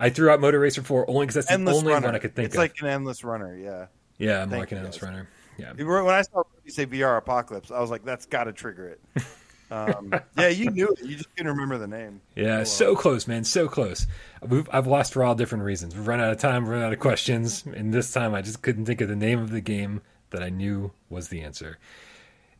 I 0.00 0.10
threw 0.10 0.30
out 0.30 0.40
Moto 0.40 0.56
Racer 0.56 0.82
4 0.82 1.08
only 1.08 1.26
because 1.26 1.46
that's 1.46 1.48
the 1.48 1.54
only 1.54 1.92
runner. 1.92 2.06
one 2.06 2.16
I 2.16 2.18
could 2.18 2.34
think 2.34 2.46
it's 2.46 2.56
of. 2.56 2.64
It's 2.64 2.72
like 2.72 2.82
an 2.82 2.88
endless 2.88 3.22
runner. 3.22 3.54
Yeah. 3.56 3.86
yeah, 4.18 4.42
I'm 4.42 4.50
thank 4.50 4.60
liking 4.60 4.78
you, 4.78 4.84
Endless 4.84 4.96
guys. 4.96 5.08
Runner. 5.08 5.28
Yeah. 5.58 5.72
When 5.74 6.14
I 6.14 6.22
saw 6.22 6.42
you 6.64 6.70
say 6.70 6.86
VR 6.86 7.18
Apocalypse, 7.18 7.70
I 7.70 7.80
was 7.80 7.90
like, 7.90 8.04
that's 8.04 8.24
got 8.26 8.44
to 8.44 8.52
trigger 8.52 8.88
it. 8.88 9.22
Um, 9.70 10.12
yeah, 10.36 10.48
you 10.48 10.70
knew 10.70 10.88
it. 10.88 11.04
You 11.04 11.14
just 11.14 11.34
couldn't 11.36 11.52
remember 11.52 11.78
the 11.78 11.86
name. 11.86 12.20
Yeah, 12.34 12.56
well. 12.56 12.66
so 12.66 12.96
close, 12.96 13.28
man, 13.28 13.44
so 13.44 13.68
close. 13.68 14.06
We've, 14.42 14.68
I've 14.72 14.88
lost 14.88 15.12
for 15.12 15.22
all 15.22 15.36
different 15.36 15.62
reasons. 15.62 15.94
We've 15.94 16.06
run 16.06 16.20
out 16.20 16.32
of 16.32 16.38
time, 16.38 16.68
run 16.68 16.82
out 16.82 16.92
of 16.92 16.98
questions, 16.98 17.64
and 17.64 17.94
this 17.94 18.12
time 18.12 18.34
I 18.34 18.42
just 18.42 18.62
couldn't 18.62 18.86
think 18.86 19.00
of 19.00 19.08
the 19.08 19.16
name 19.16 19.38
of 19.38 19.50
the 19.50 19.60
game 19.60 20.02
that 20.30 20.42
I 20.42 20.48
knew 20.48 20.90
was 21.08 21.28
the 21.28 21.42
answer. 21.42 21.78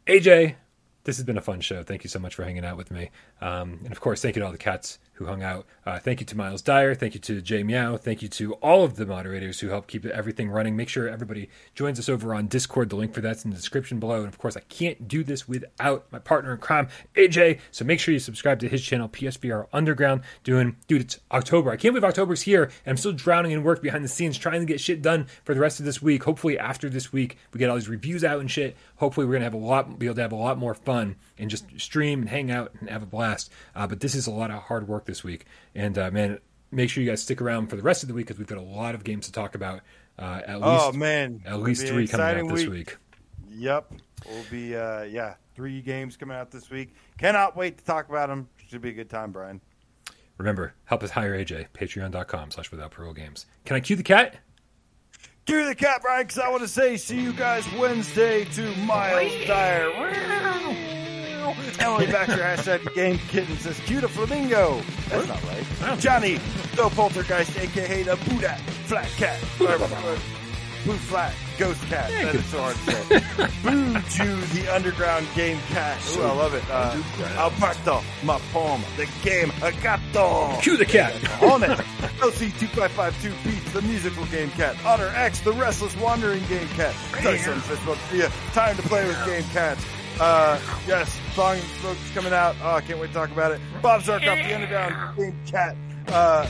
AJ, 0.06 0.54
this 1.04 1.16
has 1.16 1.24
been 1.24 1.38
a 1.38 1.42
fun 1.42 1.60
show. 1.60 1.82
Thank 1.82 2.04
you 2.04 2.10
so 2.10 2.18
much 2.18 2.34
for 2.34 2.44
hanging 2.44 2.64
out 2.64 2.76
with 2.76 2.90
me. 2.90 3.10
Um, 3.40 3.80
and 3.82 3.92
of 3.92 4.00
course, 4.00 4.22
thank 4.22 4.36
you 4.36 4.40
to 4.40 4.46
all 4.46 4.52
the 4.52 4.58
cats 4.58 4.98
who 5.20 5.26
hung 5.26 5.42
out. 5.42 5.66
Uh, 5.84 5.98
thank 5.98 6.18
you 6.20 6.26
to 6.26 6.34
Miles 6.34 6.62
Dyer. 6.62 6.94
Thank 6.94 7.12
you 7.12 7.20
to 7.20 7.42
Jay 7.42 7.62
Meow. 7.62 7.98
Thank 7.98 8.22
you 8.22 8.28
to 8.28 8.54
all 8.54 8.84
of 8.84 8.96
the 8.96 9.04
moderators 9.04 9.60
who 9.60 9.68
help 9.68 9.86
keep 9.86 10.06
everything 10.06 10.48
running. 10.48 10.76
Make 10.76 10.88
sure 10.88 11.06
everybody 11.06 11.50
joins 11.74 11.98
us 11.98 12.08
over 12.08 12.34
on 12.34 12.46
Discord. 12.46 12.88
The 12.88 12.96
link 12.96 13.12
for 13.12 13.20
that's 13.20 13.44
in 13.44 13.50
the 13.50 13.56
description 13.56 14.00
below. 14.00 14.20
And 14.20 14.28
of 14.28 14.38
course, 14.38 14.56
I 14.56 14.60
can't 14.60 15.06
do 15.06 15.22
this 15.22 15.46
without 15.46 16.10
my 16.10 16.20
partner 16.20 16.52
in 16.52 16.58
crime, 16.58 16.88
AJ. 17.16 17.60
So 17.70 17.84
make 17.84 18.00
sure 18.00 18.14
you 18.14 18.18
subscribe 18.18 18.60
to 18.60 18.68
his 18.68 18.82
channel, 18.82 19.10
PSVR 19.10 19.66
Underground. 19.74 20.22
Doing, 20.42 20.76
dude, 20.88 21.02
it's 21.02 21.20
October. 21.30 21.70
I 21.70 21.76
can't 21.76 21.92
believe 21.92 22.08
October's 22.08 22.42
here, 22.42 22.64
and 22.86 22.92
I'm 22.92 22.96
still 22.96 23.12
drowning 23.12 23.52
in 23.52 23.62
work 23.62 23.82
behind 23.82 24.02
the 24.02 24.08
scenes 24.08 24.38
trying 24.38 24.60
to 24.60 24.66
get 24.66 24.80
shit 24.80 25.02
done 25.02 25.26
for 25.44 25.52
the 25.52 25.60
rest 25.60 25.80
of 25.80 25.84
this 25.84 26.00
week. 26.00 26.24
Hopefully, 26.24 26.58
after 26.58 26.88
this 26.88 27.12
week, 27.12 27.36
we 27.52 27.58
get 27.58 27.68
all 27.68 27.76
these 27.76 27.90
reviews 27.90 28.24
out 28.24 28.40
and 28.40 28.50
shit. 28.50 28.74
Hopefully, 28.96 29.26
we're 29.26 29.34
gonna 29.34 29.44
have 29.44 29.52
a 29.52 29.58
lot, 29.58 29.98
be 29.98 30.06
able 30.06 30.14
to 30.14 30.22
have 30.22 30.32
a 30.32 30.36
lot 30.36 30.56
more 30.56 30.72
fun 30.72 31.16
and 31.40 31.50
just 31.50 31.64
stream 31.80 32.20
and 32.20 32.28
hang 32.28 32.50
out 32.50 32.72
and 32.80 32.88
have 32.90 33.02
a 33.02 33.06
blast. 33.06 33.50
Uh, 33.74 33.86
but 33.86 34.00
this 34.00 34.14
is 34.14 34.26
a 34.26 34.30
lot 34.30 34.50
of 34.50 34.62
hard 34.62 34.86
work 34.86 35.06
this 35.06 35.24
week, 35.24 35.46
and 35.74 35.96
uh, 35.98 36.10
man, 36.10 36.38
make 36.70 36.90
sure 36.90 37.02
you 37.02 37.10
guys 37.10 37.22
stick 37.22 37.40
around 37.40 37.68
for 37.68 37.76
the 37.76 37.82
rest 37.82 38.02
of 38.02 38.08
the 38.08 38.14
week 38.14 38.26
because 38.26 38.38
we've 38.38 38.46
got 38.48 38.58
a 38.58 38.62
lot 38.62 38.94
of 38.94 39.02
games 39.04 39.26
to 39.26 39.32
talk 39.32 39.54
about. 39.54 39.80
Uh, 40.18 40.42
at 40.46 40.60
least, 40.60 40.84
Oh 40.84 40.92
man, 40.92 41.42
at 41.46 41.60
least 41.60 41.82
It'll 41.82 41.96
be 41.96 42.06
three 42.06 42.08
coming 42.08 42.50
out 42.50 42.54
this 42.54 42.66
week. 42.66 42.96
Yep, 43.50 43.92
we'll 44.28 44.44
be 44.50 44.76
uh, 44.76 45.02
yeah, 45.04 45.34
three 45.54 45.80
games 45.80 46.16
coming 46.16 46.36
out 46.36 46.50
this 46.50 46.70
week. 46.70 46.94
Cannot 47.18 47.56
wait 47.56 47.78
to 47.78 47.84
talk 47.84 48.08
about 48.08 48.28
them. 48.28 48.48
Should 48.68 48.82
be 48.82 48.90
a 48.90 48.92
good 48.92 49.10
time, 49.10 49.32
Brian. 49.32 49.60
Remember, 50.38 50.74
help 50.84 51.02
us 51.02 51.10
hire 51.10 51.36
AJ. 51.36 51.66
Patreon.com 51.74 52.50
slash 52.50 52.70
without 52.70 52.92
parole 52.92 53.12
games. 53.12 53.46
Can 53.66 53.76
I 53.76 53.80
cue 53.80 53.96
the 53.96 54.02
cat? 54.02 54.36
Cue 55.44 55.66
the 55.66 55.74
cat, 55.74 56.00
Brian, 56.02 56.22
because 56.26 56.38
I 56.38 56.48
want 56.48 56.62
to 56.62 56.68
say 56.68 56.96
see 56.96 57.20
you 57.20 57.32
guys 57.32 57.64
Wednesday 57.74 58.44
to 58.44 58.74
Miles 58.76 59.32
Dyer. 59.46 59.90
Emily 61.78 62.06
Baxter, 62.06 62.36
hashtag 62.38 62.94
game 62.94 63.18
kitten 63.28 63.56
says 63.58 63.78
cue 63.80 64.00
the 64.00 64.08
flamingo. 64.08 64.80
That's 65.08 65.28
not 65.28 65.42
right. 65.44 65.98
Johnny, 65.98 66.34
the 66.76 66.88
poltergeist, 66.90 67.56
aka 67.58 68.02
the 68.02 68.16
Buddha 68.28 68.56
Flat 68.86 69.08
Cat. 69.16 69.40
Boo 70.86 70.92
Flat 70.92 71.34
Ghost 71.58 71.82
Cat. 71.88 72.10
That 72.10 72.34
is 72.34 72.44
so 72.46 72.58
hard 72.58 72.74
to 72.74 72.92
say. 73.04 73.50
Boo 73.62 73.92
Jew, 74.08 74.40
the 74.58 74.74
underground 74.74 75.26
game 75.34 75.58
cat. 75.68 76.00
Ooh, 76.16 76.22
I 76.22 76.32
love 76.32 76.54
it. 76.54 76.64
Uh, 76.70 76.96
Alberto, 77.36 78.02
my 78.24 78.38
poem, 78.52 78.80
the 78.96 79.06
game 79.22 79.50
Agato. 79.60 80.60
Cue 80.62 80.78
the 80.78 80.86
cat. 80.86 81.12
On 81.42 81.62
it. 81.62 81.70
LC2552 82.20 83.44
Beats, 83.44 83.72
the 83.72 83.82
musical 83.82 84.24
game 84.26 84.50
cat. 84.52 84.74
Otter 84.84 85.12
X, 85.14 85.40
the 85.40 85.52
restless 85.52 85.94
wandering 85.98 86.44
game 86.46 86.68
cat. 86.68 86.94
Dyson 87.22 87.58
Facebook 87.60 87.96
via 88.10 88.30
Time 88.52 88.74
to 88.76 88.82
play 88.82 89.06
with 89.06 89.22
game 89.26 89.44
cats. 89.52 89.84
Uh, 90.20 90.60
yes, 90.86 91.18
song 91.34 91.56
folks 91.80 91.98
coming 92.12 92.32
out. 92.32 92.54
Oh, 92.62 92.74
I 92.74 92.80
can't 92.82 92.98
wait 93.00 93.06
to 93.08 93.14
talk 93.14 93.30
about 93.30 93.52
it. 93.52 93.60
Bob 93.80 94.02
Zarkoff, 94.02 94.46
the 94.46 94.54
underground 94.54 95.16
game 95.16 95.34
cat. 95.46 95.74
Uh, 96.08 96.46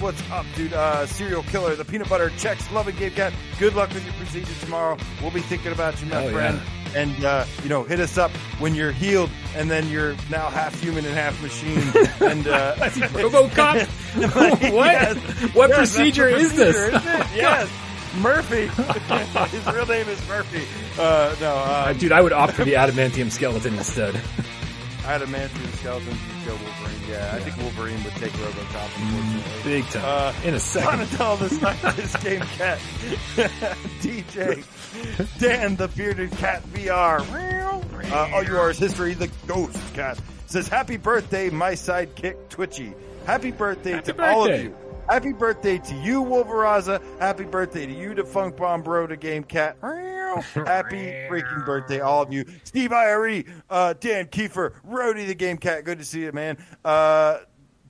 what's 0.00 0.20
up, 0.32 0.44
dude? 0.56 0.72
Uh, 0.72 1.06
serial 1.06 1.44
killer, 1.44 1.76
the 1.76 1.84
peanut 1.84 2.08
butter 2.08 2.30
checks, 2.38 2.64
love 2.72 2.86
loving 2.86 2.96
game 2.96 3.12
cat. 3.12 3.32
Good 3.60 3.74
luck 3.76 3.90
with 3.94 4.04
your 4.04 4.14
procedure 4.14 4.52
tomorrow. 4.60 4.96
We'll 5.20 5.30
be 5.30 5.42
thinking 5.42 5.70
about 5.72 6.00
you, 6.02 6.08
my 6.08 6.26
Oh, 6.26 6.32
friend. 6.32 6.60
And 6.96 7.24
uh, 7.24 7.46
you 7.62 7.68
know, 7.68 7.84
hit 7.84 8.00
us 8.00 8.18
up 8.18 8.32
when 8.58 8.74
you're 8.74 8.92
healed, 8.92 9.30
and 9.54 9.70
then 9.70 9.88
you're 9.88 10.14
now 10.28 10.50
half 10.50 10.78
human 10.80 11.04
and 11.06 11.14
half 11.14 11.40
machine. 11.40 11.78
and 12.20 12.46
uh, 12.48 12.74
RoboCop? 12.76 13.86
what? 14.34 14.60
Yes. 14.92 15.16
What 15.54 15.70
Yes, 15.70 15.78
procedure 15.78 16.30
that's 16.32 16.42
is 16.44 16.56
this? 16.56 16.76
isn't 16.76 16.94
it? 16.96 17.26
Yes. 17.36 17.70
Murphy. 18.20 18.66
His 19.56 19.66
real 19.74 19.86
name 19.86 20.08
is 20.08 20.28
Murphy. 20.28 20.64
Uh, 21.00 21.34
no, 21.40 21.54
Uh, 21.56 21.86
um, 21.88 21.98
dude, 21.98 22.12
I 22.12 22.20
would 22.20 22.32
opt 22.32 22.52
for 22.54 22.64
the 22.64 22.74
adamantium 22.74 23.30
skeleton 23.30 23.74
instead. 23.74 24.14
adamantium 25.02 25.72
skeleton 25.78 26.08
to 26.10 26.44
kill 26.44 26.56
Wolverine. 26.56 27.00
Yeah, 27.08 27.30
I 27.34 27.40
think 27.40 27.56
Wolverine 27.58 28.02
would 28.04 28.12
take 28.14 28.32
RoboCop. 28.32 28.88
Unfortunately. 28.96 29.62
Big 29.64 29.84
time. 29.90 30.02
Uh, 30.04 30.32
In 30.48 30.54
a 30.54 30.60
second. 30.60 30.90
Donatello 31.18 31.36
the 31.36 31.48
Sniper's 31.50 32.16
Game 32.16 32.40
Cat. 32.40 32.78
DJ. 34.00 34.64
Dan 35.38 35.76
the 35.76 35.88
Bearded 35.88 36.30
Cat 36.32 36.62
VR. 36.68 37.20
Uh, 38.12 38.30
all 38.34 38.44
you 38.44 38.56
are 38.58 38.70
is 38.70 38.78
history, 38.78 39.14
the 39.14 39.30
Ghost 39.46 39.78
Cat. 39.94 40.18
Says, 40.46 40.68
Happy 40.68 40.98
birthday, 40.98 41.48
my 41.50 41.72
sidekick 41.72 42.36
Twitchy. 42.50 42.92
Happy 43.26 43.50
birthday 43.52 43.92
Happy 43.92 44.12
to 44.12 44.30
all 44.30 44.50
of 44.50 44.62
you. 44.62 44.76
Happy 45.08 45.32
birthday 45.32 45.78
to 45.78 45.94
you, 45.96 46.22
Wolveraza. 46.22 47.02
Happy 47.18 47.44
birthday 47.44 47.86
to 47.86 47.92
you, 47.92 48.14
Funk 48.24 48.56
Bomb 48.56 48.82
Bro, 48.82 49.08
the 49.08 49.16
Game 49.16 49.44
Cat. 49.44 49.76
Happy 49.82 51.12
freaking 51.28 51.66
birthday, 51.66 52.00
all 52.00 52.22
of 52.22 52.32
you. 52.32 52.44
Steve 52.64 52.92
IRE, 52.92 53.44
uh, 53.68 53.94
Dan 53.94 54.26
Kiefer, 54.26 54.74
Rody, 54.84 55.26
the 55.26 55.34
Game 55.34 55.58
Cat. 55.58 55.84
Good 55.84 55.98
to 55.98 56.04
see 56.04 56.22
you, 56.22 56.32
man. 56.32 56.56
Uh, 56.84 57.40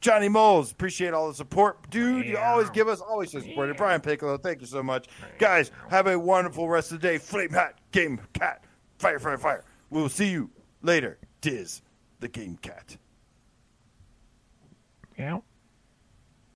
Johnny 0.00 0.28
Moles, 0.28 0.72
appreciate 0.72 1.14
all 1.14 1.28
the 1.28 1.34
support. 1.34 1.88
Dude, 1.90 2.26
you 2.26 2.36
always 2.36 2.68
give 2.70 2.88
us, 2.88 3.00
always 3.00 3.30
so 3.30 3.38
supported. 3.38 3.76
Brian 3.76 4.00
Piccolo, 4.00 4.36
thank 4.36 4.60
you 4.60 4.66
so 4.66 4.82
much. 4.82 5.06
Guys, 5.38 5.70
have 5.90 6.08
a 6.08 6.18
wonderful 6.18 6.68
rest 6.68 6.90
of 6.90 7.00
the 7.00 7.06
day. 7.06 7.18
Flame 7.18 7.50
Hat, 7.50 7.78
Game 7.92 8.20
Cat. 8.32 8.64
Fire, 8.98 9.20
fire, 9.20 9.38
fire. 9.38 9.64
We'll 9.90 10.08
see 10.08 10.28
you 10.28 10.50
later. 10.82 11.18
Diz, 11.40 11.82
the 12.18 12.28
Game 12.28 12.56
Cat. 12.56 12.96
Yeah. 15.16 15.38